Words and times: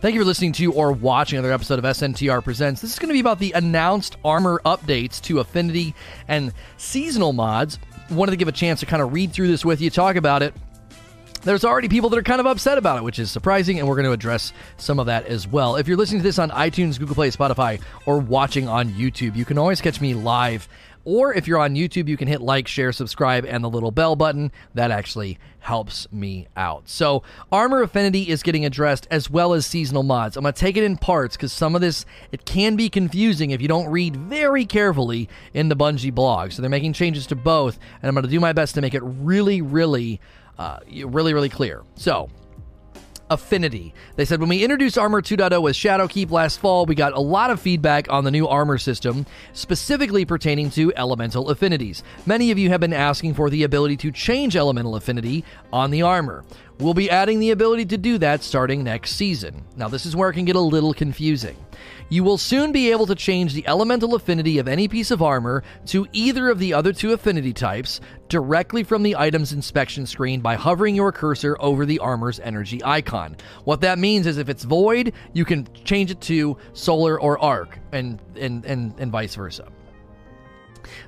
Thank 0.00 0.14
you 0.14 0.20
for 0.20 0.26
listening 0.26 0.52
to 0.52 0.72
or 0.74 0.92
watching 0.92 1.40
another 1.40 1.52
episode 1.52 1.80
of 1.80 1.84
SNTR 1.84 2.44
Presents. 2.44 2.80
This 2.80 2.92
is 2.92 3.00
going 3.00 3.08
to 3.08 3.14
be 3.14 3.18
about 3.18 3.40
the 3.40 3.50
announced 3.50 4.16
armor 4.24 4.62
updates 4.64 5.20
to 5.22 5.40
Affinity 5.40 5.92
and 6.28 6.52
seasonal 6.76 7.32
mods. 7.32 7.80
Wanted 8.08 8.30
to 8.30 8.36
give 8.36 8.46
a 8.46 8.52
chance 8.52 8.78
to 8.78 8.86
kind 8.86 9.02
of 9.02 9.12
read 9.12 9.32
through 9.32 9.48
this 9.48 9.64
with 9.64 9.80
you, 9.80 9.90
talk 9.90 10.14
about 10.14 10.44
it. 10.44 10.54
There's 11.42 11.64
already 11.64 11.88
people 11.88 12.10
that 12.10 12.16
are 12.16 12.22
kind 12.22 12.38
of 12.38 12.46
upset 12.46 12.78
about 12.78 12.98
it, 12.98 13.02
which 13.02 13.18
is 13.18 13.32
surprising, 13.32 13.80
and 13.80 13.88
we're 13.88 13.96
going 13.96 14.04
to 14.04 14.12
address 14.12 14.52
some 14.76 15.00
of 15.00 15.06
that 15.06 15.26
as 15.26 15.48
well. 15.48 15.74
If 15.74 15.88
you're 15.88 15.96
listening 15.96 16.20
to 16.20 16.24
this 16.24 16.38
on 16.38 16.50
iTunes, 16.50 16.96
Google 16.96 17.16
Play, 17.16 17.32
Spotify, 17.32 17.80
or 18.06 18.18
watching 18.18 18.68
on 18.68 18.90
YouTube, 18.90 19.34
you 19.34 19.44
can 19.44 19.58
always 19.58 19.80
catch 19.80 20.00
me 20.00 20.14
live 20.14 20.68
or 21.08 21.32
if 21.32 21.48
you're 21.48 21.58
on 21.58 21.74
YouTube, 21.74 22.06
you 22.06 22.18
can 22.18 22.28
hit 22.28 22.42
like, 22.42 22.68
share, 22.68 22.92
subscribe, 22.92 23.46
and 23.46 23.64
the 23.64 23.70
little 23.70 23.90
bell 23.90 24.14
button. 24.14 24.52
That 24.74 24.90
actually 24.90 25.38
helps 25.60 26.06
me 26.12 26.48
out. 26.54 26.86
So, 26.86 27.22
Armor 27.50 27.80
Affinity 27.80 28.28
is 28.28 28.42
getting 28.42 28.66
addressed 28.66 29.08
as 29.10 29.30
well 29.30 29.54
as 29.54 29.64
seasonal 29.64 30.02
mods. 30.02 30.36
I'm 30.36 30.42
going 30.42 30.52
to 30.52 30.60
take 30.60 30.76
it 30.76 30.84
in 30.84 30.98
parts 30.98 31.34
because 31.34 31.50
some 31.50 31.74
of 31.74 31.80
this 31.80 32.04
it 32.30 32.44
can 32.44 32.76
be 32.76 32.90
confusing 32.90 33.52
if 33.52 33.62
you 33.62 33.68
don't 33.68 33.88
read 33.88 34.16
very 34.16 34.66
carefully 34.66 35.30
in 35.54 35.70
the 35.70 35.76
Bungie 35.76 36.14
blog. 36.14 36.52
So 36.52 36.60
they're 36.60 36.68
making 36.68 36.92
changes 36.92 37.26
to 37.28 37.34
both, 37.34 37.78
and 38.02 38.08
I'm 38.08 38.14
going 38.14 38.24
to 38.24 38.30
do 38.30 38.38
my 38.38 38.52
best 38.52 38.74
to 38.74 38.82
make 38.82 38.92
it 38.92 39.02
really, 39.02 39.62
really, 39.62 40.20
uh, 40.58 40.80
really, 41.06 41.32
really 41.32 41.48
clear. 41.48 41.84
So, 41.96 42.28
Affinity. 43.30 43.94
They 44.16 44.24
said 44.24 44.40
when 44.40 44.48
we 44.48 44.62
introduced 44.62 44.98
Armor 44.98 45.22
2.0 45.22 45.62
with 45.62 45.76
Shadowkeep 45.76 46.30
last 46.30 46.60
fall, 46.60 46.86
we 46.86 46.94
got 46.94 47.12
a 47.12 47.20
lot 47.20 47.50
of 47.50 47.60
feedback 47.60 48.10
on 48.10 48.24
the 48.24 48.30
new 48.30 48.48
armor 48.48 48.78
system, 48.78 49.26
specifically 49.52 50.24
pertaining 50.24 50.70
to 50.70 50.92
elemental 50.96 51.50
affinities. 51.50 52.02
Many 52.26 52.50
of 52.50 52.58
you 52.58 52.70
have 52.70 52.80
been 52.80 52.92
asking 52.92 53.34
for 53.34 53.50
the 53.50 53.62
ability 53.62 53.96
to 53.98 54.12
change 54.12 54.56
elemental 54.56 54.96
affinity 54.96 55.44
on 55.72 55.90
the 55.90 56.02
armor. 56.02 56.44
We'll 56.78 56.94
be 56.94 57.10
adding 57.10 57.40
the 57.40 57.50
ability 57.50 57.86
to 57.86 57.98
do 57.98 58.18
that 58.18 58.42
starting 58.42 58.84
next 58.84 59.12
season. 59.16 59.64
Now, 59.76 59.88
this 59.88 60.06
is 60.06 60.14
where 60.14 60.30
it 60.30 60.34
can 60.34 60.44
get 60.44 60.54
a 60.54 60.60
little 60.60 60.94
confusing. 60.94 61.56
You 62.10 62.24
will 62.24 62.38
soon 62.38 62.72
be 62.72 62.90
able 62.90 63.06
to 63.06 63.14
change 63.14 63.52
the 63.52 63.66
elemental 63.66 64.14
affinity 64.14 64.58
of 64.58 64.66
any 64.66 64.88
piece 64.88 65.10
of 65.10 65.20
armor 65.20 65.62
to 65.86 66.06
either 66.12 66.48
of 66.48 66.58
the 66.58 66.72
other 66.72 66.92
two 66.92 67.12
affinity 67.12 67.52
types 67.52 68.00
directly 68.28 68.82
from 68.82 69.02
the 69.02 69.16
item's 69.16 69.52
inspection 69.52 70.06
screen 70.06 70.40
by 70.40 70.54
hovering 70.54 70.94
your 70.94 71.12
cursor 71.12 71.56
over 71.60 71.84
the 71.84 71.98
armor's 71.98 72.40
energy 72.40 72.82
icon. 72.82 73.36
What 73.64 73.82
that 73.82 73.98
means 73.98 74.26
is 74.26 74.38
if 74.38 74.48
it's 74.48 74.64
void, 74.64 75.12
you 75.34 75.44
can 75.44 75.68
change 75.84 76.10
it 76.10 76.20
to 76.22 76.56
solar 76.72 77.20
or 77.20 77.38
arc 77.38 77.78
and 77.92 78.20
and 78.36 78.64
and, 78.64 78.94
and 78.98 79.12
vice 79.12 79.34
versa. 79.34 79.68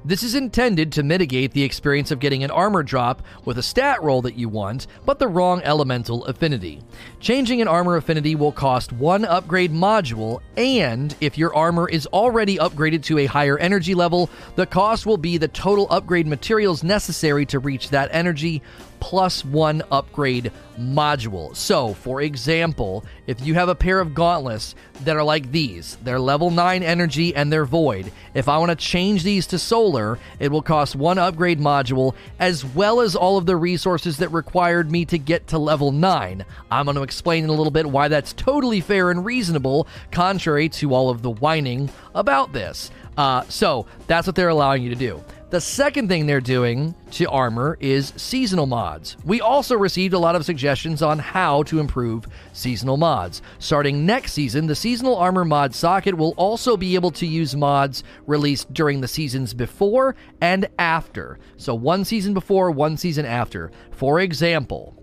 This 0.04 0.22
is 0.22 0.34
intended 0.34 0.92
to 0.92 1.02
mitigate 1.02 1.52
the 1.52 1.62
experience 1.62 2.10
of 2.10 2.20
getting 2.20 2.44
an 2.44 2.50
armor 2.50 2.82
drop 2.82 3.22
with 3.44 3.58
a 3.58 3.62
stat 3.62 4.02
roll 4.02 4.22
that 4.22 4.36
you 4.36 4.48
want, 4.48 4.86
but 5.04 5.18
the 5.18 5.28
wrong 5.28 5.62
elemental 5.62 6.24
affinity. 6.24 6.82
Changing 7.20 7.60
an 7.60 7.68
armor 7.68 7.96
affinity 7.96 8.34
will 8.34 8.52
cost 8.52 8.92
one 8.92 9.24
upgrade 9.24 9.72
module, 9.72 10.40
and 10.56 11.14
if 11.20 11.36
your 11.38 11.54
armor 11.54 11.88
is 11.88 12.06
already 12.06 12.56
upgraded 12.58 13.02
to 13.04 13.18
a 13.18 13.26
higher 13.26 13.58
energy 13.58 13.94
level, 13.94 14.30
the 14.56 14.66
cost 14.66 15.06
will 15.06 15.16
be 15.16 15.38
the 15.38 15.48
total 15.48 15.86
upgrade 15.90 16.26
materials 16.26 16.82
necessary 16.82 17.46
to 17.46 17.58
reach 17.58 17.90
that 17.90 18.08
energy, 18.12 18.62
plus 19.00 19.44
one 19.44 19.82
upgrade 19.90 20.52
module. 20.78 21.54
So, 21.54 21.94
for 21.94 22.22
example, 22.22 23.04
if 23.26 23.44
you 23.44 23.54
have 23.54 23.68
a 23.68 23.74
pair 23.74 24.00
of 24.00 24.14
gauntlets 24.14 24.74
that 25.04 25.16
are 25.16 25.22
like 25.22 25.50
these, 25.50 25.96
they're 26.02 26.20
level 26.20 26.50
9 26.50 26.82
energy 26.82 27.34
and 27.34 27.52
they're 27.52 27.64
void. 27.64 28.12
If 28.34 28.48
I 28.48 28.58
want 28.58 28.70
to 28.70 28.76
change 28.76 29.22
these 29.22 29.46
to 29.48 29.58
solar, 29.58 30.18
it 30.38 30.50
will 30.50 30.62
cost 30.62 30.96
one 30.96 31.18
upgrade 31.18 31.58
module 31.58 32.14
as 32.38 32.64
well 32.64 33.00
as 33.00 33.16
all 33.16 33.36
of 33.36 33.46
the 33.46 33.56
resources 33.56 34.18
that 34.18 34.28
required 34.30 34.90
me 34.90 35.04
to 35.06 35.18
get 35.18 35.48
to 35.48 35.58
level 35.58 35.92
9. 35.92 36.44
I'm 36.70 36.84
going 36.84 36.96
to 36.96 37.02
explain 37.02 37.44
in 37.44 37.50
a 37.50 37.54
little 37.54 37.70
bit 37.70 37.86
why 37.86 38.08
that's 38.08 38.32
totally 38.32 38.80
fair 38.80 39.10
and 39.10 39.24
reasonable, 39.24 39.86
contrary 40.10 40.68
to 40.70 40.94
all 40.94 41.10
of 41.10 41.22
the 41.22 41.30
whining 41.30 41.90
about 42.14 42.52
this. 42.52 42.90
Uh, 43.16 43.42
so, 43.48 43.86
that's 44.06 44.26
what 44.26 44.36
they're 44.36 44.48
allowing 44.48 44.82
you 44.82 44.90
to 44.90 44.96
do. 44.96 45.22
The 45.50 45.60
second 45.60 46.06
thing 46.06 46.26
they're 46.26 46.40
doing 46.40 46.94
to 47.10 47.28
Armor 47.28 47.76
is 47.80 48.12
seasonal 48.16 48.66
mods. 48.66 49.16
We 49.24 49.40
also 49.40 49.76
received 49.76 50.14
a 50.14 50.18
lot 50.18 50.36
of 50.36 50.44
suggestions 50.44 51.02
on 51.02 51.18
how 51.18 51.64
to 51.64 51.80
improve 51.80 52.28
seasonal 52.52 52.96
mods. 52.96 53.42
Starting 53.58 54.06
next 54.06 54.32
season, 54.32 54.68
the 54.68 54.76
Seasonal 54.76 55.16
Armor 55.16 55.44
mod 55.44 55.74
socket 55.74 56.16
will 56.16 56.34
also 56.36 56.76
be 56.76 56.94
able 56.94 57.10
to 57.10 57.26
use 57.26 57.56
mods 57.56 58.04
released 58.28 58.72
during 58.72 59.00
the 59.00 59.08
seasons 59.08 59.52
before 59.52 60.14
and 60.40 60.68
after. 60.78 61.40
So, 61.56 61.74
one 61.74 62.04
season 62.04 62.32
before, 62.32 62.70
one 62.70 62.96
season 62.96 63.26
after. 63.26 63.72
For 63.90 64.20
example, 64.20 64.99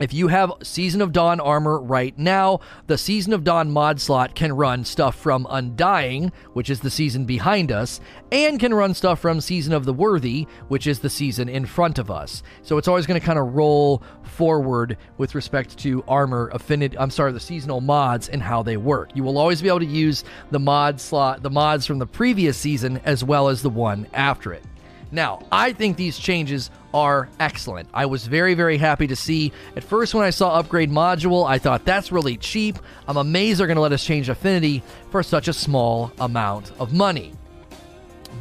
if 0.00 0.14
you 0.14 0.28
have 0.28 0.52
Season 0.62 1.02
of 1.02 1.12
Dawn 1.12 1.40
armor 1.40 1.78
right 1.78 2.18
now, 2.18 2.60
the 2.86 2.96
Season 2.96 3.32
of 3.34 3.44
Dawn 3.44 3.70
mod 3.70 4.00
slot 4.00 4.34
can 4.34 4.54
run 4.54 4.84
stuff 4.84 5.14
from 5.14 5.46
Undying, 5.50 6.32
which 6.54 6.70
is 6.70 6.80
the 6.80 6.90
season 6.90 7.26
behind 7.26 7.70
us, 7.70 8.00
and 8.32 8.58
can 8.58 8.72
run 8.72 8.94
stuff 8.94 9.20
from 9.20 9.40
Season 9.40 9.74
of 9.74 9.84
the 9.84 9.92
Worthy, 9.92 10.46
which 10.68 10.86
is 10.86 11.00
the 11.00 11.10
season 11.10 11.48
in 11.48 11.66
front 11.66 11.98
of 11.98 12.10
us. 12.10 12.42
So 12.62 12.78
it's 12.78 12.88
always 12.88 13.06
going 13.06 13.20
to 13.20 13.26
kind 13.26 13.38
of 13.38 13.54
roll 13.54 14.02
forward 14.22 14.96
with 15.18 15.34
respect 15.34 15.76
to 15.80 16.02
armor 16.08 16.50
affinity. 16.54 16.96
I'm 16.98 17.10
sorry, 17.10 17.32
the 17.32 17.40
seasonal 17.40 17.82
mods 17.82 18.28
and 18.28 18.42
how 18.42 18.62
they 18.62 18.78
work. 18.78 19.10
You 19.14 19.22
will 19.22 19.36
always 19.36 19.60
be 19.60 19.68
able 19.68 19.80
to 19.80 19.86
use 19.86 20.24
the 20.50 20.58
mod 20.58 20.98
slot, 21.00 21.42
the 21.42 21.50
mods 21.50 21.84
from 21.84 21.98
the 21.98 22.06
previous 22.06 22.56
season 22.56 23.00
as 23.04 23.22
well 23.22 23.48
as 23.48 23.60
the 23.60 23.70
one 23.70 24.06
after 24.14 24.52
it. 24.52 24.64
Now, 25.12 25.44
I 25.50 25.72
think 25.72 25.96
these 25.96 26.18
changes 26.18 26.70
are 26.94 27.28
excellent. 27.38 27.88
I 27.92 28.06
was 28.06 28.26
very, 28.26 28.54
very 28.54 28.76
happy 28.76 29.06
to 29.08 29.16
see. 29.16 29.52
At 29.76 29.84
first, 29.84 30.14
when 30.14 30.24
I 30.24 30.30
saw 30.30 30.54
upgrade 30.54 30.90
module, 30.90 31.48
I 31.48 31.58
thought 31.58 31.84
that's 31.84 32.12
really 32.12 32.36
cheap. 32.36 32.78
I'm 33.08 33.16
amazed 33.16 33.60
they're 33.60 33.66
going 33.66 33.76
to 33.76 33.82
let 33.82 33.92
us 33.92 34.04
change 34.04 34.28
affinity 34.28 34.82
for 35.10 35.22
such 35.22 35.48
a 35.48 35.52
small 35.52 36.12
amount 36.18 36.72
of 36.78 36.92
money. 36.92 37.32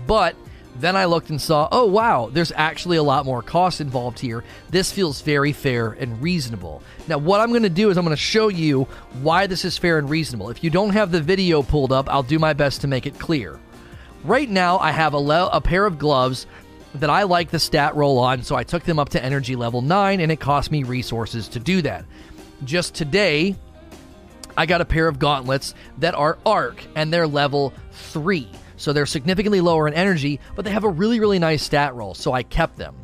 But 0.06 0.36
then 0.76 0.96
I 0.96 1.06
looked 1.06 1.30
and 1.30 1.42
saw, 1.42 1.68
oh 1.72 1.86
wow, 1.86 2.30
there's 2.32 2.52
actually 2.56 2.98
a 2.98 3.04
lot 3.04 3.26
more 3.26 3.42
cost 3.42 3.82
involved 3.82 4.20
here. 4.20 4.44
This 4.70 4.92
feels 4.92 5.22
very 5.22 5.52
fair 5.52 5.92
and 5.92 6.22
reasonable. 6.22 6.82
Now, 7.08 7.18
what 7.18 7.42
I'm 7.42 7.50
going 7.50 7.64
to 7.64 7.70
do 7.70 7.90
is 7.90 7.98
I'm 7.98 8.06
going 8.06 8.16
to 8.16 8.22
show 8.22 8.48
you 8.48 8.84
why 9.22 9.48
this 9.48 9.66
is 9.66 9.78
fair 9.78 9.98
and 9.98 10.10
reasonable. 10.10 10.50
If 10.50 10.64
you 10.64 10.70
don't 10.70 10.92
have 10.92 11.12
the 11.12 11.22
video 11.22 11.64
pulled 11.64 11.92
up, 11.92 12.10
I'll 12.10 12.24
do 12.24 12.40
my 12.40 12.54
best 12.54 12.82
to 12.82 12.88
make 12.88 13.06
it 13.06 13.20
clear. 13.20 13.60
Right 14.24 14.50
now, 14.50 14.78
I 14.80 14.92
have 14.92 15.14
a, 15.14 15.18
le- 15.18 15.50
a 15.50 15.62
pair 15.62 15.86
of 15.86 15.98
gloves 15.98 16.46
that 16.96 17.10
I 17.10 17.24
like 17.24 17.52
the 17.52 17.60
stat 17.60 17.96
roll 17.96 18.18
on, 18.20 18.44
so 18.44 18.56
I 18.56 18.64
took 18.64 18.84
them 18.84 19.00
up 19.00 19.10
to 19.10 19.24
energy 19.24 19.56
level 19.56 19.82
9, 19.82 20.20
and 20.20 20.32
it 20.32 20.40
cost 20.40 20.72
me 20.72 20.84
resources 20.84 21.48
to 21.50 21.60
do 21.60 21.82
that. 21.84 22.06
Just 22.66 22.96
today, 22.96 23.56
I 24.58 24.66
got 24.66 24.82
a 24.82 24.86
pair 24.86 25.08
of 25.08 25.20
gauntlets 25.20 25.74
that 26.00 26.16
are 26.16 26.38
arc, 26.46 26.84
and 26.96 27.14
they're 27.14 27.28
level 27.28 27.74
3. 27.92 28.50
So 28.76 28.92
they're 28.92 29.06
significantly 29.06 29.62
lower 29.62 29.88
in 29.88 29.94
energy, 29.94 30.40
but 30.56 30.66
they 30.66 30.72
have 30.72 30.84
a 30.84 30.90
really, 30.90 31.20
really 31.20 31.40
nice 31.40 31.64
stat 31.64 31.96
roll, 31.96 32.14
so 32.14 32.34
I 32.34 32.44
kept 32.44 32.78
them. 32.78 32.96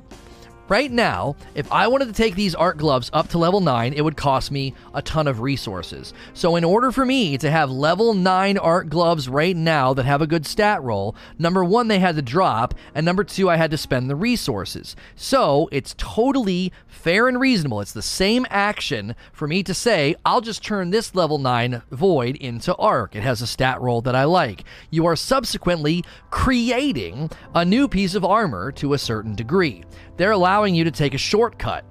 Right 0.67 0.91
now, 0.91 1.35
if 1.53 1.71
I 1.71 1.87
wanted 1.87 2.07
to 2.07 2.13
take 2.13 2.33
these 2.33 2.55
arc 2.55 2.77
gloves 2.77 3.11
up 3.13 3.27
to 3.29 3.37
level 3.37 3.61
9, 3.61 3.93
it 3.93 4.01
would 4.01 4.17
cost 4.17 4.49
me 4.49 4.73
a 4.95 5.01
ton 5.03 5.27
of 5.27 5.39
resources. 5.41 6.11
So, 6.33 6.55
in 6.55 6.63
order 6.63 6.91
for 6.91 7.05
me 7.05 7.37
to 7.37 7.51
have 7.51 7.69
level 7.69 8.15
9 8.15 8.57
arc 8.57 8.89
gloves 8.89 9.29
right 9.29 9.55
now 9.55 9.93
that 9.93 10.07
have 10.07 10.23
a 10.23 10.27
good 10.27 10.43
stat 10.43 10.81
roll, 10.81 11.15
number 11.37 11.63
one, 11.63 11.87
they 11.87 11.99
had 11.99 12.15
to 12.15 12.23
drop, 12.23 12.73
and 12.95 13.05
number 13.05 13.23
two, 13.23 13.47
I 13.47 13.57
had 13.57 13.69
to 13.71 13.77
spend 13.77 14.09
the 14.09 14.15
resources. 14.15 14.95
So, 15.15 15.69
it's 15.71 15.93
totally 15.99 16.73
fair 17.05 17.27
and 17.27 17.39
reasonable. 17.39 17.81
It's 17.81 17.93
the 17.93 18.01
same 18.01 18.47
action 18.49 19.15
for 19.31 19.47
me 19.47 19.61
to 19.61 19.75
say, 19.75 20.15
I'll 20.25 20.41
just 20.41 20.63
turn 20.63 20.89
this 20.89 21.13
level 21.13 21.37
9 21.37 21.83
void 21.91 22.35
into 22.37 22.75
arc. 22.77 23.15
It 23.15 23.21
has 23.21 23.43
a 23.43 23.47
stat 23.47 23.79
roll 23.79 24.01
that 24.01 24.15
I 24.15 24.23
like. 24.23 24.63
You 24.89 25.05
are 25.05 25.15
subsequently 25.15 26.03
creating 26.31 27.29
a 27.53 27.63
new 27.63 27.87
piece 27.87 28.15
of 28.15 28.25
armor 28.25 28.71
to 28.71 28.93
a 28.93 28.97
certain 28.97 29.35
degree. 29.35 29.83
They're 30.17 30.31
allowing 30.31 30.73
you 30.73 30.83
to 30.83 30.89
take 30.89 31.13
a 31.13 31.19
shortcut. 31.19 31.85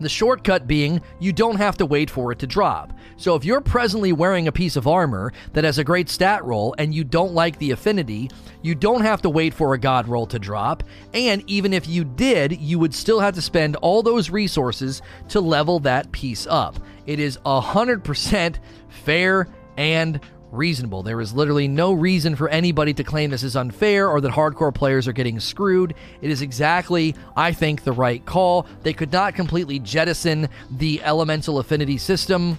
The 0.00 0.08
shortcut 0.08 0.66
being 0.66 1.00
you 1.18 1.32
don't 1.32 1.56
have 1.56 1.76
to 1.78 1.86
wait 1.86 2.10
for 2.10 2.30
it 2.32 2.38
to 2.40 2.46
drop. 2.46 2.92
So 3.16 3.34
if 3.34 3.44
you're 3.44 3.60
presently 3.60 4.12
wearing 4.12 4.46
a 4.46 4.52
piece 4.52 4.76
of 4.76 4.86
armor 4.86 5.32
that 5.52 5.64
has 5.64 5.78
a 5.78 5.84
great 5.84 6.08
stat 6.08 6.44
roll 6.44 6.74
and 6.78 6.94
you 6.94 7.02
don't 7.02 7.34
like 7.34 7.58
the 7.58 7.72
affinity, 7.72 8.30
you 8.62 8.74
don't 8.74 9.02
have 9.02 9.22
to 9.22 9.30
wait 9.30 9.54
for 9.54 9.74
a 9.74 9.78
god 9.78 10.06
roll 10.06 10.26
to 10.26 10.38
drop. 10.38 10.84
And 11.14 11.42
even 11.48 11.72
if 11.72 11.88
you 11.88 12.04
did, 12.04 12.60
you 12.60 12.78
would 12.78 12.94
still 12.94 13.20
have 13.20 13.34
to 13.34 13.42
spend 13.42 13.76
all 13.76 14.02
those 14.02 14.30
resources 14.30 15.02
to 15.30 15.40
level 15.40 15.80
that 15.80 16.12
piece 16.12 16.46
up. 16.48 16.78
It 17.06 17.18
is 17.18 17.38
100% 17.38 18.56
fair 18.88 19.48
and 19.76 20.20
reasonable. 20.50 21.02
There 21.02 21.20
is 21.20 21.34
literally 21.34 21.68
no 21.68 21.92
reason 21.92 22.36
for 22.36 22.48
anybody 22.48 22.94
to 22.94 23.04
claim 23.04 23.30
this 23.30 23.42
is 23.42 23.56
unfair 23.56 24.08
or 24.08 24.20
that 24.20 24.32
hardcore 24.32 24.74
players 24.74 25.06
are 25.06 25.12
getting 25.12 25.40
screwed. 25.40 25.94
It 26.20 26.30
is 26.30 26.42
exactly, 26.42 27.14
I 27.36 27.52
think, 27.52 27.84
the 27.84 27.92
right 27.92 28.24
call. 28.24 28.66
They 28.82 28.92
could 28.92 29.12
not 29.12 29.34
completely 29.34 29.78
jettison 29.78 30.48
the 30.70 31.02
elemental 31.02 31.58
affinity 31.58 31.98
system 31.98 32.58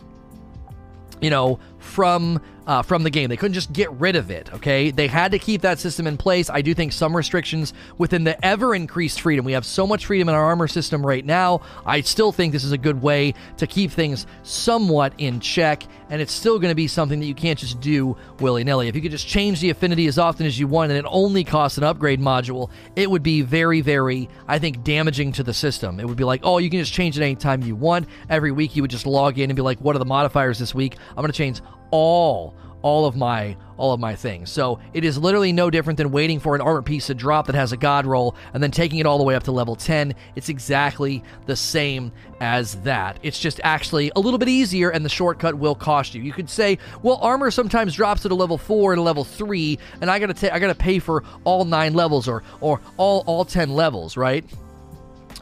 you 1.21 1.29
know, 1.29 1.59
from 1.79 2.41
uh, 2.69 2.83
from 2.83 3.01
the 3.01 3.09
game. 3.09 3.29
They 3.29 3.35
couldn't 3.35 3.55
just 3.55 3.73
get 3.73 3.91
rid 3.93 4.15
of 4.15 4.29
it. 4.29 4.53
Okay, 4.53 4.91
they 4.91 5.07
had 5.07 5.31
to 5.31 5.39
keep 5.39 5.61
that 5.61 5.79
system 5.79 6.05
in 6.05 6.17
place. 6.17 6.51
I 6.51 6.61
do 6.61 6.75
think 6.75 6.93
some 6.93 7.17
restrictions 7.17 7.73
within 7.97 8.25
the 8.25 8.45
ever 8.45 8.75
increased 8.75 9.21
freedom. 9.21 9.43
We 9.43 9.53
have 9.53 9.65
so 9.65 9.87
much 9.87 10.05
freedom 10.05 10.29
in 10.29 10.35
our 10.35 10.45
armor 10.45 10.67
system 10.67 11.03
right 11.03 11.25
now. 11.25 11.61
I 11.83 12.01
still 12.01 12.31
think 12.31 12.53
this 12.53 12.63
is 12.63 12.71
a 12.71 12.77
good 12.77 13.01
way 13.01 13.33
to 13.57 13.65
keep 13.65 13.89
things 13.89 14.27
somewhat 14.43 15.13
in 15.17 15.39
check 15.39 15.81
and 16.09 16.21
it's 16.21 16.31
still 16.31 16.59
going 16.59 16.71
to 16.71 16.75
be 16.75 16.87
something 16.87 17.19
that 17.19 17.25
you 17.25 17.35
can't 17.35 17.57
just 17.57 17.79
do 17.79 18.17
willy 18.39 18.63
nilly. 18.63 18.87
If 18.87 18.95
you 18.95 19.01
could 19.01 19.11
just 19.11 19.27
change 19.27 19.61
the 19.61 19.69
affinity 19.69 20.07
as 20.07 20.17
often 20.17 20.45
as 20.45 20.59
you 20.59 20.67
want 20.67 20.91
and 20.91 20.97
it 20.97 21.05
only 21.07 21.43
costs 21.43 21.77
an 21.77 21.83
upgrade 21.83 22.19
module, 22.19 22.69
it 22.95 23.09
would 23.09 23.23
be 23.23 23.41
very, 23.41 23.81
very, 23.81 24.27
I 24.47 24.59
think, 24.59 24.83
damaging 24.83 25.33
to 25.33 25.43
the 25.43 25.53
system. 25.53 25.99
It 25.99 26.07
would 26.07 26.17
be 26.17 26.23
like, 26.23 26.41
oh, 26.43 26.57
you 26.57 26.69
can 26.69 26.79
just 26.79 26.93
change 26.93 27.17
it 27.17 27.23
anytime 27.23 27.61
you 27.61 27.75
want. 27.75 28.07
Every 28.29 28.51
week 28.51 28.75
you 28.75 28.81
would 28.81 28.91
just 28.91 29.05
log 29.05 29.37
in 29.37 29.49
and 29.49 29.55
be 29.55 29.61
like, 29.61 29.79
what 29.79 29.95
are 29.95 29.99
the 29.99 30.05
modifiers 30.05 30.57
this 30.57 30.73
week? 30.73 30.97
I'm 31.09 31.17
going 31.17 31.31
to 31.31 31.37
change 31.37 31.61
all 31.91 32.55
all 32.81 33.05
of 33.05 33.15
my 33.15 33.57
all 33.77 33.93
of 33.93 33.99
my 33.99 34.15
things. 34.15 34.51
So 34.51 34.79
it 34.93 35.05
is 35.05 35.17
literally 35.17 35.53
no 35.53 35.69
different 35.69 35.97
than 35.97 36.11
waiting 36.11 36.39
for 36.39 36.53
an 36.55 36.61
armor 36.61 36.81
piece 36.81 37.07
to 37.07 37.13
drop 37.13 37.47
that 37.47 37.55
has 37.55 37.71
a 37.71 37.77
god 37.77 38.05
roll 38.05 38.35
and 38.53 38.61
then 38.61 38.71
taking 38.71 38.99
it 38.99 39.05
all 39.05 39.17
the 39.17 39.23
way 39.23 39.35
up 39.35 39.43
to 39.43 39.51
level 39.53 39.75
10. 39.75 40.13
It's 40.35 40.49
exactly 40.49 41.23
the 41.45 41.55
same 41.55 42.11
as 42.41 42.75
that. 42.83 43.19
It's 43.23 43.39
just 43.39 43.61
actually 43.63 44.11
a 44.15 44.19
little 44.19 44.37
bit 44.37 44.49
easier 44.49 44.89
and 44.89 45.03
the 45.03 45.09
shortcut 45.09 45.55
will 45.55 45.75
cost 45.75 46.13
you. 46.13 46.21
You 46.21 46.33
could 46.33 46.49
say, 46.49 46.77
"Well, 47.03 47.19
armor 47.21 47.51
sometimes 47.51 47.95
drops 47.95 48.21
to 48.23 48.29
a 48.29 48.33
level 48.33 48.57
4 48.57 48.93
and 48.93 48.99
a 48.99 49.03
level 49.03 49.23
3 49.23 49.79
and 50.01 50.11
I 50.11 50.19
got 50.19 50.27
to 50.27 50.33
ta- 50.33 50.53
I 50.53 50.59
got 50.59 50.67
to 50.67 50.75
pay 50.75 50.99
for 50.99 51.23
all 51.43 51.65
9 51.65 51.93
levels 51.93 52.27
or 52.27 52.43
or 52.61 52.81
all 52.97 53.23
all 53.25 53.45
10 53.45 53.73
levels, 53.73 54.17
right?" 54.17 54.45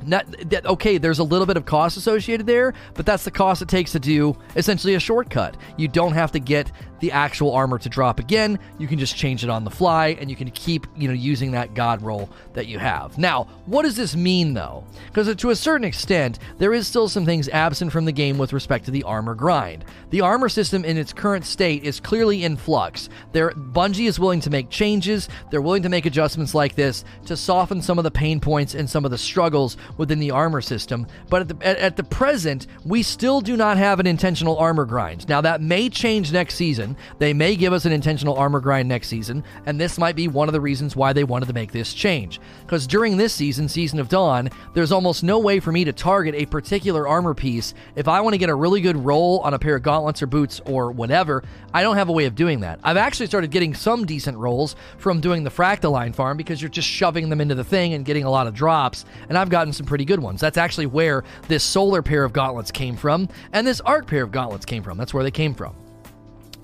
Not 0.05 0.49
that 0.49 0.65
okay, 0.65 0.97
there's 0.97 1.19
a 1.19 1.23
little 1.23 1.45
bit 1.45 1.57
of 1.57 1.65
cost 1.65 1.97
associated 1.97 2.45
there, 2.45 2.73
but 2.94 3.05
that's 3.05 3.23
the 3.23 3.31
cost 3.31 3.61
it 3.61 3.67
takes 3.67 3.91
to 3.94 3.99
do 3.99 4.38
essentially 4.55 4.95
a 4.95 4.99
shortcut. 4.99 5.57
You 5.77 5.88
don't 5.88 6.13
have 6.13 6.31
to 6.33 6.39
get 6.39 6.71
the 6.99 7.11
actual 7.11 7.53
armor 7.53 7.77
to 7.79 7.89
drop 7.89 8.19
again. 8.19 8.59
You 8.77 8.88
can 8.88 8.99
just 8.99 9.15
change 9.15 9.44
it 9.44 9.49
on 9.49 9.63
the 9.63 9.71
fly 9.71 10.17
and 10.19 10.29
you 10.29 10.35
can 10.35 10.49
keep, 10.51 10.88
you 10.95 11.07
know, 11.07 11.13
using 11.13 11.51
that 11.51 11.73
god 11.73 12.01
roll 12.01 12.29
that 12.53 12.67
you 12.67 12.79
have. 12.79 13.17
Now, 13.17 13.47
what 13.65 13.83
does 13.83 13.95
this 13.95 14.15
mean 14.15 14.53
though? 14.53 14.83
Because 15.07 15.33
to 15.35 15.49
a 15.49 15.55
certain 15.55 15.85
extent, 15.85 16.39
there 16.57 16.73
is 16.73 16.88
still 16.88 17.09
some 17.09 17.25
things 17.25 17.49
absent 17.49 17.91
from 17.91 18.05
the 18.05 18.11
game 18.11 18.38
with 18.38 18.53
respect 18.53 18.85
to 18.85 18.91
the 18.91 19.03
armor 19.03 19.35
grind. 19.35 19.85
The 20.09 20.21
armor 20.21 20.49
system 20.49 20.85
in 20.85 20.97
its 20.97 21.13
current 21.13 21.45
state 21.45 21.83
is 21.83 21.99
clearly 21.99 22.44
in 22.44 22.57
flux. 22.57 23.09
There 23.31 23.51
Bungie 23.51 24.07
is 24.07 24.19
willing 24.19 24.41
to 24.41 24.50
make 24.50 24.69
changes, 24.69 25.29
they're 25.51 25.61
willing 25.61 25.83
to 25.83 25.89
make 25.89 26.05
adjustments 26.05 26.55
like 26.55 26.75
this 26.75 27.03
to 27.25 27.35
soften 27.35 27.81
some 27.81 27.97
of 27.97 28.03
the 28.03 28.11
pain 28.11 28.39
points 28.39 28.73
and 28.73 28.89
some 28.89 29.05
of 29.05 29.11
the 29.11 29.17
struggles 29.17 29.77
within 29.97 30.19
the 30.19 30.31
armor 30.31 30.61
system, 30.61 31.07
but 31.29 31.41
at 31.41 31.47
the 31.47 31.67
at, 31.67 31.77
at 31.77 31.97
the 31.97 32.03
present, 32.03 32.67
we 32.85 33.03
still 33.03 33.41
do 33.41 33.57
not 33.57 33.77
have 33.77 34.00
an 34.00 34.07
intentional 34.07 34.57
armor 34.57 34.85
grind. 34.85 35.27
Now 35.27 35.41
that 35.41 35.61
may 35.61 35.89
change 35.89 36.31
next 36.31 36.55
season 36.55 36.87
season. 36.88 37.18
They 37.19 37.34
may 37.34 37.56
give 37.56 37.74
us 37.74 37.86
an 37.86 37.92
intentional 37.92 38.36
armor 38.36 38.60
grind 38.60 38.88
next 38.88 39.07
season, 39.07 39.44
and 39.66 39.80
this 39.80 39.98
might 39.98 40.16
be 40.16 40.28
one 40.28 40.48
of 40.48 40.54
the 40.54 40.62
reasons 40.62 40.95
why 40.95 41.13
they 41.13 41.24
wanted 41.24 41.48
to 41.48 41.54
make 41.54 41.72
this 41.72 41.94
change. 41.94 42.39
Because 42.62 42.88
during 42.88 43.18
this 43.18 43.34
season, 43.34 43.68
Season 43.68 44.00
of 44.00 44.10
Dawn, 44.10 44.50
there's 44.74 44.92
almost 44.92 45.24
no 45.24 45.39
way 45.39 45.60
for 45.60 45.72
me 45.72 45.84
to 45.86 45.94
target 45.94 46.36
a 46.36 46.45
particular 46.45 47.07
armor 47.07 47.34
piece. 47.34 47.74
If 47.95 48.07
I 48.07 48.22
want 48.22 48.34
to 48.34 48.38
get 48.38 48.50
a 48.50 48.56
really 48.56 48.81
good 48.81 48.98
roll 48.98 49.39
on 49.39 49.54
a 49.54 49.60
pair 49.60 49.75
of 49.75 49.84
gauntlets 49.84 50.22
or 50.22 50.28
boots 50.28 50.62
or 50.66 50.92
whatever, 50.92 51.44
I 51.74 51.84
don't 51.84 51.98
have 51.98 52.10
a 52.10 52.13
way 52.13 52.25
of 52.25 52.36
doing 52.36 52.62
that. 52.62 52.80
I've 52.84 52.98
actually 52.98 53.28
started 53.28 53.51
getting 53.51 53.74
some 53.74 54.06
decent 54.06 54.38
rolls 54.38 54.75
from 54.98 55.22
doing 55.22 55.44
the 55.44 55.51
Fractaline 55.51 56.16
farm 56.16 56.38
because 56.38 56.62
you're 56.62 56.69
just 56.69 56.88
shoving 56.88 57.30
them 57.30 57.42
into 57.42 57.56
the 57.56 57.63
thing 57.63 57.94
and 57.94 58.06
getting 58.06 58.24
a 58.24 58.30
lot 58.30 58.48
of 58.48 58.54
drops, 58.54 59.06
and 59.30 59.38
I've 59.38 59.50
gotten 59.50 59.74
some 59.74 59.86
pretty 59.86 60.06
good 60.06 60.19
ones. 60.19 60.42
That's 60.42 60.57
actually 60.57 60.88
where 60.88 61.24
this 61.48 61.63
solar 61.63 62.01
pair 62.01 62.24
of 62.24 62.34
gauntlets 62.34 62.72
came 62.72 62.95
from, 62.95 63.30
and 63.54 63.66
this 63.66 63.81
arc 63.81 64.07
pair 64.07 64.24
of 64.24 64.31
gauntlets 64.31 64.66
came 64.66 64.84
from. 64.84 64.98
That's 64.98 65.13
where 65.13 65.24
they 65.24 65.31
came 65.31 65.54
from. 65.54 65.87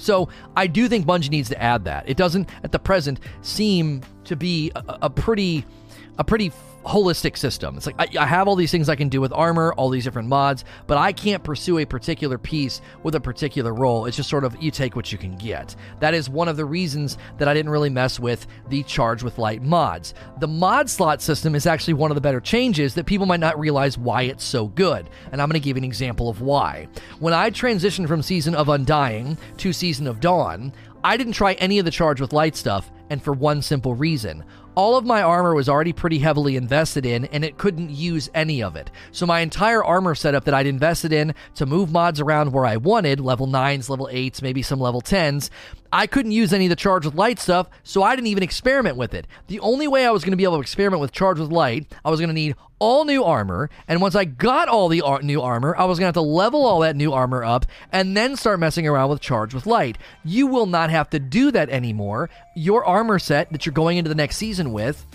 So 0.03 0.27
I 0.55 0.67
do 0.67 0.89
think 0.89 1.05
Bungie 1.05 1.29
needs 1.29 1.49
to 1.49 1.61
add 1.61 1.85
that. 1.85 2.07
It 2.09 2.17
doesn't, 2.17 2.49
at 2.63 2.73
the 2.73 2.79
present, 2.79 3.19
seem 3.41 4.01
to 4.25 4.35
be 4.35 4.71
a, 4.75 4.83
a 5.03 5.09
pretty, 5.09 5.65
a 6.17 6.23
pretty 6.23 6.51
holistic 6.85 7.37
system. 7.37 7.77
It's 7.77 7.85
like 7.85 7.95
I, 7.99 8.23
I, 8.23 8.25
have 8.25 8.47
all 8.47 8.55
these 8.55 8.71
things 8.71 8.89
I 8.89 8.95
can 8.95 9.09
do 9.09 9.21
with 9.21 9.31
armor, 9.33 9.73
all 9.73 9.89
these 9.89 10.03
different 10.03 10.27
mods, 10.27 10.65
but 10.87 10.97
I 10.97 11.13
can't 11.13 11.43
pursue 11.43 11.79
a 11.79 11.85
particular 11.85 12.37
piece 12.37 12.81
with 13.03 13.15
a 13.15 13.21
particular 13.21 13.73
roll. 13.73 14.05
It's 14.05 14.17
just 14.17 14.29
sort 14.29 14.43
of 14.43 14.61
you 14.61 14.71
take 14.71 14.95
what 14.95 15.11
you 15.11 15.17
can 15.17 15.35
get. 15.37 15.75
That 15.99 16.13
is 16.13 16.29
one 16.29 16.47
of 16.47 16.57
the 16.57 16.65
reasons 16.65 17.17
that 17.37 17.47
I 17.47 17.53
didn't 17.53 17.71
really 17.71 17.89
mess 17.89 18.19
with 18.19 18.47
the 18.69 18.83
Charge 18.83 19.23
with 19.23 19.37
Light 19.37 19.61
mods. 19.61 20.13
The 20.39 20.47
mod 20.47 20.89
slot 20.89 21.21
system 21.21 21.55
is 21.55 21.65
actually 21.65 21.93
one 21.93 22.11
of 22.11 22.15
the 22.15 22.21
better 22.21 22.41
changes 22.41 22.93
that 22.95 23.05
people 23.05 23.25
might 23.25 23.39
not 23.39 23.59
realize 23.59 23.97
why 23.97 24.23
it's 24.23 24.43
so 24.43 24.67
good. 24.67 25.09
And 25.31 25.41
I'm 25.41 25.49
going 25.49 25.61
to 25.61 25.65
give 25.65 25.77
an 25.77 25.83
example 25.83 26.29
of 26.29 26.41
why. 26.41 26.87
When 27.19 27.33
I 27.33 27.49
transitioned 27.49 28.07
from 28.07 28.21
Season 28.21 28.55
of 28.55 28.69
Undying 28.69 29.37
to 29.57 29.73
Season 29.73 30.07
of 30.07 30.19
Dawn, 30.19 30.73
I 31.05 31.17
didn't 31.17 31.33
try 31.33 31.53
any 31.53 31.79
of 31.79 31.85
the 31.85 31.91
Charge 31.91 32.21
with 32.21 32.31
Light 32.31 32.55
stuff, 32.55 32.89
and 33.09 33.21
for 33.21 33.33
one 33.33 33.61
simple 33.61 33.93
reason 33.93 34.43
all 34.75 34.97
of 34.97 35.05
my 35.05 35.21
armor 35.21 35.53
was 35.53 35.69
already 35.69 35.93
pretty 35.93 36.19
heavily 36.19 36.55
invested 36.55 37.05
in, 37.05 37.25
and 37.25 37.43
it 37.43 37.57
couldn't 37.57 37.89
use 37.89 38.29
any 38.33 38.63
of 38.63 38.75
it. 38.75 38.89
So 39.11 39.25
my 39.25 39.41
entire 39.41 39.83
armor 39.83 40.15
setup 40.15 40.45
that 40.45 40.53
I'd 40.53 40.67
invested 40.67 41.13
in 41.13 41.35
to 41.55 41.65
move 41.65 41.91
mods 41.91 42.19
around 42.19 42.53
where 42.53 42.65
I 42.65 42.77
wanted, 42.77 43.19
level 43.19 43.47
9s, 43.47 43.89
level 43.89 44.09
8s, 44.11 44.41
maybe 44.41 44.61
some 44.61 44.79
level 44.79 45.01
10s, 45.01 45.49
I 45.93 46.07
couldn't 46.07 46.31
use 46.31 46.51
any 46.51 46.65
of 46.65 46.71
the 46.71 46.75
charge 46.75 47.05
with 47.05 47.13
light 47.13 47.39
stuff, 47.39 47.69
so 47.83 48.01
I 48.01 48.15
didn't 48.15 48.27
even 48.27 48.41
experiment 48.41 48.97
with 48.97 49.13
it. 49.13 49.27
The 49.45 49.59
only 49.59 49.87
way 49.87 50.07
I 50.07 50.09
was 50.09 50.23
going 50.23 50.31
to 50.31 50.37
be 50.37 50.43
able 50.43 50.55
to 50.55 50.61
experiment 50.61 51.01
with 51.01 51.11
charge 51.11 51.39
with 51.39 51.51
light, 51.51 51.85
I 52.03 52.09
was 52.09 52.19
going 52.19 52.29
to 52.29 52.33
need 52.33 52.55
all 52.79 53.05
new 53.05 53.23
armor, 53.23 53.69
and 53.87 54.01
once 54.01 54.15
I 54.15 54.25
got 54.25 54.67
all 54.67 54.89
the 54.89 55.03
ar- 55.03 55.21
new 55.21 55.39
armor, 55.39 55.75
I 55.77 55.85
was 55.85 55.99
going 55.99 56.05
to 56.05 56.07
have 56.07 56.25
to 56.25 56.29
level 56.29 56.65
all 56.65 56.79
that 56.79 56.95
new 56.95 57.13
armor 57.13 57.43
up 57.43 57.67
and 57.91 58.17
then 58.17 58.35
start 58.35 58.59
messing 58.59 58.87
around 58.87 59.11
with 59.11 59.21
charge 59.21 59.53
with 59.53 59.67
light. 59.67 59.99
You 60.25 60.47
will 60.47 60.65
not 60.65 60.89
have 60.89 61.11
to 61.11 61.19
do 61.19 61.51
that 61.51 61.69
anymore. 61.69 62.31
Your 62.55 62.83
armor 62.83 63.19
set 63.19 63.51
that 63.51 63.65
you're 63.65 63.71
going 63.71 63.97
into 63.97 64.09
the 64.09 64.15
next 64.15 64.37
season 64.37 64.73
with 64.73 65.05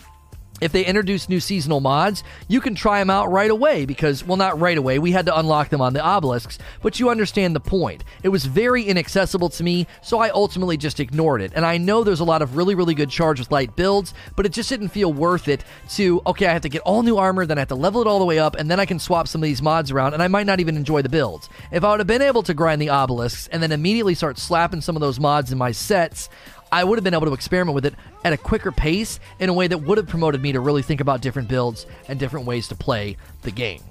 if 0.60 0.72
they 0.72 0.84
introduce 0.84 1.28
new 1.28 1.40
seasonal 1.40 1.80
mods, 1.80 2.24
you 2.48 2.60
can 2.60 2.74
try 2.74 2.98
them 2.98 3.10
out 3.10 3.30
right 3.30 3.50
away 3.50 3.86
because, 3.86 4.24
well, 4.24 4.36
not 4.36 4.58
right 4.58 4.76
away. 4.78 4.98
We 4.98 5.12
had 5.12 5.26
to 5.26 5.38
unlock 5.38 5.68
them 5.68 5.80
on 5.80 5.92
the 5.92 6.06
obelisks, 6.06 6.58
but 6.82 6.98
you 6.98 7.10
understand 7.10 7.54
the 7.54 7.60
point. 7.60 8.04
It 8.22 8.28
was 8.30 8.44
very 8.44 8.84
inaccessible 8.84 9.48
to 9.50 9.62
me, 9.62 9.86
so 10.02 10.18
I 10.18 10.30
ultimately 10.30 10.76
just 10.76 11.00
ignored 11.00 11.42
it. 11.42 11.52
And 11.54 11.64
I 11.64 11.78
know 11.78 12.04
there's 12.04 12.20
a 12.20 12.24
lot 12.24 12.42
of 12.42 12.56
really, 12.56 12.74
really 12.74 12.94
good 12.94 13.10
charge 13.10 13.38
with 13.38 13.50
light 13.50 13.76
builds, 13.76 14.14
but 14.36 14.46
it 14.46 14.52
just 14.52 14.68
didn't 14.68 14.88
feel 14.88 15.12
worth 15.12 15.48
it 15.48 15.64
to, 15.90 16.22
okay, 16.26 16.46
I 16.46 16.52
have 16.52 16.62
to 16.62 16.68
get 16.68 16.82
all 16.82 17.02
new 17.02 17.16
armor, 17.16 17.46
then 17.46 17.58
I 17.58 17.60
have 17.60 17.68
to 17.68 17.74
level 17.74 18.00
it 18.00 18.06
all 18.06 18.18
the 18.18 18.24
way 18.24 18.38
up, 18.38 18.56
and 18.56 18.70
then 18.70 18.80
I 18.80 18.86
can 18.86 18.98
swap 18.98 19.28
some 19.28 19.42
of 19.42 19.46
these 19.46 19.62
mods 19.62 19.90
around, 19.90 20.14
and 20.14 20.22
I 20.22 20.28
might 20.28 20.46
not 20.46 20.60
even 20.60 20.76
enjoy 20.76 21.02
the 21.02 21.08
builds. 21.08 21.48
If 21.70 21.84
I 21.84 21.90
would 21.90 22.00
have 22.00 22.06
been 22.06 22.22
able 22.22 22.42
to 22.42 22.54
grind 22.54 22.80
the 22.80 22.90
obelisks 22.90 23.48
and 23.48 23.62
then 23.62 23.72
immediately 23.72 24.14
start 24.14 24.38
slapping 24.38 24.80
some 24.80 24.96
of 24.96 25.00
those 25.00 25.20
mods 25.20 25.52
in 25.52 25.58
my 25.58 25.72
sets, 25.72 26.28
I 26.70 26.84
would 26.84 26.98
have 26.98 27.04
been 27.04 27.14
able 27.14 27.26
to 27.26 27.32
experiment 27.32 27.74
with 27.74 27.86
it 27.86 27.94
at 28.24 28.32
a 28.32 28.36
quicker 28.36 28.72
pace 28.72 29.20
in 29.38 29.48
a 29.48 29.52
way 29.52 29.66
that 29.66 29.78
would 29.78 29.98
have 29.98 30.08
promoted 30.08 30.42
me 30.42 30.52
to 30.52 30.60
really 30.60 30.82
think 30.82 31.00
about 31.00 31.20
different 31.20 31.48
builds 31.48 31.86
and 32.08 32.18
different 32.18 32.46
ways 32.46 32.68
to 32.68 32.74
play 32.74 33.16
the 33.42 33.50
game. 33.50 33.82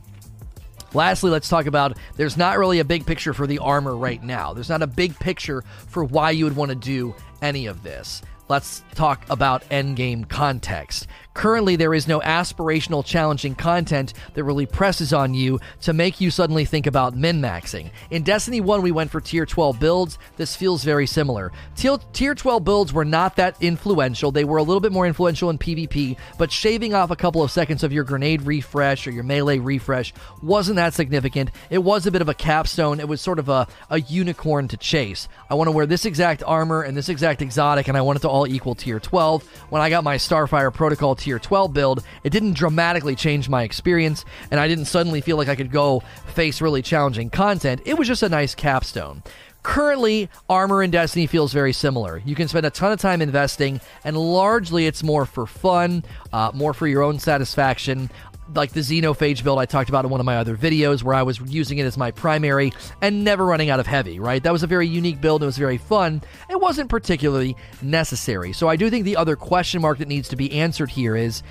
Lastly, 0.93 1.29
let's 1.29 1.49
talk 1.49 1.65
about 1.65 1.97
there's 2.15 2.37
not 2.37 2.57
really 2.57 2.79
a 2.79 2.85
big 2.85 3.05
picture 3.05 3.33
for 3.33 3.45
the 3.45 3.59
armor 3.59 3.95
right 3.95 4.23
now. 4.23 4.53
There's 4.53 4.69
not 4.69 4.81
a 4.81 4.87
big 4.87 5.17
picture 5.19 5.63
for 5.87 6.03
why 6.03 6.31
you 6.31 6.45
would 6.45 6.55
want 6.55 6.69
to 6.69 6.75
do 6.75 7.13
any 7.41 7.65
of 7.65 7.83
this. 7.83 8.21
Let's 8.49 8.83
talk 8.95 9.25
about 9.29 9.63
endgame 9.69 10.27
context. 10.27 11.07
Currently, 11.37 11.75
there 11.75 11.93
is 11.93 12.07
no 12.07 12.19
aspirational, 12.21 13.05
challenging 13.05 13.53
content 13.53 14.15
that 14.33 14.43
really 14.43 14.65
presses 14.65 15.13
on 15.13 15.35
you 15.35 15.59
to 15.81 15.93
make 15.93 16.19
you 16.19 16.31
suddenly 16.31 16.65
think 16.65 16.87
about 16.87 17.15
min 17.15 17.39
maxing. 17.39 17.91
In 18.09 18.23
Destiny 18.23 18.59
1, 18.59 18.81
we 18.81 18.89
went 18.89 19.11
for 19.11 19.21
tier 19.21 19.45
12 19.45 19.79
builds. 19.79 20.17
This 20.37 20.55
feels 20.55 20.83
very 20.83 21.05
similar. 21.05 21.51
Tier 21.75 21.99
tier 22.11 22.33
12 22.33 22.63
builds 22.63 22.91
were 22.91 23.05
not 23.05 23.35
that 23.35 23.55
influential. 23.61 24.31
They 24.31 24.45
were 24.45 24.57
a 24.57 24.63
little 24.63 24.79
bit 24.79 24.91
more 24.91 25.05
influential 25.05 25.51
in 25.51 25.59
PvP, 25.59 26.17
but 26.39 26.51
shaving 26.51 26.95
off 26.95 27.11
a 27.11 27.15
couple 27.15 27.43
of 27.43 27.51
seconds 27.51 27.83
of 27.83 27.93
your 27.93 28.03
grenade 28.03 28.41
refresh 28.41 29.05
or 29.05 29.11
your 29.11 29.23
melee 29.23 29.59
refresh 29.59 30.15
wasn't 30.41 30.77
that 30.77 30.95
significant. 30.95 31.51
It 31.69 31.83
was 31.83 32.07
a 32.07 32.11
bit 32.11 32.23
of 32.23 32.29
a 32.29 32.33
capstone. 32.33 32.99
It 32.99 33.07
was 33.07 33.21
sort 33.21 33.37
of 33.37 33.47
a, 33.47 33.67
a 33.91 34.01
unicorn 34.01 34.69
to 34.69 34.77
chase. 34.77 35.27
I 35.51 35.53
want 35.53 35.67
to 35.67 35.71
wear 35.71 35.85
this 35.85 36.05
exact 36.05 36.41
armor 36.47 36.81
and 36.81 36.97
this 36.97 37.09
exact 37.09 37.43
exotic, 37.43 37.89
and 37.89 37.95
I 37.95 38.01
want 38.01 38.17
it 38.17 38.21
to 38.23 38.29
all 38.29 38.47
equal 38.47 38.73
tier 38.73 38.99
12. 38.99 39.47
When 39.69 39.83
I 39.83 39.91
got 39.91 40.03
my 40.03 40.15
Starfire 40.15 40.73
Protocol 40.73 41.15
tier 41.27 41.39
12 41.39 41.73
build, 41.73 42.03
it 42.23 42.29
didn't 42.29 42.53
dramatically 42.53 43.13
change 43.13 43.49
my 43.49 43.63
experience, 43.63 44.23
and 44.49 44.61
I 44.61 44.67
didn't 44.69 44.85
suddenly 44.85 45.19
feel 45.19 45.35
like 45.35 45.49
I 45.49 45.55
could 45.55 45.71
go 45.71 46.01
face 46.27 46.61
really 46.61 46.81
challenging 46.81 47.29
content. 47.29 47.81
It 47.83 47.97
was 47.97 48.07
just 48.07 48.23
a 48.23 48.29
nice 48.29 48.55
capstone. 48.55 49.23
Currently, 49.61 50.29
Armor 50.49 50.81
in 50.81 50.91
Destiny 50.91 51.27
feels 51.27 51.51
very 51.51 51.73
similar. 51.73 52.21
You 52.23 52.33
can 52.33 52.47
spend 52.47 52.65
a 52.65 52.69
ton 52.69 52.93
of 52.93 53.01
time 53.01 53.21
investing, 53.21 53.81
and 54.05 54.15
largely 54.15 54.87
it's 54.87 55.03
more 55.03 55.25
for 55.25 55.45
fun, 55.45 56.05
uh, 56.31 56.51
more 56.53 56.73
for 56.73 56.87
your 56.87 57.03
own 57.03 57.19
satisfaction 57.19 58.09
like 58.53 58.71
the 58.71 58.79
Xenophage 58.79 59.43
build 59.43 59.59
I 59.59 59.65
talked 59.65 59.89
about 59.89 60.05
in 60.05 60.11
one 60.11 60.19
of 60.19 60.25
my 60.25 60.37
other 60.37 60.55
videos 60.55 61.03
where 61.03 61.15
I 61.15 61.23
was 61.23 61.39
using 61.41 61.77
it 61.77 61.85
as 61.85 61.97
my 61.97 62.11
primary 62.11 62.71
and 63.01 63.23
never 63.23 63.45
running 63.45 63.69
out 63.69 63.79
of 63.79 63.87
heavy, 63.87 64.19
right? 64.19 64.41
That 64.41 64.53
was 64.53 64.63
a 64.63 64.67
very 64.67 64.87
unique 64.87 65.21
build. 65.21 65.43
It 65.43 65.45
was 65.45 65.57
very 65.57 65.77
fun. 65.77 66.21
It 66.49 66.59
wasn't 66.59 66.89
particularly 66.89 67.55
necessary. 67.81 68.53
So 68.53 68.67
I 68.67 68.75
do 68.75 68.89
think 68.89 69.05
the 69.05 69.17
other 69.17 69.35
question 69.35 69.81
mark 69.81 69.99
that 69.99 70.07
needs 70.07 70.29
to 70.29 70.35
be 70.35 70.51
answered 70.53 70.89
here 70.89 71.15
is 71.15 71.43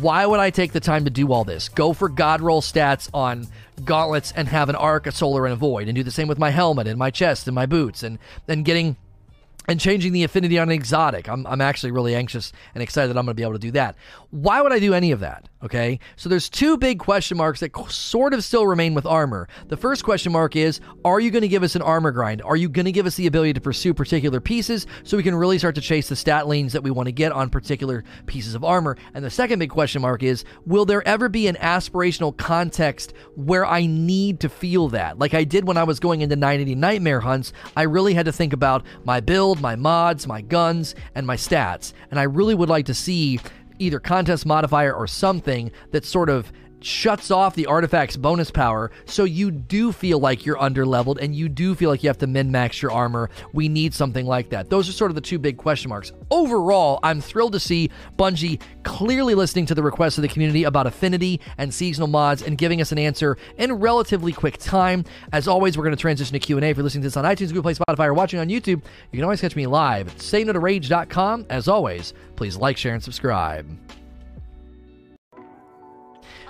why 0.00 0.26
would 0.26 0.40
I 0.40 0.50
take 0.50 0.72
the 0.72 0.80
time 0.80 1.04
to 1.04 1.10
do 1.10 1.32
all 1.32 1.44
this? 1.44 1.68
Go 1.68 1.92
for 1.92 2.08
god 2.08 2.40
roll 2.40 2.60
stats 2.60 3.08
on 3.12 3.48
gauntlets 3.84 4.32
and 4.36 4.46
have 4.48 4.68
an 4.68 4.76
arc, 4.76 5.06
a 5.06 5.12
solar, 5.12 5.44
and 5.44 5.52
a 5.52 5.56
void, 5.56 5.88
and 5.88 5.96
do 5.96 6.02
the 6.02 6.10
same 6.10 6.28
with 6.28 6.38
my 6.38 6.50
helmet 6.50 6.86
and 6.86 6.98
my 6.98 7.10
chest 7.10 7.48
and 7.48 7.54
my 7.54 7.66
boots, 7.66 8.02
and 8.02 8.18
then 8.46 8.62
getting 8.62 8.96
and 9.68 9.78
changing 9.78 10.12
the 10.12 10.24
affinity 10.24 10.58
on 10.58 10.68
an 10.68 10.74
exotic. 10.74 11.28
I'm, 11.28 11.46
I'm 11.46 11.60
actually 11.60 11.92
really 11.92 12.14
anxious 12.14 12.52
and 12.74 12.82
excited 12.82 13.08
that 13.08 13.18
I'm 13.18 13.24
going 13.24 13.34
to 13.34 13.40
be 13.40 13.44
able 13.44 13.52
to 13.52 13.58
do 13.58 13.70
that. 13.72 13.96
Why 14.30 14.60
would 14.60 14.72
I 14.72 14.78
do 14.78 14.92
any 14.92 15.12
of 15.12 15.20
that? 15.20 15.48
Okay, 15.64 16.00
so 16.16 16.28
there's 16.28 16.48
two 16.48 16.76
big 16.76 16.98
question 16.98 17.36
marks 17.36 17.60
that 17.60 17.70
sort 17.88 18.34
of 18.34 18.42
still 18.42 18.66
remain 18.66 18.94
with 18.94 19.06
armor. 19.06 19.46
The 19.68 19.76
first 19.76 20.02
question 20.02 20.32
mark 20.32 20.56
is 20.56 20.80
Are 21.04 21.20
you 21.20 21.30
going 21.30 21.42
to 21.42 21.48
give 21.48 21.62
us 21.62 21.76
an 21.76 21.82
armor 21.82 22.10
grind? 22.10 22.42
Are 22.42 22.56
you 22.56 22.68
going 22.68 22.86
to 22.86 22.92
give 22.92 23.06
us 23.06 23.14
the 23.14 23.28
ability 23.28 23.52
to 23.52 23.60
pursue 23.60 23.94
particular 23.94 24.40
pieces 24.40 24.88
so 25.04 25.16
we 25.16 25.22
can 25.22 25.36
really 25.36 25.58
start 25.58 25.76
to 25.76 25.80
chase 25.80 26.08
the 26.08 26.16
stat 26.16 26.48
lanes 26.48 26.72
that 26.72 26.82
we 26.82 26.90
want 26.90 27.06
to 27.06 27.12
get 27.12 27.30
on 27.30 27.48
particular 27.48 28.02
pieces 28.26 28.56
of 28.56 28.64
armor? 28.64 28.96
And 29.14 29.24
the 29.24 29.30
second 29.30 29.60
big 29.60 29.70
question 29.70 30.02
mark 30.02 30.24
is 30.24 30.44
Will 30.66 30.84
there 30.84 31.06
ever 31.06 31.28
be 31.28 31.46
an 31.46 31.54
aspirational 31.60 32.36
context 32.36 33.14
where 33.36 33.64
I 33.64 33.86
need 33.86 34.40
to 34.40 34.48
feel 34.48 34.88
that? 34.88 35.20
Like 35.20 35.32
I 35.32 35.44
did 35.44 35.68
when 35.68 35.76
I 35.76 35.84
was 35.84 36.00
going 36.00 36.22
into 36.22 36.34
980 36.34 36.74
Nightmare 36.74 37.20
hunts, 37.20 37.52
I 37.76 37.82
really 37.82 38.14
had 38.14 38.26
to 38.26 38.32
think 38.32 38.52
about 38.52 38.84
my 39.04 39.20
build, 39.20 39.60
my 39.60 39.76
mods, 39.76 40.26
my 40.26 40.40
guns, 40.40 40.96
and 41.14 41.24
my 41.24 41.36
stats. 41.36 41.92
And 42.10 42.18
I 42.18 42.24
really 42.24 42.56
would 42.56 42.68
like 42.68 42.86
to 42.86 42.94
see 42.94 43.38
either 43.82 44.00
contest 44.00 44.46
modifier 44.46 44.94
or 44.94 45.06
something 45.06 45.70
that 45.90 46.04
sort 46.04 46.30
of 46.30 46.52
shuts 46.84 47.30
off 47.30 47.54
the 47.54 47.66
artifact's 47.66 48.16
bonus 48.16 48.50
power 48.50 48.90
so 49.04 49.24
you 49.24 49.50
do 49.50 49.92
feel 49.92 50.18
like 50.18 50.44
you're 50.46 50.60
under 50.60 50.84
leveled 50.86 51.18
and 51.18 51.34
you 51.34 51.48
do 51.48 51.74
feel 51.74 51.90
like 51.90 52.02
you 52.02 52.08
have 52.08 52.18
to 52.18 52.26
min 52.26 52.50
max 52.50 52.80
your 52.82 52.90
armor. 52.90 53.30
We 53.52 53.68
need 53.68 53.94
something 53.94 54.26
like 54.26 54.50
that. 54.50 54.70
Those 54.70 54.88
are 54.88 54.92
sort 54.92 55.10
of 55.10 55.14
the 55.14 55.20
two 55.20 55.38
big 55.38 55.56
question 55.56 55.88
marks. 55.88 56.12
Overall, 56.30 56.98
I'm 57.02 57.20
thrilled 57.20 57.52
to 57.52 57.60
see 57.60 57.90
Bungie 58.18 58.60
clearly 58.82 59.34
listening 59.34 59.66
to 59.66 59.74
the 59.74 59.82
requests 59.82 60.18
of 60.18 60.22
the 60.22 60.28
community 60.28 60.64
about 60.64 60.86
affinity 60.86 61.40
and 61.58 61.72
seasonal 61.72 62.08
mods 62.08 62.42
and 62.42 62.58
giving 62.58 62.80
us 62.80 62.92
an 62.92 62.98
answer 62.98 63.36
in 63.56 63.72
relatively 63.72 64.32
quick 64.32 64.58
time. 64.58 65.04
As 65.32 65.48
always, 65.48 65.76
we're 65.76 65.84
going 65.84 65.96
to 65.96 66.00
transition 66.00 66.32
to 66.32 66.38
Q&A. 66.38 66.62
If 66.62 66.76
you're 66.76 66.84
listening 66.84 67.02
to 67.02 67.06
this 67.06 67.16
on 67.16 67.24
iTunes, 67.24 67.48
Google 67.48 67.62
Play, 67.62 67.74
Spotify, 67.74 68.06
or 68.06 68.14
watching 68.14 68.40
on 68.40 68.48
YouTube, 68.48 68.82
you 69.10 69.18
can 69.18 69.24
always 69.24 69.40
catch 69.40 69.56
me 69.56 69.66
live 69.66 70.08
at 70.08 70.16
sayno 70.18 71.46
As 71.50 71.68
always, 71.68 72.14
please 72.36 72.56
like, 72.56 72.76
share, 72.76 72.94
and 72.94 73.02
subscribe. 73.02 74.01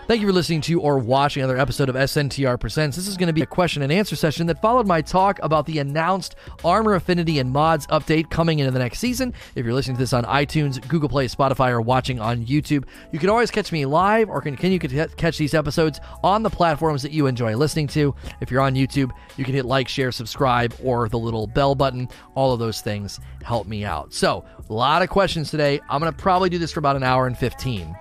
Thank 0.09 0.21
you 0.21 0.26
for 0.26 0.32
listening 0.32 0.62
to 0.62 0.80
or 0.80 0.99
watching 0.99 1.44
another 1.44 1.61
episode 1.61 1.88
of 1.88 1.94
SNTR 1.94 2.59
Presents. 2.59 2.97
This 2.97 3.06
is 3.06 3.16
going 3.16 3.28
to 3.28 3.32
be 3.32 3.42
a 3.42 3.47
question 3.47 3.82
and 3.82 3.92
answer 3.92 4.16
session 4.16 4.49
that 4.49 4.61
followed 4.61 4.85
my 4.85 5.00
talk 5.00 5.38
about 5.44 5.64
the 5.64 5.78
announced 5.78 6.35
Armor 6.64 6.94
Affinity 6.94 7.38
and 7.38 7.52
Mods 7.52 7.87
update 7.87 8.28
coming 8.28 8.59
into 8.59 8.73
the 8.73 8.80
next 8.80 8.99
season. 8.99 9.32
If 9.54 9.64
you're 9.64 9.73
listening 9.73 9.97
to 9.97 10.02
this 10.02 10.12
on 10.12 10.25
iTunes, 10.25 10.87
Google 10.88 11.09
Play, 11.09 11.28
Spotify, 11.28 11.71
or 11.71 11.80
watching 11.80 12.18
on 12.18 12.44
YouTube, 12.44 12.85
you 13.12 13.21
can 13.21 13.28
always 13.28 13.52
catch 13.52 13.71
me 13.71 13.87
live 13.87 14.28
or 14.28 14.40
can 14.40 14.73
you 14.73 14.80
catch 14.80 15.38
these 15.38 15.54
episodes 15.54 16.00
on 16.25 16.42
the 16.42 16.50
platforms 16.50 17.02
that 17.02 17.12
you 17.12 17.28
enjoy 17.28 17.56
listening 17.56 17.87
to. 17.87 18.12
If 18.40 18.50
you're 18.50 18.61
on 18.61 18.75
YouTube, 18.75 19.12
you 19.37 19.44
can 19.44 19.54
hit 19.54 19.66
like, 19.66 19.87
share, 19.87 20.11
subscribe, 20.11 20.75
or 20.82 21.09
the 21.09 21.18
little 21.18 21.47
bell 21.47 21.76
button. 21.76 22.09
All 22.35 22.52
of 22.52 22.59
those 22.59 22.80
things 22.80 23.21
help 23.44 23.68
me 23.68 23.85
out. 23.85 24.12
So, 24.12 24.44
a 24.68 24.73
lot 24.73 25.02
of 25.02 25.11
questions 25.11 25.49
today. 25.52 25.80
I'm 25.88 26.00
going 26.00 26.12
to 26.12 26.18
probably 26.18 26.50
do 26.50 26.59
this 26.59 26.73
for 26.73 26.80
about 26.80 26.97
an 26.97 27.04
hour 27.04 27.28
and 27.28 27.38
15. 27.38 27.97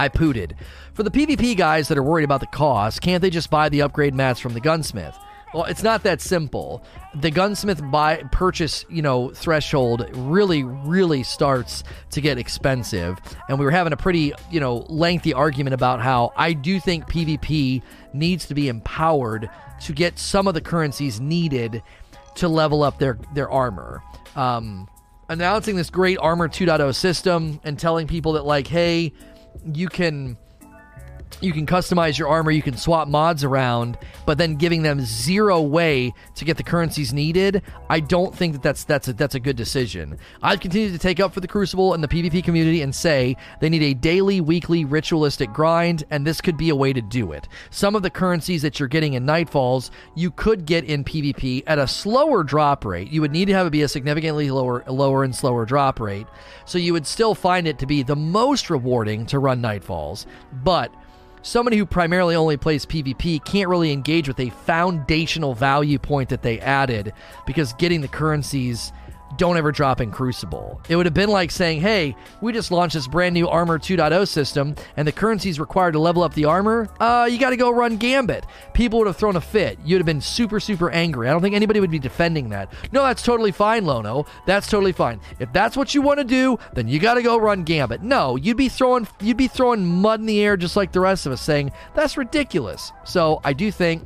I 0.00 0.08
pooted. 0.08 0.56
For 1.00 1.08
the 1.08 1.26
PvP 1.26 1.56
guys 1.56 1.88
that 1.88 1.96
are 1.96 2.02
worried 2.02 2.24
about 2.24 2.40
the 2.40 2.46
cost, 2.46 3.00
can't 3.00 3.22
they 3.22 3.30
just 3.30 3.48
buy 3.48 3.70
the 3.70 3.80
upgrade 3.80 4.14
mats 4.14 4.38
from 4.38 4.52
the 4.52 4.60
gunsmith? 4.60 5.16
Well, 5.54 5.64
it's 5.64 5.82
not 5.82 6.02
that 6.02 6.20
simple. 6.20 6.84
The 7.14 7.30
gunsmith 7.30 7.80
buy 7.90 8.16
purchase, 8.32 8.84
you 8.90 9.00
know, 9.00 9.30
threshold 9.30 10.06
really, 10.12 10.62
really 10.62 11.22
starts 11.22 11.84
to 12.10 12.20
get 12.20 12.36
expensive. 12.36 13.18
And 13.48 13.58
we 13.58 13.64
were 13.64 13.70
having 13.70 13.94
a 13.94 13.96
pretty, 13.96 14.34
you 14.50 14.60
know, 14.60 14.84
lengthy 14.90 15.32
argument 15.32 15.72
about 15.72 16.02
how 16.02 16.34
I 16.36 16.52
do 16.52 16.78
think 16.78 17.06
PvP 17.08 17.80
needs 18.12 18.44
to 18.48 18.54
be 18.54 18.68
empowered 18.68 19.48
to 19.84 19.94
get 19.94 20.18
some 20.18 20.46
of 20.46 20.52
the 20.52 20.60
currencies 20.60 21.18
needed 21.18 21.82
to 22.34 22.46
level 22.46 22.82
up 22.82 22.98
their 22.98 23.18
their 23.32 23.50
armor. 23.50 24.02
Um, 24.36 24.86
announcing 25.30 25.76
this 25.76 25.88
great 25.88 26.18
armor 26.18 26.46
2.0 26.46 26.94
system 26.94 27.58
and 27.64 27.78
telling 27.78 28.06
people 28.06 28.34
that 28.34 28.44
like, 28.44 28.66
hey, 28.66 29.14
you 29.64 29.88
can 29.88 30.36
you 31.40 31.52
can 31.52 31.66
customize 31.66 32.18
your 32.18 32.28
armor, 32.28 32.50
you 32.50 32.62
can 32.62 32.76
swap 32.76 33.08
mods 33.08 33.44
around, 33.44 33.98
but 34.26 34.38
then 34.38 34.56
giving 34.56 34.82
them 34.82 35.00
zero 35.00 35.60
way 35.60 36.12
to 36.34 36.44
get 36.44 36.56
the 36.56 36.62
currencies 36.62 37.12
needed, 37.12 37.62
I 37.88 38.00
don't 38.00 38.34
think 38.34 38.52
that 38.54 38.62
that's 38.62 38.84
that's 38.84 39.08
a, 39.08 39.12
that's 39.12 39.34
a 39.34 39.40
good 39.40 39.56
decision. 39.56 40.18
I've 40.42 40.60
continued 40.60 40.92
to 40.92 40.98
take 40.98 41.20
up 41.20 41.32
for 41.32 41.40
the 41.40 41.48
Crucible 41.48 41.94
and 41.94 42.02
the 42.02 42.08
PvP 42.08 42.44
community 42.44 42.82
and 42.82 42.94
say 42.94 43.36
they 43.60 43.68
need 43.68 43.82
a 43.82 43.94
daily, 43.94 44.40
weekly, 44.40 44.84
ritualistic 44.84 45.52
grind, 45.52 46.04
and 46.10 46.26
this 46.26 46.40
could 46.40 46.56
be 46.56 46.70
a 46.70 46.76
way 46.76 46.92
to 46.92 47.00
do 47.00 47.32
it. 47.32 47.48
Some 47.70 47.94
of 47.94 48.02
the 48.02 48.10
currencies 48.10 48.62
that 48.62 48.78
you're 48.78 48.88
getting 48.88 49.14
in 49.14 49.24
Nightfalls, 49.24 49.90
you 50.14 50.30
could 50.30 50.66
get 50.66 50.84
in 50.84 51.04
PvP 51.04 51.62
at 51.66 51.78
a 51.78 51.86
slower 51.86 52.42
drop 52.42 52.84
rate. 52.84 53.10
You 53.10 53.20
would 53.20 53.32
need 53.32 53.46
to 53.46 53.54
have 53.54 53.66
it 53.66 53.70
be 53.70 53.82
a 53.82 53.88
significantly 53.88 54.50
lower, 54.50 54.84
lower 54.86 55.24
and 55.24 55.34
slower 55.34 55.64
drop 55.64 56.00
rate, 56.00 56.26
so 56.64 56.78
you 56.78 56.92
would 56.92 57.06
still 57.06 57.34
find 57.34 57.66
it 57.66 57.78
to 57.78 57.86
be 57.86 58.02
the 58.02 58.16
most 58.16 58.70
rewarding 58.70 59.26
to 59.26 59.38
run 59.38 59.60
Nightfalls, 59.60 60.26
but 60.64 60.92
somebody 61.42 61.76
who 61.76 61.86
primarily 61.86 62.34
only 62.34 62.56
plays 62.56 62.86
PvP 62.86 63.44
can't 63.44 63.68
really 63.68 63.92
engage 63.92 64.28
with 64.28 64.40
a 64.40 64.50
foundational 64.50 65.54
value 65.54 65.98
point 65.98 66.28
that 66.28 66.42
they 66.42 66.60
added 66.60 67.12
because 67.46 67.72
getting 67.74 68.00
the 68.00 68.08
currencies 68.08 68.92
don't 69.36 69.56
ever 69.56 69.72
drop 69.72 70.00
in 70.00 70.10
Crucible. 70.10 70.80
It 70.88 70.96
would 70.96 71.06
have 71.06 71.14
been 71.14 71.30
like 71.30 71.50
saying, 71.50 71.80
hey, 71.80 72.16
we 72.40 72.52
just 72.52 72.70
launched 72.70 72.94
this 72.94 73.06
brand 73.06 73.34
new 73.34 73.48
Armor 73.48 73.78
2.0 73.78 74.26
system, 74.28 74.74
and 74.96 75.06
the 75.06 75.12
currencies 75.12 75.60
required 75.60 75.92
to 75.92 75.98
level 75.98 76.22
up 76.22 76.34
the 76.34 76.44
armor, 76.44 76.88
uh, 77.00 77.28
you 77.30 77.38
got 77.38 77.50
to 77.50 77.56
go 77.56 77.70
run 77.70 77.96
Gambit. 77.96 78.44
People 78.74 78.98
would 78.98 79.06
have 79.06 79.16
thrown 79.16 79.36
a 79.36 79.40
fit. 79.40 79.78
You'd 79.84 79.98
have 79.98 80.06
been 80.06 80.20
super, 80.20 80.60
super 80.60 80.90
angry. 80.90 81.28
I 81.28 81.32
don't 81.32 81.42
think 81.42 81.54
anybody 81.54 81.80
would 81.80 81.90
be 81.90 81.98
defending 81.98 82.50
that. 82.50 82.72
No, 82.92 83.02
that's 83.02 83.22
totally 83.22 83.52
fine, 83.52 83.84
Lono. 83.84 84.26
That's 84.46 84.68
totally 84.68 84.92
fine. 84.92 85.20
If 85.38 85.52
that's 85.52 85.76
what 85.76 85.94
you 85.94 86.02
want 86.02 86.18
to 86.18 86.24
do, 86.24 86.58
then 86.72 86.88
you 86.88 86.98
got 86.98 87.14
to 87.14 87.22
go 87.22 87.38
run 87.38 87.64
Gambit. 87.64 88.02
No, 88.02 88.36
you'd 88.36 88.56
be 88.56 88.68
throwing 88.68 89.06
you'd 89.20 89.36
be 89.36 89.48
throwing 89.48 89.84
mud 89.86 90.20
in 90.20 90.26
the 90.26 90.40
air 90.42 90.56
just 90.56 90.76
like 90.76 90.92
the 90.92 91.00
rest 91.00 91.26
of 91.26 91.32
us, 91.32 91.40
saying 91.40 91.72
that's 91.94 92.16
ridiculous. 92.16 92.92
So 93.04 93.40
I 93.44 93.52
do 93.52 93.70
think 93.70 94.02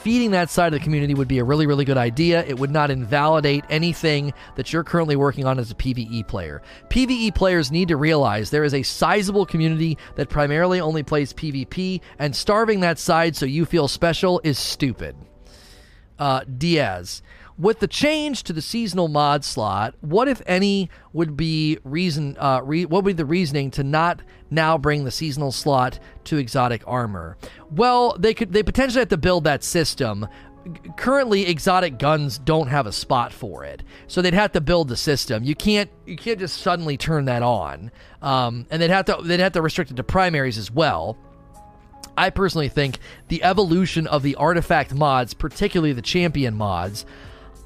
feeding 0.00 0.30
that 0.30 0.48
side 0.48 0.72
of 0.72 0.78
the 0.78 0.84
community 0.84 1.14
would 1.14 1.28
be 1.28 1.38
a 1.38 1.44
really, 1.44 1.66
really 1.66 1.84
good 1.84 1.98
idea. 1.98 2.44
It 2.46 2.58
would 2.58 2.70
not 2.70 2.90
invalidate 2.90 3.64
anything 3.68 4.32
that 4.56 4.72
you're 4.72 4.84
currently 4.84 5.16
working 5.16 5.44
on 5.44 5.58
as 5.58 5.70
a 5.70 5.74
PvE 5.74 6.26
player. 6.26 6.62
PvE 6.88 7.34
players 7.34 7.70
need 7.70 7.88
to 7.88 7.96
realize 7.96 8.48
there 8.50 8.64
is 8.64 8.74
a 8.74 8.82
sizable 8.82 9.44
community 9.44 9.98
that 10.16 10.30
primarily 10.30 10.80
only 10.80 11.02
plays 11.02 11.32
PvP, 11.32 12.00
and 12.18 12.34
starving 12.34 12.80
that 12.80 12.98
side 12.98 13.36
so 13.36 13.44
you 13.44 13.66
feel 13.66 13.88
special 13.88 14.40
is 14.42 14.58
stupid. 14.58 15.16
Uh, 16.18 16.44
Diaz. 16.44 17.22
With 17.60 17.80
the 17.80 17.88
change 17.88 18.44
to 18.44 18.54
the 18.54 18.62
seasonal 18.62 19.08
mod 19.08 19.44
slot, 19.44 19.94
what 20.00 20.28
if 20.28 20.40
any 20.46 20.88
would 21.12 21.36
be 21.36 21.76
reason? 21.84 22.34
Uh, 22.38 22.62
re- 22.64 22.86
what 22.86 23.04
would 23.04 23.10
be 23.10 23.22
the 23.22 23.26
reasoning 23.26 23.70
to 23.72 23.84
not 23.84 24.22
now 24.50 24.78
bring 24.78 25.04
the 25.04 25.10
seasonal 25.10 25.52
slot 25.52 25.98
to 26.24 26.38
exotic 26.38 26.82
armor? 26.86 27.36
Well, 27.70 28.16
they 28.18 28.32
could. 28.32 28.54
They 28.54 28.62
potentially 28.62 29.00
have 29.00 29.10
to 29.10 29.18
build 29.18 29.44
that 29.44 29.62
system. 29.62 30.26
Currently, 30.96 31.48
exotic 31.48 31.98
guns 31.98 32.38
don't 32.38 32.68
have 32.68 32.86
a 32.86 32.92
spot 32.92 33.30
for 33.30 33.62
it, 33.64 33.82
so 34.06 34.22
they'd 34.22 34.32
have 34.32 34.52
to 34.52 34.62
build 34.62 34.88
the 34.88 34.96
system. 34.96 35.44
You 35.44 35.54
can't. 35.54 35.90
You 36.06 36.16
can't 36.16 36.38
just 36.38 36.62
suddenly 36.62 36.96
turn 36.96 37.26
that 37.26 37.42
on, 37.42 37.90
um, 38.22 38.66
and 38.70 38.80
they'd 38.80 38.88
have 38.88 39.04
to. 39.04 39.18
They'd 39.22 39.40
have 39.40 39.52
to 39.52 39.60
restrict 39.60 39.90
it 39.90 39.98
to 39.98 40.02
primaries 40.02 40.56
as 40.56 40.70
well. 40.70 41.18
I 42.16 42.30
personally 42.30 42.70
think 42.70 43.00
the 43.28 43.42
evolution 43.44 44.06
of 44.06 44.22
the 44.22 44.36
artifact 44.36 44.94
mods, 44.94 45.34
particularly 45.34 45.92
the 45.92 46.02
champion 46.02 46.54
mods, 46.54 47.04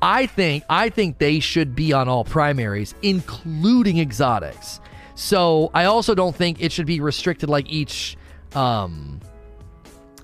I 0.02 0.26
think 0.26 0.64
I 0.68 0.88
think 0.88 1.18
they 1.18 1.40
should 1.40 1.74
be 1.74 1.92
on 1.92 2.08
all 2.08 2.24
primaries, 2.24 2.94
including 3.02 3.98
exotics. 3.98 4.80
So 5.14 5.70
I 5.74 5.84
also 5.84 6.14
don't 6.14 6.34
think 6.34 6.60
it 6.60 6.72
should 6.72 6.86
be 6.86 7.00
restricted 7.00 7.48
like 7.48 7.68
each 7.68 8.16
um, 8.54 9.20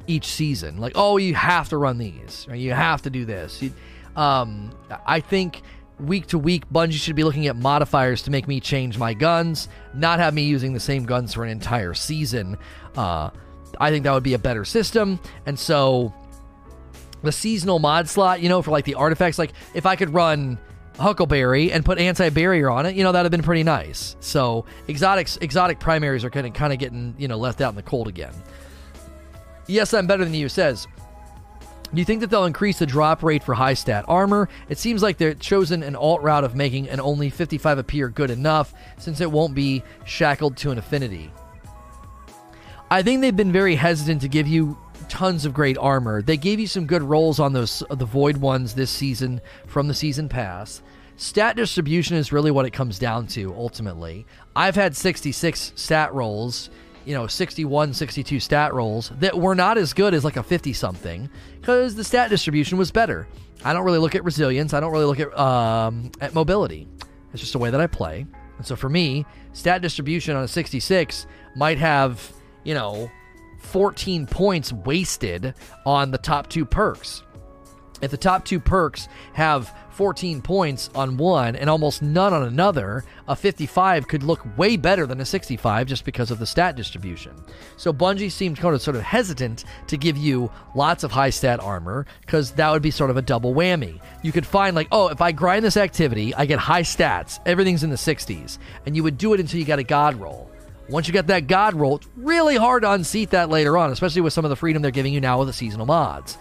each 0.07 0.27
season. 0.27 0.79
Like, 0.79 0.93
oh, 0.97 1.17
you 1.17 1.35
have 1.35 1.69
to 1.71 1.77
run 1.77 1.99
these, 1.99 2.47
or 2.49 2.57
you 2.57 2.73
have 2.73 3.03
to 3.03 3.11
do 3.11 3.25
this. 3.25 3.63
You, 3.63 3.73
um, 4.17 4.71
I 5.07 5.21
think 5.21 5.63
week 5.99 6.27
to 6.29 6.39
week, 6.39 6.69
Bungie 6.71 6.93
should 6.93 7.17
be 7.17 7.25
looking 7.25 7.47
at 7.47 7.57
modifiers 7.57 8.23
to 8.23 8.31
make 8.31 8.49
me 8.49 8.61
change 8.61 8.99
my 8.99 9.15
guns, 9.15 9.69
not 9.95 10.19
have 10.19 10.35
me 10.35 10.43
using 10.43 10.73
the 10.73 10.81
same 10.81 11.05
guns 11.05 11.35
for 11.35 11.45
an 11.45 11.51
entire 11.51 11.95
season. 11.95 12.57
Uh, 12.97 13.31
I 13.79 13.91
think 13.91 14.05
that 14.05 14.13
would 14.13 14.23
be 14.25 14.35
a 14.35 14.39
better 14.39 14.65
system, 14.65 15.21
and 15.47 15.59
so 15.59 16.13
the 17.23 17.33
seasonal 17.33 17.79
mod 17.79 18.09
slot, 18.09 18.41
you 18.41 18.49
know, 18.49 18.63
for 18.63 18.71
like 18.71 18.85
the 18.85 18.95
artifacts. 18.95 19.39
Like 19.39 19.53
if 19.75 19.87
I 19.87 19.97
could 19.97 20.11
run 20.11 20.59
Huckleberry 20.99 21.73
and 21.73 21.85
put 21.85 21.99
anti-barrier 21.99 22.71
on 22.71 22.87
it, 22.87 22.95
you 22.95 23.05
know, 23.05 23.13
that'd 23.13 23.25
have 23.25 23.31
been 23.31 23.43
pretty 23.43 23.63
nice. 23.63 24.17
So 24.21 24.65
exotics, 24.89 25.37
exotic 25.39 25.81
primaries 25.81 26.25
are 26.25 26.31
kind 26.31 26.47
of 26.47 26.53
kind 26.53 26.73
of 26.73 26.79
getting 26.79 27.15
you 27.19 27.29
know 27.29 27.39
left 27.39 27.61
out 27.61 27.71
in 27.71 27.77
the 27.77 27.83
cold 27.83 28.09
again. 28.09 28.35
Yes, 29.67 29.95
I'm 29.95 30.07
better 30.07 30.25
than 30.25 30.35
you. 30.35 30.49
Says. 30.49 30.87
Do 31.93 31.99
you 31.99 32.05
think 32.05 32.21
that 32.21 32.31
they'll 32.31 32.45
increase 32.45 32.79
the 32.79 32.87
drop 32.87 33.25
rate 33.25 33.43
for 33.43 33.53
high 33.53 33.75
stat 33.75 34.05
armor? 34.07 34.49
It 34.69 34.79
seems 34.79 35.03
like 35.03 35.17
they're 35.19 35.35
chosen 35.35 35.83
an 35.83 35.97
alt 35.97 36.23
route 36.23 36.45
of 36.45 36.55
making 36.55 36.89
an 36.89 37.01
only 37.01 37.31
55 37.31 37.79
appear 37.79 38.09
good 38.09 38.31
enough, 38.31 38.73
since 38.97 39.21
it 39.21 39.29
won't 39.29 39.57
be 39.57 39.83
shackled 40.05 40.57
to 40.59 40.71
an 40.71 40.79
affinity. 40.79 41.33
I 42.93 43.03
think 43.03 43.21
they've 43.21 43.35
been 43.35 43.51
very 43.51 43.75
hesitant 43.75 44.21
to 44.21 44.29
give 44.29 44.47
you 44.47 44.79
tons 45.11 45.45
of 45.45 45.53
great 45.53 45.77
armor. 45.77 46.23
They 46.23 46.37
gave 46.37 46.61
you 46.61 46.67
some 46.67 46.87
good 46.87 47.03
rolls 47.03 47.39
on 47.39 47.53
those 47.53 47.83
the 47.91 48.07
void 48.07 48.39
ones 48.39 48.75
this 48.75 48.91
season 48.91 49.41
from 49.67 49.89
the 49.89 49.95
season 49.95 50.29
pass. 50.29 50.83
Stat 51.17 51.57
distribution 51.57 52.17
is 52.17 52.33
really 52.33 52.51
what 52.51 52.65
it 52.65 52.71
comes 52.71 52.99
down 52.99 53.27
to 53.29 53.53
ultimately. 53.55 54.25
I've 54.57 54.77
had 54.77 54.97
66 54.97 55.73
stat 55.77 56.15
rolls 56.15 56.71
you 57.05 57.15
know 57.15 57.27
61 57.27 57.95
62 57.95 58.41
stat 58.41 58.75
rolls 58.75 59.11
that 59.19 59.37
were 59.37 59.55
not 59.55 59.79
as 59.79 59.93
good 59.93 60.13
as 60.13 60.25
like 60.25 60.37
a 60.37 60.43
50 60.43 60.73
something 60.73 61.31
because 61.61 61.95
the 61.95 62.05
stat 62.05 62.29
distribution 62.29 62.77
was 62.77 62.91
better 62.91 63.27
i 63.65 63.73
don't 63.73 63.85
really 63.85 63.99
look 63.99 64.15
at 64.15 64.23
resilience 64.23 64.75
i 64.75 64.81
don't 64.81 64.93
really 64.93 65.07
look 65.07 65.19
at 65.19 65.37
um, 65.39 66.11
at 66.21 66.35
mobility 66.35 66.87
it's 67.33 67.41
just 67.41 67.55
a 67.55 67.59
way 67.59 67.71
that 67.71 67.81
i 67.81 67.87
play 67.87 68.27
and 68.59 68.67
so 68.67 68.77
for 68.77 68.91
me 68.91 69.25
stat 69.55 69.81
distribution 69.81 70.37
on 70.37 70.45
a 70.45 70.49
66 70.49 71.27
might 71.57 71.79
have 71.79 72.33
you 72.65 72.75
know 72.75 73.11
14 73.61 74.27
points 74.27 74.73
wasted 74.73 75.55
on 75.87 76.11
the 76.11 76.19
top 76.19 76.49
two 76.49 76.65
perks 76.65 77.23
if 78.01 78.11
the 78.11 78.17
top 78.17 78.45
two 78.45 78.61
perks 78.61 79.09
have 79.35 79.75
14 79.91 80.41
points 80.41 80.89
on 80.95 81.19
one 81.19 81.55
and 81.57 81.69
almost 81.69 82.01
none 82.01 82.33
on 82.33 82.45
another, 82.45 83.05
a 83.29 83.37
55 83.37 84.09
could 84.09 84.23
look 84.23 84.41
way 84.57 84.77
better 84.77 85.07
than 85.07 85.21
a 85.21 85.25
65 85.25 85.87
just 85.87 86.05
because 86.05 86.31
of 86.31 86.39
the 86.39 86.47
stat 86.47 86.77
distribution. 86.77 87.33
So 87.77 87.93
Bungie 87.93 88.33
seemed 88.33 88.57
kind 88.57 88.75
of 88.75 88.81
sort 88.81 88.97
of 88.97 89.03
hesitant 89.03 89.65
to 89.89 89.99
give 89.99 90.17
you 90.17 90.51
lots 90.75 91.05
of 91.05 91.13
high 91.13 91.31
stat 91.31 91.61
armor 91.61 92.07
because 92.23 92.53
that 92.53 92.71
would 92.71 92.83
be 92.83 92.91
sort 92.91 93.11
of 93.11 93.19
a 93.19 93.23
double 93.23 93.55
whammy. 93.55 94.01
You 94.23 94.33
could 94.33 94.47
find 94.47 94.75
like, 94.75 94.89
oh, 94.91 95.09
if 95.09 95.21
I 95.21 95.33
grind 95.33 95.65
this 95.65 95.77
activity, 95.77 96.35
I 96.35 96.47
get 96.47 96.59
high 96.59 96.83
stats, 96.83 97.39
everything's 97.45 97.85
in 97.85 97.91
the 97.91 97.97
60s, 97.97 98.59
and 98.87 98.97
you 98.97 99.03
would 99.03 99.19
do 99.19 99.35
it 99.35 99.41
until 99.41 99.61
you 99.61 99.67
got 99.67 99.79
a 99.79 99.85
god 99.85 100.17
roll. 100.17 100.50
Once 100.91 101.07
you 101.07 101.13
get 101.13 101.29
that 101.29 101.47
god 101.47 101.75
roll, 101.75 101.97
it's 101.97 102.09
really 102.17 102.57
hard 102.57 102.83
to 102.83 102.91
unseat 102.91 103.31
that 103.31 103.49
later 103.49 103.79
on, 103.79 103.91
especially 103.91 104.21
with 104.21 104.33
some 104.33 104.45
of 104.45 104.49
the 104.49 104.57
freedom 104.57 104.83
they're 104.83 104.91
giving 104.91 105.13
you 105.13 105.21
now 105.21 105.39
with 105.39 105.49
the 105.49 105.53
seasonal 105.53 105.87
mods. 105.87 106.37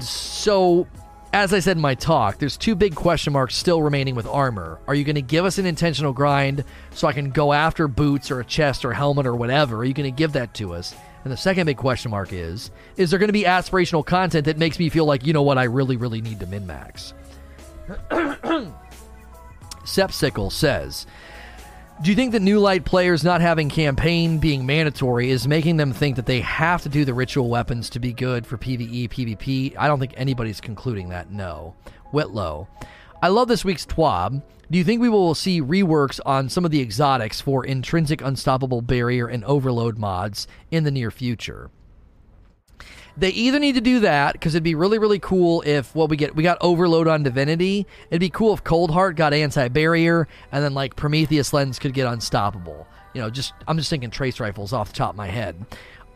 So 0.00 0.86
as 1.34 1.52
I 1.52 1.58
said 1.58 1.76
in 1.76 1.80
my 1.82 1.96
talk, 1.96 2.38
there's 2.38 2.56
two 2.56 2.76
big 2.76 2.94
question 2.94 3.32
marks 3.32 3.56
still 3.56 3.82
remaining 3.82 4.14
with 4.14 4.24
armor. 4.24 4.78
Are 4.86 4.94
you 4.94 5.02
going 5.02 5.16
to 5.16 5.22
give 5.22 5.44
us 5.44 5.58
an 5.58 5.66
intentional 5.66 6.12
grind 6.12 6.62
so 6.92 7.08
I 7.08 7.12
can 7.12 7.30
go 7.30 7.52
after 7.52 7.88
boots 7.88 8.30
or 8.30 8.38
a 8.38 8.44
chest 8.44 8.84
or 8.84 8.92
helmet 8.92 9.26
or 9.26 9.34
whatever? 9.34 9.78
Are 9.78 9.84
you 9.84 9.94
going 9.94 10.12
to 10.12 10.16
give 10.16 10.34
that 10.34 10.54
to 10.54 10.74
us? 10.74 10.94
And 11.24 11.32
the 11.32 11.36
second 11.36 11.66
big 11.66 11.76
question 11.76 12.12
mark 12.12 12.32
is 12.32 12.70
Is 12.96 13.10
there 13.10 13.18
going 13.18 13.30
to 13.30 13.32
be 13.32 13.42
aspirational 13.42 14.06
content 14.06 14.44
that 14.44 14.58
makes 14.58 14.78
me 14.78 14.88
feel 14.88 15.06
like, 15.06 15.26
you 15.26 15.32
know 15.32 15.42
what, 15.42 15.58
I 15.58 15.64
really, 15.64 15.96
really 15.96 16.20
need 16.20 16.38
to 16.38 16.46
min 16.46 16.68
max? 16.68 17.14
Sepsicle 19.84 20.52
says, 20.52 21.06
do 22.02 22.10
you 22.10 22.16
think 22.16 22.32
that 22.32 22.42
new 22.42 22.58
light 22.58 22.84
players 22.84 23.22
not 23.22 23.40
having 23.40 23.68
campaign 23.68 24.38
being 24.38 24.66
mandatory 24.66 25.30
is 25.30 25.46
making 25.46 25.76
them 25.76 25.92
think 25.92 26.16
that 26.16 26.26
they 26.26 26.40
have 26.40 26.82
to 26.82 26.88
do 26.88 27.04
the 27.04 27.14
ritual 27.14 27.48
weapons 27.48 27.88
to 27.90 28.00
be 28.00 28.12
good 28.12 28.46
for 28.46 28.58
PvE, 28.58 29.08
PvP? 29.08 29.76
I 29.78 29.86
don't 29.86 30.00
think 30.00 30.12
anybody's 30.16 30.60
concluding 30.60 31.10
that, 31.10 31.30
no. 31.30 31.76
Whitlow. 32.12 32.68
I 33.22 33.28
love 33.28 33.48
this 33.48 33.64
week's 33.64 33.86
TWAB. 33.86 34.42
Do 34.70 34.78
you 34.78 34.84
think 34.84 35.00
we 35.00 35.08
will 35.08 35.34
see 35.34 35.62
reworks 35.62 36.20
on 36.26 36.48
some 36.48 36.64
of 36.64 36.72
the 36.72 36.80
exotics 36.80 37.40
for 37.40 37.64
intrinsic 37.64 38.20
unstoppable 38.20 38.82
barrier 38.82 39.28
and 39.28 39.44
overload 39.44 39.96
mods 39.96 40.48
in 40.70 40.84
the 40.84 40.90
near 40.90 41.10
future? 41.12 41.70
They 43.16 43.30
either 43.30 43.60
need 43.60 43.76
to 43.76 43.80
do 43.80 44.00
that 44.00 44.32
because 44.32 44.54
it'd 44.54 44.64
be 44.64 44.74
really 44.74 44.98
really 44.98 45.18
cool 45.18 45.62
if 45.64 45.94
what 45.94 46.08
we 46.08 46.16
get 46.16 46.34
we 46.34 46.42
got 46.42 46.58
overload 46.60 47.06
on 47.06 47.22
divinity. 47.22 47.86
It'd 48.10 48.20
be 48.20 48.30
cool 48.30 48.54
if 48.54 48.64
Coldheart 48.64 49.16
got 49.16 49.32
anti 49.32 49.68
barrier 49.68 50.26
and 50.50 50.64
then 50.64 50.74
like 50.74 50.96
Prometheus 50.96 51.52
lens 51.52 51.78
could 51.78 51.94
get 51.94 52.06
unstoppable. 52.06 52.86
You 53.12 53.20
know, 53.20 53.30
just 53.30 53.52
I'm 53.68 53.78
just 53.78 53.90
thinking 53.90 54.10
trace 54.10 54.40
rifles 54.40 54.72
off 54.72 54.88
the 54.88 54.96
top 54.96 55.10
of 55.10 55.16
my 55.16 55.28
head. 55.28 55.64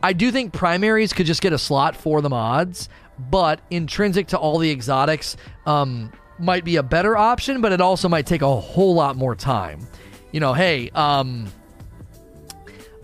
I 0.01 0.13
do 0.13 0.31
think 0.31 0.53
primaries 0.53 1.13
could 1.13 1.25
just 1.25 1.41
get 1.41 1.53
a 1.53 1.57
slot 1.57 1.95
for 1.95 2.21
the 2.21 2.29
mods, 2.29 2.89
but 3.17 3.59
intrinsic 3.69 4.27
to 4.27 4.37
all 4.37 4.57
the 4.57 4.71
exotics 4.71 5.35
um, 5.65 6.11
might 6.37 6.63
be 6.63 6.77
a 6.77 6.83
better 6.83 7.17
option, 7.17 7.61
but 7.61 7.71
it 7.71 7.81
also 7.81 8.07
might 8.07 8.25
take 8.25 8.41
a 8.41 8.55
whole 8.55 8.93
lot 8.93 9.17
more 9.17 9.35
time. 9.35 9.85
You 10.31 10.39
know, 10.39 10.53
hey, 10.53 10.89
um, 10.91 11.47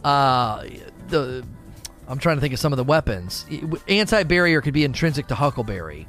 uh, 0.04 0.66
the 1.08 1.46
I'm 2.08 2.20
trying 2.20 2.38
to 2.38 2.42
think 2.42 2.54
of 2.54 2.60
some 2.60 2.74
of 2.74 2.78
the 2.78 2.84
weapons. 2.84 3.46
Anti 3.88 4.24
barrier 4.24 4.62
could 4.62 4.74
be 4.74 4.84
intrinsic 4.84 5.28
to 5.28 5.36
Huckleberry. 5.36 6.08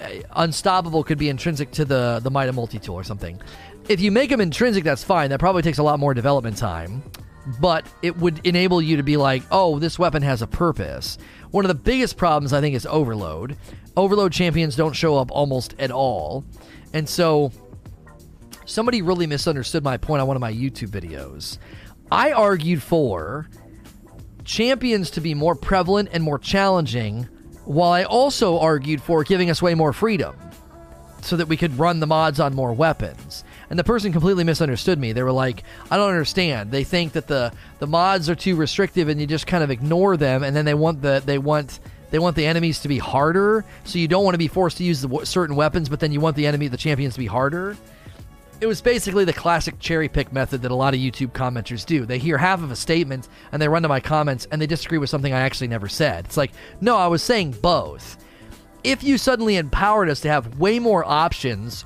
Uh, 0.00 0.08
unstoppable 0.36 1.02
could 1.02 1.18
be 1.18 1.28
intrinsic 1.28 1.70
to 1.72 1.84
the 1.84 2.20
the 2.22 2.30
Mida 2.30 2.52
multi 2.52 2.78
tool 2.78 2.94
or 2.94 3.04
something. 3.04 3.40
If 3.88 4.00
you 4.00 4.12
make 4.12 4.30
them 4.30 4.40
intrinsic, 4.40 4.84
that's 4.84 5.02
fine. 5.02 5.30
That 5.30 5.40
probably 5.40 5.62
takes 5.62 5.78
a 5.78 5.82
lot 5.82 5.98
more 5.98 6.12
development 6.14 6.58
time, 6.58 7.02
but 7.60 7.86
it 8.02 8.16
would 8.18 8.46
enable 8.46 8.82
you 8.82 8.98
to 8.98 9.02
be 9.02 9.16
like, 9.16 9.42
oh, 9.50 9.78
this 9.78 9.98
weapon 9.98 10.22
has 10.22 10.42
a 10.42 10.46
purpose. 10.46 11.18
One 11.50 11.64
of 11.64 11.68
the 11.68 11.74
biggest 11.74 12.16
problems 12.16 12.52
I 12.52 12.60
think 12.60 12.74
is 12.74 12.84
overload. 12.86 13.56
Overload 13.96 14.32
champions 14.32 14.76
don't 14.76 14.92
show 14.92 15.16
up 15.16 15.30
almost 15.30 15.74
at 15.78 15.90
all, 15.90 16.44
and 16.92 17.08
so 17.08 17.50
somebody 18.66 19.00
really 19.02 19.26
misunderstood 19.26 19.82
my 19.82 19.96
point 19.96 20.20
on 20.20 20.28
one 20.28 20.36
of 20.36 20.40
my 20.40 20.52
YouTube 20.52 20.90
videos. 20.90 21.58
I 22.10 22.32
argued 22.32 22.82
for 22.82 23.48
champions 24.48 25.10
to 25.10 25.20
be 25.20 25.34
more 25.34 25.54
prevalent 25.54 26.08
and 26.12 26.24
more 26.24 26.38
challenging, 26.38 27.28
while 27.64 27.92
I 27.92 28.04
also 28.04 28.58
argued 28.58 29.02
for 29.02 29.22
giving 29.22 29.50
us 29.50 29.62
way 29.62 29.74
more 29.74 29.92
freedom 29.92 30.34
so 31.20 31.36
that 31.36 31.48
we 31.48 31.56
could 31.56 31.78
run 31.78 32.00
the 32.00 32.06
mods 32.06 32.40
on 32.40 32.54
more 32.54 32.72
weapons. 32.72 33.44
And 33.68 33.78
the 33.78 33.84
person 33.84 34.12
completely 34.12 34.44
misunderstood 34.44 34.98
me. 34.98 35.12
They 35.12 35.22
were 35.22 35.32
like, 35.32 35.64
I 35.90 35.96
don't 35.98 36.08
understand. 36.08 36.70
They 36.70 36.84
think 36.84 37.12
that 37.12 37.26
the, 37.26 37.52
the 37.78 37.86
mods 37.86 38.30
are 38.30 38.34
too 38.34 38.56
restrictive 38.56 39.08
and 39.08 39.20
you 39.20 39.26
just 39.26 39.46
kind 39.46 39.62
of 39.62 39.70
ignore 39.70 40.16
them 40.16 40.42
and 40.42 40.56
then 40.56 40.64
they 40.64 40.74
want 40.74 41.02
the 41.02 41.22
they 41.24 41.38
want 41.38 41.78
they 42.10 42.18
want 42.18 42.36
the 42.36 42.46
enemies 42.46 42.80
to 42.80 42.88
be 42.88 42.96
harder, 42.96 43.66
so 43.84 43.98
you 43.98 44.08
don't 44.08 44.24
want 44.24 44.32
to 44.32 44.38
be 44.38 44.48
forced 44.48 44.78
to 44.78 44.84
use 44.84 45.02
the 45.02 45.26
certain 45.26 45.56
weapons, 45.56 45.90
but 45.90 46.00
then 46.00 46.10
you 46.10 46.20
want 46.20 46.36
the 46.36 46.46
enemy 46.46 46.68
the 46.68 46.78
champions 46.78 47.12
to 47.14 47.20
be 47.20 47.26
harder 47.26 47.76
it 48.60 48.66
was 48.66 48.80
basically 48.80 49.24
the 49.24 49.32
classic 49.32 49.78
cherry 49.78 50.08
pick 50.08 50.32
method 50.32 50.62
that 50.62 50.70
a 50.70 50.74
lot 50.74 50.94
of 50.94 51.00
YouTube 51.00 51.32
commenters 51.32 51.86
do. 51.86 52.04
They 52.04 52.18
hear 52.18 52.38
half 52.38 52.62
of 52.62 52.70
a 52.70 52.76
statement 52.76 53.28
and 53.52 53.62
they 53.62 53.68
run 53.68 53.82
to 53.82 53.88
my 53.88 54.00
comments 54.00 54.48
and 54.50 54.60
they 54.60 54.66
disagree 54.66 54.98
with 54.98 55.10
something 55.10 55.32
I 55.32 55.40
actually 55.40 55.68
never 55.68 55.88
said. 55.88 56.24
It's 56.24 56.36
like, 56.36 56.52
no, 56.80 56.96
I 56.96 57.06
was 57.06 57.22
saying 57.22 57.52
both. 57.62 58.16
If 58.82 59.02
you 59.02 59.18
suddenly 59.18 59.56
empowered 59.56 60.08
us 60.08 60.20
to 60.20 60.28
have 60.28 60.58
way 60.58 60.78
more 60.78 61.04
options 61.04 61.84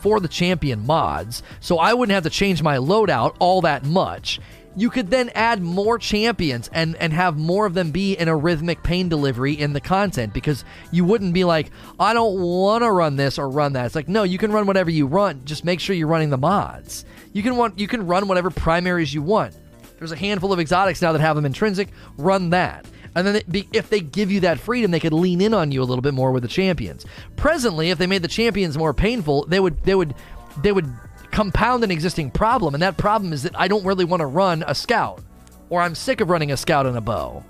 for 0.00 0.20
the 0.20 0.28
champion 0.28 0.86
mods, 0.86 1.42
so 1.60 1.78
I 1.78 1.92
wouldn't 1.92 2.14
have 2.14 2.24
to 2.24 2.30
change 2.30 2.62
my 2.62 2.76
loadout 2.76 3.36
all 3.38 3.60
that 3.62 3.84
much, 3.84 4.40
you 4.76 4.90
could 4.90 5.10
then 5.10 5.30
add 5.34 5.62
more 5.62 5.98
champions 5.98 6.70
and 6.72 6.96
and 6.96 7.12
have 7.12 7.36
more 7.36 7.66
of 7.66 7.74
them 7.74 7.90
be 7.90 8.14
in 8.14 8.28
a 8.28 8.36
rhythmic 8.36 8.82
pain 8.82 9.08
delivery 9.08 9.52
in 9.52 9.72
the 9.72 9.80
content 9.80 10.32
because 10.32 10.64
you 10.92 11.04
wouldn't 11.04 11.34
be 11.34 11.44
like 11.44 11.70
I 11.98 12.12
don't 12.12 12.40
want 12.40 12.82
to 12.84 12.90
run 12.90 13.16
this 13.16 13.38
or 13.38 13.48
run 13.48 13.72
that. 13.74 13.86
It's 13.86 13.94
like 13.94 14.08
no, 14.08 14.22
you 14.22 14.38
can 14.38 14.52
run 14.52 14.66
whatever 14.66 14.90
you 14.90 15.06
run. 15.06 15.42
Just 15.44 15.64
make 15.64 15.80
sure 15.80 15.96
you're 15.96 16.06
running 16.06 16.30
the 16.30 16.38
mods. 16.38 17.04
You 17.32 17.42
can 17.42 17.56
want 17.56 17.78
you 17.78 17.88
can 17.88 18.06
run 18.06 18.28
whatever 18.28 18.50
primaries 18.50 19.12
you 19.12 19.22
want. 19.22 19.56
There's 19.98 20.12
a 20.12 20.16
handful 20.16 20.52
of 20.52 20.60
exotics 20.60 21.02
now 21.02 21.12
that 21.12 21.20
have 21.20 21.36
them 21.36 21.44
intrinsic. 21.46 21.88
Run 22.16 22.50
that. 22.50 22.86
And 23.14 23.26
then 23.26 23.42
be, 23.50 23.68
if 23.72 23.90
they 23.90 24.00
give 24.00 24.30
you 24.30 24.40
that 24.40 24.60
freedom, 24.60 24.92
they 24.92 25.00
could 25.00 25.12
lean 25.12 25.40
in 25.40 25.52
on 25.52 25.72
you 25.72 25.82
a 25.82 25.84
little 25.84 26.02
bit 26.02 26.14
more 26.14 26.30
with 26.30 26.42
the 26.42 26.48
champions. 26.48 27.04
Presently, 27.36 27.90
if 27.90 27.98
they 27.98 28.06
made 28.06 28.22
the 28.22 28.28
champions 28.28 28.78
more 28.78 28.94
painful, 28.94 29.46
they 29.46 29.58
would 29.58 29.82
they 29.82 29.94
would 29.94 30.14
they 30.62 30.72
would 30.72 30.92
compound 31.30 31.84
an 31.84 31.90
existing 31.90 32.30
problem, 32.30 32.74
and 32.74 32.82
that 32.82 32.96
problem 32.96 33.32
is 33.32 33.42
that 33.42 33.58
I 33.58 33.68
don't 33.68 33.84
really 33.84 34.04
want 34.04 34.20
to 34.20 34.26
run 34.26 34.64
a 34.66 34.74
scout, 34.74 35.22
or 35.68 35.80
I'm 35.80 35.94
sick 35.94 36.20
of 36.20 36.30
running 36.30 36.52
a 36.52 36.56
scout 36.56 36.86
and 36.86 36.96
a 36.96 37.00
bow. 37.00 37.44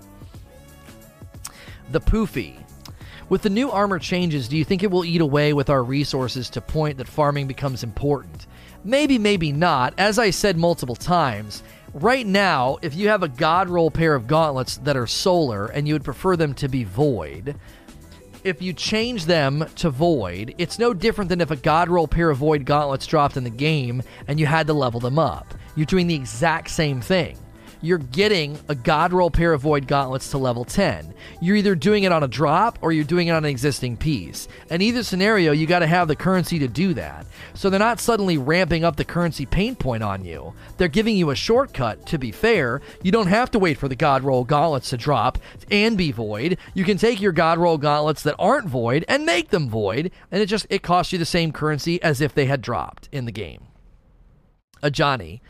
The 1.90 2.00
poofy. 2.00 2.56
With 3.28 3.42
the 3.42 3.50
new 3.50 3.70
armor 3.70 4.00
changes, 4.00 4.48
do 4.48 4.56
you 4.56 4.64
think 4.64 4.82
it 4.82 4.90
will 4.90 5.04
eat 5.04 5.20
away 5.20 5.52
with 5.52 5.70
our 5.70 5.84
resources 5.84 6.50
to 6.50 6.60
point 6.60 6.98
that 6.98 7.06
farming 7.06 7.46
becomes 7.46 7.84
important? 7.84 8.46
Maybe, 8.82 9.18
maybe 9.18 9.52
not. 9.52 9.94
As 9.98 10.18
I 10.18 10.30
said 10.30 10.56
multiple 10.56 10.96
times, 10.96 11.62
right 11.94 12.26
now, 12.26 12.78
if 12.82 12.94
you 12.94 13.08
have 13.08 13.22
a 13.22 13.28
god 13.28 13.68
roll 13.68 13.90
pair 13.90 14.14
of 14.14 14.26
gauntlets 14.26 14.78
that 14.78 14.96
are 14.96 15.06
solar 15.06 15.66
and 15.66 15.86
you 15.86 15.94
would 15.94 16.04
prefer 16.04 16.36
them 16.36 16.54
to 16.54 16.68
be 16.68 16.82
void, 16.82 17.56
if 18.44 18.62
you 18.62 18.72
change 18.72 19.26
them 19.26 19.66
to 19.76 19.90
void, 19.90 20.54
it's 20.58 20.78
no 20.78 20.94
different 20.94 21.28
than 21.28 21.40
if 21.40 21.50
a 21.50 21.56
god 21.56 21.88
roll 21.88 22.08
pair 22.08 22.30
of 22.30 22.38
void 22.38 22.64
gauntlets 22.64 23.06
dropped 23.06 23.36
in 23.36 23.44
the 23.44 23.50
game 23.50 24.02
and 24.28 24.40
you 24.40 24.46
had 24.46 24.66
to 24.66 24.72
level 24.72 25.00
them 25.00 25.18
up. 25.18 25.54
You're 25.76 25.86
doing 25.86 26.06
the 26.06 26.14
exact 26.14 26.70
same 26.70 27.00
thing 27.00 27.36
you're 27.82 27.98
getting 27.98 28.58
a 28.68 28.74
God 28.74 29.12
roll 29.12 29.30
pair 29.30 29.52
of 29.52 29.62
Void 29.62 29.86
Gauntlets 29.86 30.30
to 30.30 30.38
level 30.38 30.64
10. 30.64 31.14
You're 31.40 31.56
either 31.56 31.74
doing 31.74 32.04
it 32.04 32.12
on 32.12 32.22
a 32.22 32.28
drop 32.28 32.78
or 32.82 32.92
you're 32.92 33.04
doing 33.04 33.28
it 33.28 33.32
on 33.32 33.44
an 33.44 33.50
existing 33.50 33.96
piece. 33.96 34.48
In 34.68 34.82
either 34.82 35.02
scenario, 35.02 35.52
you 35.52 35.66
got 35.66 35.78
to 35.80 35.86
have 35.86 36.08
the 36.08 36.16
currency 36.16 36.58
to 36.58 36.68
do 36.68 36.94
that. 36.94 37.26
So 37.54 37.70
they're 37.70 37.78
not 37.78 38.00
suddenly 38.00 38.38
ramping 38.38 38.84
up 38.84 38.96
the 38.96 39.04
currency 39.04 39.46
pain 39.46 39.76
point 39.76 40.02
on 40.02 40.24
you. 40.24 40.52
They're 40.76 40.88
giving 40.88 41.16
you 41.16 41.30
a 41.30 41.34
shortcut. 41.34 42.06
To 42.06 42.18
be 42.18 42.32
fair, 42.32 42.80
you 43.02 43.12
don't 43.12 43.26
have 43.26 43.50
to 43.52 43.58
wait 43.58 43.78
for 43.78 43.88
the 43.88 43.96
God 43.96 44.22
roll 44.22 44.44
gauntlets 44.44 44.90
to 44.90 44.96
drop 44.96 45.38
and 45.70 45.96
be 45.96 46.12
void. 46.12 46.58
You 46.74 46.84
can 46.84 46.98
take 46.98 47.20
your 47.20 47.32
God 47.32 47.58
roll 47.58 47.78
gauntlets 47.78 48.22
that 48.24 48.36
aren't 48.38 48.68
void 48.68 49.04
and 49.08 49.24
make 49.24 49.50
them 49.50 49.68
void, 49.68 50.10
and 50.30 50.42
it 50.42 50.46
just 50.46 50.66
it 50.70 50.82
costs 50.82 51.12
you 51.12 51.18
the 51.18 51.24
same 51.24 51.52
currency 51.52 52.02
as 52.02 52.20
if 52.20 52.34
they 52.34 52.46
had 52.46 52.60
dropped 52.60 53.08
in 53.12 53.24
the 53.24 53.32
game. 53.32 53.66
A 54.82 54.90
Johnny. 54.90 55.42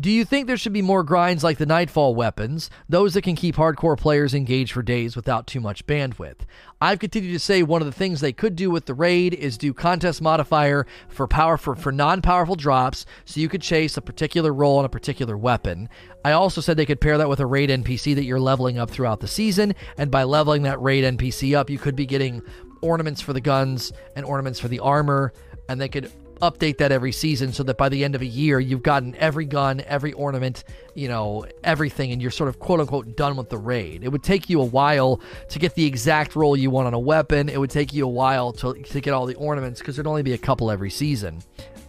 Do 0.00 0.10
you 0.10 0.24
think 0.24 0.48
there 0.48 0.56
should 0.56 0.72
be 0.72 0.82
more 0.82 1.04
grinds 1.04 1.44
like 1.44 1.58
the 1.58 1.66
Nightfall 1.66 2.16
weapons, 2.16 2.68
those 2.88 3.14
that 3.14 3.22
can 3.22 3.36
keep 3.36 3.54
hardcore 3.54 3.96
players 3.96 4.34
engaged 4.34 4.72
for 4.72 4.82
days 4.82 5.14
without 5.14 5.46
too 5.46 5.60
much 5.60 5.86
bandwidth? 5.86 6.40
I've 6.80 6.98
continued 6.98 7.32
to 7.32 7.38
say 7.38 7.62
one 7.62 7.80
of 7.80 7.86
the 7.86 7.92
things 7.92 8.20
they 8.20 8.32
could 8.32 8.56
do 8.56 8.72
with 8.72 8.86
the 8.86 8.94
raid 8.94 9.34
is 9.34 9.56
do 9.56 9.72
contest 9.72 10.20
modifier 10.20 10.84
for 11.08 11.28
power 11.28 11.56
for, 11.56 11.76
for 11.76 11.92
non-powerful 11.92 12.56
drops 12.56 13.06
so 13.24 13.38
you 13.38 13.48
could 13.48 13.62
chase 13.62 13.96
a 13.96 14.02
particular 14.02 14.52
roll 14.52 14.78
on 14.78 14.84
a 14.84 14.88
particular 14.88 15.38
weapon. 15.38 15.88
I 16.24 16.32
also 16.32 16.60
said 16.60 16.76
they 16.76 16.86
could 16.86 17.00
pair 17.00 17.16
that 17.16 17.28
with 17.28 17.38
a 17.38 17.46
raid 17.46 17.70
NPC 17.70 18.16
that 18.16 18.24
you're 18.24 18.40
leveling 18.40 18.78
up 18.78 18.90
throughout 18.90 19.20
the 19.20 19.28
season, 19.28 19.76
and 19.96 20.10
by 20.10 20.24
leveling 20.24 20.62
that 20.62 20.82
raid 20.82 21.04
NPC 21.04 21.56
up, 21.56 21.70
you 21.70 21.78
could 21.78 21.94
be 21.94 22.04
getting 22.04 22.42
ornaments 22.82 23.20
for 23.20 23.32
the 23.32 23.40
guns 23.40 23.92
and 24.16 24.26
ornaments 24.26 24.58
for 24.58 24.66
the 24.66 24.80
armor, 24.80 25.32
and 25.68 25.80
they 25.80 25.88
could 25.88 26.10
update 26.40 26.78
that 26.78 26.92
every 26.92 27.12
season 27.12 27.52
so 27.52 27.62
that 27.62 27.76
by 27.76 27.88
the 27.88 28.04
end 28.04 28.14
of 28.14 28.22
a 28.22 28.26
year 28.26 28.60
you've 28.60 28.82
gotten 28.82 29.14
every 29.16 29.44
gun, 29.44 29.82
every 29.86 30.12
ornament, 30.12 30.64
you 30.94 31.08
know, 31.08 31.46
everything, 31.62 32.12
and 32.12 32.20
you're 32.20 32.30
sort 32.30 32.48
of 32.48 32.58
quote 32.58 32.80
unquote 32.80 33.16
done 33.16 33.36
with 33.36 33.48
the 33.48 33.58
raid. 33.58 34.04
It 34.04 34.08
would 34.08 34.22
take 34.22 34.48
you 34.48 34.60
a 34.60 34.64
while 34.64 35.20
to 35.48 35.58
get 35.58 35.74
the 35.74 35.84
exact 35.84 36.36
roll 36.36 36.56
you 36.56 36.70
want 36.70 36.86
on 36.86 36.94
a 36.94 36.98
weapon. 36.98 37.48
It 37.48 37.58
would 37.58 37.70
take 37.70 37.92
you 37.92 38.04
a 38.04 38.08
while 38.08 38.52
to, 38.54 38.74
to 38.74 39.00
get 39.00 39.12
all 39.12 39.26
the 39.26 39.34
ornaments 39.36 39.80
because 39.80 39.96
there'd 39.96 40.06
only 40.06 40.22
be 40.22 40.32
a 40.32 40.38
couple 40.38 40.70
every 40.70 40.90
season. 40.90 41.40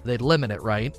They'd 0.04 0.22
limit 0.22 0.52
it, 0.52 0.62
right? 0.62 0.98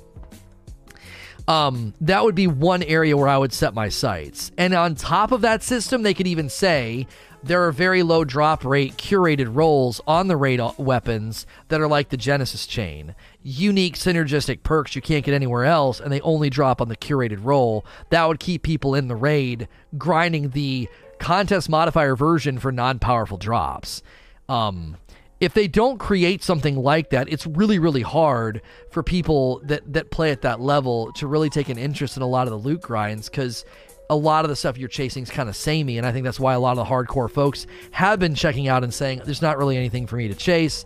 Um, 1.47 1.93
that 2.01 2.23
would 2.23 2.35
be 2.35 2.47
one 2.47 2.83
area 2.83 3.15
where 3.15 3.29
I 3.29 3.37
would 3.37 3.53
set 3.53 3.73
my 3.73 3.87
sights. 3.87 4.51
And 4.57 4.73
on 4.73 4.95
top 4.95 5.31
of 5.31 5.41
that 5.41 5.63
system, 5.63 6.03
they 6.03 6.13
could 6.13 6.27
even 6.27 6.49
say 6.49 7.07
there 7.43 7.65
are 7.65 7.71
very 7.71 8.03
low 8.03 8.25
drop 8.25 8.65
rate 8.65 8.97
curated 8.97 9.55
rolls 9.55 10.01
on 10.05 10.27
the 10.27 10.35
raid 10.35 10.59
weapons 10.77 11.45
that 11.69 11.79
are 11.79 11.87
like 11.87 12.09
the 12.09 12.17
Genesis 12.17 12.67
chain. 12.67 13.15
Unique 13.49 13.95
synergistic 13.95 14.61
perks 14.63 14.93
you 14.93 15.01
can't 15.01 15.23
get 15.23 15.33
anywhere 15.33 15.63
else, 15.63 16.01
and 16.01 16.11
they 16.11 16.19
only 16.19 16.49
drop 16.49 16.81
on 16.81 16.89
the 16.89 16.97
curated 16.97 17.39
roll 17.41 17.85
That 18.09 18.27
would 18.27 18.41
keep 18.41 18.61
people 18.61 18.93
in 18.93 19.07
the 19.07 19.15
raid 19.15 19.69
grinding 19.97 20.49
the 20.49 20.89
contest 21.17 21.69
modifier 21.69 22.17
version 22.17 22.59
for 22.59 22.73
non 22.73 22.99
powerful 22.99 23.37
drops. 23.37 24.03
Um, 24.49 24.97
if 25.39 25.53
they 25.53 25.69
don't 25.69 25.97
create 25.97 26.43
something 26.43 26.75
like 26.75 27.11
that, 27.11 27.31
it's 27.31 27.47
really, 27.47 27.79
really 27.79 28.01
hard 28.01 28.61
for 28.91 29.01
people 29.01 29.61
that, 29.63 29.93
that 29.93 30.11
play 30.11 30.31
at 30.31 30.41
that 30.41 30.59
level 30.59 31.13
to 31.13 31.25
really 31.25 31.49
take 31.49 31.69
an 31.69 31.77
interest 31.77 32.17
in 32.17 32.23
a 32.23 32.27
lot 32.27 32.47
of 32.47 32.51
the 32.51 32.57
loot 32.57 32.81
grinds 32.81 33.29
because 33.29 33.63
a 34.09 34.15
lot 34.15 34.43
of 34.43 34.49
the 34.49 34.57
stuff 34.57 34.77
you're 34.77 34.89
chasing 34.89 35.23
is 35.23 35.29
kind 35.29 35.47
of 35.47 35.55
samey. 35.55 35.97
And 35.97 36.05
I 36.05 36.11
think 36.11 36.25
that's 36.25 36.39
why 36.39 36.53
a 36.53 36.59
lot 36.59 36.77
of 36.77 36.85
the 36.85 36.91
hardcore 36.91 37.31
folks 37.31 37.65
have 37.91 38.19
been 38.19 38.35
checking 38.35 38.67
out 38.67 38.83
and 38.83 38.93
saying, 38.93 39.21
there's 39.23 39.41
not 39.41 39.57
really 39.57 39.77
anything 39.77 40.05
for 40.05 40.17
me 40.17 40.27
to 40.27 40.35
chase. 40.35 40.85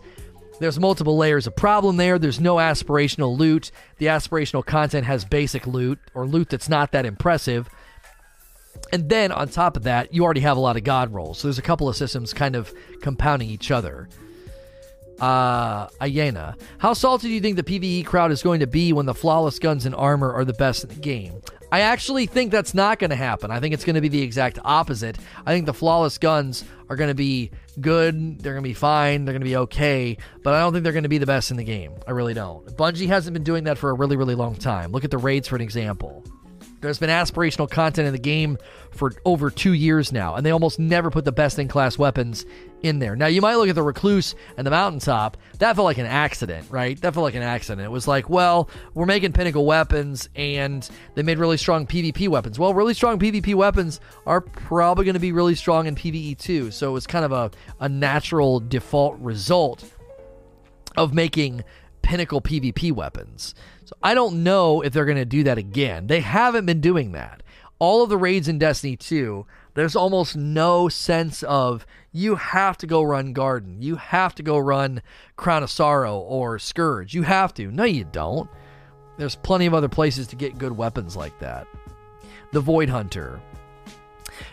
There's 0.62 0.78
multiple 0.78 1.16
layers 1.16 1.48
of 1.48 1.56
problem 1.56 1.96
there. 1.96 2.20
There's 2.20 2.38
no 2.38 2.54
aspirational 2.54 3.36
loot. 3.36 3.72
The 3.98 4.06
aspirational 4.06 4.64
content 4.64 5.06
has 5.06 5.24
basic 5.24 5.66
loot 5.66 5.98
or 6.14 6.24
loot 6.24 6.50
that's 6.50 6.68
not 6.68 6.92
that 6.92 7.04
impressive. 7.04 7.68
And 8.92 9.08
then 9.08 9.32
on 9.32 9.48
top 9.48 9.76
of 9.76 9.82
that, 9.82 10.14
you 10.14 10.22
already 10.22 10.42
have 10.42 10.56
a 10.56 10.60
lot 10.60 10.76
of 10.76 10.84
god 10.84 11.12
rolls. 11.12 11.38
So 11.38 11.48
there's 11.48 11.58
a 11.58 11.62
couple 11.62 11.88
of 11.88 11.96
systems 11.96 12.32
kind 12.32 12.54
of 12.54 12.72
compounding 13.00 13.50
each 13.50 13.72
other. 13.72 14.08
Uh, 15.20 15.88
Ayena. 16.00 16.54
How 16.78 16.92
salty 16.92 17.26
do 17.26 17.34
you 17.34 17.40
think 17.40 17.56
the 17.56 17.64
PvE 17.64 18.06
crowd 18.06 18.30
is 18.30 18.40
going 18.40 18.60
to 18.60 18.68
be 18.68 18.92
when 18.92 19.06
the 19.06 19.14
flawless 19.14 19.58
guns 19.58 19.84
and 19.84 19.96
armor 19.96 20.32
are 20.32 20.44
the 20.44 20.52
best 20.52 20.84
in 20.84 20.90
the 20.90 20.94
game? 20.94 21.42
I 21.72 21.80
actually 21.80 22.26
think 22.26 22.52
that's 22.52 22.74
not 22.74 22.98
going 22.98 23.10
to 23.10 23.16
happen. 23.16 23.50
I 23.50 23.58
think 23.58 23.72
it's 23.72 23.84
going 23.84 23.94
to 23.94 24.02
be 24.02 24.08
the 24.08 24.20
exact 24.20 24.58
opposite. 24.62 25.16
I 25.46 25.54
think 25.54 25.64
the 25.64 25.72
flawless 25.72 26.18
guns 26.18 26.64
are 26.90 26.96
going 26.96 27.08
to 27.08 27.14
be 27.14 27.50
good. 27.80 28.38
They're 28.40 28.52
going 28.52 28.62
to 28.62 28.68
be 28.68 28.74
fine. 28.74 29.24
They're 29.24 29.32
going 29.32 29.40
to 29.40 29.48
be 29.48 29.56
okay. 29.56 30.18
But 30.44 30.52
I 30.52 30.60
don't 30.60 30.74
think 30.74 30.84
they're 30.84 30.92
going 30.92 31.04
to 31.04 31.08
be 31.08 31.16
the 31.16 31.24
best 31.24 31.50
in 31.50 31.56
the 31.56 31.64
game. 31.64 31.94
I 32.06 32.10
really 32.10 32.34
don't. 32.34 32.66
Bungie 32.76 33.06
hasn't 33.06 33.32
been 33.32 33.42
doing 33.42 33.64
that 33.64 33.78
for 33.78 33.88
a 33.88 33.94
really, 33.94 34.16
really 34.16 34.34
long 34.34 34.54
time. 34.54 34.92
Look 34.92 35.04
at 35.04 35.10
the 35.10 35.16
raids 35.16 35.48
for 35.48 35.56
an 35.56 35.62
example. 35.62 36.22
There's 36.82 36.98
been 36.98 37.10
aspirational 37.10 37.70
content 37.70 38.06
in 38.08 38.12
the 38.12 38.18
game 38.18 38.58
for 38.90 39.12
over 39.24 39.50
two 39.50 39.72
years 39.72 40.12
now, 40.12 40.34
and 40.34 40.44
they 40.44 40.50
almost 40.50 40.80
never 40.80 41.10
put 41.10 41.24
the 41.24 41.32
best 41.32 41.58
in 41.60 41.68
class 41.68 41.96
weapons 41.96 42.44
in 42.82 42.98
there. 42.98 43.14
Now, 43.14 43.26
you 43.28 43.40
might 43.40 43.54
look 43.54 43.68
at 43.68 43.76
the 43.76 43.82
Recluse 43.84 44.34
and 44.56 44.66
the 44.66 44.70
Mountaintop. 44.72 45.36
That 45.60 45.76
felt 45.76 45.84
like 45.84 45.98
an 45.98 46.06
accident, 46.06 46.66
right? 46.70 47.00
That 47.00 47.14
felt 47.14 47.22
like 47.22 47.36
an 47.36 47.42
accident. 47.42 47.86
It 47.86 47.90
was 47.90 48.08
like, 48.08 48.28
well, 48.28 48.68
we're 48.94 49.06
making 49.06 49.32
pinnacle 49.32 49.64
weapons, 49.64 50.28
and 50.34 50.86
they 51.14 51.22
made 51.22 51.38
really 51.38 51.56
strong 51.56 51.86
PvP 51.86 52.26
weapons. 52.28 52.58
Well, 52.58 52.74
really 52.74 52.94
strong 52.94 53.18
PvP 53.18 53.54
weapons 53.54 54.00
are 54.26 54.40
probably 54.40 55.04
going 55.04 55.14
to 55.14 55.20
be 55.20 55.30
really 55.30 55.54
strong 55.54 55.86
in 55.86 55.94
PvE 55.94 56.36
too. 56.36 56.72
So 56.72 56.90
it 56.90 56.92
was 56.92 57.06
kind 57.06 57.24
of 57.24 57.30
a, 57.30 57.52
a 57.78 57.88
natural 57.88 58.58
default 58.58 59.18
result 59.20 59.84
of 60.96 61.14
making 61.14 61.62
pinnacle 62.02 62.40
PvP 62.40 62.90
weapons. 62.90 63.54
So 63.92 63.98
I 64.02 64.14
don't 64.14 64.42
know 64.42 64.80
if 64.80 64.94
they're 64.94 65.04
going 65.04 65.18
to 65.18 65.26
do 65.26 65.42
that 65.42 65.58
again. 65.58 66.06
They 66.06 66.20
haven't 66.20 66.64
been 66.64 66.80
doing 66.80 67.12
that. 67.12 67.42
All 67.78 68.02
of 68.02 68.08
the 68.08 68.16
raids 68.16 68.48
in 68.48 68.58
Destiny 68.58 68.96
2, 68.96 69.44
there's 69.74 69.94
almost 69.94 70.34
no 70.34 70.88
sense 70.88 71.42
of 71.42 71.84
you 72.10 72.36
have 72.36 72.78
to 72.78 72.86
go 72.86 73.02
run 73.02 73.34
Garden. 73.34 73.82
You 73.82 73.96
have 73.96 74.34
to 74.36 74.42
go 74.42 74.56
run 74.56 75.02
Crown 75.36 75.62
of 75.62 75.68
Sorrow 75.68 76.16
or 76.20 76.58
Scourge. 76.58 77.12
You 77.12 77.24
have 77.24 77.52
to. 77.54 77.70
No, 77.70 77.84
you 77.84 78.04
don't. 78.04 78.48
There's 79.18 79.36
plenty 79.36 79.66
of 79.66 79.74
other 79.74 79.90
places 79.90 80.26
to 80.28 80.36
get 80.36 80.56
good 80.56 80.74
weapons 80.74 81.14
like 81.14 81.38
that. 81.40 81.66
The 82.52 82.60
Void 82.60 82.88
Hunter. 82.88 83.42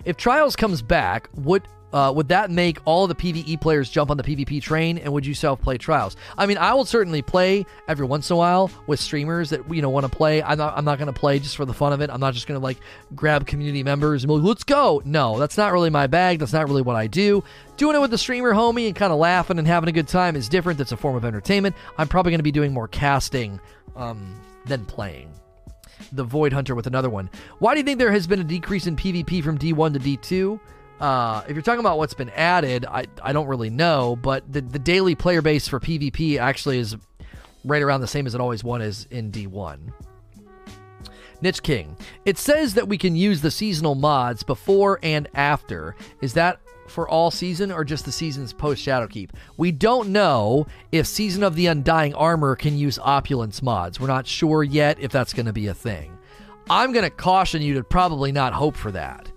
If 0.04 0.18
Trials 0.18 0.58
comes 0.58 0.82
back, 0.82 1.30
would 1.34 1.64
uh, 1.92 2.12
would 2.16 2.28
that 2.28 2.52
make 2.52 2.78
all 2.86 3.08
the 3.08 3.16
PVE 3.16 3.60
players 3.60 3.90
jump 3.90 4.12
on 4.12 4.18
the 4.18 4.24
PvP 4.24 4.62
train, 4.62 4.98
and 4.98 5.12
would 5.12 5.26
you 5.26 5.34
self 5.34 5.60
play 5.62 5.78
trials? 5.78 6.16
I 6.38 6.46
mean, 6.46 6.58
I 6.58 6.74
will 6.74 6.86
certainly 6.86 7.22
play 7.22 7.66
every 7.88 8.06
once 8.06 8.30
in 8.30 8.36
a 8.36 8.38
while 8.38 8.70
with 8.86 9.00
streamers 9.00 9.50
that 9.50 9.74
you 9.74 9.82
know 9.82 9.90
want 9.90 10.06
to 10.06 10.12
play. 10.12 10.44
I'm 10.44 10.58
not. 10.58 10.78
I'm 10.78 10.86
not 10.86 11.00
going 11.00 11.12
to 11.12 11.20
play 11.20 11.40
just 11.40 11.56
for 11.56 11.66
the 11.66 11.74
fun 11.74 11.94
of 11.94 12.02
it. 12.02 12.10
I'm 12.10 12.20
not 12.20 12.34
just 12.34 12.48
going 12.48 12.60
to 12.60 12.64
like 12.64 12.78
grab 13.16 13.48
community 13.48 13.84
members 13.84 14.24
and 14.24 14.30
be 14.30 14.36
like, 14.36 14.44
"Let's 14.44 14.64
go." 14.64 15.02
No, 15.04 15.40
that's 15.40 15.58
not 15.58 15.74
really 15.74 15.90
my 15.90 16.08
bag. 16.08 16.40
That's 16.40 16.54
not 16.54 16.68
really 16.68 16.84
what 16.84 16.96
I 16.96 17.08
do. 17.08 17.44
Doing 17.78 17.96
it 17.96 18.00
with 18.00 18.12
the 18.12 18.18
streamer 18.18 18.54
homie 18.54 18.88
and 18.88 18.96
kind 18.96 19.12
of 19.12 19.20
laughing 19.20 19.58
and 19.58 19.68
having 19.68 19.90
a 19.90 19.94
good 19.94 20.08
time 20.08 20.36
is 20.36 20.50
different. 20.50 20.78
That's 20.78 20.92
a 20.92 20.98
form 20.98 21.16
of 21.16 21.26
entertainment. 21.26 21.76
I'm 21.98 22.08
probably 22.08 22.32
going 22.32 22.40
to 22.40 22.44
be 22.44 22.52
doing 22.52 22.74
more 22.74 22.88
casting 22.88 23.60
um, 23.96 24.40
than 24.66 24.86
playing 24.86 25.32
the 26.12 26.24
Void 26.24 26.54
Hunter 26.54 26.76
with 26.76 26.88
another 26.88 27.10
one. 27.10 27.30
Why 27.60 27.74
do 27.74 27.80
you 27.80 27.84
think 27.84 28.00
there 28.00 28.12
has 28.12 28.28
been 28.28 28.40
a 28.40 28.44
decrease 28.44 28.88
in 28.88 28.96
PvP 28.96 29.44
from 29.44 29.58
D1 29.58 29.94
to 29.94 30.00
D2? 30.00 30.60
Uh, 31.00 31.44
if 31.48 31.54
you're 31.54 31.62
talking 31.62 31.80
about 31.80 31.98
what's 31.98 32.14
been 32.14 32.30
added, 32.32 32.86
I, 32.86 33.06
I 33.24 33.32
don't 33.32 33.48
really 33.48 33.70
know, 33.70 34.18
but 34.18 34.52
the, 34.52 34.62
the 34.62 34.80
daily 34.80 35.16
player 35.16 35.42
base 35.42 35.68
for 35.68 35.80
PvP 35.80 36.38
actually 36.38 36.80
is 36.80 36.98
right 37.64 37.82
around 37.82 38.02
the 38.02 38.08
same 38.08 38.28
as 38.28 38.36
it 38.36 38.42
always 38.42 38.64
was 38.64 39.08
in 39.10 39.32
D1. 39.32 39.94
Niche 41.42 41.64
King. 41.64 41.96
It 42.26 42.38
says 42.38 42.74
that 42.74 42.88
we 42.88 42.98
can 42.98 43.16
use 43.16 43.42
the 43.42 43.52
seasonal 43.52 43.96
mods 43.96 44.44
before 44.44 45.00
and 45.02 45.30
after. 45.34 45.96
Is 46.22 46.34
that 46.34 46.60
for 46.88 47.08
all 47.08 47.32
season 47.32 47.72
or 47.72 47.86
just 47.86 48.04
the 48.04 48.12
seasons 48.12 48.52
post 48.52 48.86
Shadowkeep? 48.86 49.30
We 49.56 49.72
don't 49.72 50.10
know 50.10 50.68
if 50.92 51.08
Season 51.08 51.44
of 51.44 51.56
the 51.56 51.68
Undying 51.68 52.14
Armor 52.14 52.58
can 52.58 52.78
use 52.78 53.00
opulence 53.00 53.62
mods. 53.62 54.02
We're 54.02 54.08
not 54.08 54.28
sure 54.28 54.64
yet 54.64 55.00
if 55.00 55.14
that's 55.14 55.32
going 55.32 55.46
to 55.46 55.54
be 55.54 55.68
a 55.68 55.74
thing. 55.74 56.18
I'm 56.70 56.92
going 56.92 57.06
to 57.06 57.10
caution 57.10 57.62
you 57.62 57.76
to 57.76 57.84
probably 57.86 58.34
not 58.34 58.52
hope 58.52 58.76
for 58.76 58.92
that 58.92 59.29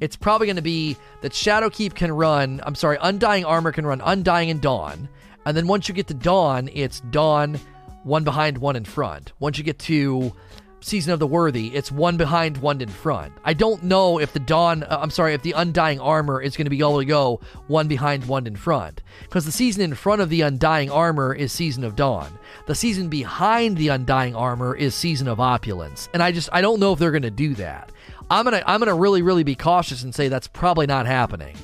it's 0.00 0.16
probably 0.16 0.46
going 0.46 0.56
to 0.56 0.62
be 0.62 0.96
that 1.20 1.32
Shadowkeep 1.32 1.94
can 1.94 2.10
run, 2.12 2.60
I'm 2.64 2.74
sorry, 2.74 2.98
Undying 3.00 3.44
Armor 3.44 3.72
can 3.72 3.86
run 3.86 4.00
Undying 4.00 4.50
and 4.50 4.60
Dawn. 4.60 5.08
And 5.46 5.56
then 5.56 5.66
once 5.66 5.88
you 5.88 5.94
get 5.94 6.06
to 6.08 6.14
Dawn, 6.14 6.68
it's 6.72 7.00
Dawn, 7.10 7.58
one 8.02 8.24
behind, 8.24 8.58
one 8.58 8.76
in 8.76 8.84
front. 8.84 9.32
Once 9.40 9.58
you 9.58 9.64
get 9.64 9.78
to 9.80 10.32
Season 10.80 11.12
of 11.12 11.18
the 11.18 11.26
Worthy, 11.26 11.68
it's 11.74 11.92
one 11.92 12.16
behind, 12.16 12.56
one 12.58 12.80
in 12.80 12.88
front. 12.88 13.32
I 13.44 13.52
don't 13.52 13.82
know 13.82 14.18
if 14.18 14.32
the 14.32 14.40
Dawn, 14.40 14.82
uh, 14.84 14.98
I'm 15.00 15.10
sorry, 15.10 15.34
if 15.34 15.42
the 15.42 15.52
Undying 15.52 16.00
Armor 16.00 16.40
is 16.40 16.56
going 16.56 16.64
to 16.64 16.70
be 16.70 16.78
able 16.78 16.98
to 16.98 17.04
go 17.04 17.40
one 17.66 17.86
behind, 17.86 18.24
one 18.24 18.46
in 18.46 18.56
front. 18.56 19.02
Because 19.22 19.44
the 19.44 19.52
season 19.52 19.82
in 19.82 19.94
front 19.94 20.22
of 20.22 20.30
the 20.30 20.40
Undying 20.40 20.90
Armor 20.90 21.34
is 21.34 21.52
Season 21.52 21.84
of 21.84 21.96
Dawn. 21.96 22.38
The 22.66 22.74
season 22.74 23.08
behind 23.08 23.76
the 23.76 23.88
Undying 23.88 24.34
Armor 24.34 24.74
is 24.74 24.94
Season 24.94 25.28
of 25.28 25.40
Opulence. 25.40 26.08
And 26.14 26.22
I 26.22 26.32
just, 26.32 26.48
I 26.52 26.62
don't 26.62 26.80
know 26.80 26.94
if 26.94 26.98
they're 26.98 27.10
going 27.10 27.22
to 27.22 27.30
do 27.30 27.54
that. 27.56 27.92
I'm 28.30 28.44
gonna 28.44 28.62
I'm 28.64 28.78
gonna 28.78 28.94
really 28.94 29.22
really 29.22 29.42
be 29.42 29.56
cautious 29.56 30.04
and 30.04 30.14
say 30.14 30.28
that's 30.28 30.48
probably 30.48 30.86
not 30.86 31.06
happening. 31.06 31.56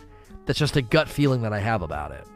That's 0.46 0.58
just 0.58 0.76
a 0.76 0.82
gut 0.82 1.08
feeling 1.08 1.42
that 1.42 1.52
I 1.52 1.60
have 1.60 1.82
about 1.82 2.12
it. 2.12 2.26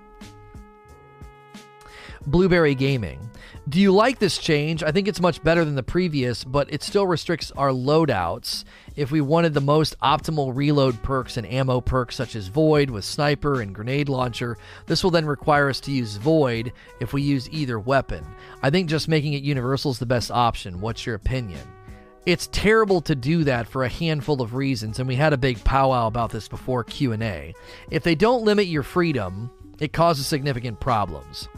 Blueberry 2.26 2.74
Gaming. 2.74 3.30
Do 3.68 3.80
you 3.80 3.92
like 3.92 4.18
this 4.18 4.38
change? 4.38 4.82
I 4.82 4.90
think 4.90 5.06
it's 5.06 5.20
much 5.20 5.42
better 5.42 5.64
than 5.64 5.74
the 5.74 5.82
previous, 5.82 6.44
but 6.44 6.72
it 6.72 6.82
still 6.82 7.06
restricts 7.06 7.50
our 7.52 7.70
loadouts. 7.70 8.64
If 8.96 9.10
we 9.10 9.20
wanted 9.20 9.54
the 9.54 9.60
most 9.60 9.98
optimal 10.00 10.54
reload 10.54 11.00
perks 11.02 11.36
and 11.36 11.46
ammo 11.46 11.80
perks, 11.80 12.16
such 12.16 12.34
as 12.34 12.48
Void 12.48 12.90
with 12.90 13.04
Sniper 13.04 13.60
and 13.60 13.74
Grenade 13.74 14.08
Launcher, 14.08 14.58
this 14.86 15.04
will 15.04 15.10
then 15.10 15.26
require 15.26 15.68
us 15.68 15.80
to 15.80 15.92
use 15.92 16.16
Void 16.16 16.72
if 17.00 17.12
we 17.12 17.22
use 17.22 17.48
either 17.50 17.78
weapon. 17.78 18.24
I 18.62 18.70
think 18.70 18.88
just 18.88 19.08
making 19.08 19.34
it 19.34 19.42
universal 19.42 19.92
is 19.92 19.98
the 19.98 20.06
best 20.06 20.30
option. 20.30 20.80
What's 20.80 21.06
your 21.06 21.14
opinion? 21.14 21.62
It's 22.26 22.48
terrible 22.52 23.00
to 23.00 23.14
do 23.14 23.44
that 23.44 23.66
for 23.66 23.84
a 23.84 23.88
handful 23.88 24.42
of 24.42 24.54
reasons 24.54 24.98
and 24.98 25.08
we 25.08 25.16
had 25.16 25.32
a 25.32 25.38
big 25.38 25.62
powwow 25.64 26.06
about 26.06 26.30
this 26.30 26.48
before 26.48 26.84
q&a 26.84 27.54
if 27.90 28.02
they 28.02 28.14
don't 28.14 28.44
limit 28.44 28.66
your 28.66 28.82
freedom 28.82 29.50
it 29.80 29.94
causes 29.94 30.26
significant 30.26 30.78
problems. 30.78 31.48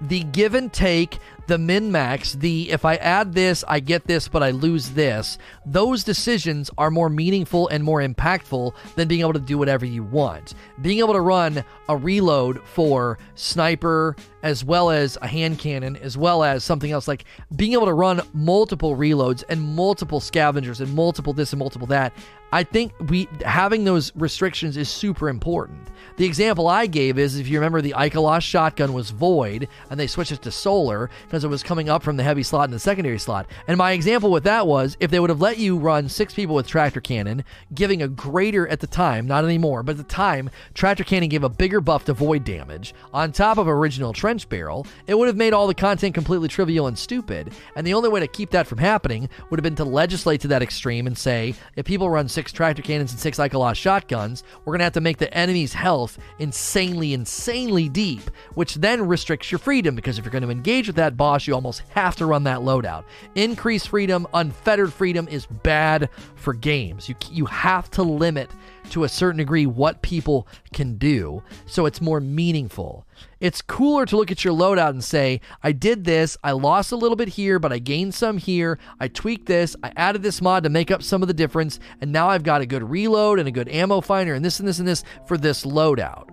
The 0.00 0.22
give 0.22 0.54
and 0.54 0.72
take 0.72 1.18
the 1.50 1.58
min 1.58 1.90
max, 1.90 2.34
the 2.34 2.70
if 2.70 2.84
I 2.84 2.94
add 2.94 3.32
this, 3.32 3.64
I 3.66 3.80
get 3.80 4.06
this, 4.06 4.28
but 4.28 4.40
I 4.40 4.52
lose 4.52 4.90
this, 4.90 5.36
those 5.66 6.04
decisions 6.04 6.70
are 6.78 6.92
more 6.92 7.10
meaningful 7.10 7.66
and 7.66 7.82
more 7.82 8.00
impactful 8.00 8.72
than 8.94 9.08
being 9.08 9.22
able 9.22 9.32
to 9.32 9.40
do 9.40 9.58
whatever 9.58 9.84
you 9.84 10.04
want. 10.04 10.54
Being 10.80 11.00
able 11.00 11.12
to 11.14 11.20
run 11.20 11.64
a 11.88 11.96
reload 11.96 12.62
for 12.62 13.18
sniper, 13.34 14.14
as 14.44 14.64
well 14.64 14.90
as 14.90 15.18
a 15.22 15.26
hand 15.26 15.58
cannon, 15.58 15.96
as 15.96 16.16
well 16.16 16.44
as 16.44 16.62
something 16.62 16.92
else 16.92 17.08
like 17.08 17.24
being 17.56 17.72
able 17.72 17.86
to 17.86 17.94
run 17.94 18.20
multiple 18.32 18.96
reloads 18.96 19.42
and 19.48 19.60
multiple 19.60 20.20
scavengers 20.20 20.80
and 20.80 20.94
multiple 20.94 21.32
this 21.32 21.52
and 21.52 21.58
multiple 21.58 21.88
that. 21.88 22.12
I 22.52 22.62
think 22.62 22.92
we 23.08 23.28
having 23.44 23.82
those 23.82 24.14
restrictions 24.14 24.76
is 24.76 24.88
super 24.88 25.28
important. 25.28 25.88
The 26.16 26.24
example 26.24 26.68
I 26.68 26.86
gave 26.86 27.18
is 27.18 27.38
if 27.38 27.48
you 27.48 27.58
remember 27.58 27.80
the 27.80 27.94
Ikelos 27.96 28.42
shotgun 28.42 28.92
was 28.92 29.10
void 29.10 29.68
and 29.90 29.98
they 29.98 30.06
switched 30.06 30.32
it 30.32 30.42
to 30.42 30.50
solar 30.50 31.10
because 31.26 31.44
it 31.44 31.48
was 31.48 31.62
coming 31.62 31.88
up 31.88 32.02
from 32.02 32.16
the 32.16 32.22
heavy 32.22 32.42
slot 32.42 32.64
and 32.64 32.72
the 32.72 32.78
secondary 32.78 33.18
slot. 33.18 33.46
And 33.66 33.78
my 33.78 33.92
example 33.92 34.30
with 34.30 34.44
that 34.44 34.66
was 34.66 34.96
if 35.00 35.10
they 35.10 35.20
would 35.20 35.30
have 35.30 35.40
let 35.40 35.58
you 35.58 35.78
run 35.78 36.08
six 36.08 36.34
people 36.34 36.54
with 36.54 36.66
tractor 36.66 37.00
cannon, 37.00 37.44
giving 37.74 38.02
a 38.02 38.08
greater 38.08 38.66
at 38.68 38.80
the 38.80 38.86
time, 38.86 39.26
not 39.26 39.44
anymore, 39.44 39.82
but 39.82 39.92
at 39.92 39.98
the 39.98 40.04
time, 40.04 40.50
tractor 40.74 41.04
cannon 41.04 41.28
gave 41.28 41.44
a 41.44 41.48
bigger 41.48 41.80
buff 41.80 42.04
to 42.04 42.12
void 42.12 42.44
damage 42.44 42.94
on 43.12 43.32
top 43.32 43.58
of 43.58 43.68
original 43.68 44.12
trench 44.12 44.48
barrel, 44.48 44.86
it 45.06 45.16
would 45.16 45.28
have 45.28 45.36
made 45.36 45.52
all 45.52 45.66
the 45.66 45.74
content 45.74 46.14
completely 46.14 46.48
trivial 46.48 46.86
and 46.86 46.98
stupid. 46.98 47.52
And 47.76 47.86
the 47.86 47.94
only 47.94 48.08
way 48.08 48.20
to 48.20 48.26
keep 48.26 48.50
that 48.50 48.66
from 48.66 48.78
happening 48.78 49.28
would 49.48 49.58
have 49.58 49.64
been 49.64 49.76
to 49.76 49.84
legislate 49.84 50.40
to 50.42 50.48
that 50.48 50.62
extreme 50.62 51.06
and 51.06 51.16
say 51.16 51.54
if 51.76 51.86
people 51.86 52.10
run 52.10 52.28
six 52.28 52.52
tractor 52.52 52.82
cannons 52.82 53.12
and 53.12 53.20
six 53.20 53.38
Ikelos 53.38 53.76
shotguns, 53.76 54.44
we're 54.64 54.72
going 54.72 54.80
to 54.80 54.84
have 54.84 54.92
to 54.94 55.00
make 55.00 55.18
the 55.18 55.32
enemy's 55.34 55.72
health 56.00 56.18
insanely, 56.38 57.12
insanely 57.12 57.88
deep, 57.88 58.22
which 58.54 58.76
then 58.76 59.06
restricts 59.06 59.52
your 59.52 59.58
freedom 59.58 59.94
because 59.94 60.18
if 60.18 60.24
you're 60.24 60.32
going 60.32 60.42
to 60.42 60.50
engage 60.50 60.86
with 60.86 60.96
that 60.96 61.16
boss, 61.16 61.46
you 61.46 61.54
almost 61.54 61.82
have 61.90 62.16
to 62.16 62.26
run 62.26 62.44
that 62.44 62.60
loadout. 62.60 63.04
Increased 63.34 63.88
freedom, 63.88 64.26
unfettered 64.32 64.92
freedom 64.92 65.28
is 65.28 65.46
bad 65.46 66.08
for 66.36 66.54
games. 66.54 67.08
You, 67.08 67.14
you 67.30 67.44
have 67.46 67.90
to 67.92 68.02
limit 68.02 68.50
to 68.90 69.04
a 69.04 69.08
certain 69.08 69.38
degree 69.38 69.66
what 69.66 70.02
people 70.02 70.46
can 70.72 70.96
do 70.96 71.42
so 71.66 71.86
it's 71.86 72.00
more 72.00 72.20
meaningful. 72.20 73.06
It's 73.40 73.62
cooler 73.62 74.04
to 74.04 74.16
look 74.18 74.30
at 74.30 74.44
your 74.44 74.54
loadout 74.54 74.90
and 74.90 75.02
say, 75.02 75.40
I 75.62 75.72
did 75.72 76.04
this, 76.04 76.36
I 76.44 76.52
lost 76.52 76.92
a 76.92 76.96
little 76.96 77.16
bit 77.16 77.28
here, 77.28 77.58
but 77.58 77.72
I 77.72 77.78
gained 77.78 78.14
some 78.14 78.36
here, 78.36 78.78
I 79.00 79.08
tweaked 79.08 79.46
this, 79.46 79.74
I 79.82 79.92
added 79.96 80.22
this 80.22 80.42
mod 80.42 80.64
to 80.64 80.68
make 80.68 80.90
up 80.90 81.02
some 81.02 81.22
of 81.22 81.28
the 81.28 81.32
difference, 81.34 81.80
and 82.02 82.12
now 82.12 82.28
I've 82.28 82.42
got 82.42 82.60
a 82.60 82.66
good 82.66 82.82
reload 82.82 83.38
and 83.38 83.48
a 83.48 83.52
good 83.52 83.70
ammo 83.70 84.02
finder 84.02 84.34
and 84.34 84.44
this 84.44 84.60
and 84.60 84.68
this 84.68 84.78
and 84.78 84.86
this 84.86 85.04
for 85.26 85.38
this 85.38 85.64
loadout. 85.64 86.28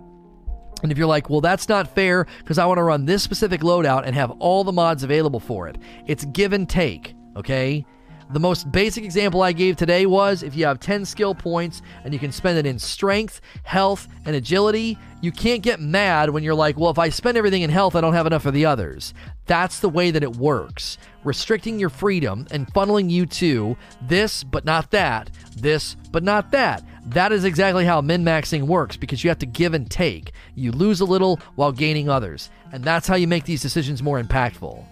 And 0.83 0.91
if 0.91 0.97
you're 0.97 1.07
like, 1.07 1.29
well, 1.29 1.39
that's 1.39 1.69
not 1.69 1.95
fair 1.95 2.27
because 2.39 2.57
I 2.57 2.65
want 2.65 2.77
to 2.77 2.83
run 2.83 3.05
this 3.05 3.23
specific 3.23 3.61
loadout 3.61 4.03
and 4.05 4.13
have 4.13 4.31
all 4.31 4.65
the 4.65 4.73
mods 4.73 5.03
available 5.03 5.39
for 5.39 5.69
it, 5.69 5.77
it's 6.07 6.25
give 6.25 6.51
and 6.51 6.69
take, 6.69 7.15
okay? 7.37 7.85
The 8.29 8.39
most 8.41 8.69
basic 8.73 9.05
example 9.05 9.41
I 9.41 9.53
gave 9.53 9.77
today 9.77 10.05
was 10.05 10.43
if 10.43 10.53
you 10.53 10.65
have 10.65 10.81
10 10.81 11.05
skill 11.05 11.33
points 11.33 11.81
and 12.03 12.13
you 12.13 12.19
can 12.19 12.33
spend 12.33 12.57
it 12.57 12.65
in 12.65 12.77
strength, 12.77 13.39
health, 13.63 14.09
and 14.25 14.35
agility, 14.35 14.97
you 15.21 15.31
can't 15.31 15.63
get 15.63 15.79
mad 15.79 16.29
when 16.29 16.43
you're 16.43 16.53
like, 16.53 16.77
well, 16.77 16.91
if 16.91 16.99
I 16.99 17.07
spend 17.07 17.37
everything 17.37 17.61
in 17.61 17.69
health, 17.69 17.95
I 17.95 18.01
don't 18.01 18.13
have 18.13 18.27
enough 18.27 18.43
for 18.43 18.51
the 18.51 18.65
others. 18.65 19.13
That's 19.45 19.79
the 19.79 19.87
way 19.87 20.11
that 20.11 20.23
it 20.23 20.35
works. 20.35 20.97
Restricting 21.23 21.79
your 21.79 21.89
freedom 21.89 22.45
and 22.51 22.67
funneling 22.73 23.09
you 23.09 23.25
to 23.27 23.77
this 24.01 24.43
but 24.43 24.65
not 24.65 24.91
that, 24.91 25.31
this 25.55 25.95
but 26.11 26.23
not 26.23 26.51
that. 26.51 26.83
That 27.05 27.31
is 27.31 27.45
exactly 27.45 27.85
how 27.85 28.01
min 28.01 28.25
maxing 28.25 28.63
works 28.63 28.97
because 28.97 29.23
you 29.23 29.29
have 29.29 29.39
to 29.39 29.45
give 29.45 29.73
and 29.73 29.89
take. 29.89 30.33
You 30.53 30.73
lose 30.73 30.99
a 30.99 31.05
little 31.05 31.39
while 31.55 31.71
gaining 31.71 32.09
others. 32.09 32.49
And 32.73 32.83
that's 32.83 33.07
how 33.07 33.15
you 33.15 33.27
make 33.27 33.45
these 33.45 33.61
decisions 33.61 34.03
more 34.03 34.21
impactful. 34.21 34.83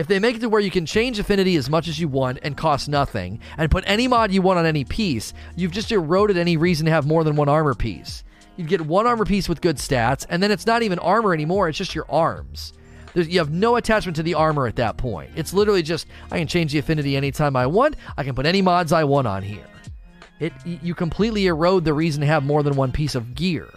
If 0.00 0.06
they 0.06 0.18
make 0.18 0.36
it 0.36 0.38
to 0.38 0.48
where 0.48 0.62
you 0.62 0.70
can 0.70 0.86
change 0.86 1.18
affinity 1.18 1.56
as 1.56 1.68
much 1.68 1.86
as 1.86 2.00
you 2.00 2.08
want 2.08 2.38
and 2.42 2.56
cost 2.56 2.88
nothing, 2.88 3.38
and 3.58 3.70
put 3.70 3.84
any 3.86 4.08
mod 4.08 4.32
you 4.32 4.40
want 4.40 4.58
on 4.58 4.64
any 4.64 4.82
piece, 4.82 5.34
you've 5.56 5.72
just 5.72 5.92
eroded 5.92 6.38
any 6.38 6.56
reason 6.56 6.86
to 6.86 6.90
have 6.90 7.06
more 7.06 7.22
than 7.22 7.36
one 7.36 7.50
armor 7.50 7.74
piece. 7.74 8.24
You'd 8.56 8.68
get 8.68 8.80
one 8.80 9.06
armor 9.06 9.26
piece 9.26 9.46
with 9.46 9.60
good 9.60 9.76
stats, 9.76 10.24
and 10.30 10.42
then 10.42 10.50
it's 10.50 10.64
not 10.64 10.82
even 10.82 10.98
armor 11.00 11.34
anymore, 11.34 11.68
it's 11.68 11.76
just 11.76 11.94
your 11.94 12.10
arms. 12.10 12.72
There's, 13.12 13.28
you 13.28 13.40
have 13.40 13.50
no 13.50 13.76
attachment 13.76 14.16
to 14.16 14.22
the 14.22 14.32
armor 14.32 14.66
at 14.66 14.76
that 14.76 14.96
point. 14.96 15.32
It's 15.36 15.52
literally 15.52 15.82
just 15.82 16.06
I 16.30 16.38
can 16.38 16.48
change 16.48 16.72
the 16.72 16.78
affinity 16.78 17.14
anytime 17.14 17.54
I 17.54 17.66
want. 17.66 17.96
I 18.16 18.24
can 18.24 18.34
put 18.34 18.46
any 18.46 18.62
mods 18.62 18.92
I 18.92 19.04
want 19.04 19.26
on 19.26 19.42
here. 19.42 19.66
It 20.38 20.54
you 20.64 20.94
completely 20.94 21.46
erode 21.46 21.84
the 21.84 21.92
reason 21.92 22.22
to 22.22 22.26
have 22.26 22.42
more 22.42 22.62
than 22.62 22.74
one 22.74 22.90
piece 22.90 23.14
of 23.14 23.34
gear. 23.34 23.68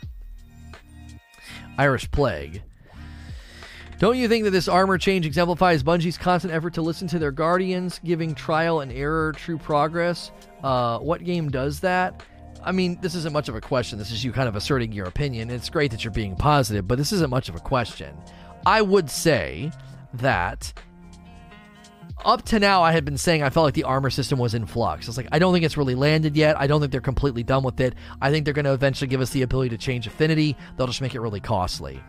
Irish 1.78 2.10
Plague. 2.12 2.64
Don't 4.04 4.18
you 4.18 4.28
think 4.28 4.44
that 4.44 4.50
this 4.50 4.68
armor 4.68 4.98
change 4.98 5.26
exemplifies 5.26 5.82
Bungie's 5.82 6.18
constant 6.18 6.54
effort 6.54 6.74
to 6.74 6.82
listen 6.82 7.08
to 7.08 7.20
their 7.20 7.32
guardians, 7.32 8.02
giving 8.04 8.36
trial 8.36 8.82
and 8.82 8.92
error 8.92 9.32
true 9.32 9.58
progress? 9.58 10.30
Uh, 10.62 11.00
what 11.00 11.24
game 11.24 11.50
does 11.50 11.80
that? 11.80 12.22
I 12.62 12.74
mean, 12.74 13.00
this 13.00 13.16
isn't 13.16 13.32
much 13.32 13.48
of 13.48 13.56
a 13.56 13.62
question. 13.62 13.98
This 13.98 14.12
is 14.12 14.22
you 14.22 14.34
kind 14.34 14.50
of 14.50 14.58
asserting 14.58 14.92
your 14.92 15.06
opinion. 15.06 15.50
It's 15.50 15.70
great 15.70 15.90
that 15.92 16.04
you're 16.04 16.12
being 16.12 16.36
positive, 16.36 16.86
but 16.86 16.98
this 16.98 17.14
isn't 17.14 17.30
much 17.30 17.48
of 17.48 17.56
a 17.56 17.62
question. 17.62 18.14
I 18.66 18.82
would 18.82 19.10
say 19.10 19.72
that 20.16 20.74
up 22.26 22.42
to 22.48 22.60
now, 22.60 22.84
I 22.84 22.92
had 22.92 23.06
been 23.06 23.18
saying 23.18 23.42
I 23.42 23.52
felt 23.52 23.64
like 23.64 23.74
the 23.74 23.86
armor 23.86 24.10
system 24.10 24.38
was 24.38 24.54
in 24.54 24.66
flux. 24.66 25.08
It's 25.08 25.16
like, 25.16 25.30
I 25.32 25.40
don't 25.40 25.54
think 25.54 25.64
it's 25.64 25.78
really 25.78 25.96
landed 25.96 26.36
yet. 26.36 26.60
I 26.60 26.68
don't 26.68 26.82
think 26.82 26.92
they're 26.92 27.00
completely 27.00 27.44
done 27.44 27.64
with 27.64 27.80
it. 27.80 27.96
I 28.22 28.32
think 28.32 28.44
they're 28.44 28.54
going 28.54 28.66
to 28.66 28.74
eventually 28.74 29.08
give 29.08 29.22
us 29.22 29.30
the 29.30 29.44
ability 29.44 29.70
to 29.70 29.78
change 29.78 30.08
affinity. 30.08 30.58
They'll 30.76 30.88
just 30.88 31.00
make 31.00 31.16
it 31.16 31.22
really 31.22 31.40
costly. 31.40 32.04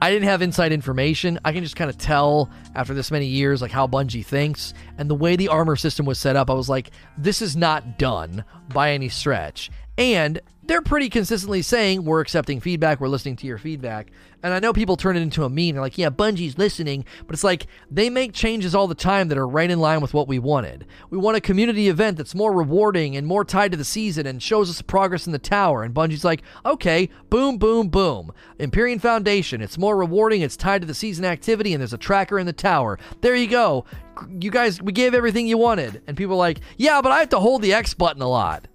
I 0.00 0.10
didn't 0.10 0.28
have 0.28 0.42
inside 0.42 0.72
information. 0.72 1.38
I 1.44 1.52
can 1.52 1.62
just 1.62 1.76
kind 1.76 1.88
of 1.88 1.96
tell 1.96 2.50
after 2.74 2.94
this 2.94 3.10
many 3.10 3.26
years, 3.26 3.62
like 3.62 3.70
how 3.70 3.86
Bungie 3.86 4.24
thinks. 4.24 4.74
And 4.98 5.08
the 5.08 5.14
way 5.14 5.36
the 5.36 5.48
armor 5.48 5.76
system 5.76 6.04
was 6.04 6.18
set 6.18 6.36
up, 6.36 6.50
I 6.50 6.54
was 6.54 6.68
like, 6.68 6.90
this 7.16 7.40
is 7.40 7.56
not 7.56 7.98
done 7.98 8.44
by 8.72 8.92
any 8.92 9.08
stretch. 9.08 9.70
And 9.96 10.40
they're 10.66 10.82
pretty 10.82 11.08
consistently 11.08 11.62
saying 11.62 12.04
we're 12.04 12.20
accepting 12.20 12.60
feedback, 12.60 13.00
we're 13.00 13.08
listening 13.08 13.36
to 13.36 13.46
your 13.46 13.58
feedback. 13.58 14.10
And 14.42 14.52
I 14.52 14.58
know 14.58 14.74
people 14.74 14.98
turn 14.98 15.16
it 15.16 15.22
into 15.22 15.44
a 15.44 15.48
meme. 15.48 15.72
They're 15.72 15.80
like, 15.80 15.96
yeah, 15.96 16.10
Bungie's 16.10 16.58
listening. 16.58 17.06
But 17.26 17.32
it's 17.34 17.44
like 17.44 17.66
they 17.90 18.10
make 18.10 18.34
changes 18.34 18.74
all 18.74 18.86
the 18.86 18.94
time 18.94 19.28
that 19.28 19.38
are 19.38 19.48
right 19.48 19.70
in 19.70 19.80
line 19.80 20.02
with 20.02 20.12
what 20.12 20.28
we 20.28 20.38
wanted. 20.38 20.86
We 21.08 21.16
want 21.16 21.38
a 21.38 21.40
community 21.40 21.88
event 21.88 22.18
that's 22.18 22.34
more 22.34 22.52
rewarding 22.52 23.16
and 23.16 23.26
more 23.26 23.44
tied 23.44 23.70
to 23.70 23.78
the 23.78 23.84
season 23.84 24.26
and 24.26 24.42
shows 24.42 24.68
us 24.68 24.82
progress 24.82 25.26
in 25.26 25.32
the 25.32 25.38
tower. 25.38 25.82
And 25.82 25.94
Bungie's 25.94 26.24
like, 26.24 26.42
okay, 26.66 27.08
boom, 27.30 27.56
boom, 27.56 27.88
boom. 27.88 28.32
Empyrean 28.60 28.98
Foundation, 28.98 29.62
it's 29.62 29.78
more 29.78 29.96
rewarding, 29.96 30.42
it's 30.42 30.58
tied 30.58 30.82
to 30.82 30.86
the 30.86 30.94
season 30.94 31.24
activity, 31.24 31.72
and 31.72 31.80
there's 31.80 31.94
a 31.94 31.98
tracker 31.98 32.38
in 32.38 32.44
the 32.44 32.52
tower. 32.52 32.98
There 33.22 33.34
you 33.34 33.48
go. 33.48 33.86
You 34.28 34.50
guys, 34.50 34.82
we 34.82 34.92
gave 34.92 35.14
everything 35.14 35.46
you 35.46 35.56
wanted. 35.56 36.02
And 36.06 36.18
people 36.18 36.34
are 36.34 36.38
like, 36.38 36.60
yeah, 36.76 37.00
but 37.00 37.12
I 37.12 37.20
have 37.20 37.30
to 37.30 37.40
hold 37.40 37.62
the 37.62 37.72
X 37.72 37.94
button 37.94 38.20
a 38.20 38.28
lot. 38.28 38.68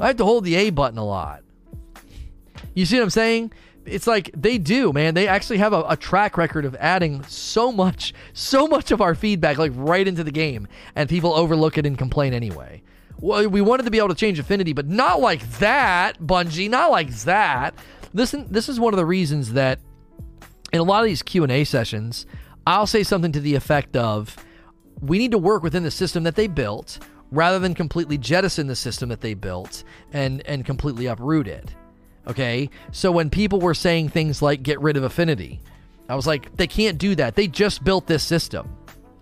I 0.00 0.08
have 0.08 0.16
to 0.16 0.24
hold 0.24 0.44
the 0.44 0.54
A 0.56 0.70
button 0.70 0.98
a 0.98 1.04
lot. 1.04 1.42
You 2.74 2.86
see 2.86 2.96
what 2.96 3.04
I'm 3.04 3.10
saying? 3.10 3.52
It's 3.86 4.06
like 4.06 4.30
they 4.34 4.58
do, 4.58 4.92
man. 4.92 5.14
They 5.14 5.28
actually 5.28 5.58
have 5.58 5.72
a, 5.72 5.84
a, 5.88 5.96
track 5.96 6.38
record 6.38 6.64
of 6.64 6.74
adding 6.76 7.22
so 7.24 7.70
much, 7.70 8.14
so 8.32 8.66
much 8.66 8.90
of 8.90 9.00
our 9.00 9.14
feedback, 9.14 9.58
like 9.58 9.72
right 9.74 10.06
into 10.08 10.24
the 10.24 10.30
game, 10.30 10.66
and 10.96 11.08
people 11.08 11.34
overlook 11.34 11.76
it 11.76 11.84
and 11.84 11.98
complain 11.98 12.32
anyway. 12.32 12.82
Well, 13.20 13.48
we 13.48 13.60
wanted 13.60 13.84
to 13.84 13.90
be 13.90 13.98
able 13.98 14.08
to 14.08 14.14
change 14.14 14.38
affinity, 14.38 14.72
but 14.72 14.86
not 14.88 15.20
like 15.20 15.48
that, 15.58 16.18
Bungie. 16.18 16.70
Not 16.70 16.90
like 16.90 17.10
that. 17.20 17.74
Listen, 18.14 18.46
this 18.50 18.68
is 18.68 18.80
one 18.80 18.94
of 18.94 18.98
the 18.98 19.06
reasons 19.06 19.52
that 19.52 19.80
in 20.72 20.80
a 20.80 20.84
lot 20.84 21.00
of 21.00 21.06
these 21.06 21.22
Q 21.22 21.42
and 21.42 21.52
A 21.52 21.64
sessions, 21.64 22.26
I'll 22.66 22.86
say 22.86 23.02
something 23.02 23.32
to 23.32 23.40
the 23.40 23.54
effect 23.54 23.96
of, 23.96 24.36
"We 25.00 25.18
need 25.18 25.30
to 25.32 25.38
work 25.38 25.62
within 25.62 25.82
the 25.82 25.90
system 25.90 26.24
that 26.24 26.36
they 26.36 26.46
built." 26.46 26.98
Rather 27.34 27.58
than 27.58 27.74
completely 27.74 28.16
jettison 28.16 28.66
the 28.66 28.76
system 28.76 29.08
that 29.08 29.20
they 29.20 29.34
built 29.34 29.84
and 30.12 30.40
and 30.46 30.64
completely 30.64 31.06
uproot 31.06 31.48
it. 31.48 31.74
Okay? 32.26 32.70
So 32.92 33.12
when 33.12 33.28
people 33.28 33.60
were 33.60 33.74
saying 33.74 34.08
things 34.08 34.40
like 34.40 34.62
get 34.62 34.80
rid 34.80 34.96
of 34.96 35.02
affinity, 35.02 35.60
I 36.08 36.14
was 36.14 36.26
like 36.26 36.56
they 36.56 36.66
can't 36.66 36.98
do 36.98 37.14
that. 37.16 37.34
They 37.34 37.48
just 37.48 37.84
built 37.84 38.06
this 38.06 38.22
system. 38.22 38.76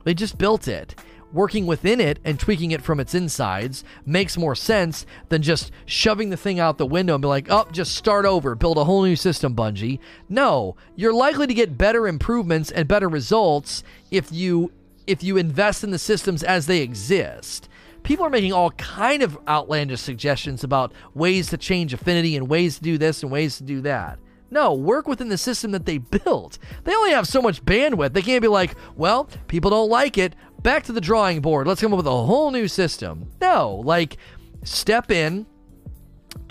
They 0.05 0.15
just 0.15 0.39
built 0.39 0.69
it. 0.69 0.95
Working 1.33 1.65
within 1.65 1.99
it 1.99 2.19
and 2.25 2.39
tweaking 2.39 2.73
it 2.73 2.83
from 2.83 3.01
its 3.01 3.15
insides 3.15 3.85
makes 4.05 4.37
more 4.37 4.55
sense 4.55 5.07
than 5.31 5.41
just 5.41 5.71
shoving 5.87 6.29
the 6.29 6.37
thing 6.37 6.61
out 6.61 6.77
the 6.77 6.85
window 6.85 7.15
and 7.15 7.23
be 7.23 7.29
like, 7.29 7.47
oh, 7.49 7.67
just 7.73 7.95
start 7.95 8.27
over, 8.27 8.55
build 8.55 8.77
a 8.77 8.85
whole 8.85 9.03
new 9.03 9.17
system, 9.17 9.57
Bungie. 9.57 9.99
No, 10.29 10.77
you're 10.95 11.15
likely 11.15 11.47
to 11.47 11.55
get 11.55 11.79
better 11.79 12.07
improvements 12.07 12.71
and 12.71 12.87
better 12.87 13.09
results 13.09 13.83
if 14.11 14.31
you 14.31 14.73
if 15.07 15.23
you 15.23 15.39
invest 15.39 15.83
in 15.83 15.91
the 15.91 15.99
systems 15.99 16.43
as 16.43 16.67
they 16.67 16.81
exist 16.81 17.69
people 18.03 18.27
are 18.27 18.31
making 18.31 18.53
all 18.53 18.71
kind 18.73 19.23
of 19.23 19.39
outlandish 19.49 20.01
suggestions 20.01 20.65
about 20.65 20.93
ways 21.15 21.49
to 21.51 21.57
change 21.57 21.93
affinity 21.93 22.37
and 22.37 22.49
ways 22.49 22.77
to 22.77 22.83
do 22.83 22.99
this 22.99 23.23
and 23.23 23.33
ways 23.33 23.57
to 23.59 23.65
do 23.65 23.81
that. 23.83 24.19
No, 24.51 24.75
work 24.75 25.09
within 25.09 25.31
the 25.31 25.39
system 25.39 25.71
that 25.71 25.87
they 25.87 25.97
built. 25.99 26.59
They 26.85 26.95
only 26.95 27.13
have 27.13 27.27
so 27.27 27.41
much 27.41 27.65
bandwidth. 27.65 28.13
They 28.13 28.21
can't 28.21 28.43
be 28.43 28.49
like, 28.49 28.75
well, 28.97 29.29
people 29.49 29.71
don't 29.71 29.89
like 29.89 30.19
it. 30.19 30.37
Back 30.63 30.85
to 30.85 30.93
the 30.93 31.01
drawing 31.01 31.41
board. 31.41 31.67
Let's 31.67 31.81
come 31.81 31.93
up 31.93 31.97
with 31.97 32.07
a 32.07 32.11
whole 32.11 32.51
new 32.51 32.69
system. 32.69 33.31
No, 33.41 33.83
like, 33.85 34.19
step 34.63 35.11
in, 35.11 35.47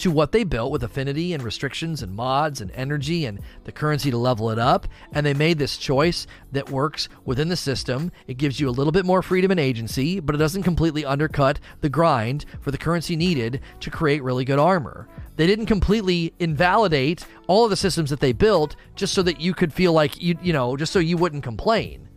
to 0.02 0.12
what 0.12 0.32
they 0.32 0.44
built 0.44 0.72
with 0.72 0.84
affinity 0.84 1.34
and 1.34 1.44
restrictions 1.44 2.02
and 2.02 2.16
mods 2.16 2.60
and 2.60 2.72
energy 2.72 3.26
and 3.26 3.40
the 3.64 3.72
currency 3.72 4.12
to 4.12 4.18
level 4.18 4.50
it 4.50 4.60
up. 4.60 4.88
And 5.14 5.26
they 5.26 5.34
made 5.34 5.60
this 5.60 5.78
choice 5.78 6.28
that 6.52 6.70
works 6.70 7.08
within 7.26 7.50
the 7.50 7.56
system. 7.56 8.12
It 8.28 8.38
gives 8.38 8.60
you 8.60 8.68
a 8.68 8.72
little 8.72 8.92
bit 8.92 9.06
more 9.06 9.22
freedom 9.22 9.52
and 9.52 9.60
agency, 9.60 10.20
but 10.20 10.36
it 10.36 10.40
doesn't 10.40 10.64
completely 10.64 11.06
undercut 11.06 11.60
the 11.82 11.90
grind 11.90 12.46
for 12.62 12.72
the 12.72 12.78
currency 12.78 13.16
needed 13.16 13.62
to 13.80 13.92
create 13.92 14.24
really 14.24 14.46
good 14.46 14.60
armor. 14.60 15.08
They 15.36 15.48
didn't 15.48 15.68
completely 15.68 16.34
invalidate 16.40 17.26
all 17.48 17.64
of 17.64 17.70
the 17.70 17.76
systems 17.76 18.10
that 18.10 18.20
they 18.20 18.34
built 18.34 18.76
just 18.96 19.14
so 19.14 19.24
that 19.24 19.40
you 19.40 19.54
could 19.54 19.74
feel 19.74 19.94
like 19.94 20.22
you 20.22 20.38
you 20.42 20.54
know, 20.54 20.76
just 20.78 20.92
so 20.92 21.00
you 21.00 21.18
wouldn't 21.18 21.44
complain. 21.44 22.08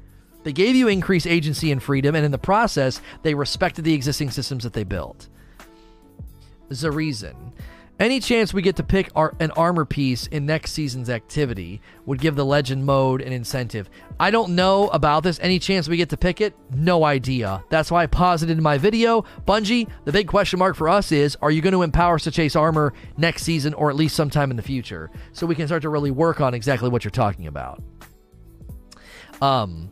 They 0.42 0.52
gave 0.52 0.76
you 0.76 0.88
increased 0.88 1.26
agency 1.26 1.72
and 1.72 1.82
freedom, 1.82 2.14
and 2.14 2.24
in 2.24 2.30
the 2.30 2.38
process, 2.38 3.00
they 3.22 3.34
respected 3.34 3.84
the 3.84 3.94
existing 3.94 4.30
systems 4.30 4.64
that 4.64 4.74
they 4.74 4.84
built. 4.84 5.28
There's 6.68 6.84
a 6.84 6.90
reason. 6.90 7.52
Any 8.00 8.18
chance 8.18 8.52
we 8.52 8.60
get 8.60 8.74
to 8.76 8.82
pick 8.82 9.10
our, 9.14 9.34
an 9.38 9.52
armor 9.52 9.84
piece 9.84 10.26
in 10.26 10.44
next 10.46 10.72
season's 10.72 11.08
activity 11.08 11.80
would 12.06 12.20
give 12.20 12.34
the 12.34 12.44
legend 12.44 12.84
mode 12.84 13.22
an 13.22 13.32
incentive. 13.32 13.88
I 14.18 14.32
don't 14.32 14.56
know 14.56 14.88
about 14.88 15.22
this. 15.22 15.38
Any 15.40 15.60
chance 15.60 15.88
we 15.88 15.96
get 15.96 16.08
to 16.10 16.16
pick 16.16 16.40
it? 16.40 16.56
No 16.74 17.04
idea. 17.04 17.62
That's 17.70 17.92
why 17.92 18.02
I 18.02 18.42
it 18.42 18.50
in 18.50 18.60
my 18.60 18.78
video. 18.78 19.24
Bungie, 19.46 19.88
the 20.04 20.10
big 20.10 20.26
question 20.26 20.58
mark 20.58 20.74
for 20.74 20.88
us 20.88 21.12
is 21.12 21.36
are 21.40 21.52
you 21.52 21.62
going 21.62 21.72
to 21.72 21.82
empower 21.82 22.16
us 22.16 22.24
to 22.24 22.32
chase 22.32 22.56
armor 22.56 22.94
next 23.16 23.44
season 23.44 23.74
or 23.74 23.90
at 23.90 23.96
least 23.96 24.16
sometime 24.16 24.50
in 24.50 24.56
the 24.56 24.62
future? 24.62 25.12
So 25.32 25.46
we 25.46 25.54
can 25.54 25.68
start 25.68 25.82
to 25.82 25.88
really 25.88 26.10
work 26.10 26.40
on 26.40 26.52
exactly 26.52 26.88
what 26.88 27.04
you're 27.04 27.12
talking 27.12 27.46
about. 27.46 27.80
Um, 29.40 29.88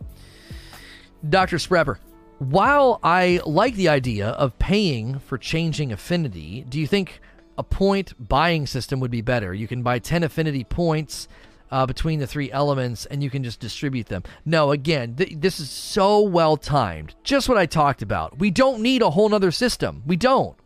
Dr. 1.28 1.58
Sprepper, 1.58 1.98
while 2.38 2.98
I 3.04 3.40
like 3.46 3.76
the 3.76 3.90
idea 3.90 4.30
of 4.30 4.58
paying 4.58 5.20
for 5.20 5.38
changing 5.38 5.92
affinity, 5.92 6.64
do 6.68 6.80
you 6.80 6.88
think 6.88 7.20
a 7.58 7.62
point 7.62 8.28
buying 8.28 8.66
system 8.66 9.00
would 9.00 9.10
be 9.10 9.20
better. 9.20 9.52
You 9.52 9.68
can 9.68 9.82
buy 9.82 9.98
10 9.98 10.22
affinity 10.22 10.64
points 10.64 11.28
uh, 11.70 11.86
between 11.86 12.18
the 12.18 12.26
three 12.26 12.52
elements 12.52 13.06
and 13.06 13.22
you 13.22 13.30
can 13.30 13.42
just 13.42 13.60
distribute 13.60 14.06
them. 14.06 14.22
No, 14.44 14.72
again, 14.72 15.14
th- 15.16 15.34
this 15.38 15.58
is 15.58 15.70
so 15.70 16.20
well 16.20 16.56
timed. 16.56 17.14
Just 17.24 17.48
what 17.48 17.58
I 17.58 17.66
talked 17.66 18.02
about. 18.02 18.38
We 18.38 18.50
don't 18.50 18.82
need 18.82 19.02
a 19.02 19.10
whole 19.10 19.28
nother 19.28 19.50
system. 19.50 20.02
We 20.06 20.16
don't. 20.16 20.56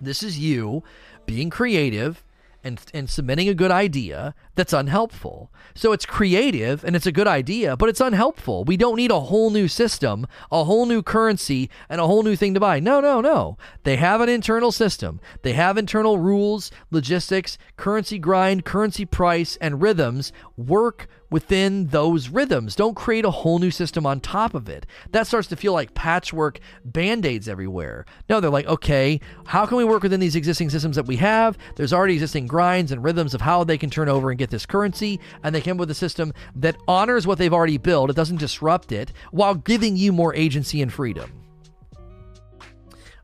This 0.00 0.22
is 0.22 0.38
you 0.38 0.82
being 1.26 1.50
creative 1.50 2.24
and, 2.64 2.80
and 2.92 3.08
submitting 3.08 3.48
a 3.48 3.54
good 3.54 3.70
idea 3.70 4.34
that's 4.54 4.72
unhelpful. 4.72 5.52
So 5.74 5.92
it's 5.92 6.04
creative 6.06 6.84
and 6.84 6.96
it's 6.96 7.06
a 7.06 7.12
good 7.12 7.28
idea, 7.28 7.76
but 7.76 7.88
it's 7.88 8.00
unhelpful. 8.00 8.64
We 8.64 8.76
don't 8.76 8.96
need 8.96 9.10
a 9.10 9.20
whole 9.20 9.50
new 9.50 9.68
system, 9.68 10.26
a 10.50 10.64
whole 10.64 10.86
new 10.86 11.02
currency, 11.02 11.70
and 11.88 12.00
a 12.00 12.06
whole 12.06 12.22
new 12.22 12.36
thing 12.36 12.54
to 12.54 12.60
buy. 12.60 12.80
No, 12.80 13.00
no, 13.00 13.20
no. 13.20 13.56
They 13.84 13.96
have 13.96 14.20
an 14.20 14.28
internal 14.28 14.72
system. 14.72 15.20
They 15.42 15.52
have 15.52 15.78
internal 15.78 16.18
rules, 16.18 16.70
logistics, 16.90 17.58
currency 17.76 18.18
grind, 18.18 18.64
currency 18.64 19.04
price, 19.04 19.56
and 19.60 19.80
rhythms 19.80 20.32
work 20.56 21.08
within 21.30 21.86
those 21.88 22.28
rhythms. 22.28 22.74
Don't 22.74 22.94
create 22.94 23.24
a 23.24 23.30
whole 23.30 23.58
new 23.58 23.70
system 23.70 24.06
on 24.06 24.20
top 24.20 24.54
of 24.54 24.68
it. 24.68 24.86
That 25.12 25.26
starts 25.26 25.48
to 25.48 25.56
feel 25.56 25.72
like 25.72 25.94
patchwork 25.94 26.60
band 26.84 27.26
aids 27.26 27.48
everywhere. 27.48 28.06
No, 28.28 28.40
they're 28.40 28.50
like, 28.50 28.66
okay, 28.66 29.20
how 29.46 29.66
can 29.66 29.76
we 29.76 29.84
work 29.84 30.02
within 30.02 30.20
these 30.20 30.36
existing 30.36 30.70
systems 30.70 30.96
that 30.96 31.06
we 31.06 31.16
have? 31.16 31.58
There's 31.76 31.92
already 31.92 32.14
existing 32.14 32.46
grinds 32.46 32.92
and 32.92 33.02
rhythms 33.04 33.34
of 33.34 33.40
how 33.40 33.64
they 33.64 33.78
can 33.78 33.90
turn 33.90 34.08
over 34.08 34.30
and 34.30 34.38
get 34.38 34.50
this 34.50 34.66
currency, 34.66 35.20
and 35.42 35.54
they 35.54 35.60
come 35.60 35.76
with 35.76 35.90
a 35.90 35.94
system 35.94 36.32
that 36.56 36.76
honors 36.86 37.26
what 37.26 37.38
they've 37.38 37.52
already 37.52 37.78
built. 37.78 38.10
It 38.10 38.16
doesn't 38.16 38.38
disrupt 38.38 38.92
it 38.92 39.12
while 39.30 39.54
giving 39.54 39.96
you 39.96 40.12
more 40.12 40.34
agency 40.34 40.82
and 40.82 40.92
freedom. 40.92 41.32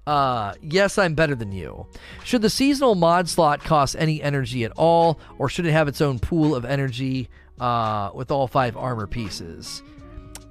Uh, 0.06 0.52
yes, 0.60 0.98
I'm 0.98 1.14
better 1.14 1.34
than 1.34 1.50
you. 1.50 1.86
Should 2.24 2.42
the 2.42 2.50
seasonal 2.50 2.94
mod 2.94 3.28
slot 3.28 3.64
cost 3.64 3.96
any 3.98 4.22
energy 4.22 4.64
at 4.64 4.72
all, 4.72 5.18
or 5.38 5.48
should 5.48 5.64
it 5.64 5.72
have 5.72 5.88
its 5.88 6.02
own 6.02 6.18
pool 6.18 6.54
of 6.54 6.66
energy? 6.66 7.30
Uh, 7.60 8.10
with 8.14 8.30
all 8.30 8.46
five 8.46 8.76
armor 8.76 9.06
pieces. 9.06 9.82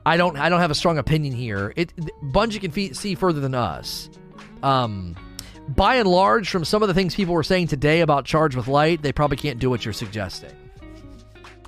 I 0.06 0.18
don't 0.18 0.38
I 0.38 0.50
don't 0.50 0.60
have 0.60 0.72
a 0.72 0.76
strong 0.76 0.98
opinion 0.98 1.34
here. 1.34 1.74
It 1.76 1.96
Bungie 2.24 2.60
can 2.60 2.94
see 2.94 3.16
further 3.16 3.40
than 3.40 3.56
us. 3.56 4.10
Um, 4.62 5.16
by 5.70 5.96
and 5.96 6.10
large, 6.10 6.50
from 6.50 6.66
some 6.66 6.82
of 6.82 6.88
the 6.88 6.94
things 6.94 7.16
people 7.16 7.34
were 7.34 7.44
saying 7.44 7.68
today 7.68 8.02
about 8.02 8.26
Charge 8.26 8.56
with 8.56 8.68
Light, 8.68 9.02
they 9.02 9.14
probably 9.14 9.38
can't 9.38 9.60
do 9.60 9.70
what 9.70 9.86
you're 9.86 9.94
suggesting. 9.94 10.52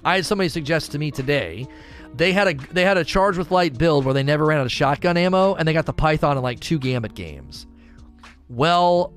I 0.03 0.15
had 0.15 0.25
somebody 0.25 0.49
suggest 0.49 0.91
to 0.91 0.99
me 0.99 1.11
today 1.11 1.67
they 2.15 2.31
had 2.31 2.47
a 2.47 2.53
they 2.73 2.83
had 2.83 2.97
a 2.97 3.03
Charge 3.03 3.37
with 3.37 3.51
Light 3.51 3.77
build 3.77 4.05
where 4.05 4.13
they 4.13 4.23
never 4.23 4.45
ran 4.45 4.59
out 4.59 4.65
of 4.65 4.71
shotgun 4.71 5.17
ammo 5.17 5.55
and 5.55 5.67
they 5.67 5.73
got 5.73 5.85
the 5.85 5.93
Python 5.93 6.37
in 6.37 6.43
like 6.43 6.59
two 6.59 6.79
Gambit 6.79 7.13
games. 7.13 7.67
Well, 8.49 9.13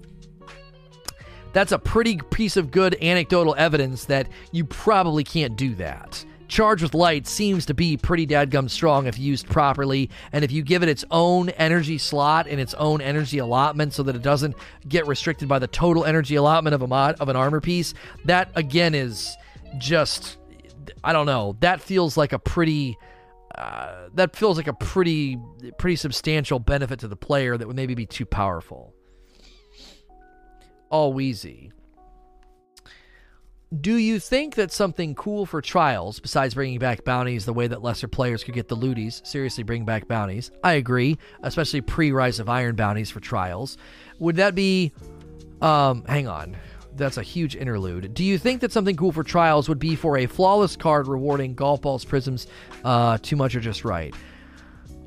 that's 1.53 1.73
a 1.73 1.79
pretty 1.79 2.19
piece 2.31 2.57
of 2.57 2.71
good 2.71 2.97
anecdotal 3.03 3.55
evidence 3.59 4.05
that 4.07 4.29
you 4.53 4.65
probably 4.65 5.25
can't 5.25 5.57
do 5.57 5.75
that. 5.77 6.25
Charge 6.49 6.83
with 6.83 6.95
Light 6.95 7.27
seems 7.27 7.67
to 7.67 7.75
be 7.75 7.99
pretty 7.99 8.27
dadgum 8.27 8.71
strong 8.71 9.07
if 9.07 9.19
used 9.19 9.47
properly, 9.49 10.09
and 10.33 10.45
if 10.45 10.51
you 10.51 10.63
give 10.63 10.83
it 10.83 10.89
its 10.89 11.05
own 11.11 11.51
energy 11.51 11.99
slot 11.99 12.47
and 12.49 12.59
its 12.59 12.73
own 12.75 13.03
energy 13.03 13.39
allotment 13.39 13.93
so 13.93 14.03
that 14.03 14.17
it 14.17 14.23
doesn't 14.23 14.57
get 14.89 15.07
restricted 15.07 15.47
by 15.47 15.59
the 15.59 15.67
total 15.67 16.07
energy 16.07 16.37
allotment 16.37 16.75
of 16.75 16.81
a 16.81 16.87
mod 16.87 17.17
of 17.21 17.29
an 17.29 17.37
armor 17.37 17.61
piece, 17.61 17.93
that 18.25 18.51
again 18.55 18.95
is 18.95 19.37
just 19.77 20.39
I 21.05 21.13
don't 21.13 21.27
know. 21.27 21.57
That 21.61 21.83
feels 21.83 22.17
like 22.17 22.33
a 22.33 22.39
pretty 22.39 22.97
uh, 23.55 24.09
that 24.15 24.35
feels 24.35 24.57
like 24.57 24.69
a 24.69 24.73
pretty 24.73 25.39
pretty 25.79 25.97
substantial 25.97 26.59
benefit 26.59 27.01
to 27.01 27.09
the 27.09 27.17
player 27.17 27.59
that 27.59 27.67
would 27.67 27.77
maybe 27.77 27.95
be 27.95 28.07
too 28.07 28.25
powerful 28.25 28.95
all 30.91 31.13
wheezy. 31.13 31.73
Do 33.81 33.97
you 33.97 34.19
think 34.19 34.55
that 34.55 34.73
something 34.73 35.15
cool 35.15 35.45
for 35.45 35.61
trials, 35.61 36.21
besides 36.21 36.55
bringing 36.55 36.79
back 36.79 37.05
bounties 37.05 37.45
the 37.45 37.53
way 37.53 37.67
that 37.67 37.83
lesser 37.83 38.09
players 38.09 38.43
could 38.43 38.55
get 38.55 38.69
the 38.69 38.77
looties, 38.77 39.25
seriously 39.27 39.63
bring 39.63 39.85
back 39.85 40.09
bounties? 40.09 40.51
I 40.65 40.75
agree, 40.75 41.19
especially 41.43 41.83
pre 41.83 42.11
Rise 42.11 42.41
of 42.41 42.49
Iron 42.49 42.77
bounties 42.77 43.11
for 43.11 43.21
trials. 43.21 43.77
Would 44.21 44.37
that 44.37 44.55
be. 44.55 44.93
Um, 45.61 46.05
hang 46.07 46.29
on. 46.29 46.57
That's 46.97 47.19
a 47.19 47.23
huge 47.23 47.57
interlude. 47.57 48.15
Do 48.15 48.25
you 48.25 48.39
think 48.39 48.63
that 48.63 48.73
something 48.73 48.97
cool 48.97 49.13
for 49.13 49.23
trials 49.23 49.69
would 49.69 49.79
be 49.79 49.97
for 49.97 50.17
a 50.17 50.27
flawless 50.27 50.75
card 50.75 51.07
rewarding 51.07 51.55
golf 51.55 51.83
balls, 51.83 52.05
prisms, 52.05 52.47
uh, 52.85 53.19
too 53.19 53.37
much 53.37 53.55
or 53.55 53.61
just 53.61 53.85
right? 53.85 54.15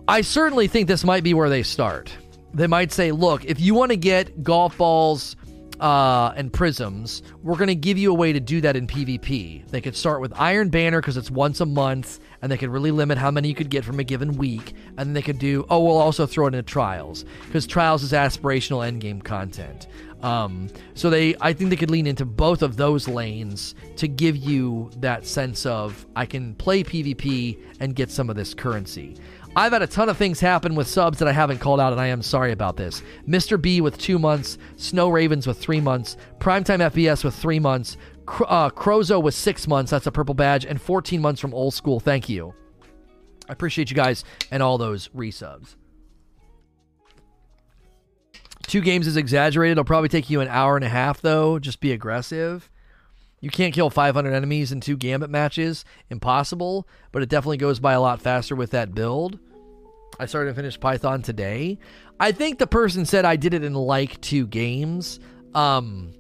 I 0.08 0.22
certainly 0.22 0.68
think 0.68 0.88
this 0.88 1.04
might 1.04 1.24
be 1.24 1.34
where 1.34 1.50
they 1.50 1.64
start. 1.64 2.16
They 2.54 2.68
might 2.68 2.92
say, 2.92 3.12
look, 3.12 3.44
if 3.46 3.60
you 3.60 3.74
want 3.74 3.92
to 3.92 3.98
get 3.98 4.44
golf 4.44 4.78
balls, 4.78 5.36
uh, 5.82 6.32
and 6.38 6.54
prisms, 6.54 7.24
we're 7.42 7.58
going 7.58 7.68
to 7.68 7.76
give 7.76 7.98
you 7.98 8.12
a 8.12 8.14
way 8.14 8.32
to 8.32 8.40
do 8.40 8.62
that 8.62 8.76
in 8.76 8.86
PvP. 8.86 9.68
They 9.68 9.82
could 9.82 9.96
start 9.96 10.22
with 10.22 10.32
Iron 10.36 10.70
Banner 10.70 11.02
because 11.02 11.18
it's 11.18 11.32
once 11.32 11.60
a 11.60 11.66
month, 11.66 12.20
and 12.42 12.52
they 12.52 12.58
could 12.58 12.70
really 12.70 12.92
limit 12.92 13.18
how 13.18 13.32
many 13.32 13.48
you 13.48 13.56
could 13.56 13.72
get 13.72 13.84
from 13.84 14.00
a 14.00 14.04
given 14.04 14.38
week. 14.38 14.74
And 14.98 15.16
they 15.16 15.24
could 15.24 15.40
do, 15.40 15.66
oh, 15.70 15.84
we'll 15.84 15.98
also 15.98 16.28
throw 16.28 16.46
it 16.46 16.54
into 16.54 16.62
Trials 16.62 17.26
because 17.48 17.66
Trials 17.66 18.04
is 18.04 18.12
aspirational 18.12 18.88
endgame 18.88 19.24
content. 19.24 19.88
Um, 20.22 20.70
so 20.94 21.10
they, 21.10 21.36
I 21.42 21.54
think 21.54 21.72
they 21.72 21.76
could 21.76 21.90
lean 21.90 22.06
into 22.06 22.26
both 22.26 22.62
of 22.62 22.78
those 22.78 23.08
lanes 23.08 23.74
to 23.96 24.08
give 24.08 24.38
you 24.38 24.92
that 24.98 25.26
sense 25.26 25.66
of 25.66 26.06
I 26.16 26.28
can 26.28 26.54
play 26.56 26.84
PvP 26.84 27.60
and 27.80 27.96
get 27.96 28.12
some 28.12 28.30
of 28.30 28.36
this 28.36 28.54
currency. 28.54 29.18
I've 29.54 29.74
had 29.74 29.82
a 29.82 29.88
ton 29.88 30.08
of 30.08 30.16
things 30.16 30.40
happen 30.40 30.76
with 30.76 30.88
subs 30.88 31.20
that 31.20 31.28
I 31.28 31.34
haven't 31.34 31.60
called 31.60 31.82
out, 31.82 31.92
and 31.92 32.00
I 32.00 32.08
am 32.08 32.22
sorry 32.22 32.54
about 32.54 32.78
this. 32.78 33.04
Mr. 33.28 33.62
B 33.62 33.82
with 33.82 33.98
two 33.98 34.18
months, 34.18 34.58
Snow 34.78 35.10
Ravens 35.10 35.46
with 35.46 35.58
three 35.58 35.82
months, 35.82 36.16
Primetime 36.40 36.80
FBS 36.80 37.26
with 37.26 37.36
three 37.36 37.60
months, 37.60 37.98
uh, 38.48 38.70
Crozo 38.70 39.22
with 39.22 39.34
six 39.34 39.68
months. 39.68 39.92
That's 39.92 40.08
a 40.08 40.12
purple 40.12 40.36
badge, 40.36 40.66
and 40.66 40.82
14 40.82 41.20
months 41.20 41.42
from 41.42 41.54
Old 41.54 41.74
School. 41.74 42.00
Thank 42.00 42.30
you. 42.30 42.54
I 43.50 43.52
appreciate 43.52 43.90
you 43.90 43.96
guys 43.96 44.24
and 44.52 44.64
all 44.64 44.78
those 44.78 45.10
resubs. 45.10 45.76
Two 48.68 48.80
games 48.80 49.06
is 49.06 49.18
exaggerated. 49.18 49.74
It'll 49.74 49.84
probably 49.84 50.08
take 50.08 50.30
you 50.30 50.40
an 50.40 50.48
hour 50.48 50.78
and 50.78 50.86
a 50.86 50.90
half, 50.90 51.20
though. 51.20 51.60
Just 51.60 51.82
be 51.82 51.92
aggressive. 51.92 52.71
You 53.42 53.50
can't 53.50 53.74
kill 53.74 53.90
500 53.90 54.34
enemies 54.34 54.72
in 54.72 54.80
two 54.80 54.96
Gambit 54.96 55.32
matches. 55.32 55.84
Impossible, 56.10 56.88
but 57.12 57.24
it 57.24 57.30
definitely 57.30 57.58
goes 57.58 57.80
by 57.80 57.94
a 57.94 58.02
lot 58.02 58.22
faster 58.22 58.56
with 58.56 58.72
that 58.72 58.94
build. 58.94 59.40
I 60.20 60.28
started 60.28 60.50
and 60.50 60.56
finished 60.56 60.80
Python 60.80 61.24
today. 61.24 61.80
I 62.20 62.32
think 62.32 62.60
the 62.60 62.68
person 62.68 63.06
said 63.06 63.26
I 63.26 63.36
did 63.36 63.56
it 63.56 63.64
in 63.64 63.74
like 63.74 64.22
two 64.22 64.46
games. 64.46 65.20
Um, 65.56 66.14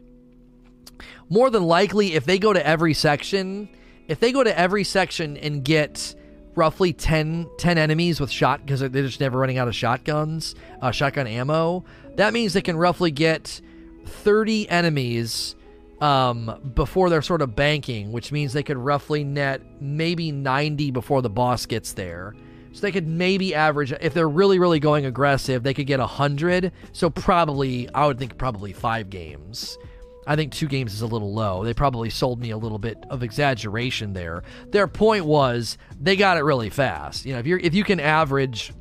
more 1.30 1.52
than 1.52 1.64
likely, 1.64 2.16
if 2.16 2.26
they 2.26 2.40
go 2.40 2.54
to 2.54 2.66
every 2.66 2.96
section, 2.96 3.70
if 4.08 4.20
they 4.20 4.32
go 4.32 4.44
to 4.44 4.58
every 4.58 4.84
section 4.84 5.38
and 5.38 5.64
get 5.64 6.16
roughly 6.56 6.92
10, 6.92 7.48
10 7.60 7.78
enemies 7.78 8.20
with 8.20 8.32
shot 8.32 8.66
because 8.66 8.80
they're 8.80 8.90
just 8.90 9.20
never 9.20 9.38
running 9.38 9.60
out 9.60 9.68
of 9.68 9.76
shotguns, 9.76 10.56
uh, 10.82 10.90
shotgun 10.90 11.28
ammo, 11.28 11.86
that 12.16 12.34
means 12.34 12.54
they 12.54 12.62
can 12.62 12.78
roughly 12.78 13.12
get 13.12 13.62
30 14.06 14.68
enemies 14.70 15.56
um, 16.02 16.60
before 16.74 17.10
they're 17.10 17.22
sort 17.22 17.42
of 17.42 17.56
banking, 17.56 18.12
which 18.12 18.32
means 18.32 18.52
they 18.52 18.64
could 18.64 18.78
roughly 18.78 19.24
net 19.24 19.62
maybe 19.80 20.32
90 20.32 20.92
before 20.92 21.22
the 21.22 21.30
boss 21.30 21.66
gets 21.66 21.94
there. 21.94 22.34
So 22.74 22.82
they 22.82 22.92
could 22.92 23.08
maybe 23.08 23.54
average, 23.54 23.92
if 23.92 24.14
they're 24.14 24.30
really, 24.30 24.58
really 24.58 24.80
going 24.80 25.06
aggressive, 25.06 25.62
they 25.62 25.74
could 25.74 25.88
get 25.88 26.00
100. 26.00 26.72
So 26.94 27.10
probably, 27.10 27.90
I 27.94 28.08
would 28.08 28.18
think 28.18 28.38
probably 28.38 28.74
five 28.74 29.10
games. 29.10 29.78
I 30.26 30.36
think 30.36 30.54
two 30.54 30.68
games 30.68 30.94
is 30.94 31.02
a 31.02 31.08
little 31.08 31.34
low. 31.34 31.64
They 31.64 31.74
probably 31.74 32.10
sold 32.10 32.40
me 32.40 32.52
a 32.52 32.58
little 32.58 32.80
bit 32.80 32.98
of 33.10 33.24
exaggeration 33.24 34.14
there. 34.14 34.44
Their 34.70 34.88
point 34.88 35.26
was 35.26 35.78
they 36.00 36.16
got 36.16 36.38
it 36.38 36.42
really 36.44 36.70
fast. 36.70 37.26
You 37.26 37.34
know, 37.34 37.40
if 37.40 37.48
you 37.48 37.60
if 37.62 37.74
you 37.74 37.84
can 37.84 38.00
average 38.00 38.72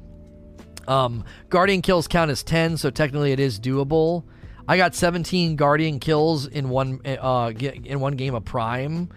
um, 0.86 1.24
Guardian 1.48 1.82
kills 1.82 2.06
count 2.06 2.30
as 2.30 2.42
10, 2.42 2.76
so 2.76 2.90
technically 2.90 3.32
it 3.32 3.40
is 3.40 3.58
doable. 3.58 4.24
I 4.70 4.76
got 4.76 4.94
17 4.94 5.56
Guardian 5.56 5.98
kills 5.98 6.46
in 6.46 6.68
one 6.68 7.00
uh, 7.04 7.52
in 7.58 7.98
one 7.98 8.14
game 8.14 8.36
of 8.36 8.44
Prime. 8.44 9.08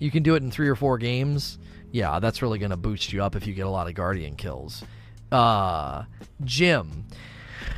You 0.00 0.10
can 0.10 0.24
do 0.24 0.34
it 0.34 0.42
in 0.42 0.50
three 0.50 0.66
or 0.66 0.74
four 0.74 0.98
games. 0.98 1.60
Yeah, 1.92 2.18
that's 2.18 2.42
really 2.42 2.58
going 2.58 2.72
to 2.72 2.76
boost 2.76 3.12
you 3.12 3.22
up 3.22 3.36
if 3.36 3.46
you 3.46 3.54
get 3.54 3.64
a 3.64 3.70
lot 3.70 3.86
of 3.86 3.94
Guardian 3.94 4.34
kills. 4.34 4.82
Uh, 5.30 6.02
Jim, 6.42 7.04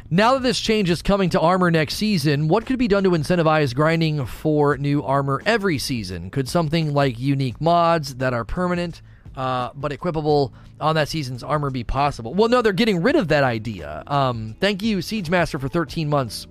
now 0.09 0.33
that 0.33 0.43
this 0.43 0.59
change 0.59 0.89
is 0.89 1.03
coming 1.03 1.29
to 1.29 1.41
armor 1.41 1.71
next 1.71 1.97
season, 1.97 2.49
what 2.49 2.65
could 2.65 2.79
be 2.79 2.89
done 2.89 3.05
to 3.05 3.11
incentivize 3.11 3.75
grinding 3.75 4.25
for 4.25 4.79
new 4.79 5.03
armor 5.03 5.43
every 5.45 5.77
season? 5.77 6.31
Could 6.31 6.49
something 6.49 6.95
like 6.95 7.19
unique 7.19 7.61
mods 7.61 8.15
that 8.15 8.33
are 8.33 8.47
permanent 8.47 9.03
uh, 9.37 9.71
but 9.75 9.93
equipable 9.93 10.53
on 10.81 10.95
that 10.95 11.09
season's 11.09 11.43
armor 11.43 11.69
be 11.69 11.85
possible? 11.85 12.33
Well, 12.33 12.49
no, 12.49 12.63
they're 12.63 12.73
getting 12.73 13.03
rid 13.03 13.17
of 13.17 13.29
that 13.29 13.45
idea. 13.45 14.05
Um, 14.07 14.57
thank 14.59 14.83
you, 14.83 15.03
Siege 15.03 15.29
Master, 15.29 15.59
for 15.59 15.69
13 15.69 16.09
months. 16.09 16.47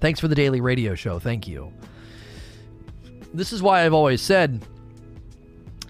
Thanks 0.00 0.20
for 0.20 0.28
the 0.28 0.34
daily 0.34 0.60
radio 0.60 0.94
show. 0.94 1.18
Thank 1.18 1.48
you. 1.48 1.72
This 3.32 3.52
is 3.52 3.62
why 3.62 3.84
I've 3.84 3.94
always 3.94 4.20
said 4.22 4.64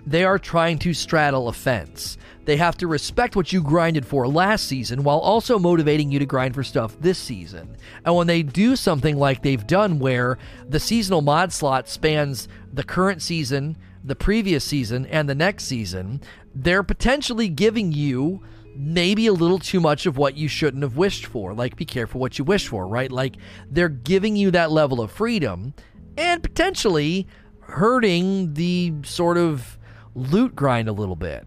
they 0.06 0.24
are 0.24 0.38
trying 0.38 0.78
to 0.80 0.94
straddle 0.94 1.48
a 1.48 1.52
fence. 1.52 2.16
They 2.44 2.56
have 2.58 2.76
to 2.78 2.86
respect 2.86 3.34
what 3.34 3.52
you 3.52 3.60
grinded 3.60 4.06
for 4.06 4.28
last 4.28 4.66
season 4.68 5.02
while 5.02 5.18
also 5.18 5.58
motivating 5.58 6.12
you 6.12 6.20
to 6.20 6.26
grind 6.26 6.54
for 6.54 6.62
stuff 6.62 6.96
this 7.00 7.18
season. 7.18 7.76
And 8.04 8.14
when 8.14 8.28
they 8.28 8.44
do 8.44 8.76
something 8.76 9.16
like 9.16 9.42
they've 9.42 9.66
done, 9.66 9.98
where 9.98 10.38
the 10.68 10.78
seasonal 10.78 11.22
mod 11.22 11.52
slot 11.52 11.88
spans 11.88 12.46
the 12.72 12.84
current 12.84 13.20
season, 13.20 13.76
the 14.04 14.14
previous 14.14 14.62
season, 14.62 15.06
and 15.06 15.28
the 15.28 15.34
next 15.34 15.64
season, 15.64 16.20
they're 16.54 16.84
potentially 16.84 17.48
giving 17.48 17.90
you 17.90 18.42
maybe 18.76 19.26
a 19.26 19.32
little 19.32 19.58
too 19.58 19.80
much 19.80 20.06
of 20.06 20.16
what 20.16 20.36
you 20.36 20.48
shouldn't 20.48 20.82
have 20.82 20.96
wished 20.96 21.26
for. 21.26 21.54
Like, 21.54 21.76
be 21.76 21.84
careful 21.84 22.20
what 22.20 22.38
you 22.38 22.44
wish 22.44 22.68
for, 22.68 22.86
right? 22.86 23.10
Like, 23.10 23.36
they're 23.70 23.88
giving 23.88 24.36
you 24.36 24.50
that 24.52 24.70
level 24.70 25.00
of 25.00 25.10
freedom 25.10 25.74
and 26.16 26.42
potentially 26.42 27.26
hurting 27.60 28.54
the 28.54 28.92
sort 29.04 29.36
of 29.38 29.78
loot 30.14 30.54
grind 30.54 30.88
a 30.88 30.92
little 30.92 31.16
bit. 31.16 31.46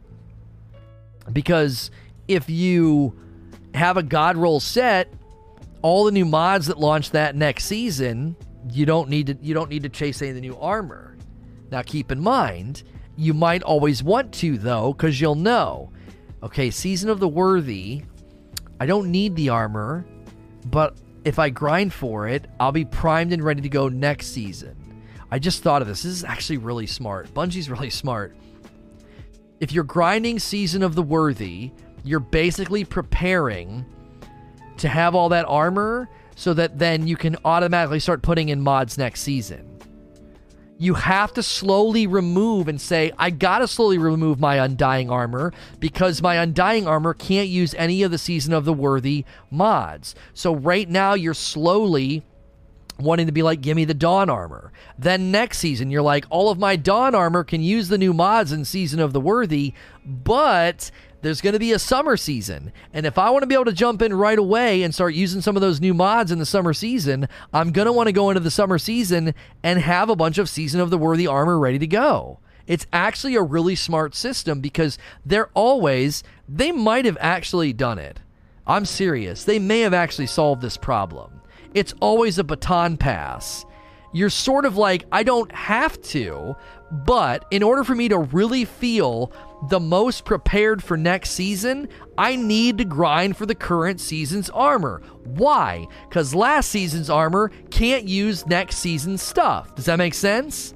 Because 1.32 1.92
if 2.28 2.50
you 2.50 3.20
have 3.74 3.98
a 3.98 4.04
God 4.04 4.38
roll 4.38 4.60
set, 4.60 5.14
all 5.82 6.06
the 6.06 6.12
new 6.12 6.26
mods 6.26 6.68
that 6.68 6.80
launch 6.80 7.12
that 7.12 7.36
next 7.36 7.66
season, 7.66 8.36
you 8.72 8.86
don't 8.86 9.10
need 9.10 9.28
to 9.28 9.38
you 9.42 9.54
don't 9.54 9.70
need 9.70 9.84
to 9.84 9.90
chase 9.90 10.22
any 10.22 10.30
of 10.30 10.36
the 10.36 10.42
new 10.42 10.58
armor. 10.58 11.18
Now 11.72 11.82
keep 11.82 12.12
in 12.12 12.20
mind, 12.20 12.84
you 13.16 13.34
might 13.34 13.64
always 13.64 14.04
want 14.04 14.34
to 14.36 14.58
though, 14.58 14.94
because 14.94 15.22
you'll 15.22 15.36
know, 15.36 15.92
okay, 16.44 16.72
season 16.72 17.10
of 17.10 17.20
the 17.20 17.28
worthy, 17.28 18.04
I 18.80 18.86
don't 18.86 19.12
need 19.12 19.36
the 19.36 19.50
armor, 19.50 20.06
but 20.66 20.98
if 21.26 21.40
I 21.40 21.50
grind 21.50 21.94
for 21.94 22.28
it, 22.28 22.46
I'll 22.60 22.72
be 22.72 22.86
primed 22.86 23.34
and 23.34 23.44
ready 23.44 23.62
to 23.62 23.70
go 23.70 23.90
next 23.90 24.28
season. 24.28 24.76
I 25.32 25.40
just 25.40 25.62
thought 25.64 25.82
of 25.82 25.88
this. 25.88 26.04
This 26.04 26.12
is 26.14 26.24
actually 26.24 26.58
really 26.58 26.88
smart. 26.88 27.34
Bungie's 27.34 27.70
really 27.70 27.90
smart 27.90 28.36
if 29.60 29.72
you're 29.72 29.84
grinding 29.84 30.40
Season 30.40 30.84
of 30.84 30.96
the 30.96 31.04
Worthy, 31.04 31.72
you're 32.04 32.20
basically 32.20 32.86
preparing 32.86 33.86
to 34.78 34.88
have 34.88 35.16
all 35.16 35.30
that 35.30 35.46
armor 35.48 36.10
so 36.36 36.54
that 36.54 36.80
then 36.80 37.08
you 37.08 37.18
can 37.18 37.36
automatically 37.44 38.00
start 38.00 38.22
putting 38.22 38.50
in 38.50 38.62
mods 38.62 38.98
next 38.98 39.22
season. 39.22 39.69
You 40.82 40.94
have 40.94 41.34
to 41.34 41.44
slowly 41.44 42.08
remove 42.08 42.70
and 42.70 42.80
say, 42.80 43.12
I 43.18 43.32
gotta 43.32 43.68
slowly 43.68 43.98
remove 43.98 44.40
my 44.40 44.56
Undying 44.56 45.10
armor 45.10 45.52
because 45.80 46.22
my 46.22 46.36
Undying 46.36 46.88
armor 46.88 47.14
can't 47.14 47.50
use 47.50 47.74
any 47.74 48.02
of 48.02 48.12
the 48.12 48.18
Season 48.18 48.54
of 48.54 48.64
the 48.64 48.74
Worthy 48.74 49.26
mods. 49.52 50.16
So 50.34 50.56
right 50.56 50.88
now, 50.88 51.16
you're 51.16 51.34
slowly 51.34 52.24
wanting 52.98 53.26
to 53.26 53.32
be 53.34 53.44
like, 53.44 53.60
give 53.60 53.76
me 53.76 53.84
the 53.84 53.94
Dawn 53.94 54.30
armor. 54.30 54.72
Then 54.98 55.32
next 55.32 55.60
season, 55.60 55.92
you're 55.92 56.02
like, 56.02 56.26
all 56.30 56.50
of 56.50 56.58
my 56.58 56.76
Dawn 56.76 57.14
armor 57.14 57.44
can 57.44 57.62
use 57.62 57.90
the 57.90 57.98
new 57.98 58.14
mods 58.14 58.52
in 58.52 58.64
Season 58.66 59.00
of 59.00 59.14
the 59.14 59.22
Worthy, 59.22 59.74
but 60.06 60.92
there's 61.22 61.42
going 61.42 61.54
to 61.54 61.60
be 61.60 61.72
a 61.72 61.80
summer 61.80 62.18
season. 62.18 62.72
And 62.94 63.06
if 63.06 63.18
I 63.18 63.30
want 63.30 63.44
to 63.44 63.48
be 63.48 63.56
able 63.56 63.66
to 63.66 63.74
jump 63.74 64.02
in 64.02 64.14
right 64.14 64.40
away 64.40 64.84
and 64.84 64.94
start 64.94 65.14
using 65.14 65.42
some 65.42 65.56
of 65.56 65.62
those 65.62 65.82
new 65.82 65.94
mods 65.94 66.32
in 66.32 66.40
the 66.40 66.46
summer 66.46 66.74
season, 66.74 67.28
I'm 67.54 67.72
going 67.72 67.88
to 67.88 67.92
want 67.92 68.08
to 68.08 68.14
go 68.14 68.30
into 68.30 68.40
the 68.40 68.52
summer 68.52 68.78
season 68.78 69.34
and 69.64 69.80
have 69.80 70.10
a 70.10 70.16
bunch 70.16 70.38
of 70.38 70.50
Season 70.50 70.80
of 70.80 70.90
the 70.90 70.98
Worthy 70.98 71.28
armor 71.28 71.60
ready 71.60 71.80
to 71.80 71.88
go. 71.88 72.40
It's 72.68 72.88
actually 72.94 73.36
a 73.36 73.42
really 73.42 73.76
smart 73.76 74.16
system 74.16 74.62
because 74.62 74.98
they're 75.26 75.50
always, 75.54 76.24
they 76.48 76.72
might 76.72 77.06
have 77.06 77.18
actually 77.20 77.74
done 77.74 78.00
it. 78.00 78.20
I'm 78.68 78.86
serious. 78.86 79.44
They 79.44 79.58
may 79.58 79.82
have 79.82 79.94
actually 79.94 80.28
solved 80.28 80.62
this 80.62 80.78
problem 80.78 81.40
it's 81.74 81.94
always 82.00 82.40
a 82.40 82.44
baton 82.44 82.98
pass. 82.98 83.66
You're 84.12 84.30
sort 84.30 84.66
of 84.66 84.76
like, 84.76 85.06
I 85.12 85.24
don't 85.24 85.52
have 85.52 86.02
to, 86.04 86.56
but 86.92 87.46
in 87.52 87.62
order 87.62 87.84
for 87.84 87.94
me 87.94 88.10
to 88.10 88.18
really 88.18 88.66
feel 88.66 89.32
the 89.68 89.80
most 89.80 90.26
prepared 90.26 90.82
for 90.82 90.96
next 90.96 91.32
season, 91.32 91.90
I 92.18 92.36
need 92.36 92.78
to 92.78 92.86
grind 92.86 93.36
for 93.36 93.46
the 93.46 93.56
current 93.56 94.00
season's 94.00 94.50
armor. 94.50 95.02
Why? 95.26 95.88
Because 96.08 96.34
last 96.34 96.70
season's 96.70 97.10
armor 97.10 97.52
can't 97.70 98.08
use 98.08 98.46
next 98.46 98.78
season's 98.78 99.22
stuff. 99.22 99.76
Does 99.76 99.86
that 99.86 99.98
make 99.98 100.14
sense? 100.14 100.74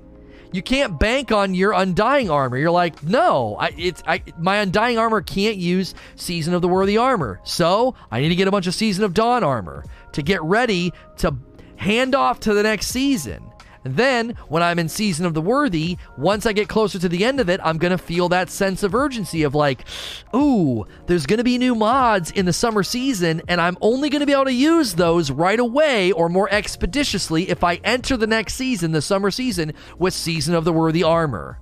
You 0.51 0.61
can't 0.61 0.99
bank 0.99 1.31
on 1.31 1.55
your 1.55 1.71
undying 1.73 2.29
armor. 2.29 2.57
You're 2.57 2.69
like, 2.69 3.01
no, 3.01 3.55
I, 3.59 3.73
it's 3.75 4.03
I, 4.05 4.21
my 4.37 4.57
undying 4.57 4.99
armor 4.99 5.21
can't 5.21 5.57
use 5.57 5.95
season 6.15 6.53
of 6.53 6.61
the 6.61 6.67
worthy 6.67 6.97
armor. 6.97 7.41
So 7.43 7.95
I 8.11 8.19
need 8.19 8.29
to 8.29 8.35
get 8.35 8.47
a 8.47 8.51
bunch 8.51 8.67
of 8.67 8.75
season 8.75 9.03
of 9.03 9.15
dawn 9.15 9.43
armor 9.43 9.83
to 10.11 10.21
get 10.21 10.43
ready 10.43 10.93
to 11.17 11.35
hand 11.75 12.13
off 12.13 12.39
to 12.41 12.53
the 12.53 12.61
next 12.61 12.87
season. 12.87 13.52
Then, 13.83 14.35
when 14.47 14.63
I'm 14.63 14.79
in 14.79 14.89
Season 14.89 15.25
of 15.25 15.33
the 15.33 15.41
Worthy, 15.41 15.97
once 16.17 16.45
I 16.45 16.53
get 16.53 16.69
closer 16.69 16.99
to 16.99 17.09
the 17.09 17.25
end 17.25 17.39
of 17.39 17.49
it, 17.49 17.59
I'm 17.63 17.77
going 17.77 17.91
to 17.91 17.97
feel 17.97 18.29
that 18.29 18.49
sense 18.49 18.83
of 18.83 18.95
urgency 18.95 19.43
of 19.43 19.55
like, 19.55 19.85
ooh, 20.35 20.85
there's 21.07 21.25
going 21.25 21.37
to 21.37 21.43
be 21.43 21.57
new 21.57 21.75
mods 21.75 22.31
in 22.31 22.45
the 22.45 22.53
summer 22.53 22.83
season, 22.83 23.41
and 23.47 23.59
I'm 23.59 23.77
only 23.81 24.09
going 24.09 24.21
to 24.21 24.25
be 24.25 24.33
able 24.33 24.45
to 24.45 24.53
use 24.53 24.93
those 24.93 25.31
right 25.31 25.59
away 25.59 26.11
or 26.11 26.29
more 26.29 26.49
expeditiously 26.51 27.49
if 27.49 27.63
I 27.63 27.75
enter 27.83 28.17
the 28.17 28.27
next 28.27 28.55
season, 28.55 28.91
the 28.91 29.01
summer 29.01 29.31
season, 29.31 29.73
with 29.97 30.13
Season 30.13 30.55
of 30.55 30.65
the 30.65 30.73
Worthy 30.73 31.03
armor. 31.03 31.59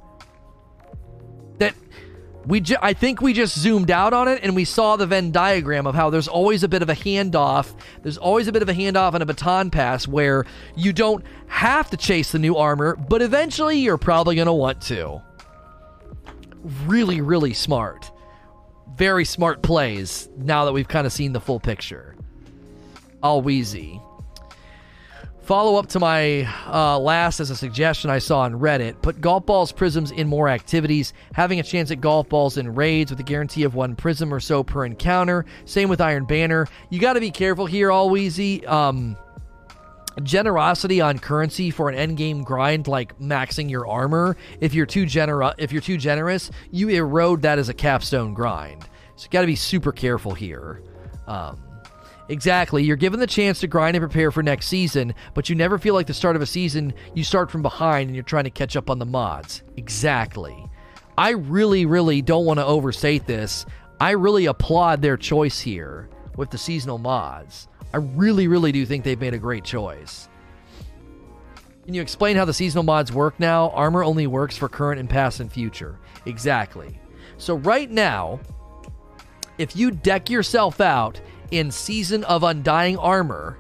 We 2.46 2.60
ju- 2.60 2.78
I 2.82 2.94
think 2.94 3.22
we 3.22 3.34
just 3.34 3.58
zoomed 3.60 3.92
out 3.92 4.14
on 4.14 4.28
it 4.28 4.40
and 4.44 4.56
we 4.56 4.66
saw 4.66 4.96
the 4.96 5.06
Venn 5.06 5.32
diagram 5.32 5.86
of 5.86 5.94
how 5.94 6.10
there's 6.10 6.28
always 6.28 6.64
a 6.64 6.68
bit 6.68 6.82
of 6.82 6.90
a 6.90 6.96
handoff. 6.96 7.74
There's 8.02 8.18
always 8.18 8.48
a 8.48 8.52
bit 8.52 8.64
of 8.64 8.70
a 8.70 8.74
handoff 8.74 9.14
and 9.14 9.22
a 9.22 9.26
baton 9.28 9.70
pass 9.70 10.08
where 10.08 10.46
you 10.76 10.92
don't 10.92 11.24
have 11.48 11.90
to 11.92 11.98
chase 11.98 12.32
the 12.32 12.40
new 12.40 12.56
armor, 12.56 12.96
but 12.96 13.22
eventually 13.22 13.78
you're 13.78 14.00
probably 14.00 14.36
going 14.36 14.48
to 14.48 14.54
want 14.54 14.82
to. 14.84 15.22
Really, 16.86 17.22
really 17.22 17.54
smart. 17.54 18.12
Very 18.96 19.26
smart 19.26 19.62
plays 19.62 20.28
now 20.38 20.66
that 20.66 20.74
we've 20.74 20.88
kind 20.88 21.06
of 21.06 21.14
seen 21.14 21.34
the 21.34 21.42
full 21.42 21.60
picture. 21.60 22.16
All 23.22 23.42
wheezy. 23.42 24.02
Follow 25.42 25.76
up 25.76 25.88
to 25.88 26.00
my 26.00 26.48
uh, 26.68 27.00
last 27.00 27.40
as 27.40 27.50
a 27.50 27.56
suggestion 27.56 28.12
I 28.12 28.20
saw 28.20 28.42
on 28.42 28.54
Reddit 28.54 29.02
put 29.02 29.20
golf 29.22 29.46
balls 29.46 29.72
prisms 29.72 30.12
in 30.12 30.28
more 30.28 30.48
activities, 30.48 31.14
having 31.34 31.60
a 31.60 31.64
chance 31.64 31.90
at 31.90 32.00
golf 32.00 32.30
balls 32.30 32.58
in 32.58 32.76
raids 32.76 33.10
with 33.12 33.20
a 33.20 33.24
guarantee 33.24 33.64
of 33.64 33.74
one 33.74 33.96
prism 33.96 34.32
or 34.32 34.40
so 34.40 34.64
per 34.64 34.86
encounter. 34.86 35.46
Same 35.66 35.90
with 35.90 36.00
Iron 36.00 36.26
Banner. 36.26 36.68
You 36.92 37.00
got 37.00 37.14
to 37.14 37.20
be 37.20 37.32
careful 37.32 37.66
here, 37.66 37.92
all 37.92 38.10
Wheezy. 38.12 38.66
Um, 38.68 39.18
generosity 40.24 41.02
on 41.02 41.18
currency 41.18 41.72
for 41.72 41.90
an 41.90 41.96
endgame 41.96 42.44
grind 42.44 42.88
like 42.88 43.18
maxing 43.18 43.70
your 43.70 43.88
armor 43.88 44.36
if 44.60 44.74
you're 44.74 44.86
too 44.86 45.08
if 45.58 45.72
you're 45.72 45.82
too 45.82 45.98
generous 45.98 46.52
you 46.70 46.90
erode 46.90 47.42
that 47.42 47.58
as 47.58 47.70
a 47.70 47.74
capstone 47.74 48.34
grind 48.34 48.84
so 49.16 49.24
you 49.24 49.30
got 49.30 49.40
to 49.40 49.48
be 49.48 49.56
super 49.56 49.94
careful 49.94 50.34
here 50.34 50.82
um, 51.28 51.58
Exactly. 52.32 52.82
You're 52.82 52.96
given 52.96 53.20
the 53.20 53.28
chance 53.28 53.60
to 53.60 53.68
grind 53.68 53.98
and 53.98 54.02
prepare 54.02 54.32
for 54.32 54.42
next 54.42 54.68
season, 54.68 55.14
but 55.34 55.50
you 55.50 55.56
never 55.56 55.78
feel 55.78 55.94
like 55.94 56.08
the 56.08 56.14
start 56.14 56.38
of 56.38 56.42
a 56.42 56.46
season, 56.46 56.94
you 57.14 57.26
start 57.26 57.52
from 57.52 57.62
behind 57.62 58.08
and 58.08 58.16
you're 58.16 58.24
trying 58.24 58.46
to 58.46 58.50
catch 58.50 58.78
up 58.78 58.90
on 58.90 59.00
the 59.00 59.06
mods. 59.06 59.64
Exactly. 59.76 60.66
I 61.18 61.32
really, 61.32 61.86
really 61.86 62.22
don't 62.22 62.46
want 62.46 62.58
to 62.60 62.66
overstate 62.66 63.28
this. 63.28 63.66
I 64.00 64.12
really 64.12 64.46
applaud 64.46 65.02
their 65.02 65.18
choice 65.18 65.60
here 65.60 66.10
with 66.38 66.52
the 66.52 66.58
seasonal 66.58 67.00
mods. 67.00 67.68
I 67.94 67.98
really, 67.98 68.48
really 68.48 68.72
do 68.72 68.86
think 68.86 69.04
they've 69.04 69.20
made 69.20 69.34
a 69.34 69.38
great 69.38 69.66
choice. 69.66 70.30
Can 71.84 71.94
you 71.94 72.02
explain 72.02 72.38
how 72.38 72.46
the 72.46 72.54
seasonal 72.54 72.86
mods 72.86 73.12
work 73.12 73.38
now? 73.42 73.72
Armor 73.72 74.06
only 74.06 74.26
works 74.26 74.56
for 74.56 74.70
current 74.70 75.02
and 75.02 75.10
past 75.10 75.42
and 75.42 75.52
future. 75.52 76.00
Exactly. 76.26 76.98
So, 77.38 77.56
right 77.56 77.92
now, 77.92 78.40
if 79.58 79.76
you 79.76 79.92
deck 79.92 80.30
yourself 80.30 80.80
out 80.80 81.20
in 81.52 81.70
Season 81.70 82.24
of 82.24 82.44
Undying 82.44 82.98
Armor, 82.98 83.58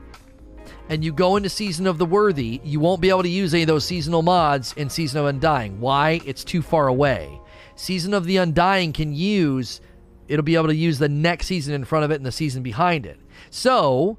and 0.90 1.04
you 1.04 1.14
go 1.14 1.36
into 1.36 1.50
Season 1.50 1.88
of 1.88 1.98
the 1.98 2.06
Worthy, 2.06 2.60
you 2.64 2.80
won't 2.80 3.02
be 3.02 3.10
able 3.10 3.24
to 3.24 3.30
use 3.30 3.54
any 3.54 3.64
of 3.64 3.68
those 3.68 3.86
seasonal 3.86 4.22
mods 4.22 4.74
in 4.76 4.90
Season 4.90 5.20
of 5.20 5.26
Undying. 5.26 5.80
Why? 5.80 6.22
It's 6.26 6.44
too 6.44 6.62
far 6.62 6.88
away. 6.88 7.40
Season 7.76 8.14
of 8.14 8.26
the 8.26 8.38
Undying 8.38 8.94
can 8.94 9.14
use, 9.14 9.82
it'll 10.28 10.44
be 10.44 10.56
able 10.56 10.68
to 10.68 10.76
use 10.76 11.00
the 11.00 11.10
next 11.10 11.48
season 11.48 11.74
in 11.74 11.86
front 11.86 12.06
of 12.06 12.12
it 12.12 12.16
and 12.16 12.26
the 12.26 12.32
season 12.32 12.64
behind 12.64 13.06
it. 13.06 13.20
So, 13.50 14.18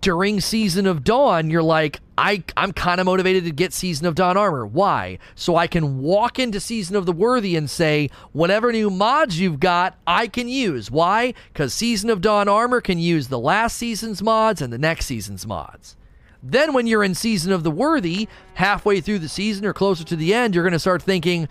during 0.00 0.40
Season 0.40 0.86
of 0.86 1.04
Dawn, 1.04 1.50
you're 1.50 1.62
like, 1.62 2.00
I, 2.16 2.44
I'm 2.56 2.72
kind 2.72 3.00
of 3.00 3.06
motivated 3.06 3.44
to 3.44 3.50
get 3.50 3.72
Season 3.72 4.06
of 4.06 4.14
Dawn 4.14 4.36
armor. 4.36 4.66
Why? 4.66 5.18
So 5.34 5.56
I 5.56 5.66
can 5.66 5.98
walk 5.98 6.38
into 6.38 6.60
Season 6.60 6.94
of 6.94 7.06
the 7.06 7.12
Worthy 7.12 7.56
and 7.56 7.68
say, 7.68 8.10
whatever 8.32 8.70
new 8.70 8.90
mods 8.90 9.40
you've 9.40 9.60
got, 9.60 9.98
I 10.06 10.28
can 10.28 10.48
use. 10.48 10.90
Why? 10.90 11.34
Because 11.52 11.74
Season 11.74 12.10
of 12.10 12.20
Dawn 12.20 12.48
armor 12.48 12.80
can 12.80 12.98
use 12.98 13.28
the 13.28 13.38
last 13.38 13.76
season's 13.76 14.22
mods 14.22 14.62
and 14.62 14.72
the 14.72 14.78
next 14.78 15.06
season's 15.06 15.46
mods. 15.46 15.96
Then, 16.42 16.72
when 16.72 16.88
you're 16.88 17.04
in 17.04 17.14
Season 17.14 17.52
of 17.52 17.62
the 17.62 17.70
Worthy, 17.70 18.26
halfway 18.54 19.00
through 19.00 19.20
the 19.20 19.28
season 19.28 19.64
or 19.64 19.72
closer 19.72 20.02
to 20.02 20.16
the 20.16 20.34
end, 20.34 20.54
you're 20.54 20.64
going 20.64 20.72
to 20.72 20.78
start 20.80 21.00
thinking, 21.00 21.48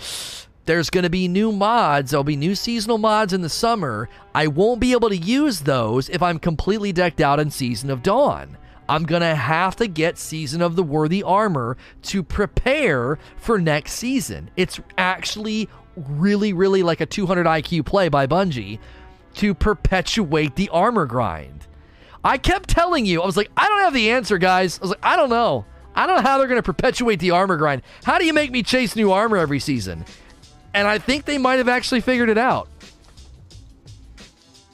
there's 0.65 0.89
going 0.89 1.03
to 1.03 1.09
be 1.09 1.27
new 1.27 1.51
mods. 1.51 2.11
There'll 2.11 2.23
be 2.23 2.35
new 2.35 2.55
seasonal 2.55 2.97
mods 2.97 3.33
in 3.33 3.41
the 3.41 3.49
summer. 3.49 4.09
I 4.35 4.47
won't 4.47 4.79
be 4.79 4.91
able 4.91 5.09
to 5.09 5.17
use 5.17 5.61
those 5.61 6.09
if 6.09 6.21
I'm 6.21 6.39
completely 6.39 6.91
decked 6.91 7.21
out 7.21 7.39
in 7.39 7.49
Season 7.49 7.89
of 7.89 8.03
Dawn. 8.03 8.57
I'm 8.87 9.03
going 9.03 9.21
to 9.21 9.35
have 9.35 9.75
to 9.77 9.87
get 9.87 10.17
Season 10.17 10.61
of 10.61 10.75
the 10.75 10.83
Worthy 10.83 11.23
armor 11.23 11.77
to 12.03 12.23
prepare 12.23 13.17
for 13.37 13.57
next 13.57 13.93
season. 13.93 14.51
It's 14.55 14.79
actually 14.97 15.69
really, 15.95 16.53
really 16.53 16.83
like 16.83 17.01
a 17.01 17.05
200 17.05 17.45
IQ 17.45 17.85
play 17.85 18.09
by 18.09 18.27
Bungie 18.27 18.79
to 19.35 19.53
perpetuate 19.53 20.55
the 20.55 20.69
armor 20.69 21.05
grind. 21.05 21.67
I 22.23 22.37
kept 22.37 22.69
telling 22.69 23.05
you, 23.05 23.21
I 23.21 23.25
was 23.25 23.37
like, 23.37 23.49
I 23.57 23.67
don't 23.67 23.81
have 23.81 23.93
the 23.93 24.11
answer, 24.11 24.37
guys. 24.37 24.77
I 24.77 24.81
was 24.81 24.89
like, 24.91 24.99
I 25.03 25.15
don't 25.15 25.29
know. 25.29 25.65
I 25.95 26.05
don't 26.05 26.17
know 26.17 26.29
how 26.29 26.37
they're 26.37 26.47
going 26.47 26.59
to 26.59 26.63
perpetuate 26.63 27.19
the 27.19 27.31
armor 27.31 27.57
grind. 27.57 27.81
How 28.03 28.19
do 28.19 28.25
you 28.25 28.33
make 28.33 28.51
me 28.51 28.63
chase 28.63 28.95
new 28.95 29.11
armor 29.11 29.37
every 29.37 29.59
season? 29.59 30.05
And 30.73 30.87
I 30.87 30.97
think 30.97 31.25
they 31.25 31.37
might 31.37 31.57
have 31.57 31.67
actually 31.67 32.01
figured 32.01 32.29
it 32.29 32.37
out. 32.37 32.67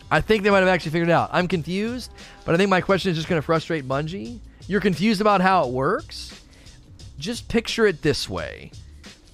I 0.10 0.22
think 0.22 0.44
they 0.44 0.50
might 0.50 0.60
have 0.60 0.68
actually 0.68 0.92
figured 0.92 1.10
it 1.10 1.14
out. 1.14 1.30
I'm 1.34 1.48
confused, 1.48 2.12
but 2.46 2.56
I 2.56 2.58
think 2.58 2.70
my 2.70 2.82
question 2.82 3.12
is 3.12 3.18
just 3.18 3.28
going 3.28 3.42
to 3.42 3.46
frustrate 3.46 3.88
Bungie. 3.88 4.40
You're 4.68 4.82
confused 4.82 5.22
about 5.22 5.42
how 5.42 5.68
it 5.68 5.74
works? 5.74 6.42
Just 7.18 7.50
picture 7.50 7.86
it 7.86 8.02
this 8.02 8.30
way. 8.30 8.72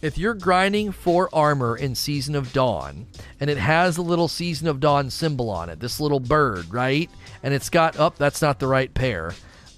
If 0.02 0.18
you're 0.18 0.34
grinding 0.34 0.92
for 0.92 1.30
armor 1.32 1.78
in 1.78 1.96
Season 1.96 2.36
of 2.36 2.52
Dawn, 2.54 3.06
and 3.40 3.50
it 3.50 3.58
has 3.58 3.98
a 3.98 4.02
little 4.02 4.28
Season 4.28 4.68
of 4.68 4.80
Dawn 4.80 5.10
symbol 5.10 5.50
on 5.50 5.70
it, 5.70 5.80
this 5.80 6.00
little 6.00 6.20
bird, 6.20 6.74
right? 6.74 7.10
And 7.42 7.54
it's 7.54 7.70
got, 7.70 8.00
oh, 8.00 8.14
that's 8.18 8.42
not 8.42 8.60
the 8.60 8.68
right 8.68 8.94
pair. 8.94 9.34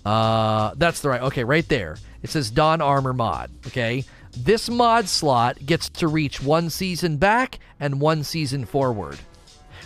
Uh, 0.06 0.74
that's 0.78 1.02
the 1.02 1.10
right, 1.10 1.22
okay, 1.24 1.44
right 1.44 1.68
there. 1.68 1.98
It 2.24 2.30
says 2.30 2.50
Dawn 2.50 2.82
Armor 2.82 3.14
Mod, 3.14 3.52
okay? 3.68 4.04
This 4.38 4.70
mod 4.70 5.08
slot 5.08 5.66
gets 5.66 5.90
to 5.90 6.08
reach 6.08 6.42
one 6.42 6.70
season 6.70 7.18
back 7.18 7.60
and 7.80 8.02
one 8.02 8.24
season 8.24 8.66
forward. 8.66 9.18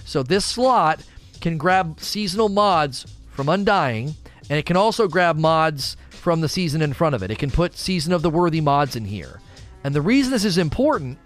So 0.06 0.24
this 0.24 0.46
slot 0.46 1.04
can 1.40 1.58
grab 1.58 2.00
seasonal 2.00 2.50
mods 2.50 3.06
from 3.32 3.48
Undying, 3.48 4.16
and 4.50 4.58
it 4.58 4.66
can 4.66 4.76
also 4.76 5.08
grab 5.08 5.38
mods 5.38 5.96
from 6.10 6.42
the 6.42 6.50
season 6.50 6.82
in 6.82 6.94
front 6.94 7.16
of 7.16 7.24
it. 7.24 7.32
It 7.32 7.40
can 7.40 7.52
put 7.52 7.78
Season 7.78 8.12
of 8.12 8.22
the 8.22 8.30
Worthy 8.30 8.60
mods 8.60 8.96
in 8.96 9.06
here. 9.06 9.40
And 9.84 9.96
the 9.96 10.02
reason 10.02 10.32
this 10.32 10.44
is 10.44 10.58
important 10.58 11.18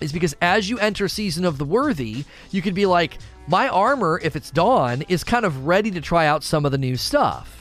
is 0.00 0.12
because 0.12 0.36
as 0.40 0.70
you 0.70 0.78
enter 0.78 1.08
Season 1.08 1.44
of 1.44 1.58
the 1.58 1.64
Worthy, 1.64 2.24
you 2.50 2.62
could 2.62 2.74
be 2.74 2.86
like, 2.86 3.18
my 3.48 3.68
armor, 3.68 4.20
if 4.22 4.36
it's 4.36 4.50
Dawn, 4.50 5.02
is 5.08 5.24
kind 5.24 5.44
of 5.44 5.66
ready 5.66 5.90
to 5.90 6.00
try 6.00 6.26
out 6.26 6.44
some 6.44 6.64
of 6.64 6.72
the 6.72 6.78
new 6.78 6.96
stuff. 6.96 7.54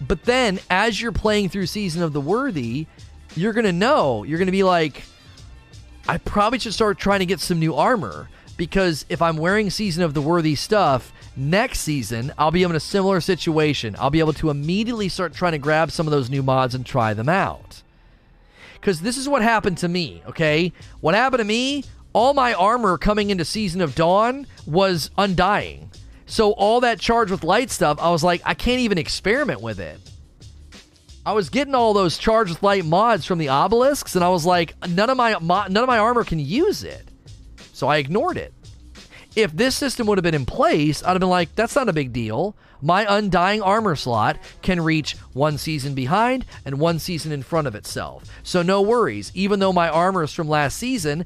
But 0.00 0.24
then, 0.24 0.58
as 0.70 1.00
you're 1.00 1.12
playing 1.12 1.50
through 1.50 1.66
Season 1.66 2.02
of 2.02 2.12
the 2.12 2.20
Worthy, 2.20 2.86
you're 3.36 3.52
going 3.52 3.64
to 3.64 3.72
know. 3.72 4.22
You're 4.24 4.38
going 4.38 4.46
to 4.46 4.52
be 4.52 4.62
like, 4.62 5.02
I 6.08 6.18
probably 6.18 6.58
should 6.58 6.74
start 6.74 6.98
trying 6.98 7.20
to 7.20 7.26
get 7.26 7.40
some 7.40 7.58
new 7.58 7.74
armor 7.74 8.28
because 8.56 9.04
if 9.08 9.20
I'm 9.22 9.36
wearing 9.36 9.70
Season 9.70 10.02
of 10.02 10.14
the 10.14 10.22
Worthy 10.22 10.54
stuff, 10.54 11.12
next 11.36 11.80
season 11.80 12.32
I'll 12.38 12.50
be 12.50 12.62
in 12.62 12.74
a 12.74 12.80
similar 12.80 13.20
situation. 13.20 13.96
I'll 13.98 14.10
be 14.10 14.20
able 14.20 14.32
to 14.34 14.50
immediately 14.50 15.08
start 15.08 15.34
trying 15.34 15.52
to 15.52 15.58
grab 15.58 15.90
some 15.90 16.06
of 16.06 16.10
those 16.10 16.30
new 16.30 16.42
mods 16.42 16.74
and 16.74 16.84
try 16.84 17.14
them 17.14 17.28
out. 17.28 17.82
Because 18.74 19.00
this 19.00 19.16
is 19.16 19.28
what 19.28 19.42
happened 19.42 19.78
to 19.78 19.88
me, 19.88 20.22
okay? 20.28 20.72
What 21.00 21.14
happened 21.14 21.40
to 21.40 21.44
me, 21.44 21.84
all 22.12 22.34
my 22.34 22.52
armor 22.54 22.98
coming 22.98 23.30
into 23.30 23.44
Season 23.44 23.80
of 23.80 23.94
Dawn 23.94 24.46
was 24.66 25.10
undying. 25.16 25.90
So 26.26 26.52
all 26.52 26.80
that 26.80 27.00
charge 27.00 27.30
with 27.30 27.44
light 27.44 27.70
stuff, 27.70 27.98
I 28.00 28.10
was 28.10 28.22
like, 28.22 28.42
I 28.44 28.54
can't 28.54 28.80
even 28.80 28.98
experiment 28.98 29.62
with 29.62 29.80
it. 29.80 29.98
I 31.26 31.32
was 31.32 31.48
getting 31.48 31.74
all 31.74 31.94
those 31.94 32.18
charged 32.18 32.50
with 32.50 32.62
light 32.62 32.84
mods 32.84 33.24
from 33.24 33.38
the 33.38 33.48
obelisks, 33.48 34.14
and 34.14 34.24
I 34.24 34.28
was 34.28 34.44
like, 34.44 34.74
none 34.86 35.08
of 35.08 35.16
my 35.16 35.32
none 35.40 35.76
of 35.76 35.86
my 35.86 35.98
armor 35.98 36.24
can 36.24 36.38
use 36.38 36.84
it, 36.84 37.08
so 37.72 37.88
I 37.88 37.96
ignored 37.96 38.36
it. 38.36 38.52
If 39.34 39.52
this 39.52 39.74
system 39.74 40.06
would 40.06 40.18
have 40.18 40.22
been 40.22 40.34
in 40.34 40.46
place, 40.46 41.02
I'd 41.02 41.10
have 41.10 41.20
been 41.20 41.28
like, 41.28 41.54
that's 41.54 41.74
not 41.74 41.88
a 41.88 41.94
big 41.94 42.12
deal. 42.12 42.54
My 42.82 43.06
undying 43.08 43.62
armor 43.62 43.96
slot 43.96 44.38
can 44.60 44.80
reach 44.80 45.16
one 45.32 45.56
season 45.56 45.94
behind 45.94 46.44
and 46.64 46.78
one 46.78 46.98
season 46.98 47.32
in 47.32 47.42
front 47.42 47.66
of 47.66 47.74
itself. 47.74 48.24
So 48.42 48.62
no 48.62 48.82
worries. 48.82 49.32
Even 49.34 49.58
though 49.58 49.72
my 49.72 49.88
armor 49.88 50.22
is 50.22 50.32
from 50.32 50.48
last 50.48 50.76
season, 50.76 51.24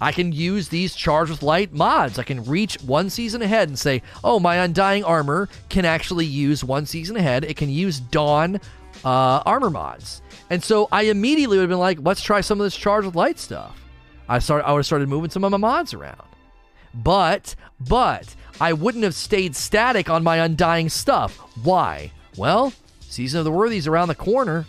I 0.00 0.12
can 0.12 0.32
use 0.32 0.68
these 0.68 0.94
charged 0.94 1.30
with 1.30 1.42
light 1.42 1.72
mods. 1.72 2.18
I 2.18 2.22
can 2.22 2.44
reach 2.44 2.80
one 2.82 3.10
season 3.10 3.42
ahead 3.42 3.68
and 3.68 3.78
say, 3.78 4.02
oh, 4.24 4.40
my 4.40 4.56
undying 4.56 5.04
armor 5.04 5.48
can 5.68 5.84
actually 5.84 6.26
use 6.26 6.64
one 6.64 6.86
season 6.86 7.16
ahead. 7.16 7.44
It 7.44 7.56
can 7.56 7.68
use 7.68 8.00
Dawn 8.00 8.60
uh, 9.04 9.42
armor 9.44 9.70
mods. 9.70 10.22
And 10.50 10.62
so 10.62 10.88
I 10.90 11.02
immediately 11.02 11.58
would 11.58 11.64
have 11.64 11.70
been 11.70 11.78
like, 11.78 11.98
let's 12.00 12.22
try 12.22 12.40
some 12.40 12.60
of 12.60 12.64
this 12.64 12.76
charge 12.76 13.04
with 13.04 13.14
light 13.14 13.38
stuff. 13.38 13.80
I 14.28 14.38
start 14.38 14.64
I 14.64 14.72
would 14.72 14.80
have 14.80 14.86
started 14.86 15.08
moving 15.08 15.30
some 15.30 15.44
of 15.44 15.50
my 15.50 15.56
mods 15.58 15.94
around. 15.94 16.22
But 16.94 17.54
but 17.80 18.34
I 18.60 18.72
wouldn't 18.72 19.04
have 19.04 19.14
stayed 19.14 19.54
static 19.56 20.10
on 20.10 20.22
my 20.22 20.36
undying 20.38 20.88
stuff. 20.88 21.36
Why? 21.62 22.12
Well, 22.36 22.72
Season 23.00 23.38
of 23.38 23.44
the 23.44 23.52
Worthies 23.52 23.86
around 23.86 24.08
the 24.08 24.14
corner. 24.14 24.66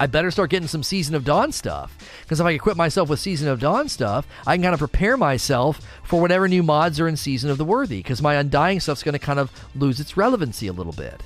I 0.00 0.06
better 0.06 0.30
start 0.30 0.50
getting 0.50 0.68
some 0.68 0.82
Season 0.82 1.14
of 1.14 1.24
Dawn 1.24 1.52
stuff. 1.52 1.96
Because 2.22 2.40
if 2.40 2.46
I 2.46 2.52
equip 2.52 2.76
myself 2.76 3.10
with 3.10 3.20
Season 3.20 3.48
of 3.48 3.60
Dawn 3.60 3.88
stuff, 3.88 4.26
I 4.46 4.56
can 4.56 4.62
kind 4.62 4.72
of 4.72 4.78
prepare 4.78 5.16
myself 5.16 5.80
for 6.04 6.20
whatever 6.20 6.48
new 6.48 6.62
mods 6.62 6.98
are 7.00 7.08
in 7.08 7.16
Season 7.16 7.50
of 7.50 7.58
the 7.58 7.64
Worthy. 7.64 7.98
Because 7.98 8.22
my 8.22 8.36
Undying 8.36 8.80
stuff's 8.80 9.02
going 9.02 9.12
to 9.12 9.18
kind 9.18 9.38
of 9.38 9.50
lose 9.74 10.00
its 10.00 10.16
relevancy 10.16 10.68
a 10.68 10.72
little 10.72 10.92
bit. 10.92 11.22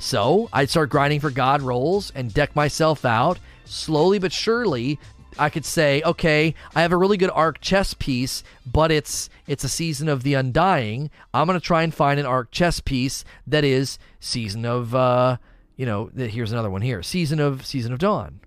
So 0.00 0.48
I'd 0.50 0.70
start 0.70 0.88
grinding 0.88 1.20
for 1.20 1.30
God 1.30 1.60
rolls 1.60 2.10
and 2.14 2.32
deck 2.32 2.56
myself 2.56 3.04
out. 3.04 3.38
Slowly 3.66 4.18
but 4.18 4.32
surely, 4.32 4.98
I 5.38 5.50
could 5.50 5.66
say, 5.66 6.00
okay, 6.04 6.54
I 6.74 6.80
have 6.80 6.92
a 6.92 6.96
really 6.96 7.18
good 7.18 7.30
arc 7.30 7.60
chess 7.60 7.92
piece, 7.92 8.42
but 8.64 8.90
it's 8.90 9.28
it's 9.46 9.62
a 9.62 9.68
season 9.68 10.08
of 10.08 10.22
the 10.22 10.34
Undying. 10.34 11.10
I'm 11.34 11.46
gonna 11.46 11.60
try 11.60 11.82
and 11.82 11.94
find 11.94 12.18
an 12.18 12.24
arc 12.24 12.50
chess 12.50 12.80
piece 12.80 13.24
that 13.46 13.62
is 13.62 13.98
season 14.18 14.64
of 14.64 14.94
uh, 14.94 15.36
you 15.76 15.84
know, 15.84 16.10
here's 16.16 16.50
another 16.50 16.70
one 16.70 16.82
here, 16.82 17.02
season 17.02 17.38
of 17.38 17.64
season 17.66 17.92
of 17.92 17.98
Dawn. 17.98 18.40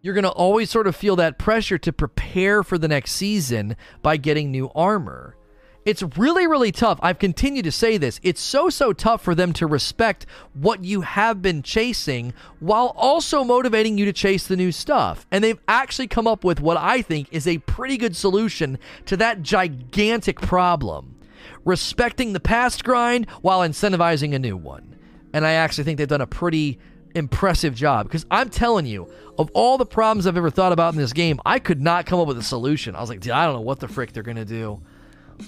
You're 0.00 0.14
gonna 0.14 0.30
always 0.30 0.70
sort 0.70 0.86
of 0.86 0.96
feel 0.96 1.14
that 1.16 1.38
pressure 1.38 1.76
to 1.78 1.92
prepare 1.92 2.62
for 2.62 2.78
the 2.78 2.88
next 2.88 3.12
season 3.12 3.76
by 4.00 4.16
getting 4.16 4.50
new 4.50 4.70
armor. 4.74 5.36
It's 5.84 6.02
really, 6.16 6.46
really 6.46 6.70
tough. 6.70 6.98
I've 7.02 7.18
continued 7.18 7.64
to 7.64 7.72
say 7.72 7.96
this. 7.96 8.20
It's 8.22 8.40
so, 8.40 8.70
so 8.70 8.92
tough 8.92 9.22
for 9.22 9.34
them 9.34 9.52
to 9.54 9.66
respect 9.66 10.26
what 10.54 10.84
you 10.84 11.00
have 11.00 11.42
been 11.42 11.62
chasing 11.62 12.34
while 12.60 12.94
also 12.96 13.42
motivating 13.42 13.98
you 13.98 14.04
to 14.04 14.12
chase 14.12 14.46
the 14.46 14.56
new 14.56 14.70
stuff. 14.70 15.26
And 15.30 15.42
they've 15.42 15.60
actually 15.66 16.06
come 16.06 16.28
up 16.28 16.44
with 16.44 16.60
what 16.60 16.76
I 16.76 17.02
think 17.02 17.28
is 17.32 17.48
a 17.48 17.58
pretty 17.58 17.96
good 17.96 18.16
solution 18.16 18.78
to 19.06 19.16
that 19.16 19.42
gigantic 19.42 20.40
problem 20.40 21.16
respecting 21.64 22.32
the 22.32 22.40
past 22.40 22.84
grind 22.84 23.28
while 23.40 23.60
incentivizing 23.60 24.34
a 24.34 24.38
new 24.38 24.56
one. 24.56 24.96
And 25.32 25.46
I 25.46 25.52
actually 25.52 25.84
think 25.84 25.98
they've 25.98 26.08
done 26.08 26.20
a 26.20 26.26
pretty 26.26 26.78
impressive 27.14 27.74
job 27.74 28.06
because 28.06 28.26
I'm 28.30 28.48
telling 28.48 28.86
you, 28.86 29.10
of 29.38 29.50
all 29.54 29.78
the 29.78 29.86
problems 29.86 30.26
I've 30.26 30.36
ever 30.36 30.50
thought 30.50 30.72
about 30.72 30.94
in 30.94 30.98
this 30.98 31.12
game, 31.12 31.40
I 31.44 31.58
could 31.58 31.80
not 31.80 32.06
come 32.06 32.20
up 32.20 32.28
with 32.28 32.38
a 32.38 32.42
solution. 32.42 32.94
I 32.94 33.00
was 33.00 33.10
like, 33.10 33.20
dude, 33.20 33.32
I 33.32 33.44
don't 33.46 33.54
know 33.54 33.60
what 33.60 33.80
the 33.80 33.88
frick 33.88 34.12
they're 34.12 34.22
going 34.22 34.36
to 34.36 34.44
do. 34.44 34.80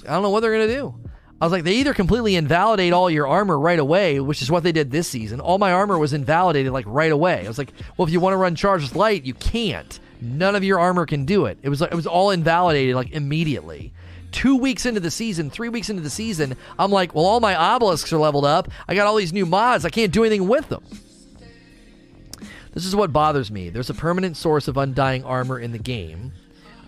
I 0.07 0.12
don't 0.12 0.22
know 0.22 0.30
what 0.30 0.41
they're 0.41 0.55
going 0.55 0.68
to 0.68 0.74
do. 0.74 0.95
I 1.41 1.47
was 1.47 1.53
like, 1.53 1.64
they 1.64 1.74
either 1.74 1.95
completely 1.95 2.37
invalidate 2.37 2.93
all 2.93 3.11
your 3.11 3.26
armor 3.26 3.59
right 3.59 3.78
away, 3.78 4.20
which 4.20 4.41
is 4.41 4.51
what 4.51 4.62
they 4.62 4.72
did 4.72 4.91
this 4.91 5.09
season. 5.09 5.41
All 5.41 5.59
my 5.59 5.72
armor 5.72 5.99
was 5.99 6.12
invalidated 6.12 6.72
like 6.72 6.87
right 6.89 7.12
away. 7.12 7.45
I 7.45 7.49
was 7.49 7.59
like, 7.59 7.72
well, 7.97 8.07
if 8.07 8.12
you 8.12 8.20
want 8.20 8.35
to 8.35 8.39
run 8.39 8.55
charges 8.55 8.95
light, 8.95 9.24
you 9.24 9.35
can't. 9.35 9.99
None 10.20 10.55
of 10.55 10.64
your 10.64 10.78
armor 10.78 11.07
can 11.07 11.24
do 11.24 11.47
it. 11.47 11.59
It 11.62 11.68
was 11.68 11.80
like 11.80 11.93
it 11.93 11.97
was 11.97 12.07
all 12.07 12.30
invalidated 12.30 12.95
like 12.95 13.11
immediately. 13.11 13.93
Two 14.30 14.57
weeks 14.57 14.87
into 14.87 15.01
the 15.01 15.11
season, 15.11 15.51
three 15.51 15.68
weeks 15.68 15.91
into 15.91 16.03
the 16.03 16.11
season, 16.11 16.57
I'm 16.78 16.91
like, 16.91 17.14
well, 17.14 17.26
all 17.26 17.41
my 17.41 17.55
obelisks 17.55 18.12
are 18.12 18.18
leveled 18.18 18.47
up. 18.47 18.68
I 18.89 18.95
got 18.95 19.07
all 19.07 19.16
these 19.16 19.32
new 19.32 19.47
mods. 19.47 19.85
I 19.85 19.91
can't 19.91 20.12
do 20.12 20.24
anything 20.24 20.49
with 20.49 20.68
them. 20.68 20.82
This 22.72 22.87
is 22.87 22.97
what 22.97 23.12
bothers 23.12 23.51
me. 23.51 23.68
There's 23.68 23.91
a 23.91 23.95
permanent 23.95 24.37
source 24.37 24.66
of 24.66 24.76
undying 24.76 25.24
armor 25.24 25.59
in 25.59 25.72
the 25.72 25.78
game. 25.78 26.32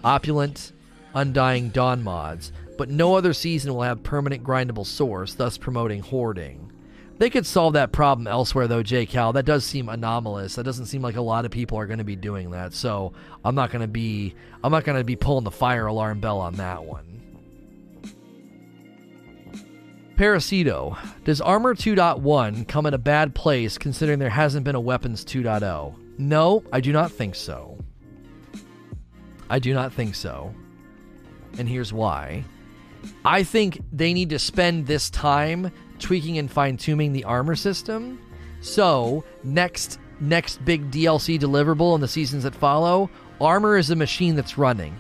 Opulent, 0.03 0.73
undying 1.15 1.69
dawn 1.69 2.03
mods 2.03 2.53
but 2.77 2.91
no 2.91 3.15
other 3.15 3.33
season 3.33 3.75
will 3.75 3.83
have 3.83 4.03
permanent 4.03 4.45
grindable 4.45 4.87
source, 4.87 5.35
thus 5.35 5.59
promoting 5.59 6.01
hoarding. 6.01 6.73
They 7.19 7.31
could 7.31 7.47
solve 7.47 7.73
that 7.73 7.93
problem 7.93 8.27
elsewhere, 8.27 8.69
though, 8.69 8.83
J. 8.83 9.07
Cal. 9.07 9.33
That 9.33 9.47
does 9.47 9.65
seem 9.65 9.89
anomalous. 9.89 10.55
That 10.57 10.65
doesn't 10.65 10.87
seem 10.87 11.01
like 11.01 11.17
a 11.17 11.23
lot 11.23 11.47
of 11.47 11.51
people 11.51 11.79
are 11.79 11.87
going 11.87 11.99
to 11.99 12.05
be 12.05 12.17
doing 12.17 12.51
that. 12.51 12.75
So 12.75 13.15
I'm 13.43 13.55
not 13.55 13.71
going 13.71 13.81
to 13.81 13.89
be 13.89 14.35
I'm 14.63 14.71
not 14.71 14.85
going 14.85 14.99
to 14.99 15.05
be 15.05 15.17
pulling 15.17 15.45
the 15.45 15.51
fire 15.51 15.87
alarm 15.87 16.21
bell 16.21 16.39
on 16.41 16.55
that 16.57 16.85
one. 16.85 17.17
Parasito, 20.17 20.97
does 21.25 21.43
Armor 21.43 21.75
2.1 21.75 22.67
come 22.67 22.87
in 22.87 22.95
a 22.95 22.99
bad 22.99 23.35
place 23.35 23.77
considering 23.77 24.19
there 24.19 24.31
hasn't 24.31 24.65
been 24.65 24.75
a 24.75 24.81
Weapons 24.81 25.25
2.0? 25.25 25.95
No, 26.19 26.65
I 26.73 26.81
do 26.81 26.91
not 26.93 27.13
think 27.13 27.35
so. 27.35 27.79
I 29.51 29.59
do 29.59 29.75
not 29.75 29.93
think 29.93 30.15
so. 30.15 30.55
And 31.59 31.69
here's 31.69 31.93
why. 31.93 32.45
I 33.25 33.43
think 33.43 33.81
they 33.93 34.13
need 34.13 34.31
to 34.31 34.39
spend 34.39 34.87
this 34.87 35.11
time 35.11 35.71
tweaking 35.99 36.39
and 36.39 36.51
fine 36.51 36.77
tuning 36.77 37.13
the 37.13 37.25
armor 37.25 37.57
system. 37.57 38.21
So, 38.61 39.25
next 39.43 39.99
next 40.19 40.65
big 40.65 40.91
DLC 40.91 41.39
deliverable 41.39 41.95
in 41.95 42.01
the 42.01 42.09
seasons 42.09 42.45
that 42.45 42.55
follow, 42.55 43.11
armor 43.41 43.77
is 43.77 43.91
a 43.91 43.97
machine 43.97 44.35
that's 44.35 44.57
running. 44.57 44.99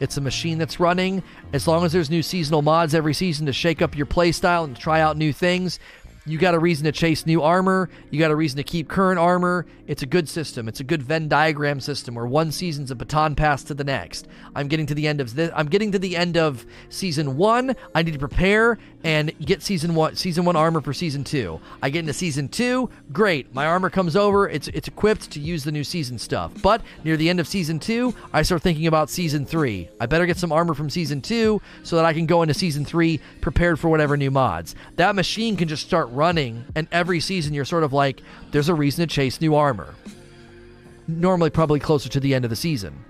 It's 0.00 0.16
a 0.16 0.20
machine 0.20 0.58
that's 0.58 0.78
running. 0.78 1.22
As 1.52 1.66
long 1.66 1.84
as 1.84 1.92
there's 1.92 2.10
new 2.10 2.22
seasonal 2.22 2.62
mods 2.62 2.94
every 2.94 3.14
season 3.14 3.46
to 3.46 3.52
shake 3.52 3.82
up 3.82 3.96
your 3.96 4.06
playstyle 4.06 4.64
and 4.64 4.76
try 4.76 5.00
out 5.00 5.16
new 5.16 5.32
things, 5.32 5.80
you 6.28 6.38
got 6.38 6.54
a 6.54 6.58
reason 6.58 6.84
to 6.84 6.92
chase 6.92 7.26
new 7.26 7.42
armor. 7.42 7.88
You 8.10 8.18
got 8.18 8.30
a 8.30 8.36
reason 8.36 8.58
to 8.58 8.62
keep 8.62 8.88
current 8.88 9.18
armor. 9.18 9.66
It's 9.86 10.02
a 10.02 10.06
good 10.06 10.28
system. 10.28 10.68
It's 10.68 10.80
a 10.80 10.84
good 10.84 11.02
Venn 11.02 11.28
diagram 11.28 11.80
system 11.80 12.14
where 12.14 12.26
one 12.26 12.52
season's 12.52 12.90
a 12.90 12.94
baton 12.94 13.34
pass 13.34 13.64
to 13.64 13.74
the 13.74 13.84
next. 13.84 14.28
I'm 14.54 14.68
getting 14.68 14.86
to 14.86 14.94
the 14.94 15.08
end 15.08 15.20
of 15.20 15.34
this. 15.34 15.50
I'm 15.54 15.66
getting 15.68 15.92
to 15.92 15.98
the 15.98 16.16
end 16.16 16.36
of 16.36 16.66
season 16.90 17.36
one. 17.38 17.74
I 17.94 18.02
need 18.02 18.12
to 18.12 18.18
prepare 18.18 18.78
and 19.04 19.32
get 19.38 19.62
season 19.62 19.94
one 19.94 20.16
season 20.16 20.44
one 20.44 20.56
armor 20.56 20.80
for 20.80 20.92
season 20.92 21.24
two. 21.24 21.60
I 21.82 21.90
get 21.90 22.00
into 22.00 22.12
season 22.12 22.48
two. 22.48 22.90
Great. 23.12 23.54
My 23.54 23.66
armor 23.66 23.88
comes 23.90 24.16
over. 24.16 24.48
It's 24.48 24.68
it's 24.68 24.88
equipped 24.88 25.30
to 25.30 25.40
use 25.40 25.64
the 25.64 25.72
new 25.72 25.84
season 25.84 26.18
stuff. 26.18 26.52
But 26.60 26.82
near 27.04 27.16
the 27.16 27.30
end 27.30 27.40
of 27.40 27.46
season 27.46 27.78
two, 27.78 28.14
I 28.32 28.42
start 28.42 28.62
thinking 28.62 28.86
about 28.86 29.08
season 29.08 29.46
three. 29.46 29.88
I 30.00 30.06
better 30.06 30.26
get 30.26 30.36
some 30.36 30.52
armor 30.52 30.74
from 30.74 30.90
season 30.90 31.22
two 31.22 31.62
so 31.82 31.96
that 31.96 32.04
I 32.04 32.12
can 32.12 32.26
go 32.26 32.42
into 32.42 32.54
season 32.54 32.84
three 32.84 33.20
prepared 33.40 33.78
for 33.78 33.88
whatever 33.88 34.16
new 34.16 34.30
mods. 34.30 34.74
That 34.96 35.14
machine 35.14 35.56
can 35.56 35.68
just 35.68 35.86
start 35.86 36.08
running, 36.18 36.66
and 36.74 36.88
every 36.92 37.20
season 37.20 37.54
you're 37.54 37.64
sort 37.64 37.84
of 37.84 37.92
like, 37.92 38.22
there's 38.50 38.68
a 38.68 38.74
reason 38.74 39.06
to 39.06 39.14
chase 39.14 39.40
new 39.40 39.54
armor. 39.54 39.94
Normally, 41.06 41.48
probably 41.48 41.80
closer 41.80 42.10
to 42.10 42.20
the 42.20 42.34
end 42.34 42.44
of 42.44 42.50
the 42.50 42.56
season. 42.56 43.04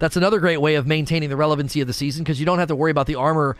That's 0.00 0.16
another 0.16 0.40
great 0.40 0.60
way 0.60 0.74
of 0.74 0.86
maintaining 0.86 1.28
the 1.28 1.36
relevancy 1.36 1.80
of 1.80 1.86
the 1.86 1.92
season 1.92 2.24
because 2.24 2.40
you 2.40 2.46
don't 2.46 2.58
have 2.58 2.68
to 2.68 2.74
worry 2.74 2.90
about 2.90 3.06
the 3.06 3.14
armor 3.14 3.56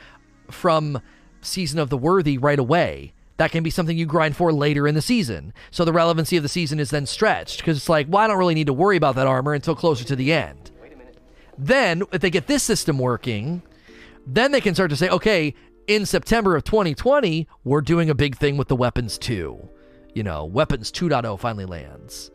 from 0.51 1.01
Season 1.41 1.78
of 1.78 1.89
the 1.89 1.97
Worthy 1.99 2.39
right 2.39 2.59
away. 2.59 3.12
That 3.37 3.53
can 3.53 3.62
be 3.62 3.70
something 3.70 3.97
you 3.97 4.07
grind 4.07 4.37
for 4.37 4.53
later 4.53 4.89
in 4.89 4.95
the 4.95 5.03
season. 5.03 5.53
So 5.70 5.85
the 5.85 5.93
relevancy 5.93 6.37
of 6.37 6.43
the 6.43 6.49
season 6.49 6.80
is 6.80 6.91
then 6.91 7.07
stretched 7.07 7.59
because 7.59 7.76
it's 7.76 7.89
like, 7.89 8.07
well, 8.09 8.22
I 8.22 8.26
don't 8.26 8.39
really 8.39 8.55
need 8.55 8.66
to 8.66 8.72
worry 8.72 8.97
about 8.97 9.14
that 9.16 9.26
armor 9.26 9.55
until 9.55 9.76
closer 9.76 10.05
to 10.05 10.16
the 10.16 10.33
end. 10.33 10.70
Then, 11.59 12.03
if 12.12 12.20
they 12.20 12.30
get 12.30 12.47
this 12.47 12.62
system 12.62 12.99
working, 12.99 13.62
then 14.26 14.53
they 14.53 14.61
can 14.61 14.74
start 14.74 14.91
to 14.91 14.97
say, 14.97 15.09
okay, 15.11 15.55
in 15.87 16.07
September 16.07 16.57
of 16.57 16.64
2020, 16.64 17.49
we're 17.64 17.80
doing 17.80 18.11
a 18.11 18.14
big 18.14 18.37
thing 18.37 18.57
with 18.57 18.68
the 18.68 18.76
Weapons 18.76 19.18
2. 19.18 19.68
You 20.14 20.22
know, 20.22 20.45
Weapons 20.45 20.93
2.0 20.93 21.39
finally 21.39 21.64
lands. 21.64 22.30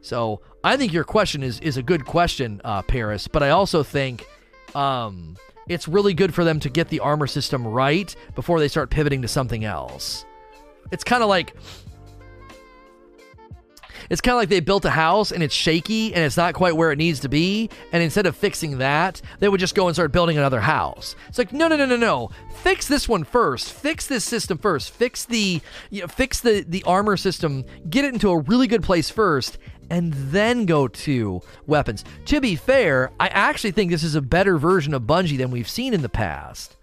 So 0.00 0.42
I 0.62 0.76
think 0.76 0.92
your 0.92 1.04
question 1.04 1.42
is 1.42 1.60
is 1.60 1.78
a 1.78 1.82
good 1.82 2.04
question, 2.04 2.60
uh, 2.64 2.82
Paris. 2.82 3.26
But 3.26 3.42
I 3.42 3.50
also 3.50 3.82
think 3.82 4.26
um, 4.74 5.36
it's 5.66 5.88
really 5.88 6.12
good 6.12 6.34
for 6.34 6.44
them 6.44 6.60
to 6.60 6.68
get 6.68 6.88
the 6.88 7.00
armor 7.00 7.26
system 7.26 7.66
right 7.66 8.14
before 8.34 8.60
they 8.60 8.68
start 8.68 8.90
pivoting 8.90 9.22
to 9.22 9.28
something 9.28 9.64
else. 9.64 10.26
It's 10.92 11.04
kind 11.04 11.22
of 11.22 11.30
like 11.30 11.54
it's 14.10 14.20
kind 14.20 14.34
of 14.34 14.40
like 14.40 14.48
they 14.48 14.60
built 14.60 14.84
a 14.84 14.90
house 14.90 15.32
and 15.32 15.42
it's 15.42 15.54
shaky 15.54 16.14
and 16.14 16.24
it's 16.24 16.36
not 16.36 16.54
quite 16.54 16.76
where 16.76 16.92
it 16.92 16.98
needs 16.98 17.20
to 17.20 17.28
be. 17.28 17.70
And 17.92 18.02
instead 18.02 18.26
of 18.26 18.36
fixing 18.36 18.78
that, 18.78 19.20
they 19.38 19.48
would 19.48 19.60
just 19.60 19.74
go 19.74 19.86
and 19.86 19.96
start 19.96 20.12
building 20.12 20.36
another 20.36 20.60
house. 20.60 21.16
It's 21.28 21.38
like, 21.38 21.52
no, 21.52 21.68
no, 21.68 21.76
no, 21.76 21.86
no, 21.86 21.96
no. 21.96 22.30
Fix 22.62 22.88
this 22.88 23.08
one 23.08 23.24
first. 23.24 23.72
Fix 23.72 24.06
this 24.06 24.24
system 24.24 24.58
first. 24.58 24.90
Fix 24.90 25.24
the, 25.24 25.60
you 25.90 26.02
know, 26.02 26.06
fix 26.06 26.40
the 26.40 26.64
the 26.66 26.82
armor 26.84 27.16
system. 27.16 27.64
Get 27.90 28.04
it 28.04 28.14
into 28.14 28.30
a 28.30 28.38
really 28.38 28.66
good 28.66 28.82
place 28.82 29.10
first, 29.10 29.58
and 29.90 30.12
then 30.12 30.66
go 30.66 30.88
to 30.88 31.42
weapons. 31.66 32.04
To 32.26 32.40
be 32.40 32.56
fair, 32.56 33.10
I 33.20 33.28
actually 33.28 33.72
think 33.72 33.90
this 33.90 34.02
is 34.02 34.14
a 34.14 34.22
better 34.22 34.58
version 34.58 34.94
of 34.94 35.02
Bungie 35.02 35.38
than 35.38 35.50
we've 35.50 35.68
seen 35.68 35.94
in 35.94 36.02
the 36.02 36.08
past 36.08 36.73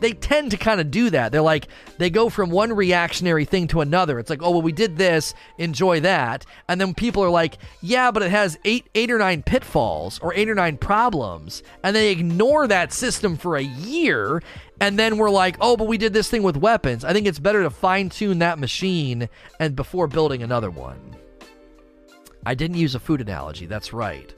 they 0.00 0.12
tend 0.12 0.50
to 0.50 0.56
kind 0.56 0.80
of 0.80 0.90
do 0.90 1.10
that. 1.10 1.32
They're 1.32 1.40
like 1.40 1.68
they 1.98 2.10
go 2.10 2.28
from 2.28 2.50
one 2.50 2.72
reactionary 2.72 3.44
thing 3.44 3.66
to 3.68 3.80
another. 3.80 4.18
It's 4.18 4.30
like, 4.30 4.42
oh 4.42 4.50
well, 4.50 4.62
we 4.62 4.72
did 4.72 4.96
this, 4.96 5.34
enjoy 5.58 6.00
that, 6.00 6.46
and 6.68 6.80
then 6.80 6.94
people 6.94 7.22
are 7.22 7.30
like, 7.30 7.58
yeah, 7.80 8.10
but 8.10 8.22
it 8.22 8.30
has 8.30 8.58
eight, 8.64 8.88
eight 8.94 9.10
or 9.10 9.18
nine 9.18 9.42
pitfalls 9.42 10.18
or 10.20 10.34
eight 10.34 10.48
or 10.48 10.54
nine 10.54 10.76
problems, 10.76 11.62
and 11.84 11.94
they 11.94 12.10
ignore 12.10 12.66
that 12.66 12.92
system 12.92 13.36
for 13.36 13.56
a 13.56 13.62
year, 13.62 14.42
and 14.80 14.98
then 14.98 15.18
we're 15.18 15.30
like, 15.30 15.56
oh, 15.60 15.76
but 15.76 15.86
we 15.86 15.98
did 15.98 16.12
this 16.12 16.30
thing 16.30 16.42
with 16.42 16.56
weapons. 16.56 17.04
I 17.04 17.12
think 17.12 17.26
it's 17.26 17.38
better 17.38 17.62
to 17.62 17.70
fine 17.70 18.08
tune 18.08 18.38
that 18.38 18.58
machine 18.58 19.28
and 19.58 19.76
before 19.76 20.06
building 20.06 20.42
another 20.42 20.70
one. 20.70 21.16
I 22.44 22.54
didn't 22.54 22.78
use 22.78 22.94
a 22.94 23.00
food 23.00 23.20
analogy. 23.20 23.66
That's 23.66 23.92
right. 23.92 24.34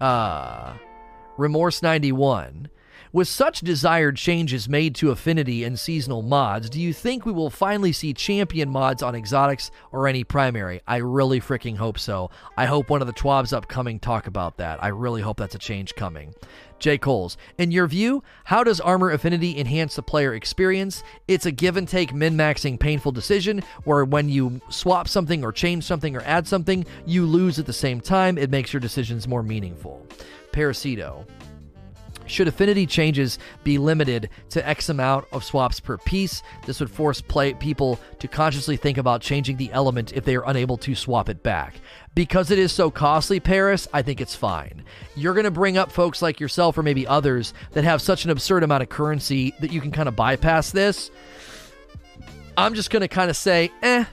Uh, 0.00 0.74
Remorse 1.36 1.82
91. 1.82 2.68
With 3.10 3.26
such 3.26 3.60
desired 3.60 4.16
changes 4.16 4.68
made 4.68 4.94
to 4.96 5.10
Affinity 5.10 5.64
and 5.64 5.80
seasonal 5.80 6.20
mods, 6.20 6.68
do 6.68 6.78
you 6.78 6.92
think 6.92 7.24
we 7.24 7.32
will 7.32 7.48
finally 7.48 7.90
see 7.90 8.12
champion 8.12 8.68
mods 8.68 9.02
on 9.02 9.14
exotics 9.14 9.70
or 9.92 10.06
any 10.06 10.24
primary? 10.24 10.82
I 10.86 10.96
really 10.96 11.40
freaking 11.40 11.76
hope 11.76 11.98
so. 11.98 12.30
I 12.58 12.66
hope 12.66 12.90
one 12.90 13.00
of 13.00 13.06
the 13.06 13.14
TWABs 13.14 13.54
upcoming 13.54 13.98
talk 13.98 14.26
about 14.26 14.58
that. 14.58 14.82
I 14.84 14.88
really 14.88 15.22
hope 15.22 15.38
that's 15.38 15.54
a 15.54 15.58
change 15.58 15.94
coming. 15.94 16.34
J. 16.78 16.98
Coles, 16.98 17.38
in 17.56 17.70
your 17.70 17.86
view, 17.86 18.22
how 18.44 18.62
does 18.62 18.78
Armor 18.78 19.10
Affinity 19.10 19.58
enhance 19.58 19.96
the 19.96 20.02
player 20.02 20.34
experience? 20.34 21.02
It's 21.26 21.46
a 21.46 21.50
give 21.50 21.78
and 21.78 21.88
take 21.88 22.12
min 22.12 22.36
maxing 22.36 22.78
painful 22.78 23.12
decision 23.12 23.62
where 23.84 24.04
when 24.04 24.28
you 24.28 24.60
swap 24.68 25.08
something 25.08 25.42
or 25.42 25.50
change 25.50 25.84
something 25.84 26.14
or 26.14 26.20
add 26.20 26.46
something, 26.46 26.84
you 27.06 27.24
lose 27.24 27.58
at 27.58 27.64
the 27.64 27.72
same 27.72 28.02
time. 28.02 28.36
It 28.36 28.50
makes 28.50 28.72
your 28.72 28.80
decisions 28.80 29.26
more 29.26 29.42
meaningful. 29.42 30.06
Parasito. 30.52 31.26
Should 32.28 32.48
affinity 32.48 32.86
changes 32.86 33.38
be 33.64 33.78
limited 33.78 34.30
to 34.50 34.68
X 34.68 34.88
amount 34.88 35.26
of 35.32 35.42
swaps 35.42 35.80
per 35.80 35.96
piece, 35.98 36.42
this 36.66 36.80
would 36.80 36.90
force 36.90 37.20
play 37.20 37.54
people 37.54 37.98
to 38.18 38.28
consciously 38.28 38.76
think 38.76 38.98
about 38.98 39.22
changing 39.22 39.56
the 39.56 39.72
element 39.72 40.12
if 40.12 40.24
they 40.24 40.36
are 40.36 40.48
unable 40.48 40.76
to 40.78 40.94
swap 40.94 41.28
it 41.28 41.42
back. 41.42 41.80
Because 42.14 42.50
it 42.50 42.58
is 42.58 42.72
so 42.72 42.90
costly, 42.90 43.40
Paris, 43.40 43.88
I 43.92 44.02
think 44.02 44.20
it's 44.20 44.34
fine. 44.34 44.84
You're 45.16 45.34
going 45.34 45.44
to 45.44 45.50
bring 45.50 45.78
up 45.78 45.90
folks 45.90 46.20
like 46.20 46.40
yourself 46.40 46.76
or 46.76 46.82
maybe 46.82 47.06
others 47.06 47.54
that 47.72 47.84
have 47.84 48.02
such 48.02 48.24
an 48.24 48.30
absurd 48.30 48.62
amount 48.62 48.82
of 48.82 48.88
currency 48.88 49.54
that 49.60 49.72
you 49.72 49.80
can 49.80 49.92
kind 49.92 50.08
of 50.08 50.16
bypass 50.16 50.70
this. 50.70 51.10
I'm 52.56 52.74
just 52.74 52.90
going 52.90 53.02
to 53.02 53.08
kind 53.08 53.30
of 53.30 53.36
say, 53.36 53.70
eh, 53.82 54.04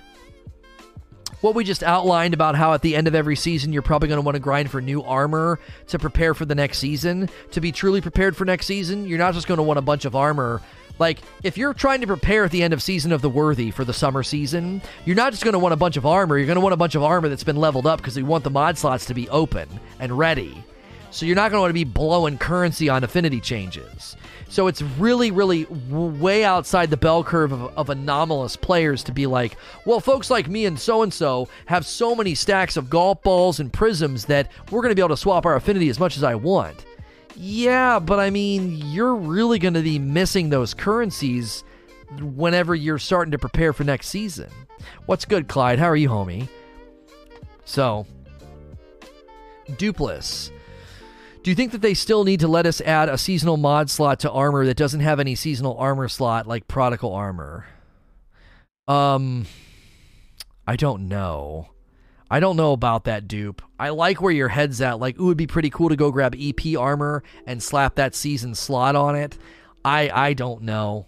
what 1.46 1.54
we 1.54 1.64
just 1.64 1.84
outlined 1.84 2.34
about 2.34 2.56
how 2.56 2.74
at 2.74 2.82
the 2.82 2.96
end 2.96 3.08
of 3.08 3.14
every 3.14 3.36
season 3.36 3.72
you're 3.72 3.84
probably 3.84 4.08
going 4.08 4.18
to 4.18 4.24
want 4.24 4.34
to 4.34 4.39
grind 4.39 4.72
for 4.72 4.82
new 4.82 5.04
armor 5.04 5.60
to 5.86 6.00
prepare 6.00 6.34
for 6.34 6.43
the 6.43 6.56
next 6.56 6.80
season. 6.80 7.30
To 7.52 7.62
be 7.62 7.72
truly 7.72 8.02
prepared 8.02 8.36
for 8.36 8.46
next 8.46 8.66
season, 8.66 9.06
you're 9.06 9.20
not 9.20 9.36
just 9.36 9.46
going 9.46 9.60
to 9.60 9.64
want 9.64 9.78
a 9.78 9.84
bunch 9.84 10.06
of 10.06 10.16
armor. 10.16 10.64
Like, 10.98 11.20
if 11.43 11.56
you're 11.56 11.76
trying 11.76 12.02
to 12.02 12.08
prepare 12.08 12.46
at 12.46 12.52
the 12.52 12.64
end 12.64 12.74
of 12.74 12.82
Season 12.82 13.12
of 13.12 13.22
the 13.22 13.30
Worthy 13.30 13.70
for 13.70 13.86
the 13.86 13.93
summer 13.93 14.24
season, 14.24 14.82
you're 15.06 15.16
not 15.16 15.34
just 15.34 15.43
going 15.43 15.54
to 15.54 15.60
want 15.60 15.74
a 15.74 15.78
bunch 15.78 15.98
of 15.98 16.06
armor, 16.08 16.36
you're 16.36 16.48
going 16.48 16.56
to 16.56 16.62
want 16.62 16.74
a 16.74 16.78
bunch 16.78 16.96
of 16.96 17.04
armor 17.04 17.30
that's 17.30 17.43
been 17.43 17.58
leveled 17.58 17.86
up 17.86 18.00
because 18.00 18.16
we 18.16 18.24
want 18.24 18.43
the 18.43 18.50
mod 18.50 18.76
slots 18.76 19.06
to 19.06 19.14
be 19.14 19.30
open 19.30 19.70
and 20.00 20.18
ready. 20.18 20.64
So 21.12 21.28
you're 21.28 21.36
not 21.36 21.52
going 21.52 21.60
to 21.60 21.62
want 21.62 21.70
to 21.70 21.74
be 21.76 21.84
blowing 21.84 22.39
currency 22.39 22.89
on 22.89 23.04
affinity 23.04 23.39
changes. 23.39 24.18
So 24.56 24.68
it's 24.68 24.82
really, 24.82 25.32
really 25.32 25.66
way 25.66 26.45
outside 26.45 26.89
the 26.89 26.95
bell 26.95 27.26
curve 27.26 27.51
of, 27.51 27.78
of 27.78 27.89
anomalous 27.89 28.56
players 28.56 29.03
to 29.03 29.12
be 29.12 29.28
like, 29.28 29.58
well, 29.84 29.99
folks 29.99 30.30
like 30.30 30.47
me 30.47 30.66
and 30.66 30.80
so 30.80 31.01
and 31.01 31.14
so 31.14 31.49
have 31.66 31.86
so 31.86 32.16
many 32.16 32.36
stacks 32.36 32.78
of 32.78 32.89
golf 32.89 33.22
balls 33.22 33.60
and 33.60 33.74
prisms 33.74 34.24
that 34.28 34.49
we're 34.72 34.80
going 34.80 34.91
to 34.91 34.95
be 34.95 35.01
able 35.01 35.10
to 35.10 35.18
swap 35.18 35.45
our 35.45 35.58
affinity 35.58 35.89
as 35.89 35.99
much 35.99 36.16
as 36.16 36.24
I 36.24 36.36
want. 36.36 36.86
Yeah, 37.36 37.99
but 37.99 38.22
I 38.22 38.30
mean, 38.30 38.78
you're 38.78 39.16
really 39.16 39.60
going 39.60 39.74
to 39.74 39.82
be 39.82 39.99
missing 39.99 40.51
those 40.51 40.74
currencies 40.74 41.66
whenever 42.22 42.74
you're 42.74 42.97
starting 42.97 43.32
to 43.32 43.38
prepare 43.38 43.74
for 43.74 43.84
next 43.84 44.08
season. 44.08 44.49
What's 45.06 45.26
good, 45.26 45.49
Clyde? 45.49 45.80
How 45.80 45.89
are 45.89 45.97
you, 45.97 46.08
homie? 46.08 46.47
So, 47.66 48.08
Dupless. 49.76 50.49
Do 51.46 51.52
you 51.52 51.56
think 51.56 51.74
that 51.74 51.82
they 51.84 51.93
still 51.93 52.24
need 52.24 52.39
to 52.39 52.48
let 52.48 52.66
us 52.66 52.82
add 52.82 53.08
a 53.08 53.20
seasonal 53.20 53.56
mod 53.56 53.91
slot 53.91 54.22
to 54.22 54.32
armor 54.32 54.66
that 54.66 54.78
doesn't 54.78 55.02
have 55.02 55.20
any 55.20 55.36
seasonal 55.36 55.78
armor 55.78 56.08
slot 56.08 56.48
like 56.48 56.68
prodigal 56.68 57.14
armor? 57.14 57.68
Um 58.88 59.46
I 60.66 60.76
don't 60.76 61.08
know. 61.08 61.70
I 62.32 62.39
don't 62.39 62.58
know 62.58 62.72
about 62.72 63.04
that 63.04 63.28
dupe. 63.28 63.62
I 63.78 63.89
like 63.89 64.24
where 64.24 64.32
your 64.32 64.48
head's 64.48 64.82
at. 64.82 65.00
Like, 65.00 65.20
it'd 65.20 65.38
be 65.38 65.46
pretty 65.46 65.70
cool 65.70 65.89
to 65.89 65.96
go 65.96 66.10
grab 66.10 66.34
EP 66.36 66.76
armor 66.80 67.22
and 67.46 67.62
slap 67.62 67.93
that 67.93 68.16
season 68.16 68.56
slot 68.56 68.96
on 68.96 69.16
it. 69.16 69.38
I 69.84 70.10
I 70.10 70.34
don't 70.34 70.64
know. 70.64 71.06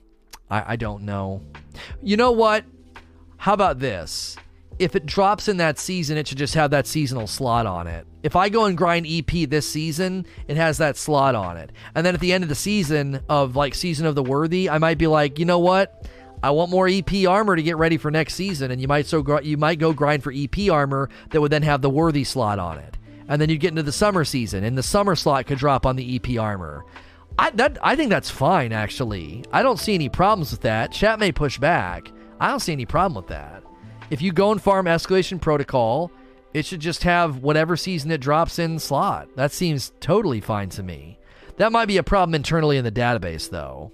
I, 0.52 0.74
I 0.74 0.76
don't 0.76 1.02
know. 1.02 1.42
You 2.04 2.16
know 2.16 2.32
what? 2.32 2.64
How 3.38 3.54
about 3.54 3.80
this? 3.80 4.38
If 4.80 4.96
it 4.96 5.06
drops 5.06 5.48
in 5.48 5.58
that 5.58 5.80
season, 5.80 6.18
it 6.18 6.28
should 6.28 6.38
just 6.38 6.54
have 6.54 6.72
that 6.72 6.86
seasonal 6.86 7.26
slot 7.26 7.66
on 7.66 7.88
it. 7.88 8.06
If 8.22 8.36
I 8.36 8.50
go 8.50 8.66
and 8.66 8.78
grind 8.78 9.08
EP 9.10 9.50
this 9.50 9.68
season, 9.68 10.26
it 10.48 10.58
has 10.58 10.78
that 10.78 10.98
slot 10.98 11.34
on 11.34 11.58
it. 11.58 11.72
And 11.96 12.06
then 12.06 12.14
at 12.14 12.20
the 12.20 12.32
end 12.32 12.44
of 12.44 12.50
the 12.50 12.56
season 12.56 13.22
of 13.28 13.56
like 13.56 13.74
season 13.74 14.06
of 14.06 14.16
the 14.16 14.24
worthy, 14.24 14.70
I 14.70 14.78
might 14.78 14.98
be 14.98 15.08
like, 15.08 15.40
you 15.40 15.46
know 15.46 15.60
what? 15.60 16.08
I 16.44 16.52
want 16.52 16.70
more 16.70 16.88
EP 16.88 17.28
armor 17.28 17.56
to 17.56 17.64
get 17.64 17.78
ready 17.78 17.98
for 17.98 18.12
next 18.12 18.36
season, 18.36 18.70
and 18.70 18.80
you 18.80 18.88
might 18.88 19.08
so 19.08 19.24
gr- 19.24 19.42
you 19.42 19.58
might 19.58 19.80
go 19.80 19.92
grind 19.92 20.24
for 20.24 20.32
EP 20.32 20.70
armor 20.70 21.10
that 21.32 21.42
would 21.42 21.52
then 21.52 21.64
have 21.64 21.82
the 21.82 21.90
worthy 21.90 22.24
slot 22.24 22.60
on 22.60 22.78
it, 22.78 22.98
and 23.28 23.42
then 23.42 23.50
you'd 23.50 23.60
get 23.60 23.70
into 23.72 23.82
the 23.82 23.92
summer 23.92 24.24
season, 24.24 24.64
and 24.64 24.78
the 24.78 24.84
summer 24.84 25.16
slot 25.16 25.48
could 25.48 25.58
drop 25.58 25.86
on 25.86 25.96
the 25.96 26.16
EP 26.16 26.40
armor. 26.40 26.86
I 27.40 27.50
that 27.52 27.80
I 27.82 27.96
think 27.96 28.12
that's 28.12 28.30
fine 28.30 28.72
actually. 28.72 29.44
I 29.52 29.64
don't 29.64 29.80
see 29.80 29.96
any 29.96 30.10
problems 30.10 30.52
with 30.52 30.62
that. 30.62 30.92
Chat 30.92 31.20
may 31.20 31.32
push 31.32 31.58
back. 31.58 32.12
I 32.40 32.50
don't 32.50 32.60
see 32.60 32.72
any 32.72 32.86
problem 32.86 33.16
with 33.16 33.28
that. 33.28 33.64
If 34.10 34.22
you 34.22 34.32
go 34.32 34.52
and 34.52 34.62
farm 34.62 34.86
escalation 34.86 35.40
protocol, 35.42 36.12
it 36.54 36.66
should 36.66 36.80
just 36.80 37.04
have 37.04 37.44
whatever 37.44 37.76
season 37.76 38.10
it 38.12 38.22
drops 38.22 38.58
in 38.58 38.80
slot. 38.80 39.28
That 39.36 39.52
seems 39.52 39.92
totally 40.00 40.40
fine 40.40 40.70
to 40.70 40.84
me. 40.84 41.20
That 41.58 41.72
might 41.72 41.88
be 41.88 41.98
a 41.98 42.04
problem 42.04 42.36
internally 42.36 42.78
in 42.78 42.86
the 42.86 42.92
database 42.92 43.50
though. 43.50 43.92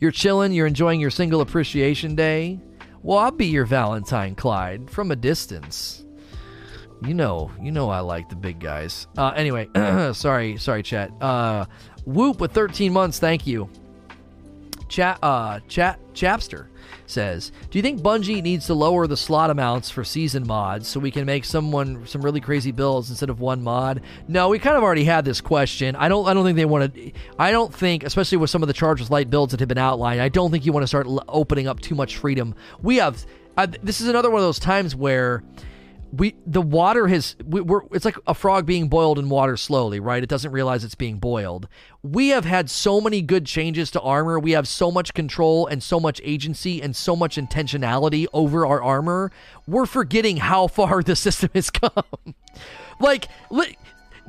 You're 0.00 0.10
chilling, 0.10 0.52
you're 0.52 0.66
enjoying 0.66 1.00
your 1.00 1.10
single 1.10 1.40
appreciation 1.40 2.16
day. 2.16 2.60
Well, 3.02 3.18
I'll 3.18 3.30
be 3.30 3.46
your 3.46 3.64
Valentine, 3.64 4.34
Clyde, 4.34 4.90
from 4.90 5.10
a 5.10 5.16
distance. 5.16 6.04
You 7.06 7.14
know, 7.14 7.50
you 7.60 7.70
know 7.70 7.90
I 7.90 8.00
like 8.00 8.28
the 8.28 8.36
big 8.36 8.58
guys. 8.58 9.06
Uh, 9.16 9.28
anyway, 9.36 9.68
sorry, 10.14 10.56
sorry, 10.56 10.82
chat. 10.82 11.10
Uh, 11.20 11.66
Whoop 12.06 12.40
with 12.40 12.52
13 12.52 12.92
months, 12.92 13.18
thank 13.18 13.46
you. 13.46 13.68
Chat, 14.88 15.18
uh, 15.22 15.60
chat, 15.68 16.00
Chapster 16.12 16.68
says, 17.14 17.50
"Do 17.70 17.78
you 17.78 17.82
think 17.82 18.02
Bungie 18.02 18.42
needs 18.42 18.66
to 18.66 18.74
lower 18.74 19.06
the 19.06 19.16
slot 19.16 19.48
amounts 19.48 19.88
for 19.88 20.04
season 20.04 20.46
mods 20.46 20.88
so 20.88 21.00
we 21.00 21.10
can 21.10 21.24
make 21.24 21.44
someone 21.44 22.06
some 22.06 22.20
really 22.20 22.40
crazy 22.40 22.72
builds 22.72 23.08
instead 23.08 23.30
of 23.30 23.40
one 23.40 23.62
mod?" 23.62 24.02
No, 24.28 24.50
we 24.50 24.58
kind 24.58 24.76
of 24.76 24.82
already 24.82 25.04
had 25.04 25.24
this 25.24 25.40
question. 25.40 25.96
I 25.96 26.08
don't. 26.08 26.26
I 26.28 26.34
don't 26.34 26.44
think 26.44 26.56
they 26.56 26.64
want 26.64 26.94
to. 26.94 27.12
I 27.38 27.50
don't 27.50 27.72
think, 27.72 28.02
especially 28.04 28.38
with 28.38 28.50
some 28.50 28.62
of 28.62 28.66
the 28.66 28.74
Chargers 28.74 29.10
Light 29.10 29.30
builds 29.30 29.52
that 29.52 29.60
have 29.60 29.68
been 29.68 29.78
outlined, 29.78 30.20
I 30.20 30.28
don't 30.28 30.50
think 30.50 30.66
you 30.66 30.72
want 30.72 30.82
to 30.82 30.88
start 30.88 31.06
l- 31.06 31.24
opening 31.28 31.66
up 31.66 31.80
too 31.80 31.94
much 31.94 32.18
freedom. 32.18 32.54
We 32.82 32.96
have. 32.96 33.24
Uh, 33.56 33.68
this 33.84 34.00
is 34.00 34.08
another 34.08 34.30
one 34.30 34.40
of 34.40 34.44
those 34.44 34.58
times 34.58 34.96
where 34.96 35.44
we 36.16 36.34
the 36.46 36.62
water 36.62 37.08
has 37.08 37.36
we, 37.44 37.60
are 37.60 37.84
it's 37.92 38.04
like 38.04 38.16
a 38.26 38.34
frog 38.34 38.66
being 38.66 38.88
boiled 38.88 39.18
in 39.18 39.28
water 39.28 39.56
slowly 39.56 40.00
right? 40.00 40.22
It 40.22 40.28
doesn't 40.28 40.52
realize 40.52 40.84
it's 40.84 40.94
being 40.94 41.18
boiled. 41.18 41.68
We 42.02 42.28
have 42.28 42.44
had 42.44 42.70
so 42.70 43.00
many 43.00 43.22
good 43.22 43.46
changes 43.46 43.90
to 43.92 44.00
armor. 44.00 44.38
We 44.38 44.52
have 44.52 44.68
so 44.68 44.90
much 44.90 45.14
control 45.14 45.66
and 45.66 45.82
so 45.82 45.98
much 45.98 46.20
agency 46.24 46.82
and 46.82 46.94
so 46.94 47.16
much 47.16 47.36
intentionality 47.36 48.26
over 48.32 48.66
our 48.66 48.82
armor. 48.82 49.32
We're 49.66 49.86
forgetting 49.86 50.38
how 50.38 50.66
far 50.66 51.02
the 51.04 51.16
system 51.16 51.50
has 51.54 51.70
come. 51.70 52.34
Like 53.00 53.28
li- 53.50 53.76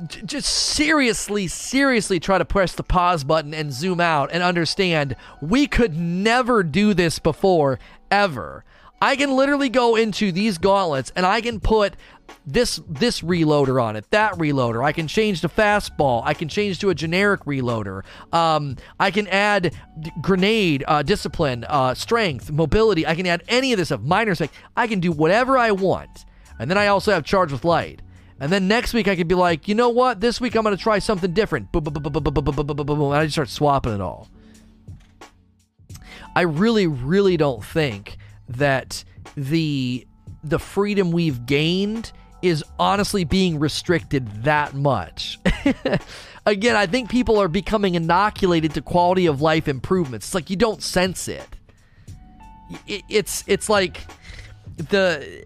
just 0.04 0.52
seriously, 0.52 1.46
seriously 1.46 2.20
try 2.20 2.38
to 2.38 2.44
press 2.44 2.74
the 2.74 2.82
pause 2.82 3.24
button 3.24 3.54
and 3.54 3.72
zoom 3.72 4.00
out 4.00 4.30
and 4.32 4.42
understand 4.42 5.16
we 5.40 5.66
could 5.66 5.96
never 5.96 6.62
do 6.62 6.92
this 6.92 7.18
before, 7.18 7.78
ever. 8.10 8.64
I 9.00 9.16
can 9.16 9.36
literally 9.36 9.68
go 9.68 9.96
into 9.96 10.32
these 10.32 10.58
gauntlets 10.58 11.12
and 11.14 11.26
I 11.26 11.40
can 11.40 11.60
put 11.60 11.94
this 12.46 12.80
this 12.88 13.20
reloader 13.20 13.82
on 13.82 13.96
it, 13.96 14.10
that 14.10 14.32
reloader. 14.34 14.84
I 14.84 14.92
can 14.92 15.06
change 15.06 15.40
to 15.42 15.48
fastball. 15.48 16.22
I 16.24 16.34
can 16.34 16.48
change 16.48 16.78
to 16.80 16.90
a 16.90 16.94
generic 16.94 17.44
reloader. 17.44 18.02
Um, 18.32 18.76
I 18.98 19.10
can 19.10 19.26
add 19.28 19.74
d- 20.00 20.12
grenade, 20.20 20.84
uh, 20.86 21.02
discipline, 21.02 21.64
uh, 21.68 21.94
strength, 21.94 22.50
mobility. 22.50 23.06
I 23.06 23.14
can 23.14 23.26
add 23.26 23.42
any 23.48 23.72
of 23.72 23.78
this 23.78 23.88
stuff. 23.88 24.00
Minor 24.00 24.34
spec. 24.34 24.50
I 24.76 24.86
can 24.86 25.00
do 25.00 25.12
whatever 25.12 25.58
I 25.58 25.72
want. 25.72 26.24
And 26.58 26.70
then 26.70 26.78
I 26.78 26.86
also 26.86 27.12
have 27.12 27.24
charge 27.24 27.52
with 27.52 27.64
light. 27.64 28.00
And 28.40 28.52
then 28.52 28.68
next 28.68 28.92
week 28.94 29.08
I 29.08 29.16
could 29.16 29.28
be 29.28 29.34
like, 29.34 29.68
you 29.68 29.74
know 29.74 29.88
what? 29.88 30.20
This 30.20 30.40
week 30.40 30.54
I'm 30.54 30.62
going 30.62 30.76
to 30.76 30.82
try 30.82 30.98
something 30.98 31.32
different. 31.32 31.68
And 31.72 31.88
I 31.88 33.24
just 33.24 33.32
start 33.32 33.48
swapping 33.48 33.94
it 33.94 34.00
all. 34.00 34.28
I 36.34 36.42
really, 36.42 36.86
really 36.86 37.36
don't 37.36 37.64
think 37.64 38.18
that 38.48 39.04
the 39.36 40.06
the 40.44 40.58
freedom 40.58 41.10
we've 41.10 41.44
gained 41.46 42.12
is 42.42 42.64
honestly 42.78 43.24
being 43.24 43.58
restricted 43.58 44.44
that 44.44 44.74
much. 44.74 45.38
Again, 46.46 46.76
I 46.76 46.86
think 46.86 47.10
people 47.10 47.38
are 47.40 47.48
becoming 47.48 47.96
inoculated 47.96 48.74
to 48.74 48.82
quality 48.82 49.26
of 49.26 49.42
life 49.42 49.66
improvements. 49.66 50.28
It's 50.28 50.34
like 50.34 50.48
you 50.48 50.56
don't 50.56 50.82
sense 50.82 51.26
it. 51.26 51.48
It's 52.86 53.44
it's 53.46 53.68
like 53.68 54.06
the 54.76 55.44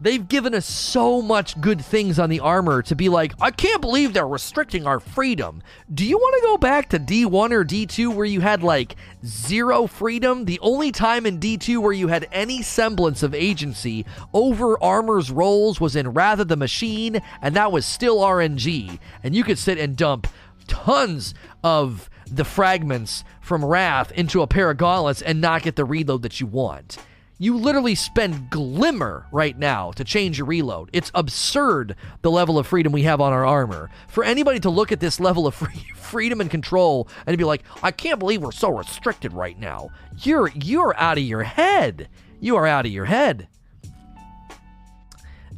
They've 0.00 0.26
given 0.26 0.54
us 0.54 0.66
so 0.66 1.20
much 1.20 1.60
good 1.60 1.84
things 1.84 2.20
on 2.20 2.30
the 2.30 2.38
armor 2.40 2.82
to 2.82 2.94
be 2.94 3.08
like, 3.08 3.32
I 3.40 3.50
can't 3.50 3.80
believe 3.80 4.12
they're 4.12 4.28
restricting 4.28 4.86
our 4.86 5.00
freedom. 5.00 5.62
Do 5.92 6.04
you 6.04 6.16
want 6.16 6.36
to 6.36 6.46
go 6.46 6.56
back 6.56 6.90
to 6.90 7.00
D1 7.00 7.50
or 7.50 7.64
D2 7.64 8.14
where 8.14 8.24
you 8.24 8.40
had 8.40 8.62
like 8.62 8.94
zero 9.26 9.88
freedom? 9.88 10.44
The 10.44 10.60
only 10.60 10.92
time 10.92 11.26
in 11.26 11.40
D2 11.40 11.78
where 11.78 11.92
you 11.92 12.08
had 12.08 12.28
any 12.30 12.62
semblance 12.62 13.24
of 13.24 13.34
agency 13.34 14.06
over 14.32 14.80
armor's 14.82 15.32
rolls 15.32 15.80
was 15.80 15.96
in 15.96 16.10
Wrath 16.10 16.38
of 16.38 16.48
the 16.48 16.56
Machine, 16.56 17.20
and 17.42 17.56
that 17.56 17.72
was 17.72 17.84
still 17.84 18.18
RNG. 18.18 19.00
And 19.24 19.34
you 19.34 19.42
could 19.42 19.58
sit 19.58 19.78
and 19.78 19.96
dump 19.96 20.28
tons 20.68 21.34
of 21.64 22.08
the 22.30 22.44
fragments 22.44 23.24
from 23.40 23.64
Wrath 23.64 24.12
into 24.12 24.42
a 24.42 24.46
pair 24.46 24.70
of 24.70 24.76
gauntlets 24.76 25.22
and 25.22 25.40
not 25.40 25.62
get 25.62 25.74
the 25.74 25.84
reload 25.84 26.22
that 26.22 26.40
you 26.40 26.46
want. 26.46 26.98
You 27.40 27.56
literally 27.56 27.94
spend 27.94 28.50
glimmer 28.50 29.26
right 29.30 29.56
now 29.56 29.92
to 29.92 30.02
change 30.02 30.38
your 30.38 30.46
reload. 30.48 30.90
It's 30.92 31.12
absurd 31.14 31.94
the 32.22 32.32
level 32.32 32.58
of 32.58 32.66
freedom 32.66 32.92
we 32.92 33.04
have 33.04 33.20
on 33.20 33.32
our 33.32 33.46
armor. 33.46 33.90
For 34.08 34.24
anybody 34.24 34.58
to 34.60 34.70
look 34.70 34.90
at 34.90 34.98
this 34.98 35.20
level 35.20 35.46
of 35.46 35.54
free, 35.54 35.86
freedom 35.94 36.40
and 36.40 36.50
control 36.50 37.08
and 37.26 37.38
be 37.38 37.44
like, 37.44 37.62
"I 37.80 37.92
can't 37.92 38.18
believe 38.18 38.42
we're 38.42 38.50
so 38.50 38.76
restricted 38.76 39.32
right 39.32 39.58
now." 39.58 39.90
You're 40.18 40.48
you're 40.48 40.96
out 40.96 41.16
of 41.16 41.24
your 41.24 41.44
head. 41.44 42.08
You 42.40 42.56
are 42.56 42.66
out 42.66 42.86
of 42.86 42.92
your 42.92 43.04
head. 43.04 43.46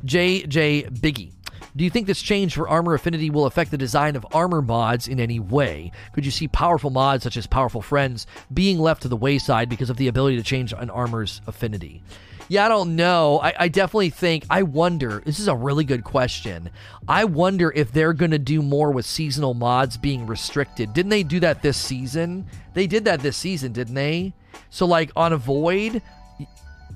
JJ 0.05 0.99
Biggie 1.01 1.33
do 1.77 1.85
you 1.85 1.91
think 1.91 2.07
this 2.07 2.23
change 2.23 2.55
for 2.55 2.69
armor 2.69 2.95
affinity 2.95 3.31
will 3.31 3.47
affect 3.47 3.71
the 3.71 3.79
design 3.79 4.17
of 4.17 4.27
armor 4.33 4.63
mods 4.63 5.09
in 5.09 5.21
any 5.21 5.39
way? 5.39 5.93
Could 6.13 6.25
you 6.25 6.31
see 6.31 6.49
powerful 6.49 6.91
mods 6.91 7.25
such 7.25 7.37
as 7.37 7.47
Powerful 7.47 7.83
Friends 7.83 8.27
being 8.53 8.79
left 8.79 9.03
to 9.03 9.09
the 9.09 9.17
wayside 9.17 9.69
because 9.69 9.91
of 9.91 9.97
the 9.97 10.09
ability 10.09 10.37
to 10.37 10.43
change 10.43 10.73
an 10.73 10.91
armor's 10.91 11.41
affinity? 11.47 12.03
Yeah, 12.51 12.67
I 12.67 12.69
don't 12.69 12.97
know. 12.97 13.39
I, 13.39 13.55
I, 13.57 13.69
definitely 13.69 14.11
think, 14.11 14.45
I 14.51 14.65
wonder, 14.65 15.23
this 15.25 15.39
is 15.39 15.47
a 15.47 15.55
really 15.55 15.85
good 15.85 16.03
question. 16.03 16.71
I 17.07 17.25
wonder 17.25 17.71
if 17.77 17.93
they're 17.93 18.13
going 18.13 18.33
to 18.33 18.41
do 18.41 18.61
more 18.61 18.91
with 18.91 19.07
seasonal 19.07 19.55
mods 19.55 19.97
being 19.97 20.27
restricted. 20.27 20.93
Didn't 20.93 21.11
they 21.11 21.23
do 21.23 21.39
that 21.39 21.63
this 21.63 21.77
season? 21.77 22.47
They 22.75 22.89
did 22.89 23.05
that 23.05 23.21
this 23.21 23.37
season, 23.37 23.71
didn't 23.71 23.95
they? 23.95 24.33
So, 24.69 24.85
like 24.85 25.13
on 25.15 25.33
a 25.33 25.37
void, 25.37 26.03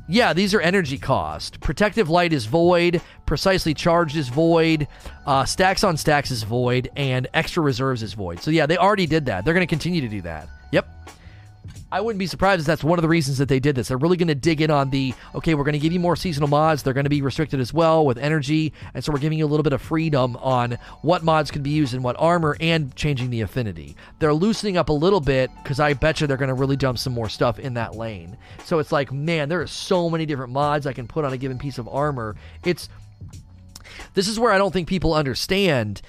yeah, 0.09 0.33
these 0.33 0.55
are 0.55 0.61
energy 0.61 0.99
cost. 0.99 1.61
Protective 1.61 2.11
light 2.11 2.33
is 2.33 2.47
void. 2.47 3.01
Precisely 3.27 3.73
charged 3.73 4.17
is 4.17 4.29
void. 4.29 4.87
Uh, 5.27 5.45
stacks 5.45 5.83
on 5.83 5.97
stacks 5.97 6.31
is 6.31 6.43
void, 6.43 6.91
and 6.97 7.27
extra 7.33 7.63
reserves 7.63 8.03
is 8.03 8.13
void. 8.13 8.41
So 8.41 8.51
yeah, 8.51 8.67
they 8.67 8.77
already 8.77 9.07
did 9.07 9.27
that. 9.27 9.45
They're 9.45 9.55
going 9.55 9.67
to 9.67 9.71
continue 9.71 10.01
to 10.03 10.09
do 10.09 10.21
that. 10.23 10.49
Yep. 10.73 10.87
I 11.93 12.01
wouldn't 12.01 12.19
be 12.19 12.27
surprised 12.27 12.61
if 12.61 12.67
that's 12.67 12.83
one 12.83 12.99
of 12.99 13.03
the 13.03 13.09
reasons 13.09 13.39
that 13.39 13.49
they 13.49 13.61
did 13.61 13.77
this. 13.77 13.89
They're 13.89 13.99
really 13.99 14.17
going 14.17 14.29
to 14.29 14.35
dig 14.35 14.61
in 14.61 14.71
on 14.71 14.91
the 14.91 15.15
okay, 15.35 15.55
we're 15.55 15.65
going 15.65 15.75
to 15.75 15.79
give 15.79 15.93
you 15.93 16.01
more 16.01 16.17
seasonal 16.17 16.49
mods. 16.49 16.83
They're 16.83 16.93
going 16.93 17.05
to 17.05 17.11
be 17.11 17.23
restricted 17.23 17.61
as 17.61 17.73
well 17.73 18.05
with 18.05 18.19
energy, 18.19 18.73
and 18.95 19.05
so 19.05 19.13
we're 19.13 19.21
giving 19.21 19.39
you 19.39 19.45
a 19.45 19.49
little 19.49 19.63
bit 19.63 19.73
of 19.73 19.81
freedom 19.81 20.37
on 20.37 20.79
what 21.03 21.23
mods 21.23 21.51
can 21.51 21.63
be 21.63 21.71
used 21.71 21.95
in 21.95 22.03
what 22.03 22.17
armor 22.19 22.57
and 22.61 22.95
changing 22.97 23.31
the 23.31 23.43
affinity. 23.43 23.97
They're 24.19 24.35
loosening 24.35 24.77
up 24.77 24.89
a 24.89 24.93
little 24.93 25.21
bit 25.21 25.51
because 25.63 25.79
I 25.79 25.93
bet 25.95 26.21
you 26.21 26.27
they're 26.27 26.37
going 26.37 26.49
to 26.49 26.55
really 26.55 26.77
dump 26.77 26.99
some 26.99 27.13
more 27.13 27.29
stuff 27.29 27.59
in 27.59 27.75
that 27.75 27.95
lane. 27.95 28.37
So 28.65 28.79
it's 28.79 28.91
like, 28.91 29.13
man, 29.13 29.49
there 29.49 29.61
are 29.61 29.67
so 29.67 30.11
many 30.11 30.27
different 30.27 30.53
mods 30.53 30.87
I 30.87 30.93
can 30.93 31.07
put 31.07 31.25
on 31.25 31.33
a 31.33 31.39
given 31.39 31.59
piece 31.59 31.79
of 31.79 31.89
armor. 31.89 32.35
It's 32.65 32.89
this 34.15 34.29
is 34.29 34.39
where 34.39 34.53
I 34.53 34.59
don't 34.59 34.73
think 34.73 34.89
people 34.89 35.15
understand 35.15 36.03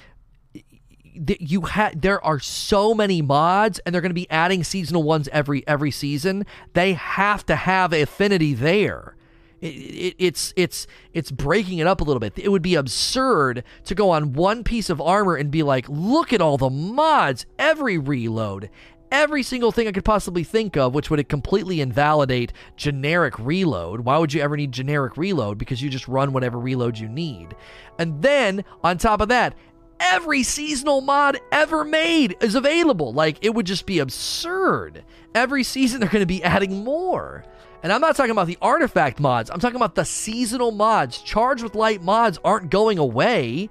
you 1.40 1.62
had 1.62 2.02
there 2.02 2.24
are 2.24 2.38
so 2.38 2.94
many 2.94 3.22
mods 3.22 3.78
and 3.80 3.94
they're 3.94 4.02
going 4.02 4.10
to 4.10 4.14
be 4.14 4.30
adding 4.30 4.64
seasonal 4.64 5.02
ones 5.02 5.28
every 5.32 5.66
every 5.66 5.90
season 5.90 6.44
they 6.72 6.92
have 6.94 7.44
to 7.46 7.56
have 7.56 7.92
affinity 7.92 8.54
there 8.54 9.16
it, 9.60 9.68
it, 9.68 10.16
it's 10.18 10.52
it's 10.56 10.86
it's 11.12 11.30
breaking 11.30 11.78
it 11.78 11.86
up 11.86 12.00
a 12.00 12.04
little 12.04 12.20
bit 12.20 12.32
it 12.36 12.50
would 12.50 12.62
be 12.62 12.74
absurd 12.74 13.64
to 13.84 13.94
go 13.94 14.10
on 14.10 14.32
one 14.32 14.62
piece 14.62 14.90
of 14.90 15.00
armor 15.00 15.36
and 15.36 15.50
be 15.50 15.62
like 15.62 15.88
look 15.88 16.32
at 16.32 16.40
all 16.40 16.58
the 16.58 16.70
mods 16.70 17.46
every 17.58 17.98
reload 17.98 18.70
every 19.10 19.42
single 19.42 19.72
thing 19.72 19.86
I 19.88 19.92
could 19.92 20.04
possibly 20.04 20.44
think 20.44 20.76
of, 20.76 20.94
which 20.94 21.10
would 21.10 21.28
completely 21.28 21.80
invalidate 21.80 22.52
generic 22.76 23.38
reload. 23.38 24.00
Why 24.00 24.18
would 24.18 24.32
you 24.32 24.42
ever 24.42 24.56
need 24.56 24.72
generic 24.72 25.16
reload? 25.16 25.58
Because 25.58 25.82
you 25.82 25.90
just 25.90 26.08
run 26.08 26.32
whatever 26.32 26.58
reload 26.58 26.98
you 26.98 27.08
need. 27.08 27.54
And 27.98 28.22
then, 28.22 28.64
on 28.82 28.98
top 28.98 29.20
of 29.20 29.28
that, 29.28 29.54
every 30.00 30.42
seasonal 30.42 31.00
mod 31.00 31.38
ever 31.52 31.84
made 31.84 32.36
is 32.40 32.54
available. 32.54 33.12
Like, 33.12 33.38
it 33.44 33.54
would 33.54 33.66
just 33.66 33.86
be 33.86 33.98
absurd. 33.98 35.04
Every 35.34 35.62
season, 35.62 36.00
they're 36.00 36.08
going 36.08 36.22
to 36.22 36.26
be 36.26 36.42
adding 36.42 36.84
more. 36.84 37.44
And 37.82 37.92
I'm 37.92 38.00
not 38.00 38.16
talking 38.16 38.32
about 38.32 38.46
the 38.46 38.58
artifact 38.60 39.20
mods, 39.20 39.50
I'm 39.50 39.60
talking 39.60 39.76
about 39.76 39.94
the 39.94 40.04
seasonal 40.04 40.72
mods. 40.72 41.18
Charged 41.18 41.62
with 41.62 41.74
Light 41.74 42.02
mods 42.02 42.38
aren't 42.44 42.70
going 42.70 42.98
away. 42.98 43.70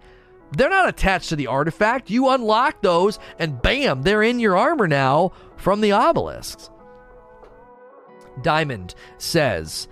They're 0.55 0.69
not 0.69 0.88
attached 0.88 1.30
to 1.30 1.36
the 1.36 1.47
artifact. 1.47 2.09
You 2.09 2.30
unlock 2.30 2.82
those, 2.82 3.19
and 3.39 3.61
bam, 3.61 4.03
they're 4.03 4.23
in 4.23 4.39
your 4.39 4.55
armor 4.55 4.88
now 4.88 5.34
from 5.57 5.82
the 5.82 5.91
obelisks. 5.91 6.69
Diamond 8.41 8.95
says, 9.17 9.88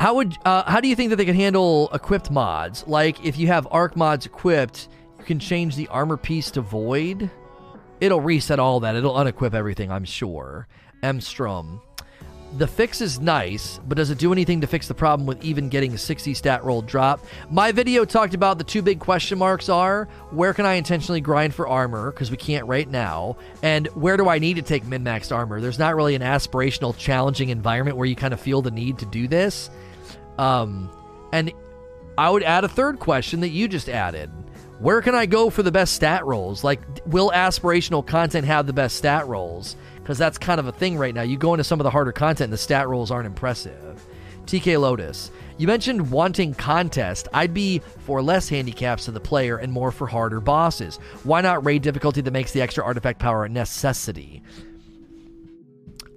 "How 0.00 0.14
would 0.14 0.34
uh, 0.44 0.68
how 0.68 0.80
do 0.80 0.88
you 0.88 0.96
think 0.96 1.10
that 1.10 1.16
they 1.16 1.24
can 1.24 1.34
handle 1.34 1.90
equipped 1.92 2.30
mods? 2.30 2.84
Like 2.86 3.24
if 3.24 3.38
you 3.38 3.48
have 3.48 3.68
arc 3.70 3.96
mods 3.96 4.26
equipped, 4.26 4.88
you 5.18 5.24
can 5.24 5.38
change 5.38 5.76
the 5.76 5.88
armor 5.88 6.16
piece 6.16 6.50
to 6.52 6.60
void. 6.60 7.30
It'll 8.00 8.20
reset 8.20 8.58
all 8.58 8.80
that. 8.80 8.96
It'll 8.96 9.14
unequip 9.14 9.54
everything. 9.54 9.90
I'm 9.90 10.04
sure." 10.04 10.66
M. 11.02 11.20
Strum 11.20 11.80
the 12.56 12.66
fix 12.66 13.00
is 13.00 13.20
nice, 13.20 13.78
but 13.86 13.96
does 13.96 14.10
it 14.10 14.18
do 14.18 14.32
anything 14.32 14.62
to 14.62 14.66
fix 14.66 14.88
the 14.88 14.94
problem 14.94 15.26
with 15.26 15.42
even 15.44 15.68
getting 15.68 15.92
a 15.92 15.98
60 15.98 16.32
stat 16.32 16.64
roll 16.64 16.80
drop? 16.80 17.24
My 17.50 17.72
video 17.72 18.04
talked 18.04 18.34
about 18.34 18.58
the 18.58 18.64
two 18.64 18.80
big 18.80 19.00
question 19.00 19.38
marks 19.38 19.68
are 19.68 20.06
where 20.30 20.54
can 20.54 20.64
I 20.64 20.74
intentionally 20.74 21.20
grind 21.20 21.54
for 21.54 21.68
armor, 21.68 22.10
because 22.10 22.30
we 22.30 22.36
can't 22.36 22.66
right 22.66 22.88
now, 22.88 23.36
and 23.62 23.86
where 23.88 24.16
do 24.16 24.28
I 24.28 24.38
need 24.38 24.54
to 24.54 24.62
take 24.62 24.86
min 24.86 25.04
maxed 25.04 25.34
armor? 25.34 25.60
There's 25.60 25.78
not 25.78 25.94
really 25.94 26.14
an 26.14 26.22
aspirational, 26.22 26.96
challenging 26.96 27.50
environment 27.50 27.96
where 27.96 28.06
you 28.06 28.16
kind 28.16 28.32
of 28.32 28.40
feel 28.40 28.62
the 28.62 28.70
need 28.70 28.98
to 28.98 29.06
do 29.06 29.28
this. 29.28 29.68
Um, 30.38 30.90
and 31.32 31.52
I 32.16 32.30
would 32.30 32.42
add 32.42 32.64
a 32.64 32.68
third 32.68 32.98
question 32.98 33.40
that 33.40 33.50
you 33.50 33.68
just 33.68 33.88
added. 33.88 34.30
Where 34.78 35.02
can 35.02 35.14
I 35.14 35.26
go 35.26 35.50
for 35.50 35.62
the 35.62 35.72
best 35.72 35.94
stat 35.94 36.24
rolls? 36.24 36.62
Like, 36.62 36.80
will 37.06 37.30
aspirational 37.30 38.06
content 38.06 38.46
have 38.46 38.66
the 38.66 38.72
best 38.72 38.96
stat 38.96 39.26
rolls? 39.26 39.76
because 40.08 40.16
that's 40.16 40.38
kind 40.38 40.58
of 40.58 40.66
a 40.66 40.72
thing 40.72 40.96
right 40.96 41.14
now. 41.14 41.20
You 41.20 41.36
go 41.36 41.52
into 41.52 41.64
some 41.64 41.80
of 41.80 41.84
the 41.84 41.90
harder 41.90 42.12
content, 42.12 42.46
and 42.46 42.52
the 42.54 42.56
stat 42.56 42.88
rolls 42.88 43.10
aren't 43.10 43.26
impressive. 43.26 44.02
TK 44.46 44.80
Lotus, 44.80 45.30
you 45.58 45.66
mentioned 45.66 46.10
wanting 46.10 46.54
contest. 46.54 47.28
I'd 47.34 47.52
be 47.52 47.80
for 48.06 48.22
less 48.22 48.48
handicaps 48.48 49.04
to 49.04 49.10
the 49.10 49.20
player 49.20 49.58
and 49.58 49.70
more 49.70 49.92
for 49.92 50.06
harder 50.06 50.40
bosses. 50.40 50.96
Why 51.24 51.42
not 51.42 51.62
raid 51.66 51.82
difficulty 51.82 52.22
that 52.22 52.30
makes 52.30 52.52
the 52.52 52.62
extra 52.62 52.82
artifact 52.82 53.18
power 53.18 53.44
a 53.44 53.50
necessity? 53.50 54.42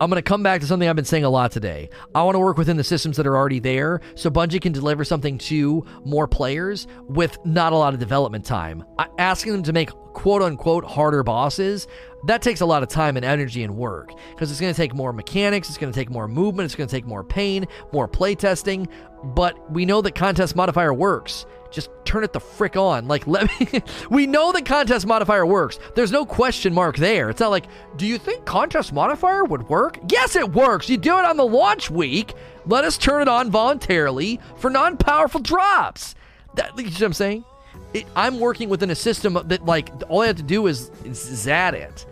I'm 0.01 0.09
going 0.09 0.17
to 0.17 0.27
come 0.27 0.41
back 0.41 0.61
to 0.61 0.67
something 0.67 0.89
I've 0.89 0.95
been 0.95 1.05
saying 1.05 1.25
a 1.25 1.29
lot 1.29 1.51
today. 1.51 1.87
I 2.15 2.23
want 2.23 2.33
to 2.33 2.39
work 2.39 2.57
within 2.57 2.75
the 2.75 2.83
systems 2.83 3.17
that 3.17 3.27
are 3.27 3.37
already 3.37 3.59
there 3.59 4.01
so 4.15 4.31
Bungie 4.31 4.59
can 4.59 4.71
deliver 4.71 5.05
something 5.05 5.37
to 5.37 5.85
more 6.03 6.27
players 6.27 6.87
with 7.07 7.37
not 7.45 7.71
a 7.71 7.75
lot 7.75 7.93
of 7.93 7.99
development 7.99 8.43
time. 8.43 8.83
Asking 9.19 9.51
them 9.51 9.61
to 9.61 9.71
make 9.73 9.91
quote 10.13 10.41
unquote 10.41 10.85
harder 10.85 11.21
bosses, 11.21 11.87
that 12.25 12.41
takes 12.41 12.61
a 12.61 12.65
lot 12.65 12.81
of 12.81 12.89
time 12.89 13.15
and 13.15 13.23
energy 13.23 13.63
and 13.63 13.77
work 13.77 14.11
because 14.31 14.49
it's 14.49 14.59
going 14.59 14.73
to 14.73 14.77
take 14.77 14.95
more 14.95 15.13
mechanics, 15.13 15.69
it's 15.69 15.77
going 15.77 15.93
to 15.93 15.99
take 15.99 16.09
more 16.09 16.27
movement, 16.27 16.65
it's 16.65 16.73
going 16.73 16.89
to 16.89 16.95
take 16.95 17.05
more 17.05 17.23
pain, 17.23 17.67
more 17.93 18.07
playtesting. 18.07 18.87
But 19.23 19.71
we 19.71 19.85
know 19.85 20.01
that 20.01 20.15
contest 20.15 20.55
modifier 20.55 20.95
works. 20.95 21.45
Just 21.71 21.89
turn 22.03 22.23
it 22.23 22.33
the 22.33 22.39
frick 22.39 22.75
on. 22.75 23.07
Like, 23.07 23.25
let 23.25 23.49
me. 23.59 23.81
we 24.09 24.27
know 24.27 24.51
the 24.51 24.61
contest 24.61 25.07
modifier 25.07 25.45
works. 25.45 25.79
There's 25.95 26.11
no 26.11 26.25
question 26.25 26.73
mark 26.73 26.97
there. 26.97 27.29
It's 27.29 27.39
not 27.39 27.49
like, 27.49 27.65
do 27.95 28.05
you 28.05 28.17
think 28.17 28.45
contest 28.45 28.93
modifier 28.93 29.45
would 29.45 29.69
work? 29.69 29.97
Yes, 30.09 30.35
it 30.35 30.51
works. 30.51 30.89
You 30.89 30.97
do 30.97 31.17
it 31.17 31.25
on 31.25 31.37
the 31.37 31.45
launch 31.45 31.89
week. 31.89 32.33
Let 32.65 32.83
us 32.83 32.97
turn 32.97 33.21
it 33.21 33.27
on 33.27 33.49
voluntarily 33.49 34.39
for 34.57 34.69
non 34.69 34.97
powerful 34.97 35.39
drops. 35.39 36.13
That, 36.55 36.77
you 36.77 36.89
see 36.89 36.95
what 36.95 37.01
I'm 37.03 37.13
saying? 37.13 37.45
It, 37.93 38.05
I'm 38.15 38.39
working 38.39 38.69
within 38.69 38.89
a 38.89 38.95
system 38.95 39.37
that, 39.45 39.65
like, 39.65 39.89
all 40.09 40.21
I 40.21 40.27
have 40.27 40.37
to 40.37 40.43
do 40.43 40.67
is, 40.67 40.91
is 41.05 41.47
add 41.47 41.73
it. 41.73 42.05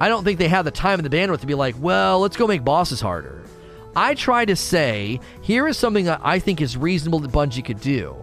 I 0.00 0.08
don't 0.08 0.24
think 0.24 0.38
they 0.38 0.48
have 0.48 0.64
the 0.64 0.70
time 0.70 0.98
and 0.98 1.08
the 1.08 1.16
bandwidth 1.16 1.40
to 1.40 1.46
be 1.46 1.54
like, 1.54 1.76
well, 1.78 2.18
let's 2.18 2.36
go 2.36 2.46
make 2.46 2.64
bosses 2.64 3.00
harder. 3.00 3.42
I 3.94 4.14
try 4.14 4.44
to 4.46 4.56
say, 4.56 5.20
here 5.42 5.68
is 5.68 5.76
something 5.76 6.06
that 6.06 6.20
I 6.24 6.38
think 6.38 6.60
is 6.60 6.76
reasonable 6.76 7.18
that 7.20 7.30
Bungie 7.30 7.64
could 7.64 7.80
do. 7.80 8.16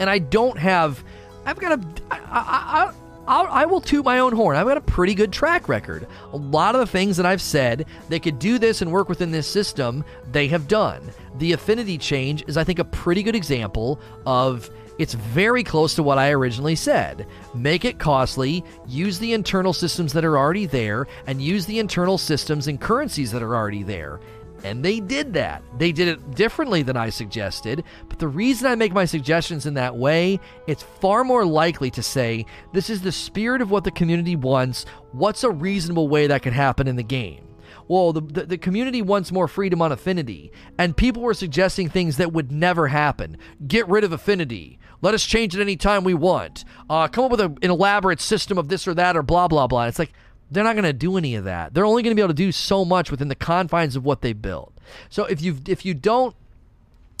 And 0.00 0.08
I 0.08 0.18
don't 0.18 0.58
have, 0.58 1.02
I've 1.44 1.58
got 1.58 1.78
a, 1.78 1.86
I, 2.10 2.18
I, 2.20 2.92
I, 3.26 3.42
I 3.42 3.66
will 3.66 3.80
toot 3.80 4.04
my 4.04 4.18
own 4.18 4.32
horn. 4.32 4.56
I've 4.56 4.66
got 4.66 4.76
a 4.76 4.82
pretty 4.82 5.14
good 5.14 5.32
track 5.32 5.68
record. 5.68 6.06
A 6.32 6.36
lot 6.36 6.74
of 6.74 6.80
the 6.80 6.86
things 6.86 7.16
that 7.16 7.26
I've 7.26 7.42
said 7.42 7.86
they 8.08 8.18
could 8.18 8.38
do 8.38 8.58
this 8.58 8.82
and 8.82 8.90
work 8.90 9.08
within 9.08 9.30
this 9.30 9.46
system, 9.46 10.04
they 10.32 10.48
have 10.48 10.66
done. 10.66 11.10
The 11.38 11.52
affinity 11.52 11.98
change 11.98 12.44
is, 12.48 12.56
I 12.56 12.64
think, 12.64 12.78
a 12.78 12.84
pretty 12.84 13.22
good 13.22 13.36
example 13.36 14.00
of 14.26 14.70
it's 14.98 15.14
very 15.14 15.64
close 15.64 15.94
to 15.94 16.02
what 16.02 16.18
I 16.18 16.32
originally 16.32 16.76
said. 16.76 17.26
Make 17.54 17.84
it 17.84 17.98
costly, 17.98 18.64
use 18.86 19.18
the 19.18 19.32
internal 19.32 19.72
systems 19.72 20.12
that 20.12 20.24
are 20.24 20.36
already 20.36 20.66
there, 20.66 21.06
and 21.26 21.40
use 21.40 21.64
the 21.64 21.78
internal 21.78 22.18
systems 22.18 22.68
and 22.68 22.80
currencies 22.80 23.32
that 23.32 23.42
are 23.42 23.56
already 23.56 23.82
there. 23.82 24.20
And 24.64 24.84
they 24.84 25.00
did 25.00 25.32
that. 25.34 25.62
They 25.78 25.92
did 25.92 26.08
it 26.08 26.34
differently 26.34 26.82
than 26.82 26.96
I 26.96 27.10
suggested. 27.10 27.84
But 28.08 28.18
the 28.18 28.28
reason 28.28 28.66
I 28.66 28.74
make 28.74 28.92
my 28.92 29.04
suggestions 29.04 29.66
in 29.66 29.74
that 29.74 29.96
way, 29.96 30.40
it's 30.66 30.82
far 30.82 31.24
more 31.24 31.44
likely 31.44 31.90
to 31.92 32.02
say, 32.02 32.46
this 32.72 32.88
is 32.88 33.02
the 33.02 33.12
spirit 33.12 33.60
of 33.60 33.70
what 33.70 33.84
the 33.84 33.90
community 33.90 34.36
wants. 34.36 34.84
What's 35.12 35.44
a 35.44 35.50
reasonable 35.50 36.08
way 36.08 36.26
that 36.28 36.42
could 36.42 36.52
happen 36.52 36.86
in 36.86 36.96
the 36.96 37.02
game? 37.02 37.48
well, 37.88 38.12
the, 38.12 38.20
the, 38.20 38.46
the, 38.46 38.58
community 38.58 39.02
wants 39.02 39.32
more 39.32 39.48
freedom 39.48 39.82
on 39.82 39.92
affinity, 39.92 40.52
and 40.78 40.96
people 40.96 41.22
were 41.22 41.34
suggesting 41.34 41.88
things 41.88 42.16
that 42.16 42.32
would 42.32 42.50
never 42.50 42.88
happen. 42.88 43.36
Get 43.66 43.88
rid 43.88 44.04
of 44.04 44.12
affinity. 44.12 44.78
Let 45.02 45.14
us 45.14 45.24
change 45.24 45.54
it 45.54 45.60
any 45.60 45.76
time 45.76 46.04
we 46.04 46.14
want. 46.14 46.64
Uh, 46.88 47.08
come 47.08 47.24
up 47.24 47.32
with 47.32 47.40
a, 47.40 47.54
an 47.60 47.70
elaborate 47.70 48.20
system 48.20 48.56
of 48.56 48.68
this 48.68 48.86
or 48.86 48.94
that 48.94 49.16
or 49.16 49.22
blah 49.22 49.48
blah 49.48 49.66
blah. 49.66 49.86
It's 49.86 49.98
like 49.98 50.12
they're 50.52 50.64
not 50.64 50.74
going 50.74 50.84
to 50.84 50.92
do 50.92 51.16
any 51.16 51.34
of 51.34 51.44
that. 51.44 51.74
They're 51.74 51.86
only 51.86 52.02
going 52.02 52.12
to 52.12 52.14
be 52.14 52.22
able 52.22 52.34
to 52.34 52.34
do 52.34 52.52
so 52.52 52.84
much 52.84 53.10
within 53.10 53.28
the 53.28 53.34
confines 53.34 53.96
of 53.96 54.04
what 54.04 54.22
they 54.22 54.32
built. 54.32 54.72
So 55.08 55.24
if 55.24 55.40
you 55.40 55.58
if 55.66 55.84
you 55.84 55.94
don't 55.94 56.36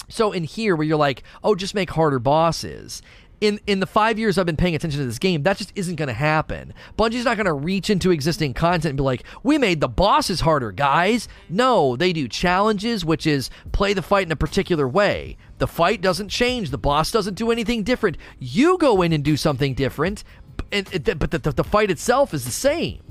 so 0.08 0.32
in 0.32 0.44
here 0.44 0.76
where 0.76 0.86
you're 0.86 0.96
like, 0.96 1.22
"Oh, 1.42 1.54
just 1.54 1.74
make 1.74 1.90
harder 1.90 2.18
bosses." 2.18 3.02
in 3.42 3.58
in 3.66 3.80
the 3.80 3.86
five 3.86 4.20
years 4.20 4.38
I've 4.38 4.46
been 4.46 4.56
paying 4.56 4.76
attention 4.76 5.00
to 5.00 5.06
this 5.06 5.18
game, 5.18 5.42
that 5.42 5.56
just 5.56 5.72
isn't 5.74 5.96
going 5.96 6.08
to 6.08 6.14
happen. 6.14 6.72
Bungie's 6.96 7.24
not 7.24 7.36
going 7.36 7.46
to 7.46 7.52
reach 7.52 7.90
into 7.90 8.12
existing 8.12 8.54
content 8.54 8.90
and 8.90 8.96
be 8.96 9.02
like, 9.02 9.24
"We 9.42 9.58
made 9.58 9.80
the 9.80 9.88
bosses 9.88 10.40
harder, 10.40 10.70
guys." 10.70 11.28
No, 11.48 11.96
they 11.96 12.12
do 12.12 12.28
challenges, 12.28 13.04
which 13.04 13.26
is 13.26 13.50
play 13.72 13.92
the 13.92 14.00
fight 14.00 14.26
in 14.26 14.32
a 14.32 14.36
particular 14.36 14.86
way. 14.86 15.36
The 15.58 15.66
fight 15.66 16.00
doesn't 16.00 16.28
change. 16.28 16.70
The 16.70 16.78
boss 16.78 17.10
doesn't 17.10 17.34
do 17.34 17.50
anything 17.50 17.82
different. 17.82 18.16
You 18.38 18.78
go 18.78 19.02
in 19.02 19.12
and 19.12 19.24
do 19.24 19.36
something 19.36 19.74
different, 19.74 20.22
and, 20.70 20.86
but 21.18 21.32
the, 21.32 21.38
the, 21.38 21.52
the 21.52 21.64
fight 21.64 21.90
itself 21.90 22.32
is 22.32 22.44
the 22.44 22.52
same. 22.52 23.02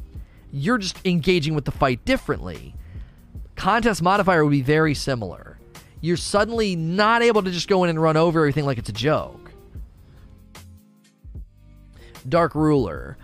You're 0.52 0.78
just 0.78 0.98
engaging 1.06 1.56
with 1.56 1.66
the 1.66 1.72
fight 1.72 2.04
differently. 2.06 2.76
Contest 3.56 4.02
modifier 4.02 4.44
would 4.44 4.52
be 4.52 4.62
very 4.62 4.94
similar. 4.94 5.58
You're 6.02 6.18
suddenly 6.18 6.76
not 6.76 7.22
able 7.22 7.44
to 7.44 7.52
just 7.52 7.68
go 7.68 7.84
in 7.84 7.90
and 7.90 8.02
run 8.02 8.18
over 8.18 8.40
everything 8.40 8.66
like 8.66 8.78
it's 8.78 8.90
a 8.90 8.94
joke. 8.94 9.52
Dark 12.28 12.56
Ruler. 12.56 13.18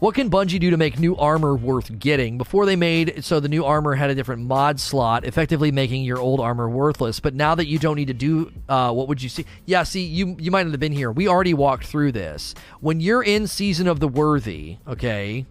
What 0.00 0.16
can 0.16 0.30
Bungie 0.30 0.58
do 0.58 0.70
to 0.70 0.76
make 0.76 0.98
new 0.98 1.16
armor 1.16 1.54
worth 1.54 1.96
getting? 1.96 2.36
Before 2.36 2.66
they 2.66 2.74
made 2.74 3.24
so 3.24 3.38
the 3.38 3.48
new 3.48 3.64
armor 3.64 3.94
had 3.94 4.10
a 4.10 4.16
different 4.16 4.42
mod 4.42 4.80
slot, 4.80 5.24
effectively 5.24 5.70
making 5.70 6.02
your 6.02 6.18
old 6.18 6.40
armor 6.40 6.68
worthless. 6.68 7.20
But 7.20 7.34
now 7.34 7.54
that 7.54 7.68
you 7.68 7.78
don't 7.78 7.94
need 7.94 8.08
to 8.08 8.14
do, 8.14 8.50
uh, 8.68 8.92
what 8.92 9.06
would 9.06 9.22
you 9.22 9.28
see? 9.28 9.46
Yeah, 9.64 9.84
see, 9.84 10.04
you 10.04 10.34
you 10.40 10.50
might 10.50 10.64
not 10.64 10.72
have 10.72 10.80
been 10.80 10.90
here. 10.90 11.12
We 11.12 11.28
already 11.28 11.54
walked 11.54 11.86
through 11.86 12.10
this. 12.12 12.52
When 12.80 12.98
you're 12.98 13.22
in 13.22 13.46
Season 13.46 13.86
of 13.86 14.00
the 14.00 14.08
Worthy, 14.08 14.78
okay, 14.88 15.46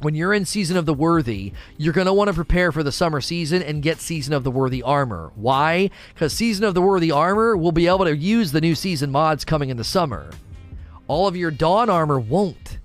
when 0.00 0.14
you're 0.14 0.32
in 0.32 0.44
Season 0.44 0.76
of 0.76 0.86
the 0.86 0.94
Worthy, 0.94 1.52
you're 1.76 1.92
going 1.92 2.06
to 2.06 2.12
want 2.12 2.28
to 2.28 2.34
prepare 2.34 2.70
for 2.70 2.82
the 2.82 2.92
summer 2.92 3.20
season 3.20 3.62
and 3.62 3.82
get 3.82 4.00
Season 4.00 4.32
of 4.32 4.44
the 4.44 4.50
Worthy 4.50 4.82
armor. 4.82 5.32
Why? 5.34 5.90
Because 6.14 6.32
Season 6.32 6.64
of 6.64 6.74
the 6.74 6.82
Worthy 6.82 7.10
armor 7.10 7.56
will 7.56 7.72
be 7.72 7.86
able 7.86 8.04
to 8.04 8.16
use 8.16 8.52
the 8.52 8.60
new 8.60 8.74
season 8.74 9.10
mods 9.10 9.44
coming 9.44 9.70
in 9.70 9.76
the 9.76 9.84
summer. 9.84 10.30
All 11.08 11.26
of 11.26 11.36
your 11.36 11.50
Dawn 11.50 11.90
armor 11.90 12.20
won't. 12.20 12.78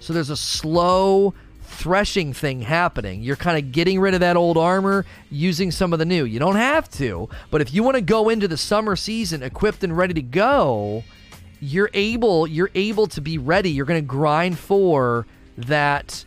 So 0.00 0.12
there's 0.12 0.30
a 0.30 0.36
slow 0.36 1.34
threshing 1.62 2.32
thing 2.32 2.62
happening. 2.62 3.22
You're 3.22 3.36
kind 3.36 3.58
of 3.58 3.70
getting 3.72 4.00
rid 4.00 4.14
of 4.14 4.20
that 4.20 4.36
old 4.36 4.56
armor, 4.56 5.04
using 5.30 5.70
some 5.70 5.92
of 5.92 5.98
the 5.98 6.04
new. 6.04 6.24
You 6.24 6.38
don't 6.38 6.56
have 6.56 6.88
to, 6.92 7.28
but 7.50 7.60
if 7.60 7.72
you 7.72 7.82
want 7.82 7.96
to 7.96 8.00
go 8.00 8.30
into 8.30 8.48
the 8.48 8.56
summer 8.56 8.96
season 8.96 9.42
equipped 9.42 9.84
and 9.84 9.96
ready 9.96 10.14
to 10.14 10.22
go, 10.22 11.04
you're 11.60 11.90
able 11.92 12.46
you're 12.46 12.70
able 12.74 13.06
to 13.08 13.20
be 13.20 13.36
ready. 13.36 13.70
You're 13.70 13.86
going 13.86 14.02
to 14.02 14.06
grind 14.06 14.58
for 14.58 15.26
that 15.56 16.24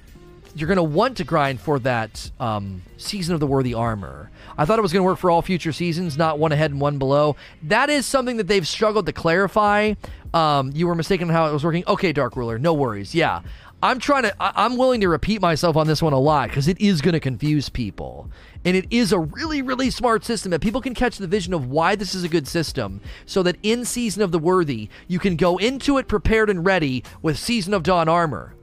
you're 0.55 0.67
going 0.67 0.77
to 0.77 0.83
want 0.83 1.17
to 1.17 1.23
grind 1.23 1.59
for 1.59 1.79
that 1.79 2.31
um, 2.39 2.81
season 2.97 3.33
of 3.33 3.39
the 3.39 3.47
worthy 3.47 3.73
armor. 3.73 4.29
I 4.57 4.65
thought 4.65 4.79
it 4.79 4.81
was 4.81 4.93
going 4.93 5.01
to 5.01 5.05
work 5.05 5.19
for 5.19 5.31
all 5.31 5.41
future 5.41 5.71
seasons, 5.71 6.17
not 6.17 6.39
one 6.39 6.51
ahead 6.51 6.71
and 6.71 6.81
one 6.81 6.97
below. 6.97 7.35
That 7.63 7.89
is 7.89 8.05
something 8.05 8.37
that 8.37 8.47
they've 8.47 8.67
struggled 8.67 9.05
to 9.05 9.13
clarify. 9.13 9.93
Um, 10.33 10.71
you 10.73 10.87
were 10.87 10.95
mistaken 10.95 11.29
on 11.29 11.33
how 11.33 11.47
it 11.47 11.53
was 11.53 11.63
working. 11.63 11.83
Okay, 11.87 12.13
Dark 12.13 12.35
Ruler, 12.35 12.57
no 12.57 12.73
worries. 12.73 13.13
Yeah, 13.15 13.41
I'm 13.83 13.99
trying 13.99 14.23
to. 14.23 14.35
I, 14.41 14.65
I'm 14.65 14.77
willing 14.77 15.01
to 15.01 15.09
repeat 15.09 15.41
myself 15.41 15.75
on 15.75 15.87
this 15.87 16.01
one 16.01 16.13
a 16.13 16.19
lot 16.19 16.49
because 16.49 16.67
it 16.67 16.79
is 16.79 17.01
going 17.01 17.13
to 17.13 17.19
confuse 17.19 17.67
people, 17.69 18.29
and 18.63 18.77
it 18.77 18.85
is 18.91 19.11
a 19.11 19.19
really, 19.19 19.61
really 19.61 19.89
smart 19.89 20.23
system 20.23 20.51
that 20.51 20.61
people 20.61 20.81
can 20.81 20.93
catch 20.93 21.17
the 21.17 21.27
vision 21.27 21.53
of 21.53 21.69
why 21.69 21.95
this 21.95 22.13
is 22.13 22.23
a 22.23 22.29
good 22.29 22.47
system, 22.47 23.01
so 23.25 23.41
that 23.43 23.57
in 23.63 23.83
Season 23.83 24.21
of 24.21 24.31
the 24.31 24.39
Worthy 24.39 24.89
you 25.07 25.19
can 25.19 25.35
go 25.35 25.57
into 25.57 25.97
it 25.97 26.07
prepared 26.07 26.49
and 26.49 26.65
ready 26.65 27.03
with 27.21 27.39
Season 27.39 27.73
of 27.73 27.83
Dawn 27.83 28.07
armor. 28.07 28.53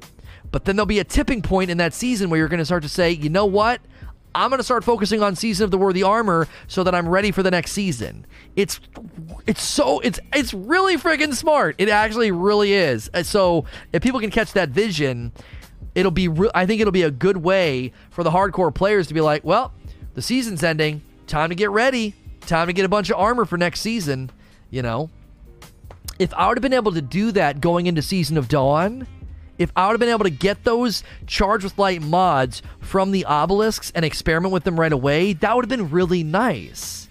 But 0.51 0.64
then 0.64 0.76
there'll 0.76 0.86
be 0.86 0.99
a 0.99 1.05
tipping 1.05 1.42
point 1.42 1.70
in 1.70 1.78
that 1.78 1.92
season 1.92 2.30
where 2.30 2.38
you're 2.38 2.49
going 2.49 2.59
to 2.59 2.64
start 2.64 2.82
to 2.82 2.88
say, 2.88 3.11
you 3.11 3.28
know 3.28 3.46
what? 3.46 3.80
I'm 4.34 4.51
going 4.51 4.59
to 4.59 4.64
start 4.64 4.84
focusing 4.84 5.22
on 5.22 5.34
season 5.36 5.64
of 5.64 5.70
the 5.70 5.78
worthy 5.78 6.03
armor 6.03 6.46
so 6.66 6.84
that 6.84 6.94
I'm 6.94 7.09
ready 7.09 7.30
for 7.30 7.42
the 7.42 7.51
next 7.51 7.72
season. 7.72 8.26
It's 8.57 8.78
it's 9.46 9.62
so 9.62 10.01
it's 10.01 10.20
it's 10.32 10.53
really 10.53 10.96
freaking 10.96 11.34
smart. 11.34 11.74
It 11.78 11.88
actually 11.88 12.30
really 12.30 12.72
is. 12.72 13.11
Uh, 13.12 13.22
so 13.22 13.64
if 13.92 14.03
people 14.03 14.20
can 14.20 14.30
catch 14.30 14.53
that 14.53 14.68
vision, 14.68 15.32
it'll 15.94 16.12
be 16.12 16.28
re- 16.28 16.51
I 16.55 16.66
think 16.66 16.80
it'll 16.80 16.92
be 16.92 17.03
a 17.03 17.11
good 17.11 17.38
way 17.38 17.92
for 18.11 18.22
the 18.22 18.30
hardcore 18.30 18.74
players 18.74 19.07
to 19.09 19.14
be 19.14 19.20
like, 19.20 19.44
well, 19.44 19.72
the 20.14 20.22
season's 20.22 20.62
ending, 20.62 21.03
time 21.26 21.49
to 21.49 21.55
get 21.55 21.70
ready, 21.70 22.14
time 22.42 22.66
to 22.66 22.72
get 22.72 22.84
a 22.84 22.88
bunch 22.88 23.11
of 23.11 23.18
armor 23.18 23.44
for 23.44 23.57
next 23.57 23.80
season, 23.80 24.30
you 24.70 24.82
know. 24.82 25.11
If 26.18 26.34
I 26.34 26.49
would 26.49 26.57
have 26.59 26.62
been 26.62 26.72
able 26.72 26.92
to 26.92 27.03
do 27.03 27.32
that 27.32 27.61
going 27.61 27.86
into 27.86 28.03
season 28.03 28.36
of 28.36 28.49
Dawn, 28.49 29.07
if 29.59 29.72
I 29.76 29.86
would 29.86 29.92
have 29.92 30.00
been 30.00 30.09
able 30.09 30.24
to 30.24 30.30
get 30.30 30.64
those 30.64 31.02
charged 31.26 31.64
with 31.64 31.78
light 31.78 32.00
mods 32.00 32.62
from 32.80 33.11
the 33.11 33.26
obelisks 33.26 33.90
and 33.94 34.04
experiment 34.04 34.52
with 34.52 34.64
them 34.64 34.78
right 34.78 34.92
away, 34.92 35.32
that 35.34 35.54
would 35.54 35.64
have 35.64 35.68
been 35.68 35.90
really 35.90 36.22
nice. 36.22 37.09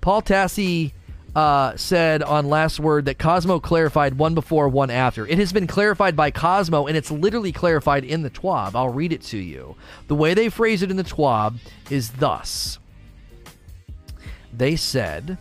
Paul 0.00 0.22
Tassi 0.22 0.92
uh, 1.34 1.76
said 1.76 2.22
on 2.22 2.48
Last 2.48 2.78
Word 2.78 3.06
that 3.06 3.18
Cosmo 3.18 3.58
clarified 3.58 4.18
one 4.18 4.34
before, 4.34 4.68
one 4.68 4.90
after. 4.90 5.26
It 5.26 5.38
has 5.38 5.52
been 5.52 5.66
clarified 5.66 6.14
by 6.14 6.30
Cosmo, 6.30 6.86
and 6.86 6.96
it's 6.96 7.10
literally 7.10 7.52
clarified 7.52 8.04
in 8.04 8.22
the 8.22 8.30
TWAB. 8.30 8.74
I'll 8.74 8.90
read 8.90 9.12
it 9.12 9.22
to 9.22 9.38
you. 9.38 9.76
The 10.08 10.14
way 10.14 10.34
they 10.34 10.48
phrase 10.48 10.82
it 10.82 10.90
in 10.90 10.96
the 10.96 11.04
TWAB 11.04 11.56
is 11.90 12.10
thus. 12.12 12.78
They 14.52 14.76
said, 14.76 15.38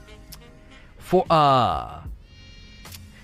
for 0.98 1.26
uh 1.30 2.02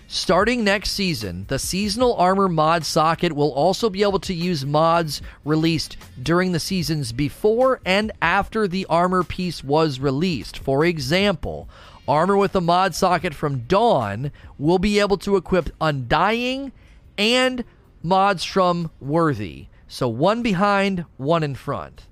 Starting 0.10 0.64
next 0.64 0.92
season, 0.92 1.44
the 1.50 1.60
seasonal 1.60 2.14
armor 2.16 2.48
mod 2.48 2.86
socket 2.86 3.34
will 3.34 3.52
also 3.52 3.90
be 3.90 4.04
able 4.04 4.20
to 4.20 4.34
use 4.34 4.66
mods 4.66 5.22
released 5.44 5.98
during 6.24 6.54
the 6.54 6.62
seasons 6.62 7.12
before 7.12 7.82
and 7.86 8.10
after 8.22 8.70
the 8.70 8.86
armor 8.90 9.22
piece 9.22 9.66
was 9.66 10.00
released. 10.00 10.58
For 10.60 10.86
example, 10.86 11.68
armor 12.08 12.38
with 12.38 12.56
a 12.56 12.62
mod 12.62 12.96
socket 12.96 13.34
from 13.34 13.66
Dawn 13.68 14.32
will 14.58 14.80
be 14.80 14.98
able 14.98 15.18
to 15.18 15.36
equip 15.36 15.72
Undying 15.82 16.72
and 17.18 17.66
mods 18.02 18.46
from 18.46 18.90
Worthy. 19.02 19.68
So 19.90 20.08
one 20.08 20.42
behind, 20.42 21.04
one 21.18 21.44
in 21.44 21.54
front 21.54 22.04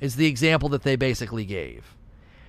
is 0.00 0.14
the 0.14 0.26
example 0.26 0.68
that 0.68 0.84
they 0.84 0.94
basically 0.94 1.44
gave. 1.44 1.96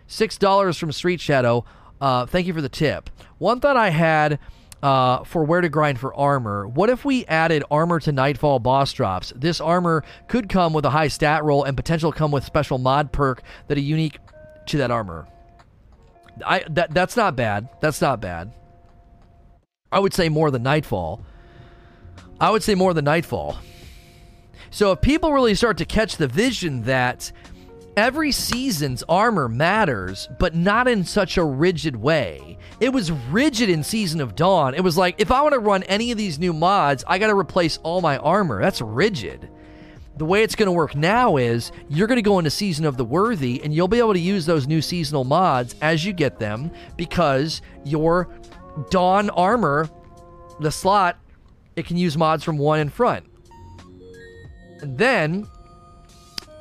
$6 0.08 0.78
from 0.78 0.92
Street 0.92 1.20
Shadow. 1.20 1.66
Uh, 2.00 2.28
thank 2.28 2.46
you 2.46 2.54
for 2.54 2.62
the 2.62 2.70
tip. 2.70 3.10
One 3.40 3.60
thought 3.60 3.78
I 3.78 3.90
had 3.90 4.38
uh, 4.84 5.24
for 5.24 5.46
where 5.46 5.62
to 5.62 5.70
grind 5.70 5.98
for 5.98 6.14
armor. 6.14 6.68
What 6.68 6.90
if 6.90 7.06
we 7.06 7.26
added 7.26 7.64
armor 7.72 8.02
to 8.02 8.12
Nightfall 8.12 8.60
boss 8.60 8.92
drops? 8.92 9.32
This 9.34 9.62
armor 9.62 10.04
could 10.28 10.50
come 10.50 10.74
with 10.74 10.84
a 10.84 10.90
high 10.90 11.08
stat 11.08 11.44
roll 11.46 11.64
and 11.64 11.78
potential 11.78 12.12
come 12.12 12.32
with 12.32 12.44
special 12.44 12.78
mod 12.78 13.14
perk 13.14 13.42
that 13.68 13.78
are 13.78 13.82
unique 13.82 14.20
to 14.68 14.78
that 14.78 14.92
armor. 14.92 15.26
I 16.46 16.66
that 16.72 16.94
that's 16.94 17.16
not 17.16 17.36
bad. 17.38 17.70
That's 17.80 18.02
not 18.02 18.20
bad. 18.20 18.52
I 19.90 20.00
would 20.00 20.14
say 20.14 20.28
more 20.28 20.52
than 20.52 20.64
Nightfall. 20.64 21.24
I 22.42 22.50
would 22.50 22.64
say 22.64 22.76
more 22.76 22.94
than 22.94 23.06
Nightfall. 23.06 23.58
So 24.70 24.92
if 24.92 25.02
people 25.02 25.32
really 25.32 25.56
start 25.56 25.78
to 25.78 25.86
catch 25.86 26.18
the 26.18 26.28
vision 26.28 26.84
that 26.84 27.32
every 27.96 28.32
season's 28.32 29.04
armor 29.08 29.48
matters, 29.48 30.28
but 30.40 30.56
not 30.56 30.88
in 30.88 31.04
such 31.04 31.38
a 31.38 31.44
rigid 31.44 31.96
way. 31.96 32.58
It 32.80 32.90
was 32.90 33.12
rigid 33.12 33.70
in 33.70 33.84
Season 33.84 34.22
of 34.22 34.36
Dawn. 34.36 34.74
It 34.74 34.84
was 34.84 34.98
like, 34.98 35.16
if 35.20 35.32
I 35.32 35.42
want 35.42 35.54
to 35.54 35.60
run 35.60 35.84
any 35.84 36.12
of 36.12 36.18
these 36.18 36.40
new 36.40 36.54
mods, 36.54 37.04
I 37.08 37.20
got 37.20 37.28
to 37.28 37.36
replace 37.36 37.78
all 37.84 38.02
my 38.02 38.18
armor. 38.18 38.62
That's 38.62 38.82
rigid. 38.82 39.50
The 40.18 40.26
way 40.26 40.44
it's 40.44 40.56
going 40.56 40.68
to 40.68 40.72
work 40.72 40.96
now 40.96 41.38
is 41.38 41.72
you're 41.90 42.08
going 42.08 42.18
to 42.18 42.22
go 42.22 42.38
into 42.38 42.52
Season 42.52 42.86
of 42.86 42.98
the 42.98 43.06
Worthy 43.06 43.62
and 43.64 43.74
you'll 43.74 43.88
be 43.88 44.00
able 44.00 44.14
to 44.14 44.20
use 44.20 44.46
those 44.46 44.68
new 44.68 44.82
seasonal 44.82 45.24
mods 45.24 45.76
as 45.82 46.06
you 46.06 46.14
get 46.14 46.40
them 46.40 46.72
because 46.98 47.62
your 47.84 48.30
Dawn 48.90 49.30
armor, 49.32 49.90
the 50.60 50.72
slot, 50.72 51.18
it 51.76 51.86
can 51.86 51.98
use 51.98 52.18
mods 52.18 52.44
from 52.44 52.58
one 52.58 52.80
in 52.80 52.90
front. 52.90 53.26
And 54.82 54.98
then 54.98 55.48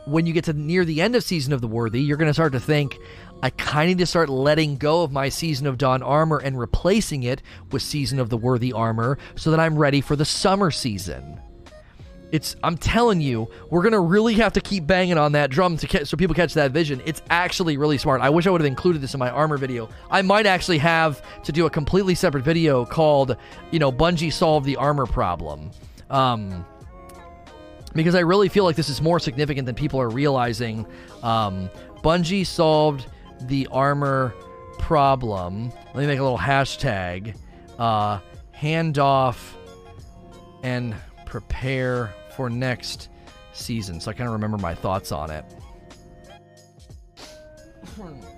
when 0.07 0.26
you 0.26 0.32
get 0.32 0.44
to 0.44 0.53
near 0.53 0.84
the 0.84 1.00
end 1.00 1.14
of 1.16 1.22
Season 1.22 1.53
of 1.53 1.61
the 1.61 1.68
Worthy, 1.68 2.03
you're 2.03 2.16
going 2.16 2.30
to 2.30 2.34
start 2.34 2.53
to 2.53 2.61
think, 2.61 2.98
I 3.42 3.50
kind 3.50 3.90
of 3.90 3.96
need 3.96 4.03
to 4.03 4.07
start 4.07 4.28
letting 4.28 4.76
go 4.76 5.03
of 5.03 5.12
my 5.12 5.28
Season 5.28 5.66
of 5.66 5.78
Dawn 5.78 6.03
armor 6.03 6.38
and 6.38 6.59
replacing 6.59 7.22
it 7.22 7.42
with 7.70 7.82
Season 7.82 8.18
of 8.18 8.28
the 8.28 8.36
Worthy 8.36 8.72
armor 8.72 9.18
so 9.36 9.50
that 9.50 9.61
I'm 9.61 9.76
ready 9.76 10.00
for 10.00 10.16
the 10.16 10.24
summer 10.24 10.70
season. 10.70 11.40
It's 12.32 12.57
I'm 12.64 12.78
telling 12.78 13.20
you, 13.20 13.46
we're 13.68 13.82
gonna 13.82 14.00
really 14.00 14.34
have 14.34 14.55
to 14.55 14.61
keep 14.61 14.86
banging 14.86 15.18
on 15.18 15.32
that 15.32 15.50
drum 15.50 15.76
to 15.76 15.86
catch, 15.86 16.09
so 16.09 16.16
people 16.16 16.34
catch 16.34 16.55
that 16.55 16.70
vision. 16.70 17.03
It's 17.05 17.20
actually 17.28 17.76
really 17.76 17.98
smart. 17.98 18.22
I 18.22 18.30
wish 18.30 18.46
I 18.46 18.50
would 18.50 18.62
have 18.62 18.66
included 18.66 19.03
this 19.03 19.12
in 19.12 19.20
my 19.20 19.28
armor 19.28 19.59
video. 19.59 19.90
I 20.11 20.22
might 20.22 20.46
actually 20.46 20.78
have 20.78 21.20
to 21.42 21.53
do 21.53 21.66
a 21.66 21.70
completely 21.70 22.14
separate 22.14 22.42
video 22.42 22.86
called, 22.86 23.36
you 23.70 23.78
know, 23.78 23.92
Bungie 23.92 24.32
solved 24.32 24.64
the 24.64 24.76
armor 24.76 25.05
problem. 25.05 25.72
Um, 26.09 26.64
because 27.95 28.14
I 28.14 28.20
really 28.20 28.49
feel 28.49 28.64
like 28.64 28.76
this 28.76 28.88
is 28.88 29.01
more 29.01 29.18
significant 29.18 29.66
than 29.66 29.74
people 29.74 30.01
are 30.01 30.09
realizing. 30.09 30.86
Um, 31.22 31.70
Bungie 32.03 32.47
solved 32.47 33.07
the 33.43 33.68
armor 33.70 34.34
problem. 34.78 35.70
Let 35.86 35.97
me 35.97 36.07
make 36.07 36.18
a 36.18 36.22
little 36.22 36.38
hashtag. 36.38 37.36
Uh, 37.78 38.20
handoff 38.55 39.36
and 40.62 40.95
prepare 41.26 42.14
for 42.36 42.49
next 42.49 43.09
season. 43.53 44.01
So 44.01 44.11
I 44.11 44.14
kind 44.14 44.28
of 44.28 44.32
remember 44.32 44.59
my 44.59 44.74
thoughts 44.74 45.12
on 45.12 45.30
it. 45.30 45.45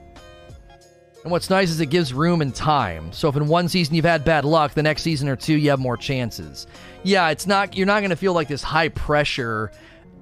And 1.25 1.31
what's 1.31 1.49
nice 1.49 1.71
is 1.71 1.81
it 1.81 1.87
gives 1.87 2.13
room 2.13 2.43
and 2.43 2.55
time. 2.55 3.11
So 3.13 3.31
if 3.31 3.37
in 3.37 3.49
one 3.49 3.69
season 3.69 3.95
you've 3.95 4.05
had 4.05 4.25
bad 4.27 4.45
luck, 4.45 4.75
the 4.75 4.83
next 4.83 5.03
season 5.03 5.27
or 5.29 5.37
two 5.37 5.55
you 5.55 5.71
have 5.71 5.81
more 5.81 5.97
chances. 5.97 6.67
Yeah, 7.03 7.31
it's 7.31 7.47
not 7.47 7.75
you're 7.77 7.87
not 7.87 8.01
going 8.01 8.11
to 8.11 8.17
feel 8.17 8.35
like 8.35 8.47
this 8.47 8.63
high 8.63 8.91
pressure. 8.91 9.73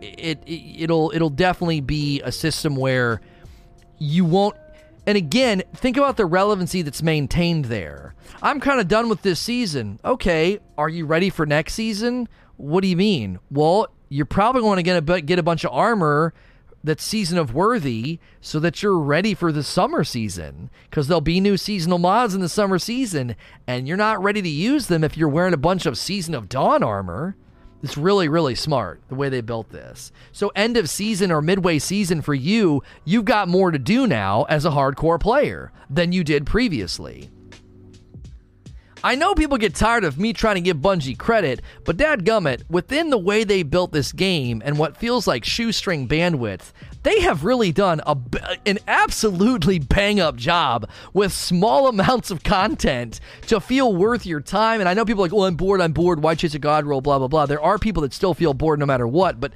It, 0.00 0.42
it 0.46 0.84
it'll 0.84 1.10
it'll 1.12 1.28
definitely 1.30 1.80
be 1.80 2.22
a 2.22 2.30
system 2.30 2.76
where 2.76 3.20
you 3.98 4.24
won't 4.24 4.56
and 5.04 5.18
again, 5.18 5.64
think 5.74 5.96
about 5.96 6.16
the 6.16 6.24
relevancy 6.24 6.82
that's 6.82 7.02
maintained 7.02 7.64
there. 7.64 8.14
I'm 8.40 8.60
kind 8.60 8.78
of 8.80 8.86
done 8.86 9.08
with 9.08 9.22
this 9.22 9.40
season. 9.40 9.98
Okay, 10.04 10.60
are 10.78 10.88
you 10.88 11.06
ready 11.06 11.28
for 11.30 11.44
next 11.44 11.74
season? 11.74 12.28
What 12.56 12.82
do 12.82 12.88
you 12.88 12.96
mean? 12.96 13.40
Well, 13.50 13.88
you're 14.08 14.26
probably 14.26 14.60
going 14.60 14.76
to 14.76 14.82
get 14.84 15.08
a, 15.08 15.20
get 15.20 15.40
a 15.40 15.42
bunch 15.42 15.64
of 15.64 15.72
armor 15.72 16.32
that's 16.84 17.04
season 17.04 17.38
of 17.38 17.54
worthy 17.54 18.18
so 18.40 18.58
that 18.58 18.82
you're 18.82 18.98
ready 18.98 19.34
for 19.34 19.52
the 19.52 19.62
summer 19.62 20.04
season 20.04 20.70
because 20.90 21.08
there'll 21.08 21.20
be 21.20 21.40
new 21.40 21.56
seasonal 21.56 21.98
mods 21.98 22.34
in 22.34 22.40
the 22.40 22.48
summer 22.48 22.78
season 22.78 23.36
and 23.66 23.86
you're 23.86 23.96
not 23.96 24.22
ready 24.22 24.42
to 24.42 24.48
use 24.48 24.86
them 24.86 25.04
if 25.04 25.16
you're 25.16 25.28
wearing 25.28 25.54
a 25.54 25.58
bunch 25.58 25.86
of 25.86 25.98
season 25.98 26.34
of 26.34 26.48
dawn 26.48 26.82
armor. 26.82 27.36
It's 27.82 27.96
really 27.96 28.28
really 28.28 28.54
smart 28.54 29.00
the 29.08 29.14
way 29.14 29.28
they 29.28 29.40
built 29.40 29.70
this. 29.70 30.12
So 30.32 30.52
end 30.54 30.76
of 30.76 30.88
season 30.88 31.30
or 31.30 31.42
midway 31.42 31.78
season 31.78 32.22
for 32.22 32.34
you 32.34 32.82
you've 33.04 33.24
got 33.24 33.48
more 33.48 33.70
to 33.70 33.78
do 33.78 34.06
now 34.06 34.44
as 34.44 34.64
a 34.64 34.70
hardcore 34.70 35.20
player 35.20 35.72
than 35.88 36.12
you 36.12 36.24
did 36.24 36.46
previously 36.46 37.30
I 39.04 39.16
know 39.16 39.34
people 39.34 39.58
get 39.58 39.74
tired 39.74 40.04
of 40.04 40.18
me 40.18 40.32
trying 40.32 40.54
to 40.54 40.60
give 40.60 40.76
Bungie 40.76 41.18
credit, 41.18 41.60
but 41.84 41.96
dadgummit, 41.96 42.62
within 42.70 43.10
the 43.10 43.18
way 43.18 43.42
they 43.42 43.64
built 43.64 43.92
this 43.92 44.12
game 44.12 44.62
and 44.64 44.78
what 44.78 44.96
feels 44.96 45.26
like 45.26 45.44
shoestring 45.44 46.06
bandwidth, 46.06 46.72
they 47.02 47.20
have 47.20 47.44
really 47.44 47.72
done 47.72 48.00
a, 48.06 48.16
an 48.64 48.78
absolutely 48.86 49.80
bang 49.80 50.20
up 50.20 50.36
job 50.36 50.88
with 51.12 51.32
small 51.32 51.88
amounts 51.92 52.30
of 52.30 52.44
content 52.44 53.18
to 53.48 53.58
feel 53.60 53.94
worth 53.94 54.24
your 54.24 54.40
time. 54.40 54.78
And 54.78 54.88
I 54.88 54.94
know 54.94 55.04
people 55.04 55.22
are 55.24 55.26
like, 55.26 55.34
oh, 55.34 55.44
I'm 55.44 55.56
bored, 55.56 55.80
I'm 55.80 55.92
bored, 55.92 56.22
why 56.22 56.36
chase 56.36 56.54
a 56.54 56.60
god 56.60 56.86
roll, 56.86 57.00
blah, 57.00 57.18
blah, 57.18 57.28
blah. 57.28 57.46
There 57.46 57.62
are 57.62 57.78
people 57.78 58.02
that 58.02 58.12
still 58.12 58.34
feel 58.34 58.54
bored 58.54 58.78
no 58.78 58.86
matter 58.86 59.08
what, 59.08 59.40
but 59.40 59.52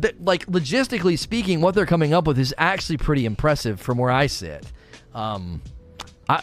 th- 0.00 0.16
like 0.20 0.46
logistically 0.46 1.18
speaking, 1.18 1.60
what 1.60 1.74
they're 1.74 1.84
coming 1.84 2.14
up 2.14 2.26
with 2.26 2.38
is 2.38 2.54
actually 2.56 2.96
pretty 2.96 3.26
impressive 3.26 3.78
from 3.78 3.98
where 3.98 4.10
I 4.10 4.26
sit. 4.26 4.64
Um, 5.14 5.60
I, 6.30 6.42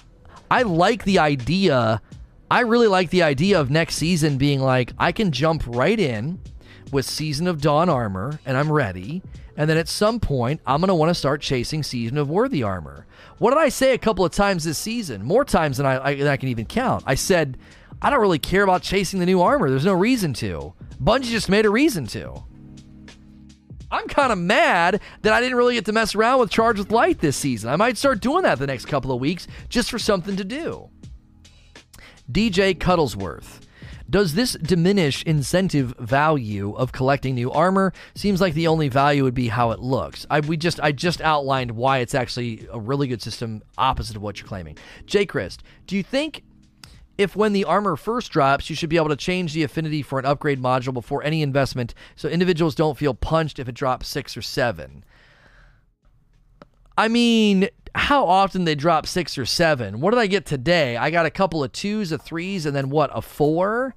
I 0.51 0.61
like 0.61 1.03
the 1.03 1.17
idea 1.17 1.99
I 2.53 2.59
really 2.59 2.85
like 2.85 3.09
the 3.09 3.23
idea 3.23 3.59
of 3.59 3.71
next 3.71 3.95
season 3.95 4.37
being 4.37 4.59
like, 4.59 4.93
I 4.99 5.11
can 5.11 5.31
jump 5.31 5.63
right 5.65 5.99
in, 5.99 6.39
with 6.91 7.03
Season 7.03 7.47
of 7.47 7.59
Dawn 7.59 7.89
armor, 7.89 8.39
and 8.45 8.55
I'm 8.55 8.71
ready. 8.71 9.23
And 9.57 9.67
then 9.67 9.79
at 9.79 9.87
some 9.87 10.19
point, 10.19 10.61
I'm 10.67 10.79
going 10.79 10.89
to 10.89 10.93
want 10.93 11.09
to 11.09 11.15
start 11.15 11.41
chasing 11.41 11.81
Season 11.81 12.15
of 12.15 12.29
Worthy 12.29 12.61
armor. 12.61 13.07
What 13.39 13.55
did 13.55 13.59
I 13.59 13.69
say 13.69 13.95
a 13.95 13.97
couple 13.97 14.23
of 14.23 14.33
times 14.33 14.65
this 14.65 14.77
season? 14.77 15.23
More 15.23 15.43
times 15.43 15.77
than 15.77 15.87
I, 15.87 16.05
I, 16.05 16.13
than 16.13 16.27
I 16.27 16.37
can 16.37 16.47
even 16.49 16.67
count. 16.67 17.03
I 17.07 17.15
said, 17.15 17.57
I 18.03 18.11
don't 18.11 18.21
really 18.21 18.37
care 18.37 18.61
about 18.61 18.83
chasing 18.83 19.19
the 19.19 19.25
new 19.25 19.41
armor. 19.41 19.71
There's 19.71 19.83
no 19.83 19.93
reason 19.93 20.33
to. 20.33 20.75
Bungie 21.03 21.23
just 21.23 21.49
made 21.49 21.65
a 21.65 21.71
reason 21.71 22.05
to. 22.05 22.43
I'm 23.89 24.07
kind 24.07 24.31
of 24.31 24.37
mad 24.37 25.01
that 25.23 25.33
I 25.33 25.41
didn't 25.41 25.57
really 25.57 25.73
get 25.73 25.85
to 25.85 25.91
mess 25.91 26.13
around 26.13 26.39
with 26.39 26.51
Charge 26.51 26.77
with 26.77 26.91
Light 26.91 27.17
this 27.17 27.35
season. 27.35 27.71
I 27.71 27.77
might 27.77 27.97
start 27.97 28.19
doing 28.19 28.43
that 28.43 28.59
the 28.59 28.67
next 28.67 28.85
couple 28.85 29.11
of 29.11 29.19
weeks 29.19 29.47
just 29.69 29.89
for 29.89 29.97
something 29.97 30.35
to 30.35 30.43
do. 30.43 30.91
DJ 32.31 32.77
Cuddlesworth. 32.77 33.59
Does 34.09 34.33
this 34.35 34.53
diminish 34.53 35.23
incentive 35.23 35.93
value 35.97 36.73
of 36.75 36.91
collecting 36.91 37.35
new 37.35 37.51
armor? 37.51 37.93
Seems 38.15 38.39
like 38.39 38.53
the 38.53 38.67
only 38.67 38.87
value 38.87 39.23
would 39.23 39.33
be 39.33 39.47
how 39.47 39.71
it 39.71 39.79
looks. 39.79 40.25
I 40.29 40.39
we 40.41 40.55
just 40.55 40.79
I 40.79 40.91
just 40.91 41.19
outlined 41.21 41.71
why 41.71 41.99
it's 41.99 42.15
actually 42.15 42.67
a 42.71 42.79
really 42.79 43.07
good 43.07 43.21
system 43.21 43.63
opposite 43.77 44.15
of 44.15 44.21
what 44.21 44.39
you're 44.39 44.47
claiming. 44.47 44.77
Jay 45.05 45.25
Christ, 45.25 45.63
do 45.87 45.95
you 45.95 46.03
think 46.03 46.43
if 47.17 47.35
when 47.35 47.53
the 47.53 47.65
armor 47.65 47.95
first 47.95 48.31
drops, 48.31 48.69
you 48.69 48.75
should 48.75 48.89
be 48.89 48.97
able 48.97 49.09
to 49.09 49.15
change 49.15 49.53
the 49.53 49.63
affinity 49.63 50.01
for 50.01 50.17
an 50.17 50.25
upgrade 50.25 50.61
module 50.61 50.93
before 50.93 51.23
any 51.23 51.41
investment 51.41 51.93
so 52.15 52.27
individuals 52.27 52.75
don't 52.75 52.97
feel 52.97 53.13
punched 53.13 53.59
if 53.59 53.67
it 53.67 53.75
drops 53.75 54.07
6 54.07 54.37
or 54.37 54.41
7? 54.41 55.03
I 56.97 57.07
mean, 57.07 57.69
how 57.95 58.27
often 58.27 58.65
they 58.65 58.75
drop 58.75 59.07
six 59.07 59.37
or 59.37 59.45
seven. 59.45 59.99
What 59.99 60.11
did 60.11 60.19
I 60.19 60.27
get 60.27 60.45
today? 60.45 60.97
I 60.97 61.09
got 61.09 61.25
a 61.25 61.31
couple 61.31 61.63
of 61.63 61.71
twos, 61.71 62.11
a 62.11 62.17
threes, 62.17 62.65
and 62.65 62.75
then 62.75 62.89
what, 62.89 63.09
a 63.13 63.21
four? 63.21 63.95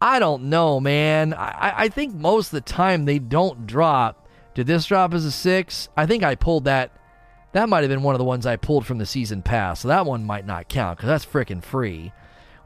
I 0.00 0.18
don't 0.18 0.44
know, 0.44 0.78
man. 0.78 1.32
I, 1.34 1.72
I 1.76 1.88
think 1.88 2.14
most 2.14 2.48
of 2.48 2.52
the 2.52 2.60
time 2.60 3.04
they 3.04 3.18
don't 3.18 3.66
drop. 3.66 4.28
Did 4.54 4.66
this 4.66 4.86
drop 4.86 5.14
as 5.14 5.24
a 5.24 5.32
six? 5.32 5.88
I 5.96 6.06
think 6.06 6.22
I 6.22 6.34
pulled 6.34 6.64
that. 6.64 6.92
That 7.52 7.68
might 7.68 7.80
have 7.80 7.90
been 7.90 8.02
one 8.02 8.14
of 8.14 8.18
the 8.18 8.24
ones 8.24 8.46
I 8.46 8.56
pulled 8.56 8.86
from 8.86 8.98
the 8.98 9.06
season 9.06 9.42
pass, 9.42 9.80
so 9.80 9.88
that 9.88 10.04
one 10.04 10.24
might 10.24 10.44
not 10.44 10.68
count 10.68 10.98
because 10.98 11.08
that's 11.08 11.24
freaking 11.24 11.64
free. 11.64 12.12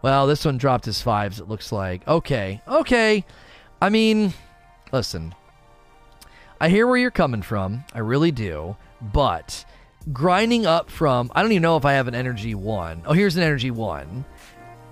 Well, 0.02 0.26
this 0.26 0.44
one 0.44 0.58
dropped 0.58 0.88
as 0.88 1.02
fives, 1.02 1.38
it 1.40 1.48
looks 1.48 1.70
like. 1.70 2.06
Okay, 2.08 2.60
okay. 2.66 3.24
I 3.80 3.88
mean, 3.90 4.32
listen, 4.92 5.34
I 6.60 6.68
hear 6.68 6.86
where 6.86 6.96
you're 6.96 7.10
coming 7.10 7.42
from. 7.42 7.84
I 7.94 8.00
really 8.00 8.32
do. 8.32 8.76
But 9.00 9.64
grinding 10.12 10.66
up 10.66 10.90
from 10.90 11.30
I 11.34 11.42
don't 11.42 11.52
even 11.52 11.62
know 11.62 11.76
if 11.76 11.84
I 11.84 11.94
have 11.94 12.08
an 12.08 12.14
energy 12.14 12.54
one. 12.54 13.02
Oh, 13.04 13.12
here's 13.12 13.36
an 13.36 13.42
energy 13.42 13.70
one. 13.70 14.24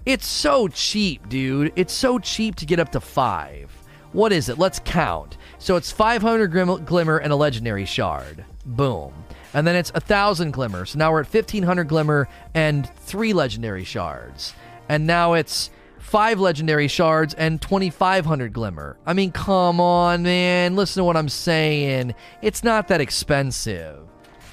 It's 0.06 0.26
so 0.26 0.68
cheap, 0.68 1.28
dude. 1.28 1.72
It's 1.76 1.92
so 1.92 2.18
cheap 2.18 2.56
to 2.56 2.66
get 2.66 2.80
up 2.80 2.92
to 2.92 3.00
five. 3.00 3.70
What 4.12 4.32
is 4.32 4.48
it? 4.48 4.58
Let's 4.58 4.80
count. 4.80 5.36
So 5.58 5.76
it's 5.76 5.92
500 5.92 6.48
glim- 6.48 6.84
glimmer 6.84 7.18
and 7.18 7.32
a 7.32 7.36
legendary 7.36 7.84
shard. 7.84 8.44
Boom. 8.64 9.12
And 9.52 9.66
then 9.66 9.76
it's 9.76 9.92
a 9.94 10.00
thousand 10.00 10.52
glimmer. 10.52 10.86
So 10.86 10.98
now 10.98 11.12
we're 11.12 11.20
at 11.20 11.32
1500 11.32 11.84
glimmer 11.84 12.28
and 12.54 12.88
three 13.00 13.32
legendary 13.32 13.84
shards. 13.84 14.54
And 14.88 15.06
now 15.06 15.34
it's 15.34 15.70
five 15.98 16.40
legendary 16.40 16.88
shards 16.88 17.34
and 17.34 17.60
2500 17.60 18.52
glimmer. 18.52 18.96
I 19.04 19.12
mean, 19.12 19.30
come 19.30 19.78
on, 19.78 20.22
man. 20.22 20.74
Listen 20.74 21.00
to 21.00 21.04
what 21.04 21.16
I'm 21.16 21.28
saying. 21.28 22.14
It's 22.40 22.64
not 22.64 22.88
that 22.88 23.02
expensive 23.02 24.07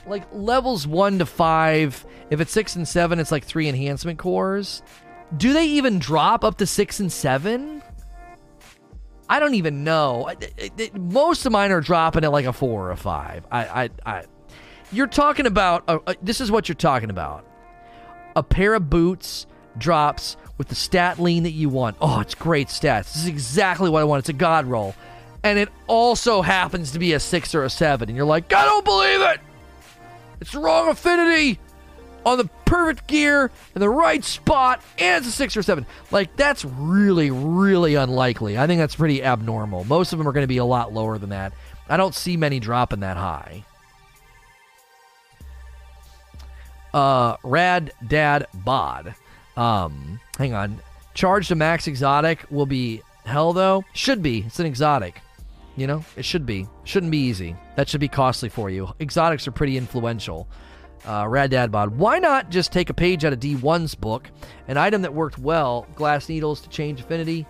like 0.07 0.23
levels 0.31 0.87
one 0.87 1.19
to 1.19 1.25
five. 1.25 2.05
If 2.29 2.41
it's 2.41 2.51
six 2.51 2.75
and 2.75 2.87
seven, 2.87 3.19
it's 3.19 3.31
like 3.31 3.43
three 3.43 3.67
enhancement 3.67 4.19
cores. 4.19 4.81
Do 5.35 5.53
they 5.53 5.65
even 5.65 5.99
drop 5.99 6.43
up 6.43 6.57
to 6.57 6.65
six 6.65 6.99
and 6.99 7.11
seven? 7.11 7.81
I 9.27 9.39
don't 9.39 9.55
even 9.55 9.83
know. 9.83 10.31
Most 10.93 11.45
of 11.45 11.51
mine 11.51 11.71
are 11.71 11.81
dropping 11.81 12.23
at 12.23 12.31
like 12.31 12.45
a 12.45 12.53
four 12.53 12.87
or 12.87 12.91
a 12.91 12.97
five. 12.97 13.45
I, 13.51 13.65
I, 13.65 13.89
I 14.05 14.23
you're 14.91 15.07
talking 15.07 15.45
about. 15.45 15.83
Uh, 15.87 15.99
uh, 16.05 16.13
this 16.21 16.41
is 16.41 16.51
what 16.51 16.69
you're 16.69 16.75
talking 16.75 17.09
about. 17.09 17.45
A 18.35 18.43
pair 18.43 18.73
of 18.75 18.89
boots 18.89 19.47
drops 19.77 20.37
with 20.57 20.67
the 20.67 20.75
stat 20.75 21.19
lean 21.19 21.43
that 21.43 21.51
you 21.51 21.69
want. 21.69 21.97
Oh, 21.99 22.19
it's 22.19 22.35
great 22.35 22.67
stats. 22.67 23.13
This 23.13 23.17
is 23.17 23.27
exactly 23.27 23.89
what 23.89 24.01
I 24.01 24.05
want. 24.05 24.19
It's 24.19 24.29
a 24.29 24.33
god 24.33 24.65
roll, 24.67 24.95
and 25.43 25.57
it 25.57 25.69
also 25.87 26.41
happens 26.41 26.91
to 26.91 26.99
be 26.99 27.13
a 27.13 27.19
six 27.19 27.55
or 27.55 27.63
a 27.63 27.69
seven. 27.69 28.09
And 28.09 28.15
you're 28.15 28.25
like, 28.25 28.53
I 28.53 28.65
don't 28.65 28.85
believe 28.85 29.21
it. 29.21 29.39
It's 30.41 30.51
the 30.51 30.59
wrong 30.59 30.89
affinity 30.89 31.59
on 32.25 32.37
the 32.37 32.49
perfect 32.65 33.07
gear 33.07 33.51
in 33.75 33.79
the 33.79 33.89
right 33.89 34.23
spot, 34.23 34.81
and 34.97 35.17
it's 35.17 35.27
a 35.27 35.31
six 35.31 35.55
or 35.55 35.61
seven. 35.61 35.85
Like, 36.11 36.35
that's 36.35 36.65
really, 36.65 37.31
really 37.31 37.95
unlikely. 37.95 38.57
I 38.57 38.67
think 38.67 38.79
that's 38.79 38.95
pretty 38.95 39.23
abnormal. 39.23 39.83
Most 39.83 40.11
of 40.11 40.19
them 40.19 40.27
are 40.27 40.31
going 40.31 40.43
to 40.43 40.47
be 40.47 40.57
a 40.57 40.65
lot 40.65 40.93
lower 40.93 41.17
than 41.17 41.29
that. 41.29 41.53
I 41.87 41.97
don't 41.97 42.15
see 42.15 42.35
many 42.35 42.59
dropping 42.59 43.01
that 43.01 43.17
high. 43.17 43.63
Uh, 46.93 47.37
Rad 47.43 47.91
Dad 48.07 48.47
Bod. 48.53 49.13
Um, 49.57 50.19
hang 50.37 50.53
on. 50.53 50.79
Charge 51.13 51.49
to 51.49 51.55
max 51.55 51.87
exotic 51.87 52.45
will 52.49 52.65
be 52.65 53.01
hell 53.25 53.53
though. 53.53 53.83
Should 53.93 54.23
be. 54.23 54.39
It's 54.47 54.59
an 54.59 54.65
exotic. 54.65 55.21
You 55.75 55.87
know, 55.87 56.05
it 56.15 56.23
should 56.23 56.45
be. 56.45 56.67
Shouldn't 56.83 57.11
be 57.11 57.17
easy. 57.17 57.55
That 57.75 57.89
should 57.89 57.99
be 57.99 58.07
costly 58.07 58.49
for 58.49 58.69
you. 58.69 58.93
Exotics 58.99 59.47
are 59.47 59.51
pretty 59.51 59.77
influential. 59.77 60.47
Uh, 61.05 61.27
Rad 61.27 61.51
Dad 61.51 61.71
Bod. 61.71 61.97
Why 61.97 62.17
not 62.19 62.49
just 62.49 62.71
take 62.71 62.89
a 62.89 62.93
page 62.93 63.25
out 63.25 63.33
of 63.33 63.39
D1's 63.39 63.93
book, 63.93 64.29
an 64.67 64.77
item 64.77 65.01
that 65.03 65.13
worked 65.13 65.37
well, 65.37 65.85
glass 65.95 66.29
needles 66.29 66.61
to 66.61 66.69
change 66.69 67.01
affinity, 67.01 67.45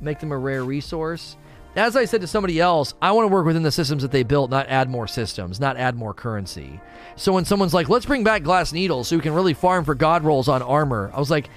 make 0.00 0.20
them 0.20 0.30
a 0.30 0.38
rare 0.38 0.62
resource? 0.62 1.36
As 1.74 1.96
I 1.96 2.04
said 2.04 2.20
to 2.20 2.26
somebody 2.26 2.60
else, 2.60 2.94
I 3.00 3.12
want 3.12 3.24
to 3.28 3.32
work 3.32 3.46
within 3.46 3.62
the 3.62 3.70
systems 3.70 4.02
that 4.02 4.10
they 4.10 4.24
built, 4.24 4.50
not 4.50 4.66
add 4.68 4.90
more 4.90 5.06
systems, 5.06 5.60
not 5.60 5.76
add 5.76 5.96
more 5.96 6.12
currency. 6.12 6.80
So 7.16 7.32
when 7.32 7.44
someone's 7.44 7.72
like, 7.72 7.88
let's 7.88 8.06
bring 8.06 8.24
back 8.24 8.42
glass 8.42 8.72
needles 8.72 9.08
so 9.08 9.16
we 9.16 9.22
can 9.22 9.34
really 9.34 9.54
farm 9.54 9.84
for 9.84 9.94
god 9.94 10.24
rolls 10.24 10.48
on 10.48 10.62
armor, 10.62 11.10
I 11.14 11.18
was 11.18 11.30
like, 11.30 11.48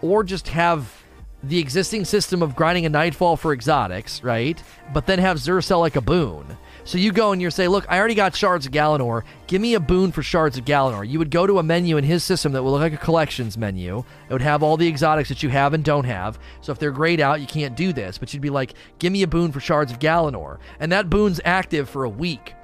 or 0.00 0.22
just 0.22 0.48
have 0.48 0.97
the 1.42 1.58
existing 1.58 2.04
system 2.04 2.42
of 2.42 2.56
grinding 2.56 2.86
a 2.86 2.88
nightfall 2.88 3.36
for 3.36 3.52
exotics, 3.52 4.22
right? 4.24 4.60
But 4.92 5.06
then 5.06 5.18
have 5.20 5.38
Xur 5.38 5.78
like 5.78 5.96
a 5.96 6.00
boon. 6.00 6.56
So 6.84 6.96
you 6.96 7.12
go 7.12 7.32
and 7.32 7.42
you 7.42 7.50
say, 7.50 7.68
look, 7.68 7.84
I 7.88 7.98
already 7.98 8.14
got 8.14 8.34
shards 8.34 8.64
of 8.64 8.72
Galanor. 8.72 9.22
Give 9.46 9.60
me 9.60 9.74
a 9.74 9.80
boon 9.80 10.10
for 10.10 10.22
shards 10.22 10.56
of 10.56 10.64
Galanor. 10.64 11.06
You 11.06 11.18
would 11.18 11.30
go 11.30 11.46
to 11.46 11.58
a 11.58 11.62
menu 11.62 11.98
in 11.98 12.04
his 12.04 12.24
system 12.24 12.52
that 12.52 12.62
would 12.62 12.70
look 12.70 12.80
like 12.80 12.94
a 12.94 12.96
collections 12.96 13.58
menu. 13.58 14.04
It 14.28 14.32
would 14.32 14.42
have 14.42 14.62
all 14.62 14.76
the 14.76 14.88
exotics 14.88 15.28
that 15.28 15.42
you 15.42 15.50
have 15.50 15.74
and 15.74 15.84
don't 15.84 16.06
have. 16.06 16.38
So 16.62 16.72
if 16.72 16.78
they're 16.78 16.90
grayed 16.90 17.20
out, 17.20 17.42
you 17.42 17.46
can't 17.46 17.76
do 17.76 17.92
this. 17.92 18.16
But 18.16 18.32
you'd 18.32 18.40
be 18.40 18.50
like, 18.50 18.72
give 18.98 19.12
me 19.12 19.22
a 19.22 19.28
boon 19.28 19.52
for 19.52 19.60
shards 19.60 19.92
of 19.92 19.98
Galanor. 19.98 20.58
And 20.80 20.90
that 20.90 21.10
boon's 21.10 21.42
active 21.44 21.90
for 21.90 22.04
a 22.04 22.08
week. 22.08 22.54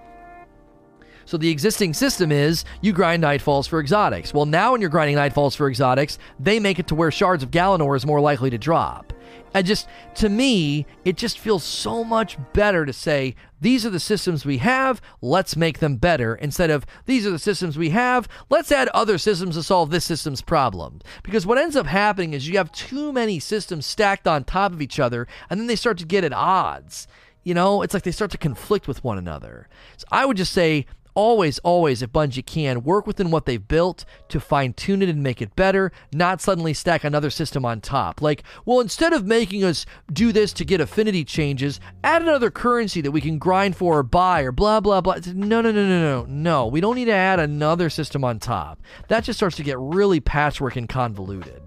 So 1.26 1.36
the 1.36 1.50
existing 1.50 1.94
system 1.94 2.30
is 2.30 2.64
you 2.80 2.92
grind 2.92 3.22
Nightfalls 3.22 3.68
for 3.68 3.80
exotics. 3.80 4.34
Well, 4.34 4.46
now 4.46 4.72
when 4.72 4.80
you're 4.80 4.90
grinding 4.90 5.16
Nightfalls 5.16 5.56
for 5.56 5.68
exotics, 5.68 6.18
they 6.38 6.60
make 6.60 6.78
it 6.78 6.86
to 6.88 6.94
where 6.94 7.10
Shards 7.10 7.42
of 7.42 7.50
Galanor 7.50 7.96
is 7.96 8.06
more 8.06 8.20
likely 8.20 8.50
to 8.50 8.58
drop. 8.58 9.12
And 9.54 9.64
just 9.64 9.88
to 10.16 10.28
me, 10.28 10.84
it 11.04 11.16
just 11.16 11.38
feels 11.38 11.62
so 11.62 12.02
much 12.02 12.36
better 12.52 12.84
to 12.84 12.92
say 12.92 13.36
these 13.60 13.86
are 13.86 13.90
the 13.90 14.00
systems 14.00 14.44
we 14.44 14.58
have, 14.58 15.00
let's 15.22 15.56
make 15.56 15.78
them 15.78 15.96
better 15.96 16.34
instead 16.34 16.70
of 16.70 16.84
these 17.06 17.24
are 17.24 17.30
the 17.30 17.38
systems 17.38 17.78
we 17.78 17.90
have, 17.90 18.28
let's 18.50 18.72
add 18.72 18.88
other 18.88 19.16
systems 19.16 19.54
to 19.54 19.62
solve 19.62 19.90
this 19.90 20.04
system's 20.04 20.42
problem. 20.42 21.00
Because 21.22 21.46
what 21.46 21.56
ends 21.56 21.76
up 21.76 21.86
happening 21.86 22.34
is 22.34 22.48
you 22.48 22.58
have 22.58 22.72
too 22.72 23.12
many 23.12 23.38
systems 23.38 23.86
stacked 23.86 24.26
on 24.26 24.42
top 24.42 24.72
of 24.72 24.82
each 24.82 24.98
other 24.98 25.28
and 25.48 25.60
then 25.60 25.68
they 25.68 25.76
start 25.76 25.98
to 25.98 26.04
get 26.04 26.24
at 26.24 26.32
odds. 26.32 27.06
You 27.44 27.54
know, 27.54 27.82
it's 27.82 27.94
like 27.94 28.02
they 28.02 28.10
start 28.10 28.32
to 28.32 28.38
conflict 28.38 28.88
with 28.88 29.04
one 29.04 29.18
another. 29.18 29.68
So 29.98 30.06
I 30.10 30.26
would 30.26 30.36
just 30.36 30.52
say 30.52 30.86
always, 31.14 31.58
always, 31.60 32.02
if 32.02 32.12
Bungie 32.12 32.44
can, 32.44 32.82
work 32.82 33.06
within 33.06 33.30
what 33.30 33.46
they've 33.46 33.66
built 33.66 34.04
to 34.28 34.40
fine 34.40 34.72
tune 34.72 35.02
it 35.02 35.08
and 35.08 35.22
make 35.22 35.40
it 35.40 35.56
better, 35.56 35.92
not 36.12 36.40
suddenly 36.40 36.74
stack 36.74 37.04
another 37.04 37.30
system 37.30 37.64
on 37.64 37.80
top. 37.80 38.20
Like, 38.20 38.42
well, 38.64 38.80
instead 38.80 39.12
of 39.12 39.26
making 39.26 39.64
us 39.64 39.86
do 40.12 40.32
this 40.32 40.52
to 40.54 40.64
get 40.64 40.80
affinity 40.80 41.24
changes, 41.24 41.80
add 42.02 42.22
another 42.22 42.50
currency 42.50 43.00
that 43.00 43.12
we 43.12 43.20
can 43.20 43.38
grind 43.38 43.76
for 43.76 43.98
or 43.98 44.02
buy 44.02 44.42
or 44.42 44.52
blah, 44.52 44.80
blah, 44.80 45.00
blah. 45.00 45.16
No, 45.26 45.60
no, 45.60 45.70
no, 45.70 45.72
no, 45.72 46.00
no, 46.00 46.24
no. 46.26 46.66
We 46.66 46.80
don't 46.80 46.96
need 46.96 47.06
to 47.06 47.12
add 47.12 47.40
another 47.40 47.88
system 47.90 48.24
on 48.24 48.38
top. 48.38 48.82
That 49.08 49.24
just 49.24 49.38
starts 49.38 49.56
to 49.56 49.62
get 49.62 49.78
really 49.78 50.20
patchwork 50.20 50.76
and 50.76 50.88
convoluted. 50.88 51.62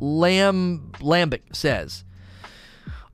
Lamb 0.00 0.92
Lambic 1.00 1.54
says, 1.54 2.04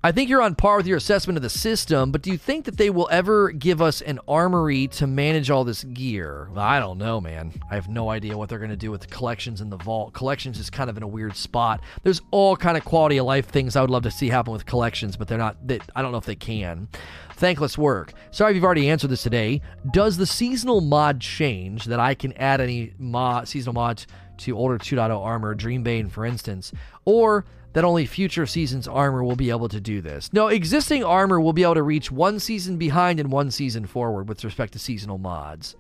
I 0.05 0.11
think 0.11 0.29
you're 0.29 0.43
on 0.43 0.57
par 0.57 0.79
with 0.79 0.89
your 0.89 0.97
assessment 0.97 1.37
of 1.37 1.45
the 1.45 1.49
system, 1.49 2.11
but 2.11 2.23
do 2.23 2.33
you 2.33 2.37
think 2.37 2.65
that 2.65 2.77
they 2.77 2.91
will 2.91 3.09
ever 3.13 3.53
give 3.53 3.81
us 3.81 4.01
an 4.01 4.19
armory 4.27 4.89
to 4.89 5.07
manage 5.07 5.49
all 5.49 5.63
this 5.63 5.85
gear? 5.85 6.49
I 6.57 6.81
don't 6.81 6.99
know, 6.99 7.21
man. 7.21 7.53
I 7.71 7.77
have 7.77 7.89
no 7.89 8.11
idea 8.11 8.37
what 8.37 8.49
they're 8.49 8.59
going 8.59 8.73
to 8.73 8.77
do 8.77 8.91
with 8.91 9.03
the 9.03 9.07
collections 9.07 9.61
in 9.61 9.71
the 9.71 9.77
vault. 9.77 10.13
Collections 10.13 10.59
is 10.59 10.71
kind 10.71 10.91
of 10.91 10.97
in 10.97 11.05
a 11.05 11.07
weird 11.07 11.37
spot. 11.37 11.83
There's 12.03 12.21
all 12.33 12.57
kind 12.57 12.77
of 12.77 12.85
quality 12.85 13.19
of 13.19 13.27
life 13.27 13.47
things 13.47 13.77
I 13.77 13.81
would 13.81 13.91
love 13.91 14.03
to 14.03 14.11
see 14.11 14.29
happen 14.29 14.53
with 14.53 14.67
collections, 14.67 15.17
but 15.17 15.29
they're 15.29 15.39
not. 15.39 15.57
They, 15.65 15.79
I 15.95 16.03
don't 16.03 16.11
know 16.11 16.19
if 16.19 16.27
they 16.27 16.35
can. 16.35 16.89
Thankless 17.37 17.79
work. 17.79 18.13
Sorry 18.33 18.51
if 18.51 18.57
you've 18.57 18.65
already 18.65 18.91
answered 18.91 19.11
this 19.11 19.23
today. 19.23 19.63
Does 19.93 20.17
the 20.17 20.27
seasonal 20.27 20.81
mod 20.81 21.21
change 21.21 21.85
that 21.85 22.01
I 22.01 22.15
can 22.15 22.33
add 22.33 22.61
any 22.61 22.93
mod 22.99 23.47
seasonal 23.47 23.75
mods 23.75 24.09
to 24.39 24.57
older 24.57 24.79
2.0 24.79 25.17
armor, 25.17 25.55
Dreambane, 25.55 26.11
for 26.11 26.27
instance, 26.27 26.73
or 27.05 27.45
that 27.73 27.85
only 27.85 28.07
future 28.07 28.47
seasons 28.47 28.87
armor 28.87 29.25
will 29.25 29.37
be 29.37 29.51
able 29.51 29.69
to 29.69 29.81
do 29.81 30.01
this. 30.01 30.33
No, 30.33 30.49
existing 30.49 31.05
armor 31.05 31.41
will 31.41 31.53
be 31.53 31.63
able 31.63 31.75
to 31.75 31.83
reach 31.83 32.11
one 32.11 32.39
season 32.39 32.77
behind 32.77 33.19
and 33.19 33.33
one 33.33 33.51
season 33.51 33.87
forward 33.87 34.29
with 34.29 34.45
respect 34.45 34.73
to 34.75 34.79
seasonal 34.79 35.19
mods. 35.19 35.75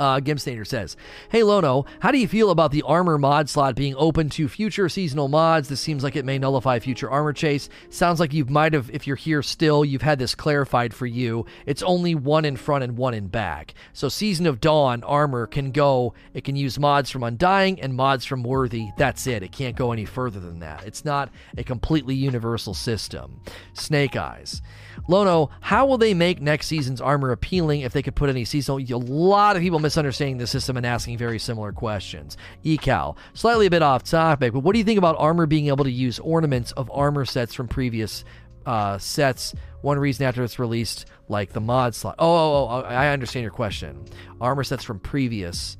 Uh, 0.00 0.18
says, 0.64 0.96
Hey 1.28 1.42
Lono, 1.42 1.84
how 2.00 2.10
do 2.10 2.16
you 2.16 2.26
feel 2.26 2.50
about 2.50 2.72
the 2.72 2.80
armor 2.82 3.18
mod 3.18 3.50
slot 3.50 3.74
being 3.74 3.94
open 3.98 4.30
to 4.30 4.48
future 4.48 4.88
seasonal 4.88 5.28
mods? 5.28 5.68
This 5.68 5.80
seems 5.80 6.02
like 6.02 6.16
it 6.16 6.24
may 6.24 6.38
nullify 6.38 6.78
future 6.78 7.10
armor 7.10 7.34
chase. 7.34 7.68
Sounds 7.90 8.18
like 8.18 8.32
you 8.32 8.46
might 8.46 8.72
have, 8.72 8.90
if 8.90 9.06
you're 9.06 9.14
here 9.14 9.42
still, 9.42 9.84
you've 9.84 10.00
had 10.00 10.18
this 10.18 10.34
clarified 10.34 10.94
for 10.94 11.04
you. 11.04 11.44
It's 11.66 11.82
only 11.82 12.14
one 12.14 12.46
in 12.46 12.56
front 12.56 12.82
and 12.82 12.96
one 12.96 13.12
in 13.12 13.26
back. 13.26 13.74
So 13.92 14.08
Season 14.08 14.46
of 14.46 14.58
Dawn 14.58 15.04
armor 15.04 15.46
can 15.46 15.70
go, 15.70 16.14
it 16.32 16.44
can 16.44 16.56
use 16.56 16.78
mods 16.78 17.10
from 17.10 17.22
Undying 17.22 17.78
and 17.82 17.94
mods 17.94 18.24
from 18.24 18.42
Worthy. 18.42 18.88
That's 18.96 19.26
it. 19.26 19.42
It 19.42 19.52
can't 19.52 19.76
go 19.76 19.92
any 19.92 20.06
further 20.06 20.40
than 20.40 20.60
that. 20.60 20.86
It's 20.86 21.04
not 21.04 21.30
a 21.58 21.62
completely 21.62 22.14
universal 22.14 22.72
system. 22.72 23.42
Snake 23.74 24.16
Eyes. 24.16 24.62
Lono, 25.08 25.50
how 25.60 25.86
will 25.86 25.98
they 25.98 26.14
make 26.14 26.40
next 26.40 26.66
season's 26.66 27.00
armor 27.00 27.30
appealing 27.32 27.80
if 27.80 27.92
they 27.92 28.02
could 28.02 28.14
put 28.14 28.30
any 28.30 28.44
seasonal? 28.44 28.78
A 28.78 28.96
lot 28.96 29.56
of 29.56 29.62
people 29.62 29.78
misunderstanding 29.78 30.38
the 30.38 30.46
system 30.46 30.76
and 30.76 30.86
asking 30.86 31.18
very 31.18 31.38
similar 31.38 31.72
questions. 31.72 32.36
Ecal, 32.64 33.16
slightly 33.34 33.66
a 33.66 33.70
bit 33.70 33.82
off 33.82 34.02
topic, 34.02 34.52
but 34.52 34.60
what 34.60 34.72
do 34.72 34.78
you 34.78 34.84
think 34.84 34.98
about 34.98 35.16
armor 35.18 35.46
being 35.46 35.68
able 35.68 35.84
to 35.84 35.90
use 35.90 36.18
ornaments 36.18 36.72
of 36.72 36.90
armor 36.92 37.24
sets 37.24 37.54
from 37.54 37.68
previous 37.68 38.24
uh, 38.66 38.98
sets? 38.98 39.54
One 39.82 39.98
reason 39.98 40.26
after 40.26 40.44
it's 40.44 40.58
released, 40.58 41.06
like 41.28 41.52
the 41.52 41.60
mod 41.60 41.94
slot. 41.94 42.16
Oh, 42.18 42.26
oh, 42.26 42.68
oh, 42.70 42.80
I 42.82 43.08
understand 43.08 43.42
your 43.42 43.52
question. 43.52 44.04
Armor 44.40 44.64
sets 44.64 44.84
from 44.84 45.00
previous, 45.00 45.76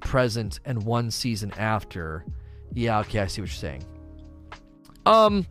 present, 0.00 0.60
and 0.64 0.82
one 0.82 1.10
season 1.10 1.52
after. 1.56 2.24
Yeah, 2.72 3.00
okay, 3.00 3.20
I 3.20 3.26
see 3.26 3.40
what 3.40 3.50
you're 3.50 3.54
saying. 3.54 3.84
Um, 5.06 5.46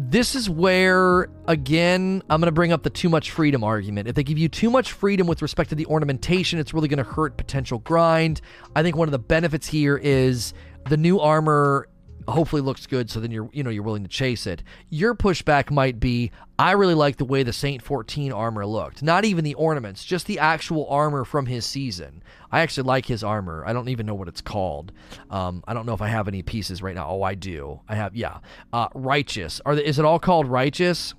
this 0.00 0.36
is 0.36 0.48
where 0.48 1.28
again 1.48 2.22
i'm 2.30 2.40
going 2.40 2.46
to 2.46 2.52
bring 2.52 2.70
up 2.70 2.84
the 2.84 2.90
too 2.90 3.08
much 3.08 3.32
freedom 3.32 3.64
argument. 3.64 4.06
If 4.06 4.14
they 4.14 4.22
give 4.22 4.38
you 4.38 4.48
too 4.48 4.70
much 4.70 4.92
freedom 4.92 5.26
with 5.26 5.42
respect 5.42 5.70
to 5.70 5.74
the 5.74 5.86
ornamentation 5.86 6.60
it's 6.60 6.72
really 6.72 6.86
going 6.86 7.04
to 7.04 7.10
hurt 7.10 7.36
potential 7.36 7.80
grind. 7.80 8.40
I 8.76 8.82
think 8.84 8.94
one 8.96 9.08
of 9.08 9.12
the 9.12 9.18
benefits 9.18 9.66
here 9.66 9.96
is 9.96 10.54
the 10.88 10.96
new 10.96 11.18
armor 11.18 11.88
hopefully 12.28 12.62
looks 12.62 12.86
good 12.86 13.10
so 13.10 13.20
then 13.20 13.30
you're 13.30 13.48
you 13.52 13.62
know 13.62 13.70
you're 13.70 13.82
willing 13.82 14.02
to 14.02 14.08
chase 14.08 14.46
it 14.46 14.62
your 14.90 15.14
pushback 15.14 15.70
might 15.70 15.98
be 15.98 16.30
i 16.58 16.72
really 16.72 16.94
like 16.94 17.16
the 17.16 17.24
way 17.24 17.42
the 17.42 17.52
saint 17.52 17.82
14 17.82 18.32
armor 18.32 18.66
looked 18.66 19.02
not 19.02 19.24
even 19.24 19.44
the 19.44 19.54
ornaments 19.54 20.04
just 20.04 20.26
the 20.26 20.38
actual 20.38 20.86
armor 20.88 21.24
from 21.24 21.46
his 21.46 21.64
season 21.64 22.22
i 22.52 22.60
actually 22.60 22.82
like 22.82 23.06
his 23.06 23.24
armor 23.24 23.64
i 23.66 23.72
don't 23.72 23.88
even 23.88 24.06
know 24.06 24.14
what 24.14 24.28
it's 24.28 24.40
called 24.40 24.92
um, 25.30 25.62
i 25.66 25.74
don't 25.74 25.86
know 25.86 25.94
if 25.94 26.02
i 26.02 26.08
have 26.08 26.28
any 26.28 26.42
pieces 26.42 26.82
right 26.82 26.94
now 26.94 27.08
oh 27.08 27.22
i 27.22 27.34
do 27.34 27.80
i 27.88 27.94
have 27.94 28.14
yeah 28.14 28.38
uh, 28.72 28.88
righteous 28.94 29.60
are 29.64 29.74
the, 29.74 29.86
is 29.86 29.98
it 29.98 30.04
all 30.04 30.18
called 30.18 30.46
righteous 30.46 31.14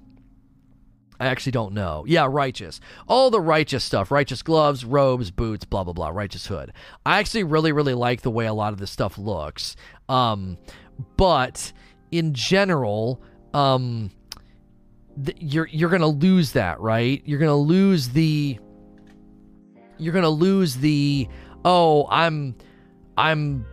I 1.22 1.26
actually 1.28 1.52
don't 1.52 1.74
know. 1.74 2.06
Yeah, 2.08 2.28
righteous. 2.30 2.80
All 3.08 3.30
the 3.30 3.42
righteous 3.42 3.84
stuff. 3.84 4.10
Righteous 4.10 4.42
gloves, 4.42 4.86
robes, 4.86 5.32
boots, 5.32 5.66
blah 5.66 5.84
blah 5.84 5.92
blah. 5.92 6.10
Righteous 6.10 6.48
hood. 6.48 6.72
I 7.06 7.20
actually 7.20 7.44
really 7.44 7.74
really 7.74 7.94
like 7.94 8.22
the 8.22 8.32
way 8.32 8.46
a 8.46 8.54
lot 8.54 8.72
of 8.72 8.80
this 8.80 8.90
stuff 8.90 9.18
looks. 9.18 9.76
Um, 10.08 10.58
but 11.18 11.72
in 12.12 12.34
general, 12.34 13.22
um, 13.54 14.12
th- 15.24 15.38
you're 15.40 15.68
you're 15.68 15.90
gonna 15.90 16.08
lose 16.08 16.54
that, 16.54 16.80
right? 16.80 17.22
You're 17.26 17.40
gonna 17.40 17.56
lose 17.56 18.10
the. 18.10 18.60
You're 19.98 20.14
gonna 20.14 20.30
lose 20.30 20.76
the. 20.76 21.28
Oh, 21.66 22.08
I'm, 22.10 22.56
I'm. 23.18 23.66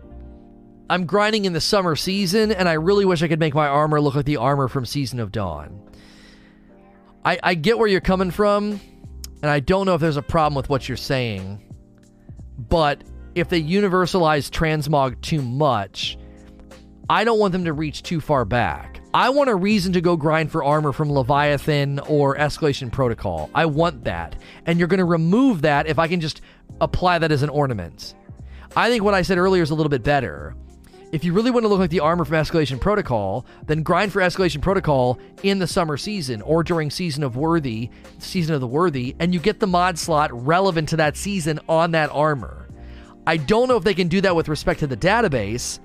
I'm 0.88 1.04
grinding 1.04 1.46
in 1.46 1.52
the 1.52 1.60
summer 1.60 1.96
season, 1.96 2.52
and 2.52 2.68
I 2.68 2.74
really 2.74 3.04
wish 3.04 3.22
I 3.22 3.28
could 3.28 3.40
make 3.40 3.54
my 3.54 3.66
armor 3.66 4.00
look 4.00 4.14
like 4.14 4.24
the 4.24 4.36
armor 4.36 4.68
from 4.68 4.86
Season 4.86 5.18
of 5.18 5.32
Dawn. 5.32 5.82
I, 7.24 7.40
I 7.42 7.54
get 7.54 7.76
where 7.76 7.88
you're 7.88 8.00
coming 8.00 8.30
from, 8.30 8.80
and 9.42 9.50
I 9.50 9.58
don't 9.58 9.86
know 9.86 9.96
if 9.96 10.00
there's 10.00 10.16
a 10.16 10.22
problem 10.22 10.54
with 10.54 10.68
what 10.68 10.88
you're 10.88 10.96
saying, 10.96 11.60
but 12.56 13.02
if 13.34 13.48
they 13.48 13.60
universalize 13.60 14.48
transmog 14.48 15.20
too 15.22 15.42
much, 15.42 16.18
I 17.08 17.22
don't 17.22 17.38
want 17.38 17.52
them 17.52 17.64
to 17.66 17.72
reach 17.72 18.02
too 18.02 18.20
far 18.20 18.44
back. 18.44 19.00
I 19.14 19.28
want 19.28 19.48
a 19.48 19.54
reason 19.54 19.92
to 19.92 20.00
go 20.00 20.16
grind 20.16 20.50
for 20.50 20.64
armor 20.64 20.92
from 20.92 21.12
Leviathan 21.12 22.00
or 22.00 22.36
Escalation 22.36 22.90
Protocol. 22.90 23.48
I 23.54 23.66
want 23.66 24.02
that. 24.04 24.34
And 24.66 24.78
you're 24.78 24.88
going 24.88 24.98
to 24.98 25.04
remove 25.04 25.62
that 25.62 25.86
if 25.86 26.00
I 26.00 26.08
can 26.08 26.20
just 26.20 26.40
apply 26.80 27.20
that 27.20 27.30
as 27.30 27.44
an 27.44 27.48
ornament. 27.48 28.14
I 28.74 28.90
think 28.90 29.04
what 29.04 29.14
I 29.14 29.22
said 29.22 29.38
earlier 29.38 29.62
is 29.62 29.70
a 29.70 29.74
little 29.76 29.88
bit 29.88 30.02
better. 30.02 30.56
If 31.12 31.22
you 31.22 31.32
really 31.32 31.52
want 31.52 31.62
to 31.62 31.68
look 31.68 31.78
like 31.78 31.90
the 31.90 32.00
armor 32.00 32.24
from 32.24 32.34
Escalation 32.34 32.80
Protocol, 32.80 33.46
then 33.66 33.84
grind 33.84 34.12
for 34.12 34.20
Escalation 34.20 34.60
Protocol 34.60 35.20
in 35.44 35.60
the 35.60 35.66
summer 35.68 35.96
season 35.96 36.42
or 36.42 36.64
during 36.64 36.90
Season 36.90 37.22
of 37.22 37.36
Worthy, 37.36 37.88
Season 38.18 38.52
of 38.52 38.60
the 38.60 38.66
Worthy, 38.66 39.14
and 39.20 39.32
you 39.32 39.38
get 39.38 39.60
the 39.60 39.68
mod 39.68 39.96
slot 39.96 40.30
relevant 40.44 40.88
to 40.88 40.96
that 40.96 41.16
season 41.16 41.60
on 41.68 41.92
that 41.92 42.10
armor. 42.10 42.68
I 43.28 43.36
don't 43.36 43.68
know 43.68 43.76
if 43.76 43.84
they 43.84 43.94
can 43.94 44.08
do 44.08 44.20
that 44.22 44.34
with 44.34 44.48
respect 44.48 44.80
to 44.80 44.88
the 44.88 44.96
database, 44.96 45.78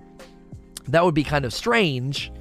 that 0.91 1.03
would 1.03 1.15
be 1.15 1.23
kind 1.23 1.45
of 1.45 1.53
strange 1.53 2.31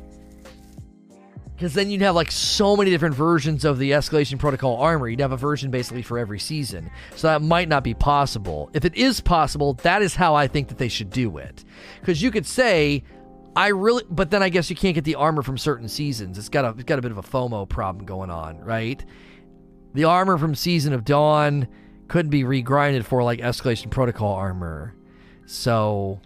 because 1.60 1.74
then 1.74 1.90
you'd 1.90 2.00
have 2.00 2.14
like 2.14 2.32
so 2.32 2.74
many 2.74 2.90
different 2.90 3.14
versions 3.14 3.66
of 3.66 3.78
the 3.78 3.90
escalation 3.90 4.38
protocol 4.38 4.78
armor 4.78 5.06
you'd 5.06 5.20
have 5.20 5.32
a 5.32 5.36
version 5.36 5.70
basically 5.70 6.00
for 6.00 6.18
every 6.18 6.38
season. 6.38 6.90
So 7.16 7.26
that 7.26 7.42
might 7.42 7.68
not 7.68 7.84
be 7.84 7.92
possible. 7.92 8.70
If 8.72 8.86
it 8.86 8.94
is 8.94 9.20
possible 9.20 9.74
that 9.74 10.00
is 10.00 10.14
how 10.14 10.34
i 10.34 10.46
think 10.46 10.68
that 10.68 10.78
they 10.78 10.88
should 10.88 11.10
do 11.10 11.36
it. 11.36 11.64
Because 12.00 12.22
you 12.22 12.30
could 12.30 12.46
say 12.46 13.04
i 13.54 13.68
really 13.68 14.04
but 14.08 14.30
then 14.30 14.42
i 14.42 14.48
guess 14.48 14.70
you 14.70 14.76
can't 14.76 14.94
get 14.94 15.04
the 15.04 15.16
armor 15.16 15.42
from 15.42 15.58
certain 15.58 15.88
seasons. 15.88 16.38
It's 16.38 16.48
got 16.48 16.64
a 16.64 16.70
it's 16.70 16.84
got 16.84 16.98
a 16.98 17.02
bit 17.02 17.10
of 17.10 17.18
a 17.18 17.22
fomo 17.22 17.68
problem 17.68 18.06
going 18.06 18.30
on 18.30 18.58
right? 18.60 19.04
The 19.92 20.04
armor 20.04 20.38
from 20.38 20.54
season 20.54 20.94
of 20.94 21.04
dawn 21.04 21.68
couldn't 22.08 22.30
be 22.30 22.42
regrinded 22.42 23.04
for 23.04 23.22
like 23.22 23.40
escalation 23.40 23.90
protocol 23.90 24.32
armor. 24.32 24.94
So 25.44 26.20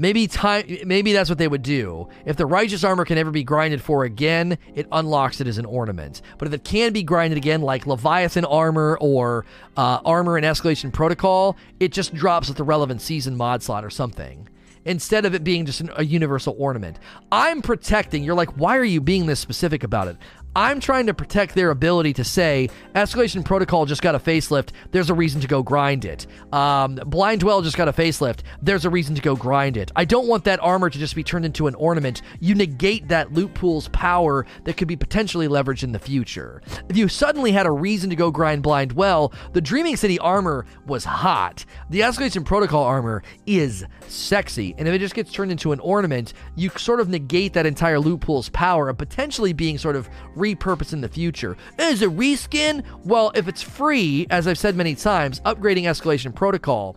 Maybe 0.00 0.26
time. 0.26 0.64
Maybe 0.86 1.12
that's 1.12 1.28
what 1.28 1.36
they 1.36 1.46
would 1.46 1.62
do. 1.62 2.08
If 2.24 2.38
the 2.38 2.46
righteous 2.46 2.84
armor 2.84 3.04
can 3.04 3.18
ever 3.18 3.30
be 3.30 3.44
grinded 3.44 3.82
for 3.82 4.04
again, 4.04 4.56
it 4.74 4.88
unlocks 4.90 5.42
it 5.42 5.46
as 5.46 5.58
an 5.58 5.66
ornament. 5.66 6.22
But 6.38 6.48
if 6.48 6.54
it 6.54 6.64
can 6.64 6.94
be 6.94 7.02
grinded 7.02 7.36
again, 7.36 7.60
like 7.60 7.86
Leviathan 7.86 8.46
armor 8.46 8.96
or 8.98 9.44
uh, 9.76 10.00
armor 10.02 10.38
and 10.38 10.46
escalation 10.46 10.90
protocol, 10.90 11.58
it 11.80 11.92
just 11.92 12.14
drops 12.14 12.48
at 12.48 12.56
the 12.56 12.64
relevant 12.64 13.02
season 13.02 13.36
mod 13.36 13.62
slot 13.62 13.84
or 13.84 13.90
something 13.90 14.48
instead 14.86 15.26
of 15.26 15.34
it 15.34 15.44
being 15.44 15.66
just 15.66 15.82
an, 15.82 15.90
a 15.96 16.04
universal 16.04 16.56
ornament. 16.58 16.98
I'm 17.30 17.60
protecting. 17.60 18.24
You're 18.24 18.34
like, 18.34 18.56
why 18.56 18.78
are 18.78 18.84
you 18.84 19.02
being 19.02 19.26
this 19.26 19.38
specific 19.38 19.82
about 19.84 20.08
it? 20.08 20.16
I'm 20.56 20.80
trying 20.80 21.06
to 21.06 21.14
protect 21.14 21.54
their 21.54 21.70
ability 21.70 22.12
to 22.14 22.24
say 22.24 22.70
Escalation 22.96 23.44
Protocol 23.44 23.86
just 23.86 24.02
got 24.02 24.16
a 24.16 24.18
facelift. 24.18 24.70
There's 24.90 25.08
a 25.08 25.14
reason 25.14 25.40
to 25.42 25.46
go 25.46 25.62
grind 25.62 26.04
it. 26.04 26.26
Um, 26.52 26.96
Blind 27.06 27.44
Well 27.44 27.62
just 27.62 27.76
got 27.76 27.86
a 27.86 27.92
facelift. 27.92 28.40
There's 28.60 28.84
a 28.84 28.90
reason 28.90 29.14
to 29.14 29.22
go 29.22 29.36
grind 29.36 29.76
it. 29.76 29.92
I 29.94 30.04
don't 30.04 30.26
want 30.26 30.42
that 30.44 30.58
armor 30.60 30.90
to 30.90 30.98
just 30.98 31.14
be 31.14 31.22
turned 31.22 31.44
into 31.44 31.68
an 31.68 31.76
ornament. 31.76 32.22
You 32.40 32.56
negate 32.56 33.06
that 33.08 33.32
loot 33.32 33.54
pool's 33.54 33.86
power 33.88 34.44
that 34.64 34.76
could 34.76 34.88
be 34.88 34.96
potentially 34.96 35.46
leveraged 35.46 35.84
in 35.84 35.92
the 35.92 36.00
future. 36.00 36.60
If 36.88 36.96
you 36.96 37.06
suddenly 37.06 37.52
had 37.52 37.66
a 37.66 37.70
reason 37.70 38.10
to 38.10 38.16
go 38.16 38.32
grind 38.32 38.64
Blind 38.64 38.92
Well, 38.92 39.32
the 39.52 39.60
Dreaming 39.60 39.96
City 39.96 40.18
armor 40.18 40.66
was 40.84 41.04
hot. 41.04 41.64
The 41.90 42.00
Escalation 42.00 42.44
Protocol 42.44 42.82
armor 42.82 43.22
is 43.46 43.84
sexy, 44.08 44.74
and 44.78 44.88
if 44.88 44.94
it 44.94 44.98
just 44.98 45.14
gets 45.14 45.30
turned 45.30 45.52
into 45.52 45.70
an 45.70 45.78
ornament, 45.78 46.32
you 46.56 46.70
sort 46.70 46.98
of 46.98 47.08
negate 47.08 47.52
that 47.52 47.66
entire 47.66 48.00
loot 48.00 48.20
pool's 48.20 48.48
power 48.48 48.88
of 48.88 48.98
potentially 48.98 49.52
being 49.52 49.78
sort 49.78 49.94
of 49.94 50.08
repurpose 50.40 50.92
in 50.92 51.00
the 51.00 51.08
future. 51.08 51.56
Is 51.78 52.02
it 52.02 52.10
reskin? 52.16 52.82
Well, 53.04 53.30
if 53.34 53.46
it's 53.46 53.62
free, 53.62 54.26
as 54.30 54.48
I've 54.48 54.58
said 54.58 54.74
many 54.74 54.94
times, 54.94 55.40
upgrading 55.40 55.84
Escalation 55.84 56.34
Protocol 56.34 56.96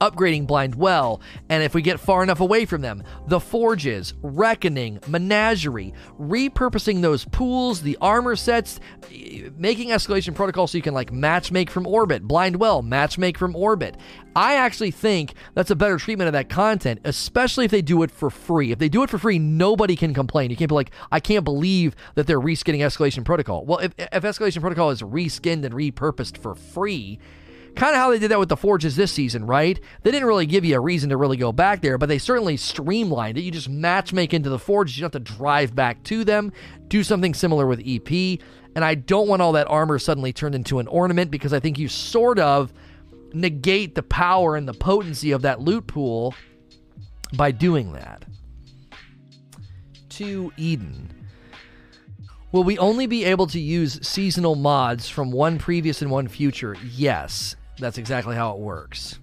upgrading 0.00 0.46
Blind 0.46 0.74
Well, 0.74 1.20
and 1.48 1.62
if 1.62 1.74
we 1.74 1.82
get 1.82 2.00
far 2.00 2.22
enough 2.22 2.40
away 2.40 2.64
from 2.64 2.80
them, 2.80 3.02
the 3.26 3.40
Forges, 3.40 4.14
Reckoning, 4.22 5.00
Menagerie, 5.06 5.94
repurposing 6.18 7.02
those 7.02 7.24
pools, 7.24 7.82
the 7.82 7.98
armor 8.00 8.36
sets, 8.36 8.80
making 9.56 9.90
Escalation 9.90 10.34
Protocol 10.34 10.66
so 10.66 10.78
you 10.78 10.82
can 10.82 10.94
like 10.94 11.12
match 11.12 11.52
make 11.52 11.70
from 11.70 11.86
orbit, 11.86 12.22
Blind 12.22 12.56
Well, 12.56 12.82
match 12.82 13.18
make 13.18 13.38
from 13.38 13.54
orbit. 13.56 13.96
I 14.36 14.56
actually 14.56 14.90
think 14.90 15.34
that's 15.54 15.70
a 15.70 15.76
better 15.76 15.96
treatment 15.96 16.26
of 16.26 16.32
that 16.32 16.48
content, 16.48 17.00
especially 17.04 17.64
if 17.64 17.70
they 17.70 17.82
do 17.82 18.02
it 18.02 18.10
for 18.10 18.30
free. 18.30 18.72
If 18.72 18.78
they 18.78 18.88
do 18.88 19.02
it 19.02 19.10
for 19.10 19.18
free, 19.18 19.38
nobody 19.38 19.94
can 19.94 20.12
complain. 20.12 20.50
You 20.50 20.56
can't 20.56 20.68
be 20.68 20.74
like, 20.74 20.90
I 21.12 21.20
can't 21.20 21.44
believe 21.44 21.94
that 22.16 22.26
they're 22.26 22.40
reskinning 22.40 22.80
Escalation 22.80 23.24
Protocol. 23.24 23.64
Well, 23.64 23.78
if, 23.78 23.94
if 23.96 24.22
Escalation 24.22 24.60
Protocol 24.60 24.90
is 24.90 25.02
reskinned 25.02 25.64
and 25.64 25.74
repurposed 25.74 26.38
for 26.38 26.54
free, 26.54 27.20
Kind 27.76 27.94
of 27.94 28.00
how 28.00 28.10
they 28.10 28.20
did 28.20 28.30
that 28.30 28.38
with 28.38 28.48
the 28.48 28.56
Forges 28.56 28.94
this 28.94 29.10
season, 29.10 29.46
right? 29.46 29.80
They 30.02 30.12
didn't 30.12 30.28
really 30.28 30.46
give 30.46 30.64
you 30.64 30.76
a 30.76 30.80
reason 30.80 31.10
to 31.10 31.16
really 31.16 31.36
go 31.36 31.50
back 31.50 31.82
there, 31.82 31.98
but 31.98 32.08
they 32.08 32.18
certainly 32.18 32.56
streamlined 32.56 33.36
it. 33.36 33.42
You 33.42 33.50
just 33.50 33.68
match 33.68 34.12
make 34.12 34.32
into 34.32 34.48
the 34.48 34.58
Forges. 34.58 34.96
You 34.96 35.02
don't 35.02 35.12
have 35.12 35.24
to 35.24 35.32
drive 35.32 35.74
back 35.74 36.02
to 36.04 36.24
them. 36.24 36.52
Do 36.86 37.02
something 37.02 37.34
similar 37.34 37.66
with 37.66 37.82
EP. 37.84 38.38
And 38.76 38.84
I 38.84 38.94
don't 38.94 39.28
want 39.28 39.42
all 39.42 39.52
that 39.52 39.68
armor 39.68 39.98
suddenly 39.98 40.32
turned 40.32 40.54
into 40.54 40.78
an 40.78 40.86
ornament 40.86 41.30
because 41.30 41.52
I 41.52 41.60
think 41.60 41.78
you 41.78 41.88
sort 41.88 42.38
of 42.38 42.72
negate 43.32 43.96
the 43.96 44.02
power 44.04 44.54
and 44.54 44.68
the 44.68 44.74
potency 44.74 45.32
of 45.32 45.42
that 45.42 45.60
loot 45.60 45.88
pool 45.88 46.34
by 47.36 47.50
doing 47.50 47.92
that. 47.92 48.24
To 50.10 50.52
Eden. 50.56 51.10
Will 52.52 52.62
we 52.62 52.78
only 52.78 53.08
be 53.08 53.24
able 53.24 53.48
to 53.48 53.58
use 53.58 53.98
seasonal 54.06 54.54
mods 54.54 55.08
from 55.08 55.32
one 55.32 55.58
previous 55.58 56.02
and 56.02 56.10
one 56.10 56.28
future? 56.28 56.76
Yes, 56.84 57.56
that's 57.78 57.98
exactly 57.98 58.36
how 58.36 58.52
it 58.52 58.58
works. 58.58 59.18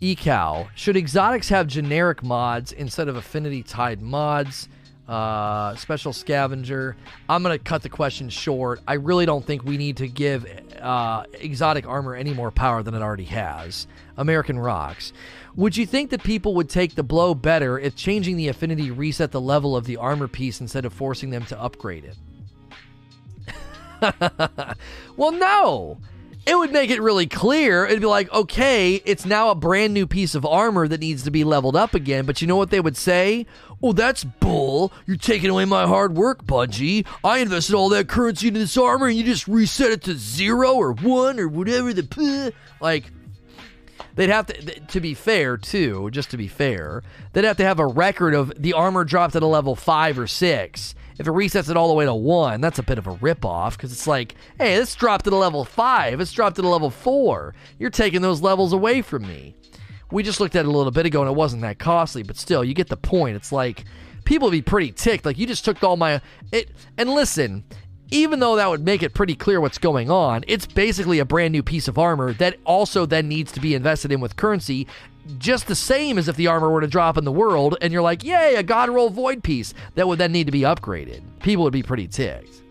Ecow. 0.00 0.68
Should 0.74 0.96
exotics 0.96 1.48
have 1.48 1.68
generic 1.68 2.22
mods 2.22 2.72
instead 2.72 3.08
of 3.08 3.16
affinity 3.16 3.62
tied 3.62 4.02
mods? 4.02 4.68
Uh, 5.06 5.74
special 5.76 6.12
scavenger. 6.12 6.96
I'm 7.28 7.42
going 7.42 7.56
to 7.56 7.62
cut 7.62 7.82
the 7.82 7.88
question 7.88 8.28
short. 8.28 8.80
I 8.86 8.94
really 8.94 9.26
don't 9.26 9.44
think 9.44 9.64
we 9.64 9.76
need 9.76 9.96
to 9.98 10.08
give 10.08 10.46
uh, 10.80 11.24
exotic 11.34 11.86
armor 11.86 12.14
any 12.14 12.32
more 12.32 12.50
power 12.50 12.82
than 12.82 12.94
it 12.94 13.02
already 13.02 13.24
has. 13.24 13.86
American 14.16 14.58
Rocks. 14.58 15.12
Would 15.54 15.76
you 15.76 15.86
think 15.86 16.10
that 16.10 16.22
people 16.22 16.54
would 16.54 16.68
take 16.68 16.94
the 16.94 17.02
blow 17.02 17.34
better 17.34 17.78
if 17.78 17.94
changing 17.94 18.36
the 18.36 18.48
affinity 18.48 18.90
reset 18.90 19.32
the 19.32 19.40
level 19.40 19.76
of 19.76 19.84
the 19.84 19.96
armor 19.98 20.28
piece 20.28 20.60
instead 20.60 20.84
of 20.84 20.92
forcing 20.92 21.30
them 21.30 21.44
to 21.46 21.60
upgrade 21.60 22.04
it? 22.04 22.16
well, 25.16 25.32
no. 25.32 25.98
It 26.44 26.56
would 26.58 26.72
make 26.72 26.90
it 26.90 27.00
really 27.00 27.26
clear. 27.26 27.86
It'd 27.86 28.00
be 28.00 28.06
like, 28.06 28.32
okay, 28.32 28.96
it's 29.04 29.24
now 29.24 29.50
a 29.50 29.54
brand 29.54 29.94
new 29.94 30.08
piece 30.08 30.34
of 30.34 30.44
armor 30.44 30.88
that 30.88 30.98
needs 30.98 31.22
to 31.22 31.30
be 31.30 31.44
leveled 31.44 31.76
up 31.76 31.94
again. 31.94 32.26
But 32.26 32.42
you 32.42 32.48
know 32.48 32.56
what 32.56 32.70
they 32.70 32.80
would 32.80 32.96
say? 32.96 33.46
Oh, 33.80 33.92
that's 33.92 34.24
bull. 34.24 34.92
You're 35.06 35.16
taking 35.16 35.50
away 35.50 35.66
my 35.66 35.86
hard 35.86 36.16
work, 36.16 36.44
Bungie. 36.44 37.06
I 37.22 37.38
invested 37.38 37.76
all 37.76 37.88
that 37.90 38.08
currency 38.08 38.48
into 38.48 38.58
this 38.58 38.76
armor 38.76 39.06
and 39.06 39.16
you 39.16 39.22
just 39.22 39.46
reset 39.46 39.92
it 39.92 40.02
to 40.02 40.14
zero 40.14 40.74
or 40.74 40.92
one 40.92 41.38
or 41.38 41.46
whatever 41.46 41.92
the. 41.92 42.52
Like, 42.80 43.12
they'd 44.16 44.28
have 44.28 44.46
to, 44.46 44.80
to 44.80 45.00
be 45.00 45.14
fair, 45.14 45.56
too, 45.56 46.10
just 46.10 46.30
to 46.32 46.36
be 46.36 46.48
fair, 46.48 47.04
they'd 47.32 47.44
have 47.44 47.56
to 47.58 47.64
have 47.64 47.78
a 47.78 47.86
record 47.86 48.34
of 48.34 48.52
the 48.60 48.72
armor 48.72 49.04
dropped 49.04 49.36
at 49.36 49.44
a 49.44 49.46
level 49.46 49.76
five 49.76 50.18
or 50.18 50.26
six 50.26 50.96
if 51.22 51.28
it 51.28 51.30
resets 51.30 51.70
it 51.70 51.76
all 51.76 51.86
the 51.86 51.94
way 51.94 52.04
to 52.04 52.14
one, 52.14 52.60
that's 52.60 52.80
a 52.80 52.82
bit 52.82 52.98
of 52.98 53.06
a 53.06 53.14
ripoff 53.14 53.76
because 53.76 53.92
it's 53.92 54.08
like, 54.08 54.34
hey, 54.58 54.76
this 54.76 54.92
dropped 54.96 55.24
to 55.24 55.30
level 55.30 55.64
five, 55.64 56.20
it's 56.20 56.32
dropped 56.32 56.56
to 56.56 56.62
level 56.62 56.90
four. 56.90 57.54
You're 57.78 57.90
taking 57.90 58.22
those 58.22 58.42
levels 58.42 58.72
away 58.72 59.02
from 59.02 59.22
me. 59.22 59.54
We 60.10 60.24
just 60.24 60.40
looked 60.40 60.56
at 60.56 60.64
it 60.64 60.68
a 60.68 60.70
little 60.72 60.90
bit 60.90 61.06
ago 61.06 61.22
and 61.22 61.30
it 61.30 61.36
wasn't 61.36 61.62
that 61.62 61.78
costly, 61.78 62.24
but 62.24 62.36
still, 62.36 62.64
you 62.64 62.74
get 62.74 62.88
the 62.88 62.96
point. 62.96 63.36
It's 63.36 63.52
like 63.52 63.84
people 64.24 64.48
would 64.48 64.52
be 64.52 64.62
pretty 64.62 64.90
ticked. 64.90 65.24
Like 65.24 65.38
you 65.38 65.46
just 65.46 65.64
took 65.64 65.82
all 65.84 65.96
my 65.96 66.20
it. 66.50 66.72
And 66.98 67.10
listen, 67.10 67.62
even 68.10 68.40
though 68.40 68.56
that 68.56 68.68
would 68.68 68.84
make 68.84 69.04
it 69.04 69.14
pretty 69.14 69.36
clear 69.36 69.60
what's 69.60 69.78
going 69.78 70.10
on, 70.10 70.44
it's 70.48 70.66
basically 70.66 71.20
a 71.20 71.24
brand 71.24 71.52
new 71.52 71.62
piece 71.62 71.86
of 71.86 71.98
armor 71.98 72.32
that 72.34 72.56
also 72.64 73.06
then 73.06 73.28
needs 73.28 73.52
to 73.52 73.60
be 73.60 73.76
invested 73.76 74.10
in 74.10 74.20
with 74.20 74.34
currency 74.34 74.88
just 75.38 75.66
the 75.66 75.74
same 75.74 76.18
as 76.18 76.28
if 76.28 76.36
the 76.36 76.46
armor 76.46 76.70
were 76.70 76.80
to 76.80 76.86
drop 76.86 77.16
in 77.16 77.24
the 77.24 77.32
world 77.32 77.76
and 77.80 77.92
you're 77.92 78.02
like, 78.02 78.24
yay, 78.24 78.54
a 78.56 78.62
God 78.62 78.90
roll 78.90 79.10
void 79.10 79.42
piece 79.42 79.74
that 79.94 80.06
would 80.06 80.18
then 80.18 80.32
need 80.32 80.46
to 80.46 80.52
be 80.52 80.60
upgraded. 80.60 81.22
People 81.40 81.64
would 81.64 81.72
be 81.72 81.82
pretty 81.82 82.08
ticked. 82.08 82.62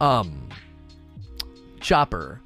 Um, 0.00 0.48
Chopper. 1.80 2.40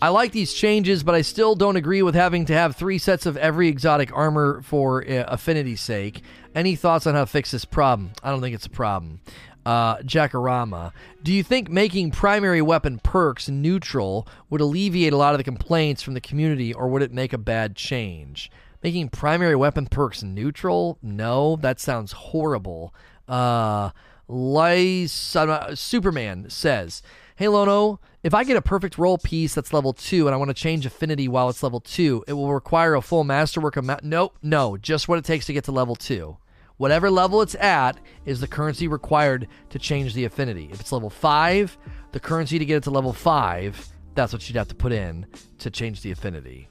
I 0.00 0.08
like 0.08 0.32
these 0.32 0.52
changes, 0.52 1.02
but 1.02 1.14
I 1.14 1.22
still 1.22 1.54
don't 1.54 1.76
agree 1.76 2.02
with 2.02 2.14
having 2.14 2.44
to 2.46 2.52
have 2.52 2.76
three 2.76 2.98
sets 2.98 3.26
of 3.26 3.36
every 3.36 3.68
exotic 3.68 4.14
armor 4.14 4.60
for 4.62 5.02
uh, 5.02 5.24
affinity's 5.28 5.80
sake. 5.80 6.22
Any 6.54 6.76
thoughts 6.76 7.06
on 7.06 7.14
how 7.14 7.20
to 7.20 7.26
fix 7.26 7.50
this 7.50 7.64
problem? 7.64 8.12
I 8.22 8.30
don't 8.30 8.40
think 8.40 8.54
it's 8.54 8.66
a 8.66 8.70
problem 8.70 9.20
uh. 9.66 10.90
Do 11.22 11.32
you 11.32 11.42
think 11.42 11.70
making 11.70 12.10
primary 12.10 12.62
weapon 12.62 12.98
perks 13.02 13.48
neutral 13.48 14.28
would 14.50 14.60
alleviate 14.60 15.12
a 15.12 15.16
lot 15.16 15.34
of 15.34 15.38
the 15.38 15.44
complaints 15.44 16.02
from 16.02 16.14
the 16.14 16.20
community, 16.20 16.72
or 16.72 16.88
would 16.88 17.02
it 17.02 17.12
make 17.12 17.32
a 17.32 17.38
bad 17.38 17.76
change? 17.76 18.50
Making 18.82 19.08
primary 19.08 19.56
weapon 19.56 19.86
perks 19.86 20.22
neutral? 20.22 20.98
No, 21.02 21.56
that 21.56 21.80
sounds 21.80 22.12
horrible. 22.12 22.94
Uh, 23.26 23.90
Lice, 24.28 25.36
uh, 25.36 25.74
Superman 25.74 26.50
says, 26.50 27.02
Hey 27.36 27.48
Lono, 27.48 28.00
if 28.22 28.32
I 28.32 28.44
get 28.44 28.56
a 28.56 28.62
perfect 28.62 28.96
roll 28.96 29.18
piece 29.18 29.54
that's 29.54 29.72
level 29.72 29.92
2 29.92 30.26
and 30.26 30.34
I 30.34 30.38
want 30.38 30.48
to 30.50 30.54
change 30.54 30.86
affinity 30.86 31.28
while 31.28 31.48
it's 31.48 31.62
level 31.62 31.80
2, 31.80 32.24
it 32.28 32.32
will 32.34 32.52
require 32.52 32.94
a 32.94 33.02
full 33.02 33.24
masterwork 33.24 33.76
amount. 33.76 34.04
Nope, 34.04 34.36
no, 34.42 34.76
just 34.76 35.08
what 35.08 35.18
it 35.18 35.24
takes 35.24 35.46
to 35.46 35.52
get 35.52 35.64
to 35.64 35.72
level 35.72 35.96
2. 35.96 36.36
Whatever 36.76 37.10
level 37.10 37.40
it's 37.42 37.54
at 37.54 37.98
is 38.24 38.40
the 38.40 38.48
currency 38.48 38.88
required 38.88 39.46
to 39.70 39.78
change 39.78 40.14
the 40.14 40.24
affinity. 40.24 40.68
If 40.72 40.80
it's 40.80 40.92
level 40.92 41.10
5, 41.10 41.78
the 42.12 42.20
currency 42.20 42.58
to 42.58 42.64
get 42.64 42.78
it 42.78 42.82
to 42.84 42.90
level 42.90 43.12
5, 43.12 43.88
that's 44.14 44.32
what 44.32 44.48
you'd 44.48 44.56
have 44.56 44.68
to 44.68 44.74
put 44.74 44.92
in 44.92 45.26
to 45.58 45.70
change 45.70 46.02
the 46.02 46.10
affinity. 46.10 46.68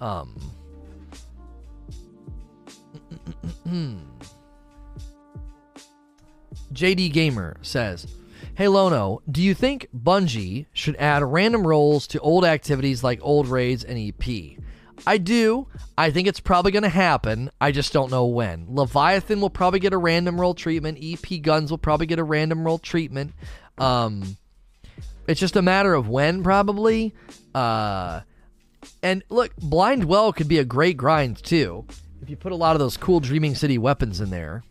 Um. 0.00 0.40
JD 6.72 7.12
Gamer 7.12 7.56
says, 7.62 8.06
Hey 8.54 8.68
Lono, 8.68 9.22
do 9.30 9.42
you 9.42 9.54
think 9.54 9.88
Bungie 9.96 10.66
should 10.72 10.96
add 10.96 11.22
random 11.22 11.66
rolls 11.66 12.06
to 12.08 12.20
old 12.20 12.44
activities 12.44 13.04
like 13.04 13.18
old 13.22 13.48
raids 13.48 13.84
and 13.84 13.98
EP? 13.98 14.58
I 15.06 15.18
do. 15.18 15.66
I 15.98 16.10
think 16.10 16.28
it's 16.28 16.40
probably 16.40 16.72
going 16.72 16.82
to 16.84 16.88
happen. 16.88 17.50
I 17.60 17.72
just 17.72 17.92
don't 17.92 18.10
know 18.10 18.26
when. 18.26 18.66
Leviathan 18.68 19.40
will 19.40 19.50
probably 19.50 19.80
get 19.80 19.92
a 19.92 19.98
random 19.98 20.40
roll 20.40 20.54
treatment. 20.54 20.98
EP 21.02 21.42
guns 21.42 21.70
will 21.70 21.78
probably 21.78 22.06
get 22.06 22.18
a 22.18 22.24
random 22.24 22.64
roll 22.64 22.78
treatment. 22.78 23.32
Um, 23.78 24.36
it's 25.26 25.40
just 25.40 25.56
a 25.56 25.62
matter 25.62 25.94
of 25.94 26.08
when, 26.08 26.42
probably. 26.42 27.14
Uh, 27.54 28.20
and 29.02 29.22
look, 29.28 29.54
Blind 29.56 30.04
Well 30.04 30.32
could 30.32 30.48
be 30.48 30.58
a 30.58 30.64
great 30.64 30.96
grind 30.96 31.42
too. 31.42 31.84
If 32.20 32.30
you 32.30 32.36
put 32.36 32.52
a 32.52 32.56
lot 32.56 32.76
of 32.76 32.80
those 32.80 32.96
cool 32.96 33.20
Dreaming 33.20 33.54
City 33.54 33.78
weapons 33.78 34.20
in 34.20 34.30
there. 34.30 34.62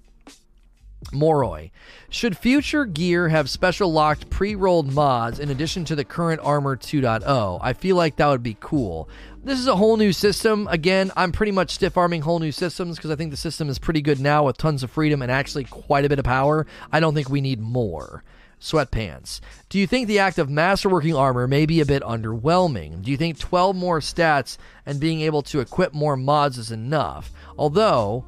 Moroi. 1.10 1.72
Should 2.10 2.38
future 2.38 2.86
gear 2.86 3.30
have 3.30 3.50
special 3.50 3.92
locked 3.92 4.30
pre 4.30 4.56
rolled 4.56 4.94
mods 4.94 5.40
in 5.40 5.50
addition 5.50 5.84
to 5.86 5.96
the 5.96 6.06
current 6.06 6.42
Armor 6.44 6.78
2.0? 6.78 7.60
I 7.62 7.74
feel 7.74 7.96
like 7.96 8.16
that 8.18 8.28
would 8.28 8.44
be 8.44 8.58
cool. 8.60 9.10
This 9.44 9.60
is 9.60 9.68
a 9.68 9.76
whole 9.76 9.98
new 9.98 10.14
system. 10.14 10.68
Again, 10.70 11.12
I'm 11.18 11.32
pretty 11.32 11.52
much 11.52 11.72
stiff 11.72 11.98
arming 11.98 12.22
whole 12.22 12.40
new 12.40 12.52
systems 12.52 12.98
because 12.98 13.12
I 13.12 13.16
think 13.16 13.32
the 13.32 13.38
system 13.38 13.70
is 13.70 13.80
pretty 13.80 14.02
good 14.02 14.20
now 14.20 14.46
with 14.46 14.58
tons 14.58 14.84
of 14.84 14.92
freedom 14.92 15.22
and 15.22 15.32
actually 15.32 15.64
quite 15.64 16.06
a 16.06 16.10
bit 16.10 16.20
of 16.20 16.26
power. 16.26 16.68
I 16.92 17.00
don't 17.00 17.16
think 17.16 17.30
we 17.30 17.42
need 17.42 17.60
more. 17.60 18.24
Sweatpants. 18.62 19.42
Do 19.70 19.80
you 19.80 19.88
think 19.88 20.08
the 20.08 20.20
act 20.20 20.38
of 20.38 20.48
masterworking 20.48 21.18
armor 21.18 21.48
may 21.48 21.66
be 21.66 21.82
a 21.82 21.86
bit 21.86 22.04
underwhelming? 22.04 23.02
Do 23.02 23.10
you 23.10 23.18
think 23.18 23.40
12 23.40 23.76
more 23.76 24.00
stats 24.00 24.58
and 24.86 25.00
being 25.00 25.22
able 25.22 25.42
to 25.44 25.60
equip 25.60 25.96
more 25.96 26.16
mods 26.16 26.60
is 26.60 26.72
enough? 26.72 27.32
Although, 27.58 28.26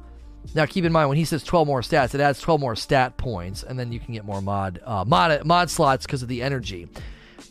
now 0.54 0.66
keep 0.66 0.84
in 0.84 0.92
mind 0.92 1.08
when 1.08 1.18
he 1.18 1.24
says 1.24 1.42
12 1.42 1.66
more 1.66 1.80
stats, 1.80 2.14
it 2.14 2.20
adds 2.20 2.40
12 2.40 2.60
more 2.60 2.76
stat 2.76 3.16
points, 3.16 3.62
and 3.62 3.78
then 3.78 3.92
you 3.92 4.00
can 4.00 4.14
get 4.14 4.24
more 4.24 4.42
mod 4.42 4.80
uh, 4.84 5.04
mod 5.06 5.44
mod 5.44 5.70
slots 5.70 6.06
because 6.06 6.22
of 6.22 6.28
the 6.28 6.42
energy. 6.42 6.88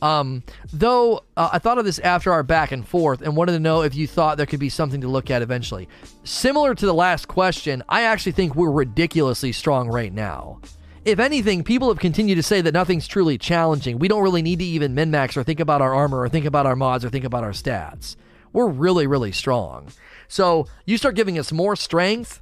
Um, 0.02 0.44
though 0.74 1.24
uh, 1.38 1.50
I 1.54 1.60
thought 1.60 1.78
of 1.78 1.86
this 1.86 2.00
after 2.00 2.34
our 2.34 2.44
back 2.44 2.74
and 2.74 2.86
forth 2.86 3.22
and 3.22 3.38
wanted 3.38 3.54
to 3.54 3.60
know 3.60 3.84
if 3.84 3.96
you 3.96 4.06
thought 4.06 4.36
there 4.36 4.46
could 4.46 4.60
be 4.60 4.68
something 4.68 5.00
to 5.00 5.08
look 5.08 5.32
at 5.32 5.42
eventually. 5.42 5.88
Similar 6.26 6.76
to 6.76 6.86
the 6.86 6.94
last 6.94 7.30
question, 7.30 7.84
I 7.88 8.02
actually 8.04 8.34
think 8.34 8.54
we're 8.54 8.70
ridiculously 8.70 9.54
strong 9.54 9.88
right 9.88 10.12
now. 10.12 10.60
If 11.06 11.20
anything, 11.20 11.64
people 11.64 11.88
have 11.90 12.00
continued 12.00 12.36
to 12.36 12.44
say 12.44 12.60
that 12.62 12.74
nothing's 12.74 13.08
truly 13.08 13.38
challenging. 13.38 13.98
We 13.98 14.10
don't 14.10 14.24
really 14.24 14.42
need 14.42 14.60
to 14.60 14.66
even 14.66 14.94
min 14.94 15.12
max 15.12 15.38
or 15.38 15.44
think 15.44 15.60
about 15.62 15.82
our 15.82 15.94
armor 15.94 16.20
or 16.20 16.30
think 16.30 16.46
about 16.46 16.66
our 16.66 16.76
mods 16.76 17.06
or 17.06 17.10
think 17.10 17.26
about 17.26 17.44
our 17.44 17.52
stats. 17.52 18.18
We're 18.52 18.68
really, 18.68 19.08
really 19.08 19.32
strong. 19.32 19.88
So 20.28 20.68
you 20.86 20.98
start 20.98 21.16
giving 21.16 21.40
us 21.40 21.52
more 21.52 21.76
strength, 21.76 22.42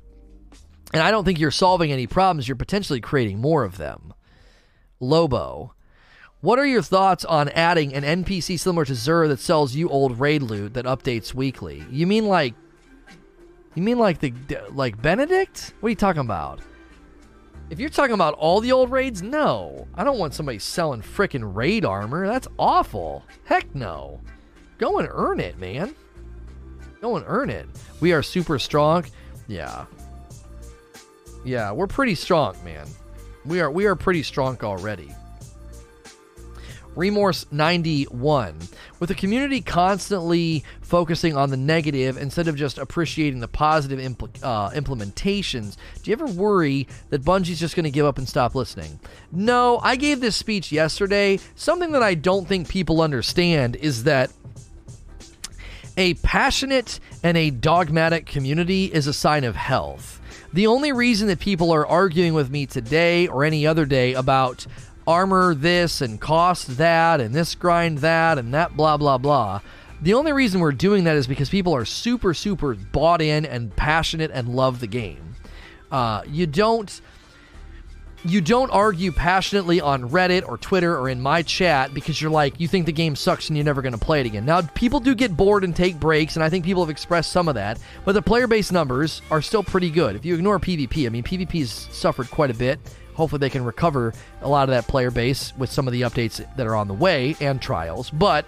and 0.94 1.02
I 1.02 1.12
don't 1.12 1.24
think 1.24 1.40
you're 1.40 1.52
solving 1.52 1.92
any 1.92 2.08
problems. 2.08 2.48
You're 2.48 2.56
potentially 2.56 3.00
creating 3.02 3.40
more 3.40 3.64
of 3.64 3.78
them. 3.78 4.14
Lobo. 5.00 5.74
What 6.42 6.58
are 6.58 6.66
your 6.66 6.82
thoughts 6.82 7.24
on 7.24 7.50
adding 7.50 7.94
an 7.94 8.04
NPC 8.24 8.60
similar 8.60 8.84
to 8.86 8.94
Xur 8.94 9.28
that 9.28 9.40
sells 9.40 9.76
you 9.76 9.90
old 9.90 10.20
raid 10.20 10.42
loot 10.42 10.74
that 10.74 10.86
updates 10.86 11.34
weekly? 11.34 11.86
You 11.90 12.08
mean 12.08 12.28
like 12.28 12.56
You 13.76 13.84
mean 13.84 14.00
like 14.00 14.20
the 14.20 14.34
like 14.72 15.02
Benedict? 15.02 15.74
What 15.80 15.88
are 15.88 15.92
you 15.92 15.96
talking 15.96 16.22
about? 16.22 16.60
If 17.70 17.80
you're 17.80 17.90
talking 17.90 18.16
about 18.16 18.34
all 18.34 18.60
the 18.60 18.74
old 18.74 18.92
raids, 18.92 19.22
no. 19.22 19.88
I 19.96 20.04
don't 20.04 20.20
want 20.20 20.34
somebody 20.34 20.60
selling 20.60 21.02
frickin' 21.02 21.56
raid 21.56 21.86
armor. 21.86 22.28
That's 22.28 22.50
awful. 22.60 23.24
Heck 23.46 23.74
no. 23.74 24.20
Go 24.78 25.00
and 25.00 25.08
earn 25.10 25.40
it, 25.40 25.58
man. 25.58 25.96
Go 27.00 27.16
and 27.16 27.24
earn 27.28 27.50
it. 27.50 27.68
We 28.02 28.12
are 28.12 28.22
super 28.22 28.60
strong. 28.60 29.06
Yeah. 29.48 29.86
Yeah, 31.44 31.72
we're 31.72 31.88
pretty 31.88 32.16
strong, 32.16 32.56
man. 32.64 32.88
We 33.46 33.60
are 33.62 33.72
we 33.72 33.86
are 33.86 33.96
pretty 33.96 34.24
strong 34.24 34.58
already. 34.62 35.12
Remorse 36.96 37.46
91. 37.52 38.56
With 39.00 39.08
the 39.08 39.16
community 39.16 39.62
constantly 39.62 40.64
focusing 40.82 41.38
on 41.38 41.50
the 41.50 41.56
negative 41.58 42.18
instead 42.18 42.50
of 42.50 42.58
just 42.58 42.78
appreciating 42.78 43.40
the 43.40 43.48
positive 43.48 43.98
impl- 43.98 44.38
uh, 44.44 44.72
implementations, 44.72 45.78
do 46.04 46.12
you 46.12 46.14
ever 46.14 46.26
worry 46.26 46.88
that 47.10 47.24
Bungie's 47.24 47.62
just 47.62 47.78
going 47.78 47.86
to 47.86 47.92
give 47.92 48.06
up 48.06 48.18
and 48.18 48.28
stop 48.28 48.56
listening? 48.56 49.00
No, 49.32 49.80
I 49.82 49.96
gave 49.96 50.20
this 50.20 50.36
speech 50.36 50.70
yesterday. 50.72 51.40
Something 51.56 51.94
that 51.94 52.04
I 52.04 52.14
don't 52.14 52.46
think 52.46 52.68
people 52.68 53.02
understand 53.02 53.78
is 53.78 54.04
that 54.04 54.30
A 55.96 56.16
passionate 56.16 57.00
and 57.24 57.38
a 57.38 57.52
dogmatic 57.52 58.26
community 58.26 58.86
is 58.86 59.08
a 59.08 59.14
sign 59.14 59.46
of 59.46 59.56
health. 59.56 60.21
The 60.54 60.68
only 60.68 60.92
reason 60.92 61.28
that 61.30 61.40
people 61.40 61.72
are 61.72 61.88
arguing 61.88 62.34
with 62.34 62.50
me 62.50 62.66
today 62.66 63.28
or 63.28 63.46
any 63.46 63.66
other 63.66 63.86
day 63.86 64.14
about 64.14 64.66
armor 65.08 65.56
this 65.56 66.02
and 66.02 66.20
cost 66.20 66.78
that 66.78 67.22
and 67.22 67.34
this 67.34 67.56
grind 67.56 68.00
that 68.00 68.38
and 68.38 68.54
that 68.54 68.76
blah 68.76 68.98
blah 68.98 69.18
blah. 69.18 69.62
The 70.02 70.14
only 70.14 70.34
reason 70.34 70.60
we're 70.60 70.72
doing 70.74 71.06
that 71.06 71.16
is 71.16 71.26
because 71.26 71.50
people 71.50 71.74
are 71.74 71.86
super 71.86 72.34
super 72.34 72.76
bought 72.76 73.22
in 73.22 73.46
and 73.46 73.74
passionate 73.76 74.32
and 74.34 74.50
love 74.50 74.80
the 74.82 74.88
game. 74.88 75.36
Uh, 75.90 76.24
you 76.28 76.48
don't 76.48 77.02
you 78.24 78.42
don't 78.42 78.70
argue 78.70 79.12
passionately 79.12 79.82
on 79.82 80.10
Reddit 80.10 80.48
or 80.48 80.58
Twitter 80.58 80.98
or 80.98 81.10
in 81.10 81.22
my 81.22 81.42
chat 81.42 81.94
because 81.94 82.22
you're 82.22 82.32
like 82.32 82.60
you 82.60 82.68
think 82.68 82.86
the 82.86 82.92
game 82.92 83.16
sucks 83.16 83.50
and 83.50 83.58
you're 83.58 83.66
never 83.66 83.82
going 83.82 83.94
to 83.94 83.98
play 83.98 84.20
it 84.20 84.26
again. 84.26 84.46
Now 84.46 84.62
people 84.62 85.00
do 85.00 85.16
get 85.16 85.36
bored 85.36 85.64
and 85.64 85.76
take 85.76 86.00
breaks 86.00 86.36
and 86.36 86.44
I 86.44 86.50
think 86.50 86.66
people 86.66 86.84
have 86.84 86.90
expressed 86.90 87.32
some 87.32 87.48
of 87.48 87.56
that, 87.56 87.80
but 88.06 88.14
the 88.14 88.22
player 88.22 88.48
base 88.48 88.72
numbers 88.72 89.22
are 89.32 89.42
still 89.42 89.64
pretty 89.64 89.90
good. 89.90 90.16
If 90.16 90.26
you 90.26 90.36
ignore 90.36 90.60
PvP, 90.60 91.06
I 91.06 91.10
mean 91.10 91.24
PvP's 91.24 91.72
suffered 91.72 92.30
quite 92.30 92.52
a 92.52 92.56
bit 92.56 92.80
hopefully 93.14 93.40
they 93.40 93.50
can 93.50 93.64
recover 93.64 94.14
a 94.42 94.48
lot 94.48 94.64
of 94.64 94.70
that 94.70 94.88
player 94.88 95.12
base 95.12 95.54
with 95.58 95.72
some 95.72 95.88
of 95.88 95.94
the 95.94 96.02
updates 96.02 96.44
that 96.56 96.66
are 96.66 96.76
on 96.76 96.88
the 96.88 96.94
way 96.94 97.36
and 97.40 97.62
trials. 97.62 98.10
But 98.10 98.46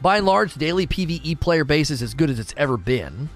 by 0.00 0.18
and 0.18 0.26
large, 0.26 0.54
daily 0.54 0.86
PvE 0.86 1.40
player 1.40 1.64
base 1.64 1.90
is 1.90 2.02
as 2.02 2.14
good 2.14 2.30
as 2.30 2.38
it's 2.38 2.54
ever 2.56 2.76
been 2.76 3.28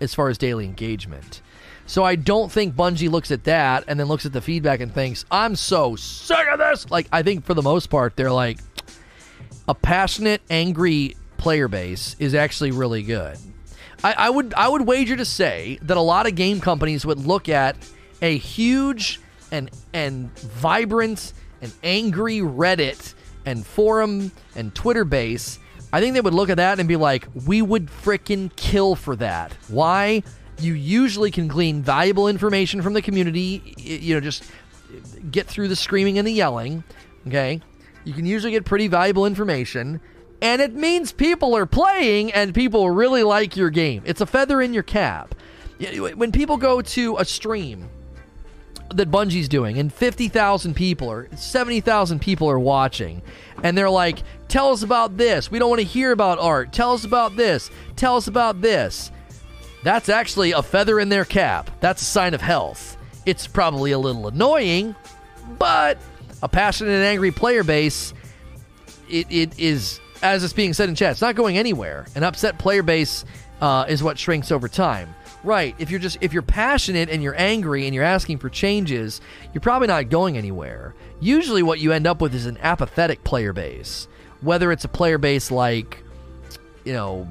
as 0.00 0.14
far 0.14 0.28
as 0.28 0.38
daily 0.38 0.64
engagement. 0.64 1.40
So 1.86 2.02
I 2.02 2.16
don't 2.16 2.50
think 2.50 2.74
Bungie 2.74 3.10
looks 3.10 3.30
at 3.30 3.44
that 3.44 3.84
and 3.88 4.00
then 4.00 4.06
looks 4.06 4.24
at 4.24 4.32
the 4.32 4.40
feedback 4.40 4.80
and 4.80 4.92
thinks, 4.92 5.24
I'm 5.30 5.54
so 5.54 5.96
sick 5.96 6.46
of 6.50 6.58
this. 6.58 6.90
Like, 6.90 7.08
I 7.12 7.22
think 7.22 7.44
for 7.44 7.54
the 7.54 7.62
most 7.62 7.88
part, 7.88 8.16
they're 8.16 8.32
like, 8.32 8.58
a 9.68 9.74
passionate, 9.74 10.42
angry 10.50 11.16
player 11.36 11.68
base 11.68 12.16
is 12.18 12.34
actually 12.34 12.70
really 12.70 13.02
good. 13.02 13.38
I, 14.02 14.14
I 14.16 14.30
would 14.30 14.52
I 14.54 14.68
would 14.68 14.82
wager 14.82 15.16
to 15.16 15.24
say 15.24 15.78
that 15.82 15.96
a 15.96 16.00
lot 16.00 16.26
of 16.26 16.34
game 16.34 16.60
companies 16.60 17.06
would 17.06 17.18
look 17.18 17.48
at 17.48 17.76
a 18.20 18.36
huge 18.36 19.20
and 19.50 19.70
and 19.94 20.36
vibrant 20.38 21.32
and 21.62 21.72
angry 21.82 22.40
Reddit 22.40 23.14
and 23.46 23.64
forum 23.64 24.32
and 24.54 24.74
Twitter 24.74 25.04
base, 25.04 25.58
I 25.92 26.00
think 26.00 26.14
they 26.14 26.20
would 26.20 26.34
look 26.34 26.50
at 26.50 26.58
that 26.58 26.78
and 26.78 26.88
be 26.88 26.96
like, 26.96 27.26
we 27.46 27.62
would 27.62 27.86
fricking 27.86 28.54
kill 28.56 28.94
for 28.94 29.16
that. 29.16 29.52
Why? 29.68 30.22
You 30.58 30.74
usually 30.74 31.30
can 31.30 31.48
glean 31.48 31.82
valuable 31.82 32.28
information 32.28 32.82
from 32.82 32.92
the 32.92 33.02
community, 33.02 33.74
you 33.76 34.14
know, 34.14 34.20
just 34.20 34.44
get 35.30 35.46
through 35.46 35.68
the 35.68 35.76
screaming 35.76 36.18
and 36.18 36.26
the 36.26 36.32
yelling, 36.32 36.84
okay? 37.26 37.60
You 38.04 38.12
can 38.12 38.26
usually 38.26 38.52
get 38.52 38.64
pretty 38.64 38.86
valuable 38.88 39.26
information, 39.26 40.00
and 40.40 40.62
it 40.62 40.74
means 40.74 41.12
people 41.12 41.56
are 41.56 41.66
playing 41.66 42.32
and 42.32 42.54
people 42.54 42.90
really 42.90 43.22
like 43.22 43.56
your 43.56 43.70
game. 43.70 44.02
It's 44.04 44.20
a 44.20 44.26
feather 44.26 44.62
in 44.62 44.72
your 44.72 44.82
cap. 44.82 45.34
When 46.14 46.30
people 46.30 46.56
go 46.56 46.80
to 46.80 47.16
a 47.16 47.24
stream 47.24 47.88
that 48.94 49.10
Bungie's 49.10 49.48
doing, 49.48 49.78
and 49.78 49.92
50,000 49.92 50.74
people 50.74 51.10
or 51.10 51.28
70,000 51.34 52.20
people 52.20 52.48
are 52.48 52.58
watching, 52.58 53.22
and 53.62 53.76
they're 53.76 53.90
like, 53.90 54.22
Tell 54.54 54.70
us 54.70 54.84
about 54.84 55.16
this. 55.16 55.50
We 55.50 55.58
don't 55.58 55.68
want 55.68 55.80
to 55.80 55.84
hear 55.84 56.12
about 56.12 56.38
art. 56.38 56.72
Tell 56.72 56.92
us 56.92 57.04
about 57.04 57.34
this. 57.34 57.72
Tell 57.96 58.16
us 58.16 58.28
about 58.28 58.60
this. 58.60 59.10
That's 59.84 60.08
actually 60.08 60.52
a 60.52 60.62
feather 60.62 60.98
in 60.98 61.10
their 61.10 61.26
cap. 61.26 61.70
That's 61.80 62.00
a 62.00 62.06
sign 62.06 62.32
of 62.32 62.40
health. 62.40 62.96
It's 63.26 63.46
probably 63.46 63.92
a 63.92 63.98
little 63.98 64.26
annoying, 64.26 64.96
but 65.58 65.98
a 66.42 66.48
passionate 66.48 66.92
and 66.92 67.04
angry 67.04 67.30
player 67.30 67.62
base, 67.62 68.14
it, 69.10 69.26
it 69.30 69.58
is, 69.58 70.00
as 70.22 70.42
it's 70.42 70.54
being 70.54 70.72
said 70.72 70.88
in 70.88 70.94
chat, 70.94 71.12
it's 71.12 71.20
not 71.20 71.34
going 71.34 71.58
anywhere. 71.58 72.06
An 72.14 72.22
upset 72.22 72.58
player 72.58 72.82
base 72.82 73.26
uh, 73.60 73.84
is 73.86 74.02
what 74.02 74.18
shrinks 74.18 74.50
over 74.50 74.68
time. 74.68 75.14
Right. 75.44 75.74
If 75.78 75.90
you're 75.90 76.00
just 76.00 76.16
if 76.22 76.32
you're 76.32 76.40
passionate 76.40 77.10
and 77.10 77.22
you're 77.22 77.38
angry 77.38 77.84
and 77.84 77.94
you're 77.94 78.04
asking 78.04 78.38
for 78.38 78.48
changes, 78.48 79.20
you're 79.52 79.60
probably 79.60 79.88
not 79.88 80.08
going 80.08 80.38
anywhere. 80.38 80.94
Usually 81.20 81.62
what 81.62 81.80
you 81.80 81.92
end 81.92 82.06
up 82.06 82.22
with 82.22 82.34
is 82.34 82.46
an 82.46 82.56
apathetic 82.62 83.22
player 83.24 83.52
base. 83.52 84.08
Whether 84.40 84.72
it's 84.72 84.86
a 84.86 84.88
player 84.88 85.18
base 85.18 85.50
like 85.50 86.02
you 86.84 86.94
know 86.94 87.28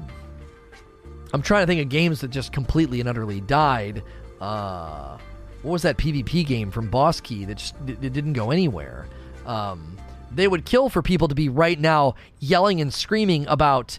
I'm 1.34 1.42
trying 1.42 1.64
to 1.64 1.66
think 1.66 1.82
of 1.82 1.88
games 1.90 2.20
that 2.22 2.30
just 2.30 2.52
completely 2.52 3.00
and 3.00 3.08
utterly 3.08 3.40
died. 3.40 4.02
Uh 4.40 5.18
what 5.64 5.72
was 5.72 5.82
that 5.82 5.96
PvP 5.96 6.46
game 6.46 6.70
from 6.70 6.90
Boss 6.90 7.20
Key 7.20 7.46
that 7.46 7.54
just 7.56 7.74
it 7.86 8.12
didn't 8.12 8.34
go 8.34 8.50
anywhere? 8.50 9.06
Um, 9.46 9.96
they 10.30 10.46
would 10.46 10.66
kill 10.66 10.90
for 10.90 11.00
people 11.00 11.26
to 11.28 11.34
be 11.34 11.48
right 11.48 11.80
now 11.80 12.16
yelling 12.38 12.82
and 12.82 12.92
screaming 12.92 13.46
about 13.46 13.98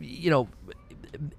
you 0.00 0.28
know 0.28 0.48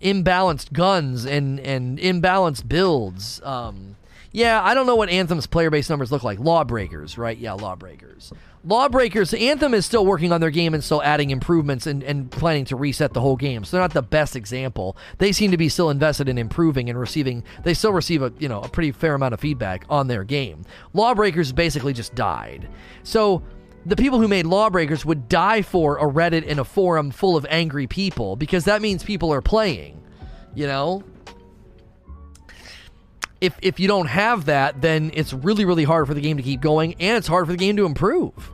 imbalanced 0.02 0.72
guns 0.72 1.26
and 1.26 1.60
and 1.60 2.00
imbalanced 2.00 2.70
builds. 2.70 3.42
Um, 3.44 3.98
yeah, 4.32 4.64
I 4.64 4.74
don't 4.74 4.86
know 4.86 4.96
what 4.96 5.10
Anthem's 5.10 5.46
player 5.46 5.70
base 5.70 5.90
numbers 5.90 6.10
look 6.10 6.24
like. 6.24 6.40
Lawbreakers, 6.40 7.18
right? 7.18 7.38
Yeah, 7.38 7.54
Lawbreakers. 7.54 8.32
Lawbreakers, 8.66 9.32
Anthem 9.36 9.76
is 9.76 9.86
still 9.86 10.08
working 10.08 10.32
on 10.32 10.42
their 10.42 10.50
game 10.50 10.74
and 10.74 10.84
still 10.84 11.04
adding 11.04 11.30
improvements 11.30 11.86
and, 11.86 12.02
and 12.02 12.32
planning 12.32 12.66
to 12.66 12.76
reset 12.76 13.14
the 13.14 13.22
whole 13.22 13.36
game. 13.36 13.64
So 13.64 13.78
they're 13.78 13.84
not 13.84 13.94
the 13.94 14.02
best 14.02 14.36
example. 14.36 14.98
They 15.20 15.32
seem 15.32 15.52
to 15.52 15.58
be 15.58 15.70
still 15.70 15.92
invested 15.92 16.28
in 16.28 16.40
improving 16.40 16.90
and 16.90 17.00
receiving 17.00 17.44
they 17.64 17.76
still 17.76 17.94
receive 17.94 18.24
a 18.24 18.34
you 18.40 18.50
know 18.50 18.62
a 18.62 18.68
pretty 18.68 18.92
fair 18.92 19.14
amount 19.14 19.36
of 19.36 19.40
feedback 19.40 19.86
on 19.88 20.08
their 20.08 20.24
game. 20.24 20.66
Lawbreakers 20.94 21.52
basically 21.52 21.94
just 21.94 22.16
died. 22.16 22.68
So 23.04 23.44
the 23.86 23.96
people 23.96 24.20
who 24.20 24.28
made 24.28 24.48
lawbreakers 24.48 25.06
would 25.06 25.30
die 25.30 25.62
for 25.62 26.00
a 26.00 26.12
Reddit 26.12 26.50
and 26.50 26.60
a 26.60 26.64
forum 26.64 27.12
full 27.12 27.38
of 27.38 27.46
angry 27.52 27.86
people 27.86 28.36
because 28.36 28.66
that 28.66 28.82
means 28.82 29.04
people 29.04 29.32
are 29.32 29.44
playing. 29.44 30.02
You 30.56 30.66
know? 30.66 31.04
If 33.42 33.60
if 33.62 33.80
you 33.80 33.88
don't 33.88 34.08
have 34.08 34.46
that, 34.46 34.82
then 34.82 35.12
it's 35.14 35.34
really 35.34 35.66
really 35.66 35.84
hard 35.84 36.08
for 36.08 36.16
the 36.16 36.22
game 36.22 36.38
to 36.38 36.44
keep 36.44 36.62
going 36.62 36.96
and 36.96 37.16
it's 37.16 37.28
hard 37.28 37.46
for 37.46 37.52
the 37.52 37.60
game 37.60 37.78
to 37.78 37.86
improve. 37.86 38.54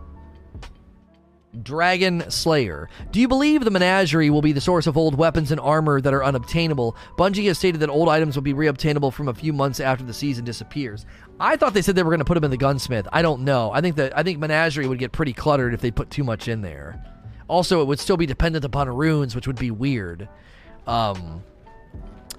Dragon 1.61 2.29
Slayer. 2.29 2.89
Do 3.11 3.19
you 3.19 3.27
believe 3.27 3.63
the 3.63 3.71
menagerie 3.71 4.29
will 4.29 4.41
be 4.41 4.53
the 4.53 4.61
source 4.61 4.87
of 4.87 4.97
old 4.97 5.15
weapons 5.15 5.51
and 5.51 5.59
armor 5.59 5.99
that 5.99 6.13
are 6.13 6.23
unobtainable? 6.23 6.95
Bungie 7.17 7.47
has 7.47 7.57
stated 7.57 7.81
that 7.81 7.89
old 7.89 8.07
items 8.07 8.35
will 8.35 8.43
be 8.43 8.53
reobtainable 8.53 9.11
from 9.11 9.27
a 9.27 9.33
few 9.33 9.51
months 9.51 9.79
after 9.79 10.03
the 10.03 10.13
season 10.13 10.45
disappears. 10.45 11.05
I 11.39 11.57
thought 11.57 11.73
they 11.73 11.81
said 11.81 11.95
they 11.95 12.03
were 12.03 12.11
going 12.11 12.19
to 12.19 12.25
put 12.25 12.35
them 12.35 12.43
in 12.43 12.51
the 12.51 12.57
gunsmith. 12.57 13.07
I 13.11 13.21
don't 13.21 13.41
know. 13.41 13.71
I 13.71 13.81
think 13.81 13.97
that 13.97 14.17
I 14.17 14.23
think 14.23 14.39
menagerie 14.39 14.87
would 14.87 14.99
get 14.99 15.11
pretty 15.11 15.33
cluttered 15.33 15.73
if 15.73 15.81
they 15.81 15.91
put 15.91 16.09
too 16.09 16.23
much 16.23 16.47
in 16.47 16.61
there. 16.61 17.03
Also, 17.47 17.81
it 17.81 17.85
would 17.85 17.99
still 17.99 18.17
be 18.17 18.25
dependent 18.25 18.63
upon 18.63 18.87
runes, 18.87 19.35
which 19.35 19.47
would 19.47 19.59
be 19.59 19.71
weird. 19.71 20.29
Um, 20.87 21.43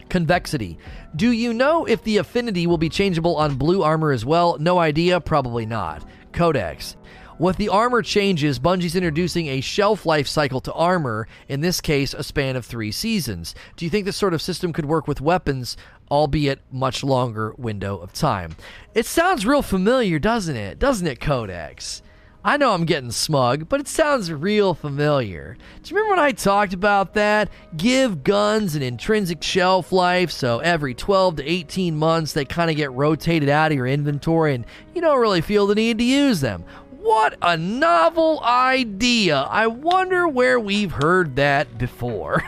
convexity. 0.09 0.78
Do 1.14 1.30
you 1.30 1.52
know 1.52 1.84
if 1.84 2.02
the 2.02 2.16
affinity 2.16 2.66
will 2.66 2.78
be 2.78 2.89
changeable 2.89 3.36
on 3.36 3.56
blue 3.56 3.82
armor 3.82 4.12
as 4.12 4.24
well? 4.24 4.56
No 4.59 4.78
idea. 4.78 5.20
Probably 5.20 5.66
not. 5.66 6.09
Codex. 6.32 6.97
With 7.43 7.56
the 7.56 7.70
armor 7.70 8.02
changes, 8.02 8.60
Bungie's 8.60 8.94
introducing 8.94 9.48
a 9.48 9.60
shelf 9.60 10.06
life 10.06 10.28
cycle 10.28 10.60
to 10.60 10.73
armor, 10.74 11.27
in 11.48 11.60
this 11.60 11.81
case, 11.81 12.14
a 12.14 12.23
span 12.23 12.55
of 12.55 12.64
three 12.64 12.93
seasons. 12.93 13.52
Do 13.74 13.85
you 13.85 13.90
think 13.90 14.05
this 14.05 14.16
sort 14.16 14.32
of 14.32 14.40
system 14.40 14.73
could 14.73 14.85
work 14.85 15.09
with 15.09 15.20
weapons, 15.20 15.77
albeit 16.09 16.60
much 16.70 17.02
longer 17.02 17.52
window 17.59 17.98
of 17.98 18.12
time? 18.12 18.55
It 18.94 19.06
sounds 19.06 19.44
real 19.44 19.60
familiar, 19.60 20.20
doesn't 20.20 20.55
it? 20.55 20.78
Doesn't 20.78 21.09
it, 21.09 21.19
Codex? 21.19 22.01
I 22.44 22.56
know 22.56 22.74
I'm 22.74 22.85
getting 22.85 23.12
smug, 23.12 23.69
but 23.69 23.78
it 23.78 23.86
sounds 23.86 24.32
real 24.32 24.74
familiar. 24.74 25.56
Do 25.81 25.90
you 25.90 25.97
remember 25.97 26.16
when 26.16 26.24
I 26.24 26.32
talked 26.32 26.73
about 26.73 27.14
that? 27.14 27.48
Give 27.77 28.24
guns 28.24 28.74
an 28.74 28.82
intrinsic 28.82 29.44
shelf 29.44 29.93
life, 29.93 30.32
so 30.32 30.59
every 30.59 30.93
12 30.93 31.36
to 31.36 31.48
18 31.48 31.97
months 31.97 32.32
they 32.32 32.44
kind 32.44 32.69
of 32.69 32.77
get 32.77 32.90
rotated 32.90 33.48
out 33.48 33.70
of 33.70 33.77
your 33.77 33.86
inventory 33.86 34.56
and 34.56 34.66
you 34.93 35.01
don't 35.01 35.20
really 35.20 35.40
feel 35.40 35.69
the 35.69 35.77
need 35.77 35.98
to 35.98 36.05
use 36.05 36.40
them. 36.40 36.64
What 37.02 37.36
a 37.42 37.56
novel 37.56 38.40
idea. 38.44 39.40
I 39.50 39.66
wonder 39.66 40.28
where 40.28 40.60
we've 40.60 40.92
heard 40.92 41.34
that 41.34 41.76
before. 41.76 42.44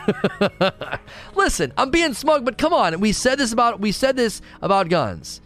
Listen, 1.35 1.73
I'm 1.77 1.91
being 1.91 2.13
smug, 2.13 2.45
but 2.45 2.57
come 2.57 2.73
on. 2.73 3.01
We 3.01 3.11
said 3.11 3.37
this 3.37 3.51
about 3.51 3.81
we 3.81 3.91
said 3.91 4.15
this 4.15 4.41
about 4.61 4.87
guns. 4.87 5.41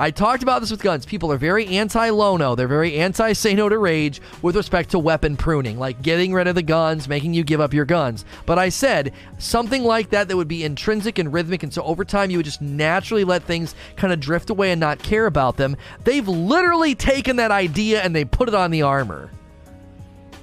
I 0.00 0.10
talked 0.10 0.42
about 0.42 0.62
this 0.62 0.70
with 0.70 0.82
guns. 0.82 1.04
People 1.04 1.30
are 1.30 1.36
very 1.36 1.66
anti 1.66 2.08
Lono. 2.08 2.54
They're 2.54 2.66
very 2.66 2.96
anti 2.96 3.34
say 3.34 3.52
no 3.54 3.68
to 3.68 3.76
rage 3.76 4.22
with 4.40 4.56
respect 4.56 4.92
to 4.92 4.98
weapon 4.98 5.36
pruning, 5.36 5.78
like 5.78 6.00
getting 6.00 6.32
rid 6.32 6.46
of 6.46 6.54
the 6.54 6.62
guns, 6.62 7.06
making 7.06 7.34
you 7.34 7.44
give 7.44 7.60
up 7.60 7.74
your 7.74 7.84
guns. 7.84 8.24
But 8.46 8.58
I 8.58 8.70
said 8.70 9.12
something 9.36 9.84
like 9.84 10.08
that 10.08 10.28
that 10.28 10.36
would 10.38 10.48
be 10.48 10.64
intrinsic 10.64 11.18
and 11.18 11.30
rhythmic, 11.30 11.64
and 11.64 11.74
so 11.74 11.82
over 11.82 12.02
time 12.02 12.30
you 12.30 12.38
would 12.38 12.46
just 12.46 12.62
naturally 12.62 13.24
let 13.24 13.42
things 13.42 13.74
kind 13.96 14.10
of 14.10 14.20
drift 14.20 14.48
away 14.48 14.70
and 14.70 14.80
not 14.80 15.00
care 15.00 15.26
about 15.26 15.58
them. 15.58 15.76
They've 16.02 16.26
literally 16.26 16.94
taken 16.94 17.36
that 17.36 17.50
idea 17.50 18.00
and 18.00 18.16
they 18.16 18.24
put 18.24 18.48
it 18.48 18.54
on 18.54 18.70
the 18.70 18.80
armor. 18.80 19.30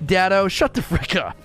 Dado, 0.05 0.49
shut 0.49 0.75
the 0.75 0.83
frick 0.83 1.15
up. 1.15 1.35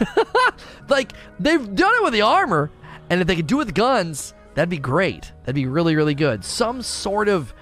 like, 0.88 1.12
they've 1.38 1.74
done 1.74 1.92
it 1.96 2.02
with 2.04 2.14
the 2.14 2.22
armor, 2.22 2.70
and 3.10 3.20
if 3.20 3.26
they 3.26 3.36
could 3.36 3.46
do 3.46 3.56
it 3.56 3.66
with 3.66 3.74
guns, 3.74 4.32
That'd 4.54 4.68
be 4.68 4.78
great. 4.78 5.32
That'd 5.42 5.54
be 5.54 5.66
really, 5.66 5.96
really 5.96 6.14
good. 6.14 6.44
Some 6.44 6.82
sort 6.82 7.28
of 7.28 7.54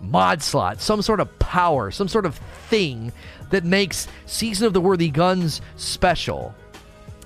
mod 0.00 0.42
slot, 0.42 0.80
some 0.80 1.02
sort 1.02 1.20
of 1.20 1.38
power, 1.38 1.90
some 1.90 2.08
sort 2.08 2.26
of 2.26 2.36
thing 2.68 3.12
that 3.50 3.64
makes 3.64 4.06
Season 4.26 4.66
of 4.66 4.72
the 4.72 4.80
Worthy 4.80 5.10
Guns 5.10 5.60
special. 5.76 6.54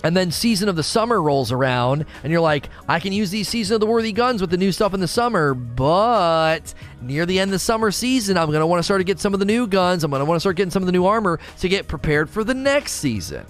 And 0.04 0.16
then 0.16 0.32
season 0.32 0.68
of 0.68 0.74
the 0.74 0.82
summer 0.82 1.22
rolls 1.22 1.52
around, 1.52 2.06
and 2.24 2.32
you're 2.32 2.40
like, 2.40 2.68
I 2.88 2.98
can 2.98 3.12
use 3.12 3.30
these 3.30 3.48
season 3.48 3.74
of 3.74 3.80
the 3.80 3.86
worthy 3.86 4.10
guns 4.10 4.40
with 4.40 4.50
the 4.50 4.56
new 4.56 4.72
stuff 4.72 4.94
in 4.94 5.00
the 5.00 5.06
summer, 5.06 5.54
but 5.54 6.74
near 7.00 7.24
the 7.24 7.38
end 7.38 7.50
of 7.50 7.52
the 7.52 7.58
summer 7.60 7.92
season, 7.92 8.36
I'm 8.36 8.50
gonna 8.50 8.66
want 8.66 8.80
to 8.80 8.82
start 8.82 8.98
to 8.98 9.04
get 9.04 9.20
some 9.20 9.32
of 9.32 9.38
the 9.38 9.46
new 9.46 9.68
guns. 9.68 10.02
I'm 10.02 10.10
gonna 10.10 10.24
want 10.24 10.36
to 10.36 10.40
start 10.40 10.56
getting 10.56 10.72
some 10.72 10.82
of 10.82 10.86
the 10.86 10.92
new 10.92 11.06
armor 11.06 11.38
to 11.60 11.68
get 11.68 11.86
prepared 11.86 12.28
for 12.28 12.42
the 12.42 12.54
next 12.54 12.92
season. 12.94 13.46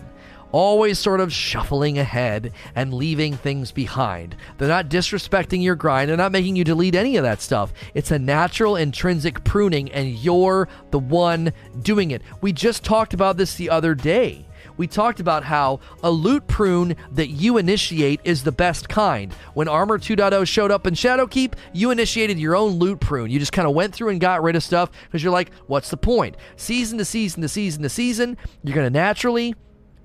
Always 0.53 0.99
sort 0.99 1.21
of 1.21 1.33
shuffling 1.33 1.99
ahead 1.99 2.53
and 2.75 2.95
leaving 2.95 3.37
things 3.37 3.73
behind. 3.73 4.37
They're 4.59 4.69
not 4.69 4.89
disrespecting 4.89 5.63
your 5.63 5.75
grind. 5.75 6.09
They're 6.09 6.17
not 6.17 6.33
making 6.33 6.57
you 6.57 6.65
delete 6.65 6.95
any 6.95 7.17
of 7.17 7.25
that 7.25 7.41
stuff. 7.41 7.73
It's 7.95 8.11
a 8.11 8.19
natural 8.19 8.77
intrinsic 8.77 9.43
pruning, 9.45 9.91
and 9.93 10.11
you're 10.11 10.69
the 10.91 10.99
one 10.99 11.53
doing 11.83 12.11
it. 12.11 12.23
We 12.41 12.53
just 12.53 12.85
talked 12.85 13.15
about 13.15 13.37
this 13.37 13.55
the 13.57 13.71
other 13.71 13.95
day 13.95 14.47
we 14.77 14.87
talked 14.87 15.21
about 15.21 15.45
how 15.45 15.81
a 16.03 16.11
loot 16.11 16.47
prune 16.47 16.97
that 17.13 17.29
you 17.29 17.59
initiate 17.59 18.21
is 18.25 18.43
the 18.43 18.53
best 18.53 18.89
kind. 18.89 19.33
When 19.55 19.69
Armor 19.69 19.99
2.0 19.99 20.47
showed 20.47 20.71
up 20.71 20.87
in 20.87 20.95
Shadowkeep, 20.95 21.55
you 21.73 21.91
initiated 21.91 22.39
your 22.39 22.57
own 22.57 22.73
loot 22.73 23.01
prune. 23.01 23.31
You 23.31 23.39
just 23.39 23.53
kind 23.53 23.69
of 23.69 23.75
went 23.75 23.95
through 23.95 24.11
and 24.11 24.21
got 24.21 24.43
rid 24.43 24.57
of 24.57 24.63
stuff 24.63 24.91
because 25.05 25.23
you're 25.23 25.33
like, 25.33 25.53
what's 25.67 25.91
the 25.91 25.97
point? 25.97 26.37
Season 26.57 26.99
to 26.99 27.05
season 27.05 27.43
to 27.43 27.49
season 27.49 27.83
to 27.83 27.89
season, 27.89 28.37
you're 28.63 28.75
going 28.75 28.87
to 28.87 28.99
naturally 28.99 29.55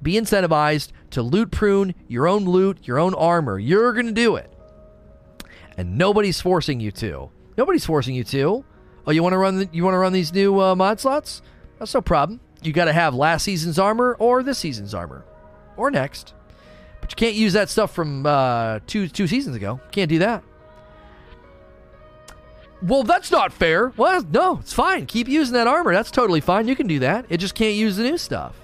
be 0.02 0.14
incentivized 0.14 0.91
to 1.11 1.22
loot 1.22 1.52
prune 1.52 1.95
your 2.07 2.28
own 2.28 2.45
loot, 2.45 2.88
your 2.88 2.99
own 2.99 3.14
armor. 3.14 3.60
You're 3.60 3.94
going 3.94 4.07
to 4.07 4.11
do 4.11 4.36
it. 4.36 4.52
And 5.78 5.98
nobody's 5.98 6.41
forcing 6.41 6.80
you 6.80 6.91
to. 6.94 7.30
Nobody's 7.57 7.86
forcing 7.86 8.15
you 8.15 8.24
to. 8.26 8.65
Oh, 9.06 9.11
you 9.11 9.24
want 9.24 9.34
to 9.34 9.38
run? 9.38 9.57
The, 9.57 9.69
you 9.72 9.84
want 9.84 9.94
to 9.94 9.99
run 9.99 10.14
these 10.14 10.34
new 10.34 10.60
uh, 10.60 10.76
mod 10.76 10.99
slots? 10.99 11.41
That's 11.80 11.94
no 11.94 12.02
problem 12.02 12.40
you 12.61 12.74
got 12.74 12.86
to 12.86 12.94
have 12.94 13.14
last 13.15 13.44
season's 13.44 13.80
armor 13.80 14.15
or 14.19 14.44
this 14.44 14.57
season's 14.57 14.94
armor 14.94 15.26
or 15.76 15.91
next. 15.91 16.34
But 17.02 17.11
you 17.11 17.15
can't 17.15 17.36
use 17.36 17.53
that 17.53 17.69
stuff 17.69 17.94
from 17.94 18.26
uh, 18.26 18.80
two 18.88 19.07
two 19.07 19.28
seasons 19.28 19.56
ago. 19.56 19.80
Can't 19.91 20.10
do 20.10 20.19
that. 20.19 20.44
Well, 22.82 23.03
that's 23.03 23.32
not 23.32 23.53
fair. 23.53 23.91
Well, 23.98 24.24
no, 24.32 24.60
it's 24.60 24.74
fine. 24.74 25.07
Keep 25.07 25.28
using 25.28 25.53
that 25.53 25.68
armor. 25.68 25.94
That's 25.94 26.11
totally 26.11 26.41
fine. 26.41 26.68
You 26.68 26.76
can 26.76 26.86
do 26.88 26.99
that. 26.99 27.26
It 27.30 27.38
just 27.38 27.56
can't 27.56 27.76
use 27.76 27.98
the 27.98 28.03
new 28.03 28.18
stuff. 28.18 28.56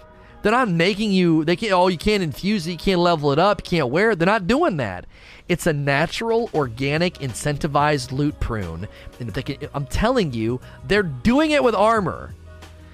They're 0.43 0.51
not 0.51 0.69
making 0.69 1.13
you. 1.13 1.45
They 1.45 1.55
can't. 1.55 1.71
Oh, 1.71 1.87
you 1.87 1.97
can't 1.97 2.21
infuse 2.21 2.67
it. 2.67 2.71
You 2.73 2.77
can't 2.77 2.99
level 2.99 3.31
it 3.31 3.39
up. 3.39 3.61
You 3.61 3.77
can't 3.77 3.89
wear 3.89 4.11
it. 4.11 4.19
They're 4.19 4.25
not 4.25 4.45
doing 4.45 4.77
that. 4.77 5.05
It's 5.47 5.67
a 5.67 5.73
natural, 5.73 6.49
organic, 6.53 7.15
incentivized 7.15 8.11
loot 8.11 8.37
prune. 8.41 8.87
And 9.19 9.29
if 9.29 9.35
they 9.35 9.41
can, 9.41 9.69
I'm 9.73 9.85
telling 9.85 10.33
you, 10.33 10.59
they're 10.85 11.01
doing 11.01 11.51
it 11.51 11.63
with 11.63 11.75
armor. 11.75 12.35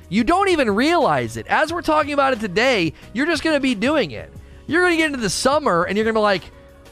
You 0.10 0.24
don't 0.24 0.50
even 0.50 0.70
realize 0.70 1.38
it. 1.38 1.48
As 1.48 1.74
we're 1.74 1.82
talking 1.82 2.14
about 2.14 2.34
it 2.34 2.40
today, 2.40 2.94
you're 3.14 3.26
just 3.26 3.44
going 3.44 3.56
to 3.56 3.60
be 3.60 3.76
doing 3.76 4.12
it. 4.12 4.32
You're 4.68 4.84
going 4.84 4.94
to 4.94 4.98
get 4.98 5.08
into 5.08 5.20
the 5.20 5.30
summer 5.30 5.84
and 5.84 5.98
you're 5.98 6.06
going 6.06 6.16
to 6.16 6.20
be 6.20 6.24
like, 6.24 6.44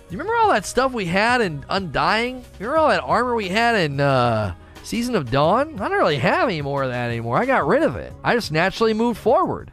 you 0.09 0.17
remember 0.17 0.35
all 0.35 0.49
that 0.49 0.65
stuff 0.65 0.91
we 0.91 1.05
had 1.05 1.41
in 1.41 1.65
Undying? 1.69 2.37
You 2.37 2.43
remember 2.65 2.77
all 2.77 2.89
that 2.89 3.03
armor 3.03 3.35
we 3.35 3.49
had 3.49 3.75
in 3.75 3.99
uh, 3.99 4.55
Season 4.83 5.15
of 5.15 5.29
Dawn? 5.29 5.79
I 5.79 5.89
don't 5.89 5.97
really 5.97 6.17
have 6.17 6.47
any 6.47 6.61
more 6.61 6.81
of 6.83 6.89
that 6.89 7.09
anymore. 7.09 7.37
I 7.37 7.45
got 7.45 7.67
rid 7.67 7.83
of 7.83 7.95
it. 7.95 8.13
I 8.23 8.33
just 8.33 8.51
naturally 8.51 8.93
moved 8.93 9.19
forward. 9.19 9.71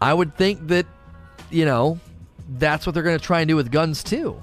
I 0.00 0.12
would 0.12 0.36
think 0.36 0.68
that, 0.68 0.86
you 1.50 1.64
know, 1.64 1.98
that's 2.58 2.86
what 2.86 2.94
they're 2.94 3.02
going 3.02 3.18
to 3.18 3.24
try 3.24 3.40
and 3.40 3.48
do 3.48 3.56
with 3.56 3.70
guns 3.70 4.02
too. 4.02 4.40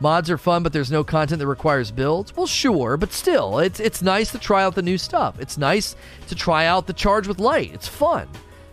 Mods 0.00 0.30
are 0.30 0.38
fun, 0.38 0.64
but 0.64 0.72
there's 0.72 0.90
no 0.90 1.04
content 1.04 1.38
that 1.38 1.46
requires 1.46 1.92
builds. 1.92 2.36
Well, 2.36 2.48
sure, 2.48 2.96
but 2.96 3.12
still, 3.12 3.60
it's 3.60 3.78
it's 3.78 4.02
nice 4.02 4.32
to 4.32 4.38
try 4.38 4.64
out 4.64 4.74
the 4.74 4.82
new 4.82 4.98
stuff. 4.98 5.38
It's 5.38 5.56
nice 5.56 5.94
to 6.26 6.34
try 6.34 6.66
out 6.66 6.88
the 6.88 6.92
charge 6.92 7.28
with 7.28 7.38
light. 7.38 7.72
It's 7.72 7.86
fun. 7.86 8.28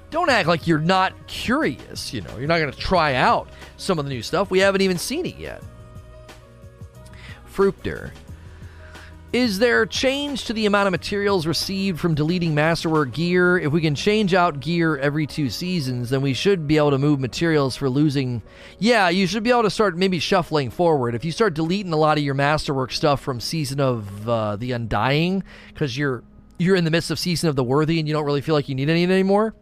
Don't 0.09 0.29
act 0.29 0.47
like 0.47 0.65
you're 0.65 0.79
not 0.79 1.13
curious. 1.27 2.11
You 2.13 2.21
know, 2.21 2.37
you're 2.37 2.47
not 2.47 2.57
going 2.57 2.71
to 2.71 2.77
try 2.77 3.13
out 3.13 3.47
some 3.77 3.99
of 3.99 4.05
the 4.05 4.09
new 4.09 4.23
stuff. 4.23 4.49
We 4.49 4.57
haven't 4.57 4.81
even 4.81 4.97
seen 4.97 5.27
it 5.27 5.37
yet. 5.37 5.61
Fructor. 7.53 8.11
Is 9.31 9.59
there 9.59 9.85
change 9.85 10.45
to 10.45 10.53
the 10.53 10.65
amount 10.65 10.87
of 10.87 10.91
materials 10.91 11.45
received 11.45 11.99
from 11.99 12.15
deleting 12.15 12.55
Masterwork 12.55 13.13
gear? 13.13 13.59
If 13.59 13.71
we 13.71 13.79
can 13.79 13.93
change 13.93 14.33
out 14.33 14.59
gear 14.59 14.97
every 14.97 15.27
two 15.27 15.51
seasons, 15.51 16.09
then 16.09 16.23
we 16.23 16.33
should 16.33 16.67
be 16.67 16.77
able 16.77 16.89
to 16.89 16.97
move 16.97 17.19
materials 17.19 17.75
for 17.75 17.91
losing. 17.91 18.41
Yeah, 18.79 19.09
you 19.09 19.27
should 19.27 19.43
be 19.43 19.51
able 19.51 19.63
to 19.63 19.69
start 19.69 19.95
maybe 19.95 20.17
shuffling 20.17 20.71
forward. 20.71 21.13
If 21.13 21.23
you 21.23 21.31
start 21.31 21.53
deleting 21.53 21.93
a 21.93 21.95
lot 21.95 22.17
of 22.17 22.23
your 22.23 22.33
Masterwork 22.33 22.91
stuff 22.91 23.21
from 23.21 23.39
Season 23.39 23.79
of 23.79 24.27
uh, 24.27 24.55
the 24.55 24.71
Undying, 24.71 25.43
because 25.67 25.95
you're 25.95 26.23
you're 26.57 26.75
in 26.75 26.83
the 26.83 26.91
midst 26.91 27.11
of 27.11 27.19
Season 27.19 27.49
of 27.49 27.55
the 27.55 27.63
Worthy 27.63 27.99
and 27.99 28.07
you 28.07 28.15
don't 28.15 28.25
really 28.25 28.41
feel 28.41 28.55
like 28.55 28.67
you 28.67 28.73
need 28.73 28.89
any 28.89 29.03
anymore, 29.03 29.53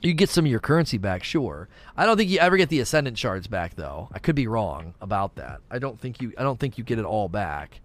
you 0.00 0.14
get 0.14 0.30
some 0.30 0.44
of 0.44 0.50
your 0.50 0.60
currency 0.60 0.96
back, 0.96 1.24
sure. 1.24 1.68
I 1.96 2.06
don't 2.06 2.16
think 2.16 2.30
you 2.30 2.38
ever 2.38 2.56
get 2.56 2.68
the 2.68 2.78
Ascendant 2.78 3.18
shards 3.18 3.48
back, 3.48 3.74
though. 3.74 4.08
I 4.12 4.20
could 4.20 4.36
be 4.36 4.46
wrong 4.46 4.94
about 5.00 5.34
that. 5.36 5.58
I 5.72 5.80
don't 5.80 6.00
think 6.00 6.22
you. 6.22 6.32
I 6.38 6.44
don't 6.44 6.60
think 6.60 6.78
you 6.78 6.84
get 6.84 7.00
it 7.00 7.04
all 7.04 7.28
back. 7.28 7.80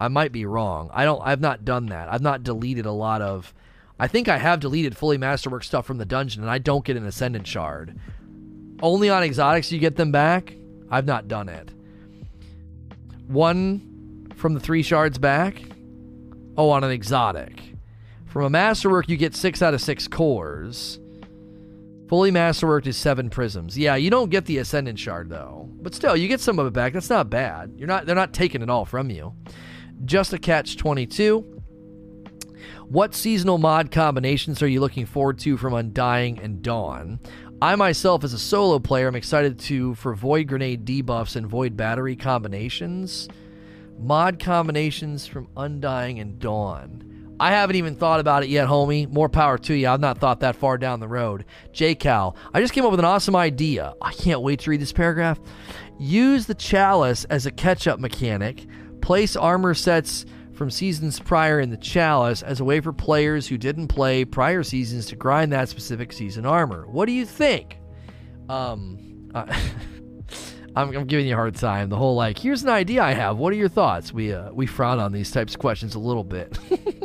I 0.00 0.08
might 0.08 0.32
be 0.32 0.44
wrong. 0.44 0.90
I 0.92 1.04
don't. 1.04 1.20
I've 1.24 1.40
not 1.40 1.64
done 1.64 1.86
that. 1.86 2.12
I've 2.12 2.22
not 2.22 2.42
deleted 2.42 2.86
a 2.86 2.92
lot 2.92 3.22
of. 3.22 3.54
I 3.98 4.08
think 4.08 4.28
I 4.28 4.36
have 4.36 4.60
deleted 4.60 4.96
fully 4.96 5.16
masterwork 5.16 5.64
stuff 5.64 5.86
from 5.86 5.98
the 5.98 6.04
dungeon, 6.04 6.42
and 6.42 6.50
I 6.50 6.58
don't 6.58 6.84
get 6.84 6.98
an 6.98 7.06
ascendant 7.06 7.46
shard. 7.46 7.98
Only 8.82 9.08
on 9.08 9.22
exotics 9.22 9.72
you 9.72 9.78
get 9.78 9.96
them 9.96 10.12
back. 10.12 10.54
I've 10.90 11.06
not 11.06 11.28
done 11.28 11.48
it. 11.48 11.70
One 13.26 14.32
from 14.36 14.52
the 14.52 14.60
three 14.60 14.82
shards 14.82 15.18
back. 15.18 15.62
Oh, 16.58 16.70
on 16.70 16.84
an 16.84 16.90
exotic. 16.90 17.60
From 18.26 18.44
a 18.44 18.50
masterwork, 18.50 19.08
you 19.08 19.16
get 19.16 19.34
six 19.34 19.62
out 19.62 19.72
of 19.72 19.80
six 19.80 20.06
cores. 20.06 20.98
Fully 22.08 22.30
masterworked 22.30 22.86
is 22.86 22.96
seven 22.96 23.30
prisms. 23.30 23.76
Yeah, 23.76 23.96
you 23.96 24.10
don't 24.10 24.30
get 24.30 24.44
the 24.44 24.58
ascendant 24.58 24.98
shard 24.98 25.28
though, 25.30 25.68
but 25.80 25.94
still, 25.94 26.16
you 26.16 26.28
get 26.28 26.40
some 26.40 26.58
of 26.58 26.66
it 26.66 26.72
back. 26.72 26.92
That's 26.92 27.10
not 27.10 27.30
bad. 27.30 27.72
You're 27.76 27.88
not. 27.88 28.04
They're 28.06 28.14
not 28.14 28.32
taking 28.32 28.62
it 28.62 28.70
all 28.70 28.84
from 28.84 29.10
you. 29.10 29.32
Just 30.04 30.32
a 30.32 30.38
catch 30.38 30.76
22. 30.76 31.62
What 32.88 33.14
seasonal 33.14 33.58
mod 33.58 33.90
combinations 33.90 34.62
are 34.62 34.68
you 34.68 34.80
looking 34.80 35.06
forward 35.06 35.38
to 35.40 35.56
from 35.56 35.74
Undying 35.74 36.38
and 36.38 36.62
Dawn? 36.62 37.18
I 37.60 37.74
myself, 37.74 38.22
as 38.22 38.32
a 38.32 38.38
solo 38.38 38.78
player, 38.78 39.08
am 39.08 39.16
excited 39.16 39.58
to 39.60 39.94
for 39.94 40.14
Void 40.14 40.48
Grenade 40.48 40.84
debuffs 40.84 41.34
and 41.34 41.46
Void 41.46 41.76
Battery 41.76 42.14
combinations. 42.14 43.28
Mod 43.98 44.38
combinations 44.38 45.26
from 45.26 45.48
Undying 45.56 46.20
and 46.20 46.38
Dawn. 46.38 47.34
I 47.40 47.50
haven't 47.50 47.76
even 47.76 47.96
thought 47.96 48.20
about 48.20 48.44
it 48.44 48.50
yet, 48.50 48.68
homie. 48.68 49.10
More 49.10 49.28
power 49.28 49.58
to 49.58 49.74
you. 49.74 49.88
I've 49.88 50.00
not 50.00 50.18
thought 50.18 50.40
that 50.40 50.56
far 50.56 50.78
down 50.78 51.00
the 51.00 51.08
road. 51.08 51.44
JCal, 51.72 52.36
I 52.52 52.60
just 52.60 52.72
came 52.72 52.84
up 52.84 52.90
with 52.90 53.00
an 53.00 53.06
awesome 53.06 53.36
idea. 53.36 53.94
I 54.00 54.12
can't 54.12 54.42
wait 54.42 54.60
to 54.60 54.70
read 54.70 54.80
this 54.80 54.92
paragraph. 54.92 55.40
Use 55.98 56.46
the 56.46 56.54
chalice 56.54 57.24
as 57.24 57.46
a 57.46 57.50
catch 57.50 57.86
up 57.86 57.98
mechanic 57.98 58.66
Place 59.06 59.36
armor 59.36 59.72
sets 59.72 60.26
from 60.54 60.68
seasons 60.68 61.20
prior 61.20 61.60
in 61.60 61.70
the 61.70 61.76
chalice 61.76 62.42
as 62.42 62.58
a 62.58 62.64
way 62.64 62.80
for 62.80 62.92
players 62.92 63.46
who 63.46 63.56
didn't 63.56 63.86
play 63.86 64.24
prior 64.24 64.64
seasons 64.64 65.06
to 65.06 65.14
grind 65.14 65.52
that 65.52 65.68
specific 65.68 66.12
season 66.12 66.44
armor. 66.44 66.88
What 66.88 67.06
do 67.06 67.12
you 67.12 67.24
think? 67.24 67.78
Um, 68.48 69.30
uh, 69.32 69.46
I'm, 70.74 70.92
I'm, 70.96 71.06
giving 71.06 71.28
you 71.28 71.34
a 71.34 71.36
hard 71.36 71.54
time. 71.54 71.88
The 71.88 71.96
whole 71.96 72.16
like, 72.16 72.36
here's 72.36 72.64
an 72.64 72.68
idea 72.68 73.00
I 73.00 73.12
have. 73.12 73.36
What 73.36 73.52
are 73.52 73.56
your 73.56 73.68
thoughts? 73.68 74.12
We 74.12 74.32
uh, 74.32 74.50
we 74.52 74.66
frown 74.66 74.98
on 74.98 75.12
these 75.12 75.30
types 75.30 75.54
of 75.54 75.60
questions 75.60 75.94
a 75.94 76.00
little 76.00 76.24
bit. 76.24 76.58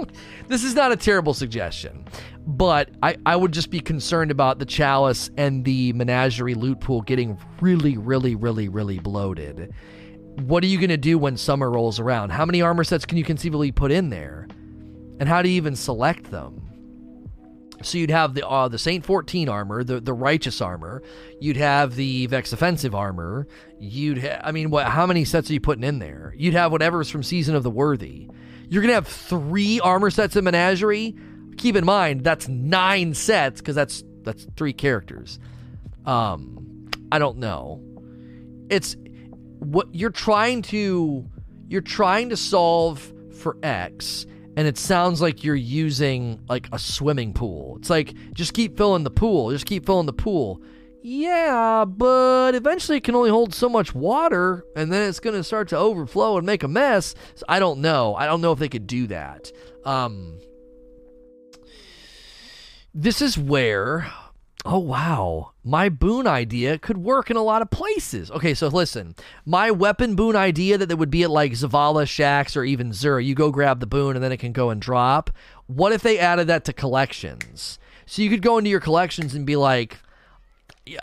this 0.48 0.64
is 0.64 0.74
not 0.74 0.92
a 0.92 0.96
terrible 0.96 1.36
suggestion, 1.36 2.04
but 2.48 2.90
I, 3.04 3.16
I 3.28 3.36
would 3.36 3.52
just 3.52 3.70
be 3.70 3.80
concerned 3.80 4.32
about 4.32 4.58
the 4.58 4.66
chalice 4.66 5.30
and 5.38 5.64
the 5.64 5.94
menagerie 5.94 6.56
loot 6.56 6.80
pool 6.80 7.04
getting 7.04 7.38
really, 7.62 7.96
really, 7.96 8.34
really, 8.34 8.70
really 8.70 8.98
bloated 8.98 9.72
what 10.40 10.64
are 10.64 10.68
you 10.68 10.78
going 10.78 10.90
to 10.90 10.98
do 10.98 11.18
when 11.18 11.38
summer 11.38 11.70
rolls 11.70 12.00
around? 12.00 12.32
How 12.32 12.46
many 12.46 12.62
armor 12.62 12.84
sets 12.84 13.06
can 13.06 13.18
you 13.18 13.24
conceivably 13.24 13.72
put 13.72 13.92
in 13.92 14.10
there? 14.10 14.48
And 15.20 15.28
how 15.28 15.42
do 15.42 15.50
you 15.50 15.56
even 15.56 15.76
select 15.76 16.32
them? 16.32 16.72
So 17.84 17.98
you'd 17.98 18.12
have 18.12 18.34
the 18.34 18.48
uh, 18.48 18.68
the 18.68 18.78
Saint 18.78 19.06
14 19.06 19.50
armor, 19.50 19.84
the 19.84 20.00
the 20.00 20.14
righteous 20.14 20.62
armor. 20.62 21.02
You'd 21.40 21.58
have 21.58 21.96
the 21.96 22.28
Vex 22.28 22.54
offensive 22.54 22.94
armor. 22.94 23.48
You'd 23.80 24.20
ha- 24.20 24.42
I 24.44 24.52
mean, 24.52 24.70
what? 24.70 24.88
How 24.88 25.06
many 25.06 25.26
sets 25.26 25.50
are 25.50 25.54
you 25.54 25.60
putting 25.60 25.84
in 25.84 26.00
there? 26.00 26.34
You'd 26.38 26.54
have 26.54 26.72
whatever's 26.72 27.10
from 27.10 27.24
Season 27.24 27.56
of 27.56 27.64
the 27.64 27.72
Worthy. 27.72 28.30
You're 28.70 28.82
gonna 28.82 28.94
have 28.94 29.08
three 29.08 29.80
armor 29.80 30.12
sets 30.12 30.36
in 30.36 30.44
Menagerie. 30.44 31.16
Keep 31.58 31.76
in 31.76 31.86
mind 31.86 32.24
that's 32.24 32.48
nine 32.48 33.14
sets 33.14 33.62
because 33.62 33.76
that's 33.76 34.04
that's 34.22 34.46
three 34.56 34.74
characters. 34.74 35.40
Um, 36.06 36.90
I 37.12 37.20
don't 37.20 37.38
know. 37.38 37.82
It's 38.70 38.96
what 39.62 39.94
you're 39.94 40.10
trying 40.10 40.64
to 40.64 41.30
you're 41.68 41.82
trying 41.82 42.30
to 42.30 42.38
solve 42.38 43.14
for 43.40 43.58
X 43.64 44.26
and 44.58 44.68
it 44.68 44.78
sounds 44.78 45.22
like 45.22 45.44
you're 45.44 45.56
using 45.56 46.42
like 46.50 46.68
a 46.74 46.80
swimming 46.80 47.34
pool. 47.34 47.78
It's 47.80 47.90
like 47.90 48.14
just 48.34 48.54
keep 48.54 48.76
filling 48.76 49.04
the 49.04 49.12
pool, 49.12 49.52
just 49.52 49.66
keep 49.66 49.86
filling 49.86 50.08
the 50.08 50.14
pool. 50.14 50.62
Yeah, 51.04 51.86
but 51.86 52.54
eventually 52.54 52.98
it 52.98 53.04
can 53.04 53.16
only 53.16 53.30
hold 53.30 53.54
so 53.54 53.70
much 53.70 53.96
water 53.96 54.66
and 54.76 54.92
then 54.92 55.08
it's 55.08 55.20
going 55.20 55.36
to 55.36 55.44
start 55.44 55.70
to 55.70 55.78
overflow 55.78 56.38
and 56.38 56.46
make 56.46 56.64
a 56.64 56.68
mess. 56.68 57.16
So 57.36 57.46
I 57.48 57.60
don't 57.60 57.80
know. 57.80 58.16
I 58.16 58.26
don't 58.26 58.42
know 58.42 58.52
if 58.52 58.60
they 58.60 58.70
could 58.70 58.88
do 58.88 59.08
that. 59.08 59.52
Um 59.86 60.40
this 62.94 63.22
is 63.22 63.38
where 63.38 64.12
Oh 64.64 64.78
wow, 64.78 65.54
my 65.64 65.90
boon 65.90 66.28
idea 66.28 66.78
could 66.78 67.00
work 67.00 67.32
in 67.32 67.36
a 67.36 67.42
lot 67.42 67.64
of 67.64 67.72
places. 67.72 68.30
Okay, 68.30 68.54
so 68.54 68.68
listen, 68.68 69.16
my 69.44 69.72
weapon 69.72 70.16
boon 70.16 70.36
idea 70.36 70.78
that, 70.78 70.88
that 70.88 70.98
would 70.98 71.10
be 71.10 71.24
at 71.24 71.32
like 71.32 71.54
Zavala, 71.54 72.04
Shaxx, 72.04 72.56
or 72.56 72.64
even 72.64 72.92
Xur. 72.92 73.24
You 73.24 73.34
go 73.34 73.52
grab 73.52 73.80
the 73.80 73.88
boon 73.88 74.16
and 74.16 74.24
then 74.24 74.32
it 74.32 74.38
can 74.38 74.52
go 74.52 74.70
and 74.70 74.80
drop. 74.80 75.32
What 75.66 75.94
if 75.94 76.04
they 76.04 76.20
added 76.20 76.48
that 76.48 76.66
to 76.66 76.74
collections? 76.74 77.80
So 78.06 78.22
you 78.22 78.30
could 78.30 78.44
go 78.44 78.60
into 78.60 78.70
your 78.70 78.80
collections 78.80 79.34
and 79.34 79.48
be 79.48 79.56
like, 79.56 79.98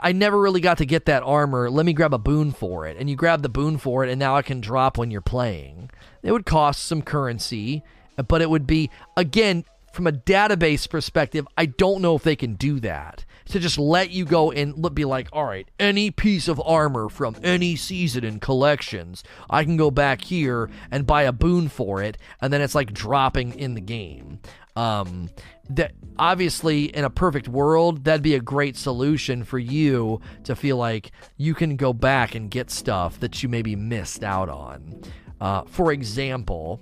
I 0.00 0.12
never 0.12 0.38
really 0.38 0.60
got 0.60 0.78
to 0.78 0.86
get 0.86 1.06
that 1.06 1.22
armor. 1.22 1.70
Let 1.70 1.86
me 1.86 1.92
grab 1.92 2.14
a 2.14 2.18
boon 2.18 2.52
for 2.52 2.86
it. 2.86 2.96
And 2.98 3.08
you 3.08 3.16
grab 3.16 3.42
the 3.42 3.48
boon 3.48 3.78
for 3.78 4.04
it, 4.04 4.10
and 4.10 4.18
now 4.18 4.36
I 4.36 4.42
can 4.42 4.60
drop 4.60 4.98
when 4.98 5.10
you're 5.10 5.20
playing. 5.20 5.90
It 6.22 6.32
would 6.32 6.46
cost 6.46 6.84
some 6.84 7.02
currency, 7.02 7.82
but 8.28 8.42
it 8.42 8.50
would 8.50 8.66
be, 8.66 8.90
again, 9.16 9.64
from 9.92 10.06
a 10.06 10.12
database 10.12 10.88
perspective, 10.88 11.46
I 11.56 11.66
don't 11.66 12.02
know 12.02 12.14
if 12.14 12.22
they 12.22 12.36
can 12.36 12.54
do 12.54 12.78
that. 12.80 13.24
To 13.48 13.58
just 13.58 13.78
let 13.78 14.10
you 14.10 14.24
go 14.24 14.52
and 14.52 14.94
be 14.94 15.06
like, 15.06 15.28
all 15.32 15.44
right, 15.44 15.66
any 15.78 16.10
piece 16.10 16.48
of 16.48 16.60
armor 16.64 17.08
from 17.08 17.36
any 17.42 17.76
season 17.76 18.22
in 18.24 18.40
collections, 18.40 19.24
I 19.48 19.64
can 19.64 19.76
go 19.76 19.90
back 19.90 20.22
here 20.22 20.68
and 20.90 21.06
buy 21.06 21.22
a 21.22 21.32
boon 21.32 21.68
for 21.68 22.02
it, 22.02 22.18
and 22.42 22.52
then 22.52 22.60
it's 22.60 22.74
like 22.74 22.92
dropping 22.92 23.58
in 23.58 23.74
the 23.74 23.80
game. 23.80 24.40
Um, 24.76 25.30
that 25.70 25.92
obviously 26.18 26.84
in 26.84 27.04
a 27.04 27.10
perfect 27.10 27.48
world 27.48 28.04
that'd 28.04 28.22
be 28.22 28.34
a 28.34 28.40
great 28.40 28.76
solution 28.76 29.44
for 29.44 29.58
you 29.58 30.20
to 30.44 30.56
feel 30.56 30.76
like 30.76 31.12
you 31.36 31.54
can 31.54 31.76
go 31.76 31.92
back 31.92 32.34
and 32.34 32.50
get 32.50 32.70
stuff 32.70 33.20
that 33.20 33.42
you 33.42 33.48
maybe 33.48 33.76
missed 33.76 34.24
out 34.24 34.48
on 34.48 35.00
uh, 35.40 35.62
for 35.64 35.92
example 35.92 36.80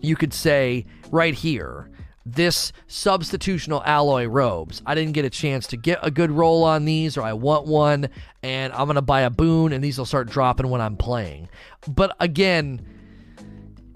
you 0.00 0.16
could 0.16 0.32
say 0.32 0.84
right 1.10 1.34
here 1.34 1.90
this 2.26 2.72
substitutional 2.88 3.82
alloy 3.86 4.26
robes 4.26 4.82
i 4.84 4.94
didn't 4.94 5.12
get 5.12 5.24
a 5.24 5.30
chance 5.30 5.68
to 5.68 5.76
get 5.76 5.98
a 6.02 6.10
good 6.10 6.30
roll 6.30 6.64
on 6.64 6.84
these 6.84 7.16
or 7.16 7.22
i 7.22 7.32
want 7.32 7.66
one 7.66 8.08
and 8.42 8.72
i'm 8.72 8.86
gonna 8.86 9.00
buy 9.00 9.20
a 9.20 9.30
boon 9.30 9.72
and 9.72 9.82
these 9.82 9.96
will 9.96 10.04
start 10.04 10.28
dropping 10.28 10.68
when 10.68 10.80
i'm 10.80 10.96
playing 10.96 11.48
but 11.86 12.16
again 12.20 12.84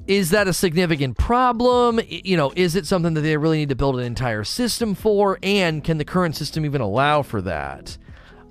is 0.06 0.30
that 0.30 0.48
a 0.48 0.52
significant 0.52 1.16
problem? 1.18 2.00
You 2.08 2.36
know, 2.36 2.52
is 2.56 2.74
it 2.74 2.84
something 2.84 3.14
that 3.14 3.20
they 3.20 3.36
really 3.36 3.58
need 3.58 3.68
to 3.68 3.76
build 3.76 3.96
an 3.96 4.04
entire 4.04 4.42
system 4.42 4.96
for? 4.96 5.38
And 5.40 5.84
can 5.84 5.98
the 5.98 6.04
current 6.04 6.34
system 6.34 6.64
even 6.64 6.80
allow 6.80 7.22
for 7.22 7.40
that? 7.42 7.96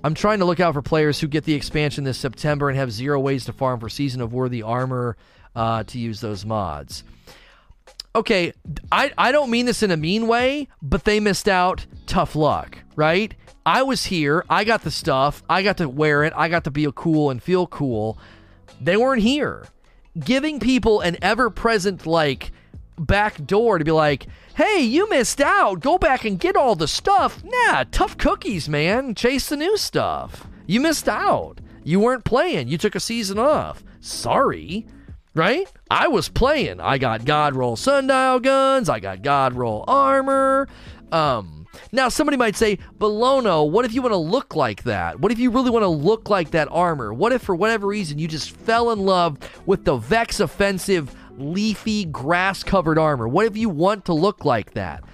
I'm 0.02 0.14
trying 0.14 0.38
to 0.38 0.46
look 0.46 0.60
out 0.60 0.72
for 0.72 0.80
players 0.80 1.20
who 1.20 1.28
get 1.28 1.44
the 1.44 1.52
expansion 1.52 2.04
this 2.04 2.16
September 2.16 2.70
and 2.70 2.78
have 2.78 2.90
zero 2.90 3.20
ways 3.20 3.44
to 3.44 3.52
farm 3.52 3.78
for 3.78 3.90
Season 3.90 4.22
of 4.22 4.32
Worthy 4.32 4.62
Armor 4.62 5.18
uh, 5.54 5.84
to 5.84 5.98
use 5.98 6.22
those 6.22 6.46
mods. 6.46 7.04
Okay, 8.14 8.52
I, 8.90 9.12
I 9.16 9.30
don't 9.30 9.50
mean 9.50 9.66
this 9.66 9.82
in 9.82 9.90
a 9.90 9.96
mean 9.96 10.26
way, 10.26 10.68
but 10.82 11.04
they 11.04 11.20
missed 11.20 11.48
out. 11.48 11.86
Tough 12.06 12.34
luck, 12.34 12.78
right? 12.96 13.34
I 13.64 13.82
was 13.82 14.06
here. 14.06 14.44
I 14.50 14.64
got 14.64 14.82
the 14.82 14.90
stuff. 14.90 15.44
I 15.48 15.62
got 15.62 15.76
to 15.76 15.88
wear 15.88 16.24
it. 16.24 16.32
I 16.36 16.48
got 16.48 16.64
to 16.64 16.70
be 16.70 16.88
cool 16.94 17.30
and 17.30 17.42
feel 17.42 17.66
cool. 17.68 18.18
They 18.80 18.96
weren't 18.96 19.22
here 19.22 19.66
giving 20.18 20.58
people 20.58 21.00
an 21.00 21.16
ever 21.22 21.50
present, 21.50 22.04
like, 22.04 22.50
back 22.98 23.46
door 23.46 23.78
to 23.78 23.84
be 23.84 23.92
like, 23.92 24.26
hey, 24.56 24.80
you 24.80 25.08
missed 25.08 25.40
out. 25.40 25.80
Go 25.80 25.96
back 25.96 26.24
and 26.24 26.38
get 26.38 26.56
all 26.56 26.74
the 26.74 26.88
stuff. 26.88 27.42
Nah, 27.44 27.84
tough 27.92 28.18
cookies, 28.18 28.68
man. 28.68 29.14
Chase 29.14 29.48
the 29.48 29.56
new 29.56 29.76
stuff. 29.76 30.48
You 30.66 30.80
missed 30.80 31.08
out. 31.08 31.60
You 31.84 32.00
weren't 32.00 32.24
playing. 32.24 32.68
You 32.68 32.76
took 32.76 32.94
a 32.94 33.00
season 33.00 33.38
off. 33.38 33.82
Sorry. 34.00 34.86
Right? 35.34 35.70
I 35.90 36.08
was 36.08 36.28
playing. 36.28 36.80
I 36.80 36.98
got 36.98 37.24
God 37.24 37.54
roll 37.54 37.76
sundial 37.76 38.40
guns. 38.40 38.88
I 38.88 38.98
got 38.98 39.22
God 39.22 39.54
roll 39.54 39.84
armor. 39.86 40.68
Um, 41.12 41.60
now, 41.92 42.08
somebody 42.08 42.36
might 42.36 42.56
say, 42.56 42.78
Belono, 42.98 43.64
what 43.70 43.84
if 43.84 43.94
you 43.94 44.02
want 44.02 44.12
to 44.12 44.18
look 44.18 44.56
like 44.56 44.84
that? 44.84 45.20
What 45.20 45.32
if 45.32 45.38
you 45.38 45.50
really 45.50 45.70
want 45.70 45.82
to 45.82 45.88
look 45.88 46.28
like 46.28 46.50
that 46.50 46.68
armor? 46.70 47.12
What 47.12 47.32
if, 47.32 47.42
for 47.42 47.54
whatever 47.54 47.86
reason, 47.86 48.18
you 48.18 48.28
just 48.28 48.50
fell 48.50 48.90
in 48.90 49.00
love 49.00 49.38
with 49.66 49.84
the 49.84 49.96
Vex 49.96 50.40
offensive, 50.40 51.14
leafy, 51.36 52.04
grass 52.04 52.62
covered 52.62 52.98
armor? 52.98 53.28
What 53.28 53.46
if 53.46 53.56
you 53.56 53.68
want 53.68 54.04
to 54.06 54.12
look 54.12 54.44
like 54.44 54.74
that? 54.74 55.04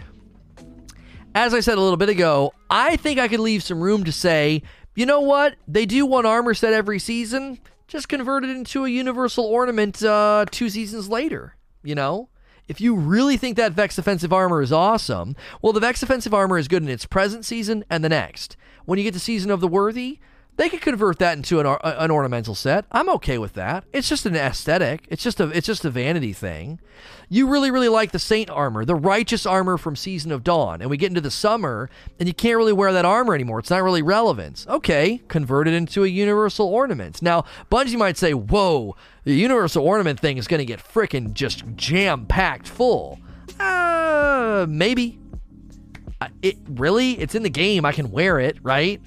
As 1.35 1.53
I 1.53 1.61
said 1.61 1.77
a 1.77 1.81
little 1.81 1.99
bit 1.99 2.09
ago, 2.09 2.55
I 2.71 2.97
think 2.97 3.19
I 3.19 3.29
could 3.29 3.41
leave 3.41 3.63
some 3.63 3.81
room 3.81 4.05
to 4.05 4.13
say, 4.13 4.63
you 4.95 5.05
know 5.05 5.21
what? 5.21 5.57
They 5.69 5.85
do 5.85 6.07
one 6.07 6.25
armor 6.25 6.55
set 6.55 6.73
every 6.73 6.99
season. 6.99 7.59
Just 7.89 8.09
convert 8.09 8.45
it 8.45 8.51
into 8.51 8.85
a 8.85 8.89
universal 8.89 9.45
ornament 9.45 10.03
uh, 10.03 10.45
two 10.51 10.69
seasons 10.69 11.09
later, 11.09 11.57
you 11.83 11.95
know? 11.95 12.29
If 12.69 12.81
you 12.81 12.97
really 12.97 13.37
think 13.37 13.57
that 13.57 13.73
Vex 13.73 13.97
offensive 13.97 14.33
armor 14.33 14.61
is 14.61 14.73
awesome, 14.73 15.37
well, 15.63 15.73
the 15.73 15.81
Vex 15.81 16.03
offensive 16.03 16.35
armor 16.35 16.59
is 16.59 16.67
good 16.67 16.83
in 16.83 16.89
its 16.89 17.07
present 17.07 17.45
season 17.45 17.85
and 17.89 18.03
the 18.03 18.09
next. 18.09 18.57
When 18.87 18.99
you 18.99 19.05
get 19.05 19.15
to 19.15 19.21
Season 19.21 19.53
of 19.53 19.61
the 19.61 19.69
Worthy, 19.69 20.19
they 20.57 20.69
could 20.69 20.81
convert 20.81 21.19
that 21.19 21.37
into 21.37 21.61
an, 21.61 21.67
an 21.83 22.11
ornamental 22.11 22.55
set. 22.55 22.87
I'm 22.91 23.09
okay 23.11 23.39
with 23.39 23.53
that. 23.55 23.85
It's 23.93 24.09
just 24.09 24.27
an 24.27 24.35
aesthetic. 24.35 25.07
It's 25.09 25.23
just 25.23 25.41
a 25.41 25.49
it's 25.51 25.67
just 25.67 25.85
a 25.85 25.91
vanity 25.91 26.33
thing. 26.33 26.81
You 27.29 27.49
really 27.49 27.71
really 27.71 27.89
like 27.89 28.13
the 28.13 28.19
saint 28.19 28.51
armor, 28.51 28.85
the 28.85 28.95
righteous 28.95 29.47
armor 29.47 29.77
from 29.77 29.97
Season 29.97 30.33
of 30.33 30.43
Dawn, 30.45 30.81
and 30.81 30.89
we 30.89 30.97
get 30.97 31.09
into 31.09 31.21
the 31.21 31.31
summer 31.31 31.91
and 32.19 32.29
you 32.29 32.35
can't 32.35 32.57
really 32.57 32.73
wear 32.73 32.93
that 32.93 33.05
armor 33.05 33.35
anymore. 33.35 33.59
It's 33.59 33.71
not 33.71 33.83
really 33.83 34.03
relevant. 34.03 34.65
Okay, 34.69 35.23
convert 35.29 35.69
it 35.69 35.75
into 35.75 36.05
a 36.05 36.09
universal 36.09 36.67
ornament. 36.67 37.21
Now, 37.21 37.45
Bungie 37.71 37.99
might 37.99 38.17
say, 38.17 38.33
"Whoa, 38.33 38.97
the 39.25 39.35
universal 39.35 39.85
ornament 39.85 40.21
thing 40.21 40.39
is 40.39 40.47
going 40.47 40.59
to 40.59 40.65
get 40.65 40.81
freaking 40.81 41.35
just 41.35 41.65
jam 41.77 42.27
packed 42.27 42.69
full." 42.69 43.19
Uh, 43.61 44.67
maybe. 44.69 45.19
It 46.41 46.57
really, 46.67 47.13
it's 47.19 47.35
in 47.35 47.43
the 47.43 47.51
game. 47.51 47.85
I 47.85 47.93
can 47.93 48.11
wear 48.11 48.41
it, 48.41 48.57
right? 48.63 49.03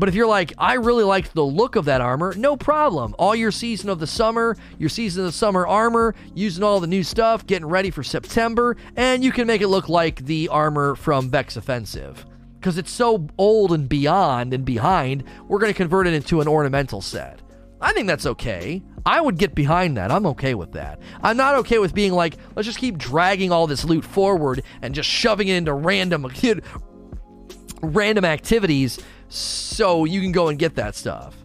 But 0.00 0.08
if 0.08 0.14
you're 0.14 0.26
like, 0.26 0.54
I 0.56 0.74
really 0.74 1.04
liked 1.04 1.34
the 1.34 1.44
look 1.44 1.76
of 1.76 1.84
that 1.84 2.00
armor, 2.00 2.34
no 2.34 2.56
problem. 2.56 3.14
All 3.18 3.36
your 3.36 3.50
season 3.52 3.90
of 3.90 4.00
the 4.00 4.06
summer, 4.06 4.56
your 4.78 4.88
season 4.88 5.26
of 5.26 5.26
the 5.26 5.36
summer 5.36 5.66
armor, 5.66 6.14
using 6.34 6.64
all 6.64 6.80
the 6.80 6.86
new 6.86 7.02
stuff, 7.02 7.46
getting 7.46 7.68
ready 7.68 7.90
for 7.90 8.02
September, 8.02 8.78
and 8.96 9.22
you 9.22 9.30
can 9.30 9.46
make 9.46 9.60
it 9.60 9.68
look 9.68 9.90
like 9.90 10.24
the 10.24 10.48
armor 10.48 10.94
from 10.94 11.28
Vex 11.28 11.58
Offensive. 11.58 12.24
Because 12.58 12.78
it's 12.78 12.90
so 12.90 13.28
old 13.36 13.72
and 13.72 13.90
beyond 13.90 14.54
and 14.54 14.64
behind, 14.64 15.22
we're 15.46 15.58
going 15.58 15.72
to 15.72 15.76
convert 15.76 16.06
it 16.06 16.14
into 16.14 16.40
an 16.40 16.48
ornamental 16.48 17.02
set. 17.02 17.42
I 17.78 17.92
think 17.92 18.06
that's 18.06 18.24
okay. 18.24 18.82
I 19.04 19.20
would 19.20 19.36
get 19.36 19.54
behind 19.54 19.98
that. 19.98 20.10
I'm 20.10 20.24
okay 20.28 20.54
with 20.54 20.72
that. 20.72 20.98
I'm 21.22 21.36
not 21.36 21.56
okay 21.56 21.78
with 21.78 21.92
being 21.92 22.12
like, 22.12 22.38
let's 22.56 22.64
just 22.64 22.78
keep 22.78 22.96
dragging 22.96 23.52
all 23.52 23.66
this 23.66 23.84
loot 23.84 24.06
forward 24.06 24.62
and 24.80 24.94
just 24.94 25.10
shoving 25.10 25.48
it 25.48 25.56
into 25.56 25.74
random 25.74 26.26
random 27.82 28.24
activities 28.24 28.98
so 29.30 30.04
you 30.04 30.20
can 30.20 30.32
go 30.32 30.48
and 30.48 30.58
get 30.58 30.74
that 30.74 30.94
stuff. 30.94 31.36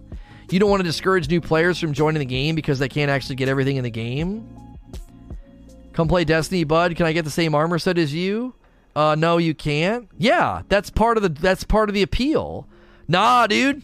You 0.51 0.59
don't 0.59 0.69
want 0.69 0.81
to 0.81 0.85
discourage 0.85 1.29
new 1.29 1.41
players 1.41 1.79
from 1.79 1.93
joining 1.93 2.19
the 2.19 2.25
game 2.25 2.55
because 2.55 2.77
they 2.79 2.89
can't 2.89 3.09
actually 3.09 3.35
get 3.35 3.47
everything 3.47 3.77
in 3.77 3.83
the 3.83 3.89
game. 3.89 4.47
Come 5.93 6.07
play 6.07 6.25
Destiny, 6.25 6.65
bud. 6.65 6.95
Can 6.95 7.05
I 7.05 7.13
get 7.13 7.23
the 7.23 7.31
same 7.31 7.55
armor 7.55 7.79
set 7.79 7.97
as 7.97 8.13
you? 8.13 8.53
Uh, 8.95 9.15
no, 9.15 9.37
you 9.37 9.55
can't. 9.55 10.09
Yeah, 10.17 10.61
that's 10.67 10.89
part 10.89 11.17
of 11.17 11.23
the 11.23 11.29
that's 11.29 11.63
part 11.63 11.89
of 11.89 11.95
the 11.95 12.01
appeal. 12.01 12.67
Nah, 13.07 13.47
dude. 13.47 13.83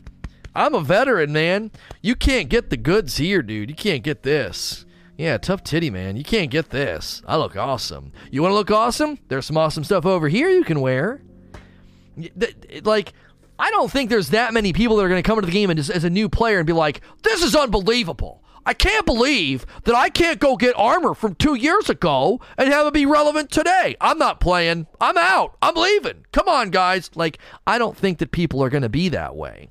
I'm 0.53 0.76
a 0.76 0.82
veteran, 0.82 1.32
man. 1.32 1.72
You 2.02 2.15
can't 2.15 2.49
get 2.49 2.69
the 2.69 2.78
goods 2.78 3.18
here, 3.18 3.41
dude. 3.41 3.69
You 3.69 3.76
can't 3.76 4.03
get 4.03 4.23
this. 4.23 4.86
Yeah, 5.18 5.38
tough 5.38 5.64
titty, 5.64 5.90
man. 5.90 6.18
You 6.18 6.23
can't 6.23 6.52
get 6.52 6.72
this. 6.72 7.22
I 7.26 7.38
look 7.38 7.56
awesome. 7.56 8.11
You 8.32 8.41
want 8.41 8.52
to 8.52 8.56
look 8.56 8.72
awesome? 8.72 9.19
There's 9.30 9.45
some 9.45 9.57
awesome 9.57 9.84
stuff 9.84 10.06
over 10.06 10.28
here 10.28 10.49
you 10.49 10.64
can 10.64 10.82
wear. 10.82 11.22
Like, 12.84 13.14
I 13.62 13.70
don't 13.70 13.92
think 13.92 14.10
there's 14.10 14.30
that 14.30 14.56
many 14.56 14.74
people 14.74 14.96
that 14.96 15.04
are 15.04 15.08
going 15.08 15.22
to 15.22 15.28
come 15.28 15.38
into 15.38 15.46
the 15.46 15.52
game 15.52 15.70
as, 15.70 15.92
as 15.92 16.04
a 16.04 16.10
new 16.10 16.28
player 16.30 16.58
and 16.58 16.66
be 16.66 16.74
like, 16.74 17.02
this 17.22 17.44
is 17.44 17.56
unbelievable. 17.56 18.44
I 18.66 18.74
can't 18.74 19.06
believe 19.06 19.68
that 19.84 19.94
I 19.94 20.10
can't 20.10 20.40
go 20.40 20.58
get 20.58 20.74
armor 20.76 21.14
from 21.14 21.36
two 21.36 21.54
years 21.54 21.88
ago 21.88 22.42
and 22.58 22.70
have 22.70 22.88
it 22.88 22.94
be 22.96 23.06
relevant 23.06 23.52
today. 23.52 23.96
I'm 24.02 24.18
not 24.18 24.40
playing. 24.40 24.88
I'm 25.00 25.16
out. 25.16 25.58
I'm 25.62 25.76
leaving. 25.76 26.26
Come 26.32 26.48
on, 26.48 26.72
guys. 26.72 27.12
Like, 27.14 27.38
I 27.68 27.78
don't 27.78 27.96
think 27.96 28.18
that 28.18 28.32
people 28.32 28.64
are 28.64 28.70
going 28.72 28.82
to 28.82 28.90
be 28.90 29.10
that 29.10 29.36
way. 29.36 29.70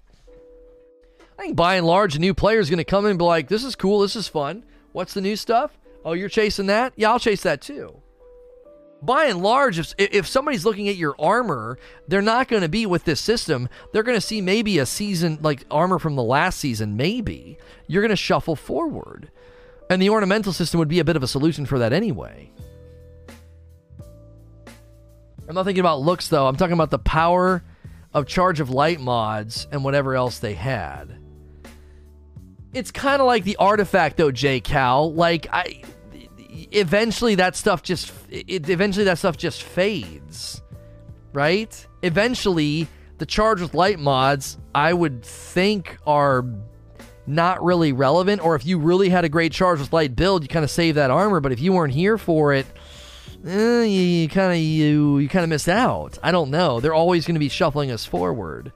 I 1.36 1.42
think 1.42 1.56
by 1.56 1.74
and 1.74 1.84
large, 1.84 2.14
a 2.14 2.20
new 2.20 2.32
player 2.32 2.60
is 2.60 2.70
going 2.70 2.78
to 2.78 2.84
come 2.84 3.06
in 3.06 3.10
and 3.10 3.18
be 3.18 3.24
like, 3.24 3.48
this 3.48 3.64
is 3.64 3.74
cool. 3.74 3.98
This 4.00 4.14
is 4.14 4.28
fun. 4.28 4.62
What's 4.92 5.14
the 5.14 5.20
new 5.20 5.34
stuff? 5.34 5.76
Oh, 6.04 6.12
you're 6.12 6.28
chasing 6.28 6.66
that? 6.66 6.92
Yeah, 6.94 7.10
I'll 7.10 7.18
chase 7.18 7.42
that 7.42 7.60
too 7.60 8.00
by 9.02 9.26
and 9.26 9.42
large, 9.42 9.78
if, 9.78 9.94
if 9.98 10.26
somebody's 10.26 10.64
looking 10.64 10.88
at 10.88 10.96
your 10.96 11.14
armor, 11.18 11.78
they're 12.08 12.22
not 12.22 12.48
going 12.48 12.62
to 12.62 12.68
be 12.68 12.86
with 12.86 13.04
this 13.04 13.20
system. 13.20 13.68
They're 13.92 14.02
going 14.02 14.16
to 14.16 14.20
see 14.20 14.40
maybe 14.40 14.78
a 14.78 14.86
season, 14.86 15.38
like 15.42 15.64
armor 15.70 15.98
from 15.98 16.16
the 16.16 16.22
last 16.22 16.58
season, 16.58 16.96
maybe. 16.96 17.58
You're 17.86 18.02
going 18.02 18.10
to 18.10 18.16
shuffle 18.16 18.56
forward. 18.56 19.30
And 19.88 20.00
the 20.00 20.10
ornamental 20.10 20.52
system 20.52 20.78
would 20.78 20.88
be 20.88 21.00
a 21.00 21.04
bit 21.04 21.16
of 21.16 21.22
a 21.22 21.28
solution 21.28 21.66
for 21.66 21.78
that 21.80 21.92
anyway. 21.92 22.50
I'm 25.48 25.54
not 25.54 25.64
thinking 25.64 25.80
about 25.80 26.00
looks, 26.00 26.28
though. 26.28 26.46
I'm 26.46 26.56
talking 26.56 26.74
about 26.74 26.90
the 26.90 26.98
power 26.98 27.64
of 28.14 28.26
Charge 28.26 28.60
of 28.60 28.70
Light 28.70 29.00
mods 29.00 29.66
and 29.72 29.82
whatever 29.82 30.14
else 30.14 30.38
they 30.38 30.54
had. 30.54 31.18
It's 32.72 32.92
kind 32.92 33.20
of 33.20 33.26
like 33.26 33.42
the 33.42 33.56
artifact, 33.56 34.16
though, 34.16 34.30
J. 34.30 34.60
Cal. 34.60 35.12
Like, 35.12 35.48
I 35.52 35.82
eventually 36.72 37.36
that 37.36 37.56
stuff 37.56 37.82
just 37.82 38.12
it, 38.30 38.68
eventually 38.68 39.04
that 39.04 39.18
stuff 39.18 39.36
just 39.36 39.62
fades 39.62 40.62
right 41.32 41.86
eventually, 42.02 42.88
the 43.18 43.26
charge 43.26 43.60
with 43.60 43.74
light 43.74 43.98
mods, 43.98 44.58
I 44.74 44.92
would 44.92 45.24
think, 45.24 45.98
are 46.06 46.44
not 47.26 47.62
really 47.62 47.92
relevant. 47.92 48.42
Or 48.44 48.54
if 48.54 48.64
you 48.66 48.78
really 48.78 49.08
had 49.08 49.24
a 49.24 49.28
great 49.28 49.52
charge 49.52 49.80
with 49.80 49.92
light 49.92 50.16
build, 50.16 50.42
you 50.42 50.48
kind 50.48 50.64
of 50.64 50.70
save 50.70 50.94
that 50.96 51.10
armor. 51.10 51.40
But 51.40 51.52
if 51.52 51.60
you 51.60 51.72
weren't 51.72 51.92
here 51.92 52.18
for 52.18 52.52
it, 52.52 52.66
eh, 53.46 53.82
you 53.84 54.28
kind 54.28 54.52
of 54.52 54.58
you 54.58 55.18
you 55.18 55.28
kind 55.28 55.44
of 55.44 55.50
miss 55.50 55.68
out. 55.68 56.18
I 56.22 56.30
don't 56.30 56.50
know. 56.50 56.80
They're 56.80 56.94
always 56.94 57.26
going 57.26 57.34
to 57.34 57.40
be 57.40 57.48
shuffling 57.48 57.90
us 57.90 58.04
forward, 58.04 58.72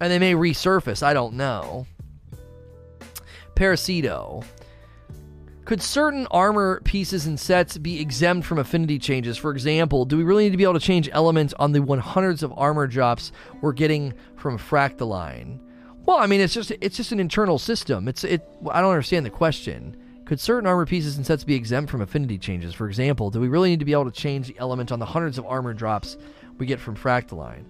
and 0.00 0.10
they 0.10 0.18
may 0.18 0.34
resurface. 0.34 1.02
I 1.02 1.14
don't 1.14 1.34
know. 1.34 1.86
Parasito. 3.54 4.44
Could 5.66 5.82
certain 5.82 6.28
armor 6.30 6.80
pieces 6.84 7.26
and 7.26 7.38
sets 7.40 7.76
be 7.76 8.00
exempt 8.00 8.46
from 8.46 8.58
affinity 8.58 9.00
changes? 9.00 9.36
For 9.36 9.50
example, 9.50 10.04
do 10.04 10.16
we 10.16 10.22
really 10.22 10.44
need 10.44 10.52
to 10.52 10.56
be 10.56 10.62
able 10.62 10.74
to 10.74 10.80
change 10.80 11.10
elements 11.12 11.52
on 11.58 11.72
the 11.72 11.80
100s 11.80 12.44
of 12.44 12.54
armor 12.56 12.86
drops 12.86 13.32
we're 13.60 13.72
getting 13.72 14.14
from 14.36 14.60
Fractaline? 14.60 15.58
Well, 16.04 16.18
I 16.18 16.26
mean, 16.26 16.40
it's 16.40 16.54
just 16.54 16.70
it's 16.80 16.96
just 16.96 17.10
an 17.10 17.18
internal 17.18 17.58
system. 17.58 18.06
It's 18.06 18.22
it. 18.22 18.48
I 18.70 18.80
don't 18.80 18.92
understand 18.92 19.26
the 19.26 19.30
question. 19.30 19.96
Could 20.24 20.38
certain 20.38 20.68
armor 20.68 20.86
pieces 20.86 21.16
and 21.16 21.26
sets 21.26 21.42
be 21.42 21.56
exempt 21.56 21.90
from 21.90 22.00
affinity 22.00 22.38
changes? 22.38 22.72
For 22.72 22.86
example, 22.86 23.30
do 23.30 23.40
we 23.40 23.48
really 23.48 23.70
need 23.70 23.80
to 23.80 23.84
be 23.84 23.92
able 23.92 24.04
to 24.04 24.12
change 24.12 24.46
the 24.46 24.58
element 24.58 24.92
on 24.92 25.00
the 25.00 25.06
hundreds 25.06 25.36
of 25.36 25.46
armor 25.46 25.74
drops 25.74 26.16
we 26.58 26.66
get 26.66 26.78
from 26.78 26.96
Fractaline? 26.96 27.64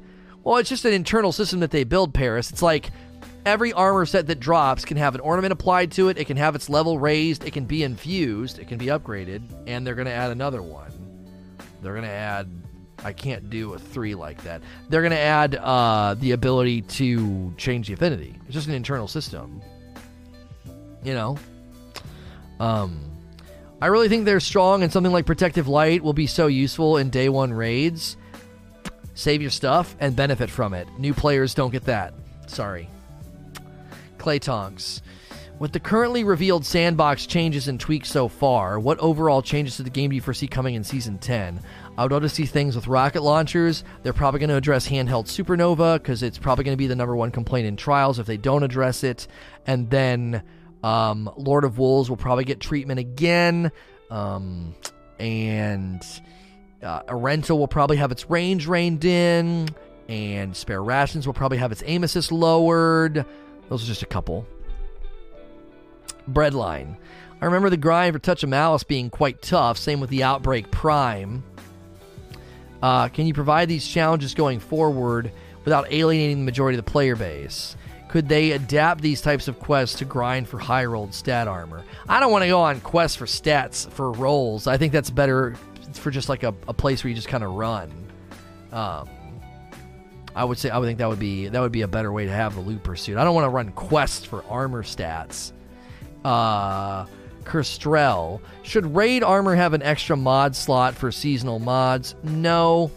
Well, 0.44 0.58
it's 0.58 0.68
just 0.68 0.84
an 0.84 0.92
internal 0.92 1.32
system 1.32 1.60
that 1.60 1.70
they 1.70 1.82
build, 1.84 2.12
Paris. 2.12 2.50
It's 2.50 2.62
like 2.62 2.90
every 3.46 3.72
armor 3.72 4.04
set 4.04 4.26
that 4.26 4.40
drops 4.40 4.84
can 4.84 4.96
have 4.96 5.14
an 5.14 5.20
ornament 5.22 5.52
applied 5.52 5.92
to 5.92 6.08
it, 6.08 6.18
it 6.18 6.26
can 6.26 6.36
have 6.36 6.54
its 6.54 6.68
level 6.68 6.98
raised, 6.98 7.44
it 7.44 7.52
can 7.52 7.64
be 7.64 7.82
infused, 7.82 8.58
it 8.58 8.68
can 8.68 8.76
be 8.76 8.86
upgraded, 8.86 9.42
and 9.66 9.86
they're 9.86 9.94
going 9.94 10.06
to 10.06 10.12
add 10.12 10.30
another 10.30 10.60
one. 10.60 10.92
They're 11.82 11.94
going 11.94 12.04
to 12.04 12.10
add. 12.10 12.50
I 13.04 13.12
can't 13.12 13.48
do 13.48 13.74
a 13.74 13.78
three 13.78 14.14
like 14.14 14.42
that. 14.42 14.62
They're 14.88 15.02
going 15.02 15.12
to 15.12 15.18
add 15.18 15.54
uh, 15.54 16.14
the 16.18 16.32
ability 16.32 16.82
to 16.82 17.54
change 17.56 17.86
the 17.86 17.94
affinity. 17.94 18.34
It's 18.46 18.54
just 18.54 18.68
an 18.68 18.74
internal 18.74 19.08
system. 19.08 19.62
You 21.02 21.14
know? 21.14 21.38
Um. 22.60 23.00
I 23.78 23.88
really 23.88 24.08
think 24.08 24.24
they're 24.24 24.40
strong, 24.40 24.82
and 24.82 24.90
something 24.90 25.12
like 25.12 25.26
Protective 25.26 25.68
Light 25.68 26.02
will 26.02 26.14
be 26.14 26.26
so 26.26 26.46
useful 26.46 26.96
in 26.96 27.10
day 27.10 27.28
one 27.28 27.52
raids. 27.52 28.16
Save 29.12 29.42
your 29.42 29.50
stuff 29.50 29.94
and 30.00 30.16
benefit 30.16 30.48
from 30.48 30.72
it. 30.72 30.88
New 30.98 31.12
players 31.12 31.52
don't 31.52 31.70
get 31.70 31.84
that. 31.84 32.14
Sorry. 32.46 32.88
Clay 34.26 34.40
Tonks. 34.40 35.02
With 35.60 35.70
the 35.70 35.78
currently 35.78 36.24
revealed 36.24 36.66
sandbox 36.66 37.26
changes 37.26 37.68
and 37.68 37.78
tweaks 37.78 38.10
so 38.10 38.26
far, 38.26 38.80
what 38.80 38.98
overall 38.98 39.40
changes 39.40 39.76
to 39.76 39.84
the 39.84 39.90
game 39.90 40.10
do 40.10 40.16
you 40.16 40.20
foresee 40.20 40.48
coming 40.48 40.74
in 40.74 40.82
Season 40.82 41.16
10? 41.16 41.60
I 41.96 42.02
would 42.02 42.10
love 42.10 42.22
to 42.22 42.28
see 42.28 42.44
things 42.44 42.74
with 42.74 42.88
rocket 42.88 43.22
launchers. 43.22 43.84
They're 44.02 44.12
probably 44.12 44.40
going 44.40 44.50
to 44.50 44.56
address 44.56 44.88
handheld 44.88 45.26
supernova 45.26 46.02
because 46.02 46.24
it's 46.24 46.38
probably 46.38 46.64
going 46.64 46.72
to 46.72 46.76
be 46.76 46.88
the 46.88 46.96
number 46.96 47.14
one 47.14 47.30
complaint 47.30 47.68
in 47.68 47.76
trials 47.76 48.18
if 48.18 48.26
they 48.26 48.36
don't 48.36 48.64
address 48.64 49.04
it. 49.04 49.28
And 49.64 49.88
then 49.90 50.42
um, 50.82 51.30
Lord 51.36 51.62
of 51.62 51.78
Wolves 51.78 52.10
will 52.10 52.16
probably 52.16 52.42
get 52.42 52.58
treatment 52.58 52.98
again. 52.98 53.70
Um, 54.10 54.74
and 55.20 56.04
uh, 56.82 57.04
Erentil 57.04 57.58
will 57.58 57.68
probably 57.68 57.98
have 57.98 58.10
its 58.10 58.28
range 58.28 58.66
reined 58.66 59.04
in. 59.04 59.68
And 60.08 60.56
Spare 60.56 60.82
Rations 60.82 61.28
will 61.28 61.34
probably 61.34 61.58
have 61.58 61.70
its 61.70 61.84
aim 61.86 62.02
assist 62.02 62.32
lowered. 62.32 63.24
Those 63.68 63.82
are 63.82 63.86
just 63.86 64.02
a 64.02 64.06
couple. 64.06 64.46
Breadline. 66.30 66.96
I 67.40 67.44
remember 67.44 67.70
the 67.70 67.76
grind 67.76 68.14
for 68.14 68.18
Touch 68.18 68.42
of 68.42 68.48
Malice 68.48 68.82
being 68.82 69.10
quite 69.10 69.42
tough. 69.42 69.78
Same 69.78 70.00
with 70.00 70.10
the 70.10 70.22
Outbreak 70.22 70.70
Prime. 70.70 71.44
Uh, 72.82 73.08
can 73.08 73.26
you 73.26 73.34
provide 73.34 73.68
these 73.68 73.86
challenges 73.86 74.34
going 74.34 74.60
forward 74.60 75.30
without 75.64 75.92
alienating 75.92 76.38
the 76.38 76.44
majority 76.44 76.78
of 76.78 76.84
the 76.84 76.90
player 76.90 77.16
base? 77.16 77.76
Could 78.08 78.28
they 78.28 78.52
adapt 78.52 79.02
these 79.02 79.20
types 79.20 79.48
of 79.48 79.58
quests 79.58 79.98
to 79.98 80.04
grind 80.04 80.48
for 80.48 80.58
high 80.58 80.84
rolled 80.84 81.12
stat 81.12 81.48
armor? 81.48 81.84
I 82.08 82.20
don't 82.20 82.30
want 82.30 82.42
to 82.42 82.48
go 82.48 82.60
on 82.60 82.80
quests 82.80 83.16
for 83.16 83.26
stats 83.26 83.90
for 83.90 84.12
rolls. 84.12 84.66
I 84.66 84.76
think 84.76 84.92
that's 84.92 85.10
better 85.10 85.56
for 85.94 86.10
just 86.10 86.28
like 86.28 86.42
a, 86.42 86.54
a 86.68 86.74
place 86.74 87.02
where 87.02 87.08
you 87.08 87.14
just 87.14 87.28
kind 87.28 87.42
of 87.42 87.52
run. 87.52 87.90
Um, 88.72 89.08
I 90.36 90.44
would 90.44 90.58
say 90.58 90.70
I 90.70 90.78
would 90.78 90.86
think 90.86 90.98
that 90.98 91.08
would 91.08 91.18
be 91.18 91.48
that 91.48 91.60
would 91.60 91.72
be 91.72 91.82
a 91.82 91.88
better 91.88 92.12
way 92.12 92.26
to 92.26 92.32
have 92.32 92.54
the 92.54 92.60
loot 92.60 92.82
pursuit. 92.84 93.16
I 93.16 93.24
don't 93.24 93.34
want 93.34 93.46
to 93.46 93.50
run 93.50 93.72
quests 93.72 94.24
for 94.24 94.44
armor 94.48 94.84
stats. 94.84 95.52
Uh 96.24 97.06
Kerstrel. 97.46 98.40
Should 98.62 98.94
raid 98.94 99.22
armor 99.22 99.54
have 99.54 99.72
an 99.72 99.82
extra 99.82 100.16
mod 100.16 100.54
slot 100.54 100.94
for 100.94 101.10
seasonal 101.10 101.58
mods? 101.58 102.16
No. 102.22 102.90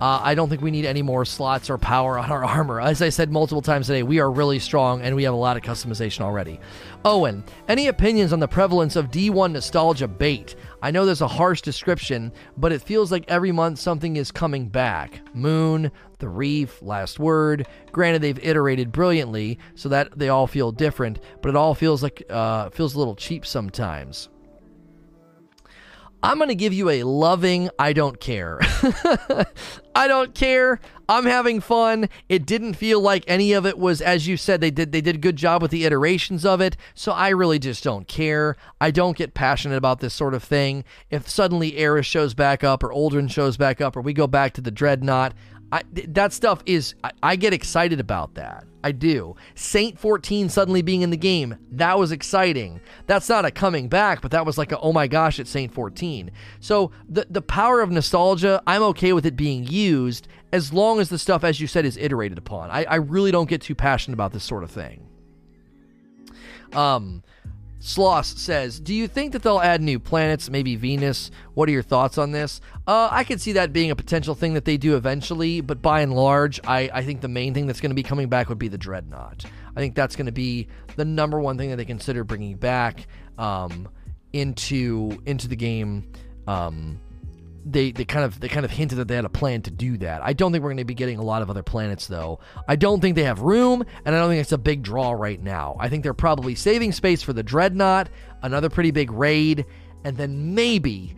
Uh, 0.00 0.20
I 0.22 0.34
don't 0.34 0.48
think 0.48 0.60
we 0.60 0.72
need 0.72 0.84
any 0.84 1.02
more 1.02 1.24
slots 1.24 1.70
or 1.70 1.78
power 1.78 2.18
on 2.18 2.30
our 2.30 2.44
armor. 2.44 2.80
As 2.80 3.00
I 3.00 3.08
said 3.08 3.30
multiple 3.30 3.62
times 3.62 3.86
today, 3.86 4.02
we 4.02 4.18
are 4.18 4.30
really 4.30 4.58
strong 4.58 5.00
and 5.00 5.14
we 5.14 5.22
have 5.22 5.32
a 5.32 5.36
lot 5.36 5.56
of 5.56 5.62
customization 5.62 6.20
already. 6.20 6.60
Owen, 7.04 7.44
any 7.68 7.86
opinions 7.86 8.32
on 8.32 8.40
the 8.40 8.48
prevalence 8.48 8.96
of 8.96 9.10
D1 9.10 9.52
nostalgia 9.52 10.08
bait? 10.08 10.56
I 10.82 10.90
know 10.90 11.06
there's 11.06 11.22
a 11.22 11.28
harsh 11.28 11.62
description, 11.62 12.32
but 12.58 12.72
it 12.72 12.82
feels 12.82 13.12
like 13.12 13.24
every 13.28 13.52
month 13.52 13.78
something 13.78 14.16
is 14.16 14.32
coming 14.32 14.68
back. 14.68 15.20
Moon, 15.34 15.90
The 16.18 16.28
Reef, 16.28 16.80
Last 16.82 17.18
Word. 17.18 17.66
Granted, 17.92 18.22
they've 18.22 18.38
iterated 18.44 18.92
brilliantly 18.92 19.58
so 19.74 19.88
that 19.88 20.18
they 20.18 20.28
all 20.28 20.46
feel 20.46 20.72
different, 20.72 21.20
but 21.42 21.48
it 21.48 21.56
all 21.56 21.74
feels 21.74 22.02
like 22.02 22.22
uh, 22.30 22.70
feels 22.70 22.94
a 22.94 22.98
little 22.98 23.16
cheap 23.16 23.46
sometimes. 23.46 24.28
I'm 26.24 26.38
going 26.38 26.48
to 26.48 26.54
give 26.54 26.72
you 26.72 26.88
a 26.88 27.02
loving 27.02 27.68
I 27.78 27.92
don't 27.92 28.18
care. 28.18 28.58
I 29.94 30.08
don't 30.08 30.34
care. 30.34 30.80
I'm 31.06 31.26
having 31.26 31.60
fun. 31.60 32.08
It 32.30 32.46
didn't 32.46 32.74
feel 32.74 32.98
like 32.98 33.24
any 33.28 33.52
of 33.52 33.66
it 33.66 33.78
was 33.78 34.00
as 34.00 34.26
you 34.26 34.38
said 34.38 34.62
they 34.62 34.70
did 34.70 34.90
they 34.90 35.02
did 35.02 35.16
a 35.16 35.18
good 35.18 35.36
job 35.36 35.60
with 35.60 35.70
the 35.70 35.84
iterations 35.84 36.46
of 36.46 36.62
it. 36.62 36.78
So 36.94 37.12
I 37.12 37.28
really 37.28 37.58
just 37.58 37.84
don't 37.84 38.08
care. 38.08 38.56
I 38.80 38.90
don't 38.90 39.18
get 39.18 39.34
passionate 39.34 39.76
about 39.76 40.00
this 40.00 40.14
sort 40.14 40.32
of 40.32 40.42
thing. 40.42 40.84
If 41.10 41.28
suddenly 41.28 41.76
Eris 41.76 42.06
shows 42.06 42.32
back 42.32 42.64
up 42.64 42.82
or 42.82 42.88
Uldren 42.88 43.30
shows 43.30 43.58
back 43.58 43.82
up 43.82 43.94
or 43.94 44.00
we 44.00 44.14
go 44.14 44.26
back 44.26 44.54
to 44.54 44.62
the 44.62 44.70
Dreadnought, 44.70 45.34
I, 45.72 45.82
that 45.92 46.32
stuff 46.32 46.62
is 46.66 46.94
I, 47.02 47.10
I, 47.22 47.36
get 47.36 47.52
excited 47.52 47.98
about 47.98 48.34
that. 48.34 48.64
I 48.84 48.92
do. 48.92 49.34
Saint 49.54 49.98
14 49.98 50.48
suddenly 50.48 50.82
being 50.82 51.02
in 51.02 51.10
the 51.10 51.16
game, 51.16 51.56
that 51.72 51.98
was 51.98 52.12
exciting. 52.12 52.80
That's 53.06 53.28
not 53.28 53.44
a 53.44 53.50
coming 53.50 53.88
back, 53.88 54.20
but 54.20 54.30
that 54.30 54.46
was 54.46 54.58
like 54.58 54.72
a 54.72 54.78
oh 54.78 54.92
my 54.92 55.06
gosh, 55.06 55.40
it's 55.40 55.50
Saint 55.50 55.72
14. 55.72 56.30
So 56.60 56.92
the 57.08 57.26
the 57.30 57.42
power 57.42 57.80
of 57.80 57.90
nostalgia, 57.90 58.62
I'm 58.66 58.82
okay 58.82 59.12
with 59.12 59.26
it 59.26 59.36
being 59.36 59.66
used 59.66 60.28
as 60.52 60.72
long 60.72 61.00
as 61.00 61.08
the 61.08 61.18
stuff, 61.18 61.42
as 61.42 61.60
you 61.60 61.66
said, 61.66 61.84
is 61.84 61.96
iterated 61.96 62.38
upon. 62.38 62.70
I, 62.70 62.84
I 62.84 62.96
really 62.96 63.32
don't 63.32 63.48
get 63.48 63.62
too 63.62 63.74
passionate 63.74 64.14
about 64.14 64.32
this 64.32 64.44
sort 64.44 64.62
of 64.64 64.70
thing. 64.70 65.08
Um 66.72 67.22
Sloss 67.84 68.38
says, 68.38 68.80
"Do 68.80 68.94
you 68.94 69.06
think 69.06 69.32
that 69.32 69.42
they'll 69.42 69.60
add 69.60 69.82
new 69.82 69.98
planets, 69.98 70.48
maybe 70.48 70.74
Venus? 70.74 71.30
What 71.52 71.68
are 71.68 71.72
your 71.72 71.82
thoughts 71.82 72.16
on 72.16 72.32
this? 72.32 72.62
Uh, 72.86 73.08
I 73.12 73.24
could 73.24 73.42
see 73.42 73.52
that 73.52 73.74
being 73.74 73.90
a 73.90 73.96
potential 73.96 74.34
thing 74.34 74.54
that 74.54 74.64
they 74.64 74.78
do 74.78 74.96
eventually, 74.96 75.60
but 75.60 75.82
by 75.82 76.00
and 76.00 76.14
large, 76.14 76.58
I, 76.66 76.88
I 76.94 77.04
think 77.04 77.20
the 77.20 77.28
main 77.28 77.52
thing 77.52 77.66
that's 77.66 77.82
going 77.82 77.90
to 77.90 77.94
be 77.94 78.02
coming 78.02 78.30
back 78.30 78.48
would 78.48 78.58
be 78.58 78.68
the 78.68 78.78
Dreadnought. 78.78 79.44
I 79.76 79.80
think 79.80 79.94
that's 79.94 80.16
going 80.16 80.24
to 80.26 80.32
be 80.32 80.66
the 80.96 81.04
number 81.04 81.38
one 81.38 81.58
thing 81.58 81.68
that 81.70 81.76
they 81.76 81.84
consider 81.84 82.24
bringing 82.24 82.56
back 82.56 83.06
um, 83.36 83.86
into 84.32 85.20
into 85.26 85.46
the 85.46 85.56
game." 85.56 86.10
Um, 86.46 86.98
they, 87.64 87.92
they 87.92 88.04
kind 88.04 88.24
of 88.24 88.38
they 88.40 88.48
kind 88.48 88.64
of 88.64 88.70
hinted 88.70 88.98
that 88.98 89.08
they 89.08 89.16
had 89.16 89.24
a 89.24 89.30
plan 89.30 89.62
to 89.62 89.70
do 89.70 89.96
that. 89.98 90.22
I 90.22 90.32
don't 90.32 90.52
think 90.52 90.62
we're 90.62 90.70
going 90.70 90.78
to 90.78 90.84
be 90.84 90.94
getting 90.94 91.18
a 91.18 91.22
lot 91.24 91.42
of 91.42 91.50
other 91.50 91.62
planets 91.62 92.06
though. 92.06 92.40
I 92.68 92.76
don't 92.76 93.00
think 93.00 93.16
they 93.16 93.24
have 93.24 93.40
room, 93.40 93.84
and 94.04 94.14
I 94.14 94.18
don't 94.18 94.28
think 94.28 94.40
it's 94.40 94.52
a 94.52 94.58
big 94.58 94.82
draw 94.82 95.12
right 95.12 95.40
now. 95.40 95.76
I 95.78 95.88
think 95.88 96.02
they're 96.02 96.14
probably 96.14 96.54
saving 96.54 96.92
space 96.92 97.22
for 97.22 97.32
the 97.32 97.42
Dreadnought, 97.42 98.08
another 98.42 98.68
pretty 98.68 98.90
big 98.90 99.10
raid, 99.10 99.64
and 100.04 100.16
then 100.16 100.54
maybe, 100.54 101.16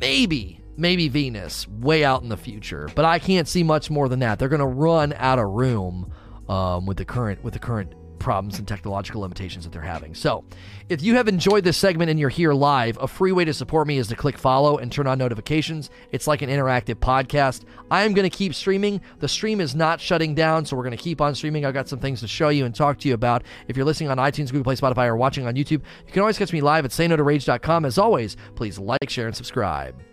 maybe, 0.00 0.60
maybe 0.76 1.08
Venus 1.08 1.66
way 1.66 2.04
out 2.04 2.22
in 2.22 2.28
the 2.28 2.36
future. 2.36 2.88
But 2.94 3.04
I 3.04 3.18
can't 3.18 3.48
see 3.48 3.64
much 3.64 3.90
more 3.90 4.08
than 4.08 4.20
that. 4.20 4.38
They're 4.38 4.48
going 4.48 4.60
to 4.60 4.66
run 4.66 5.12
out 5.14 5.38
of 5.40 5.46
room 5.46 6.12
um, 6.48 6.86
with 6.86 6.96
the 6.96 7.04
current 7.04 7.42
with 7.42 7.52
the 7.52 7.60
current 7.60 7.92
problems 8.18 8.58
and 8.58 8.66
technological 8.66 9.20
limitations 9.20 9.64
that 9.64 9.72
they're 9.72 9.82
having. 9.82 10.14
So, 10.14 10.44
if 10.88 11.02
you 11.02 11.14
have 11.16 11.28
enjoyed 11.28 11.64
this 11.64 11.76
segment 11.76 12.10
and 12.10 12.18
you're 12.18 12.28
here 12.28 12.52
live, 12.52 12.96
a 13.00 13.06
free 13.06 13.32
way 13.32 13.44
to 13.44 13.52
support 13.52 13.86
me 13.86 13.98
is 13.98 14.08
to 14.08 14.16
click 14.16 14.38
follow 14.38 14.78
and 14.78 14.90
turn 14.90 15.06
on 15.06 15.18
notifications. 15.18 15.90
It's 16.12 16.26
like 16.26 16.42
an 16.42 16.48
interactive 16.48 16.96
podcast. 16.96 17.64
I 17.90 18.04
am 18.04 18.14
going 18.14 18.28
to 18.28 18.34
keep 18.34 18.54
streaming. 18.54 19.00
The 19.18 19.28
stream 19.28 19.60
is 19.60 19.74
not 19.74 20.00
shutting 20.00 20.34
down, 20.34 20.64
so 20.64 20.76
we're 20.76 20.84
going 20.84 20.96
to 20.96 21.02
keep 21.02 21.20
on 21.20 21.34
streaming. 21.34 21.64
I've 21.64 21.74
got 21.74 21.88
some 21.88 21.98
things 21.98 22.20
to 22.20 22.28
show 22.28 22.48
you 22.48 22.64
and 22.64 22.74
talk 22.74 22.98
to 23.00 23.08
you 23.08 23.14
about. 23.14 23.42
If 23.68 23.76
you're 23.76 23.86
listening 23.86 24.10
on 24.10 24.16
iTunes, 24.18 24.50
Google 24.50 24.64
Play, 24.64 24.76
Spotify, 24.76 25.06
or 25.06 25.16
watching 25.16 25.46
on 25.46 25.54
YouTube, 25.54 25.82
you 26.06 26.12
can 26.12 26.20
always 26.20 26.38
catch 26.38 26.52
me 26.52 26.60
live 26.60 26.84
at 26.84 26.90
sayno2rage.com. 26.90 27.84
As 27.84 27.98
always, 27.98 28.36
please 28.54 28.78
like, 28.78 29.08
share, 29.08 29.26
and 29.26 29.36
subscribe. 29.36 30.07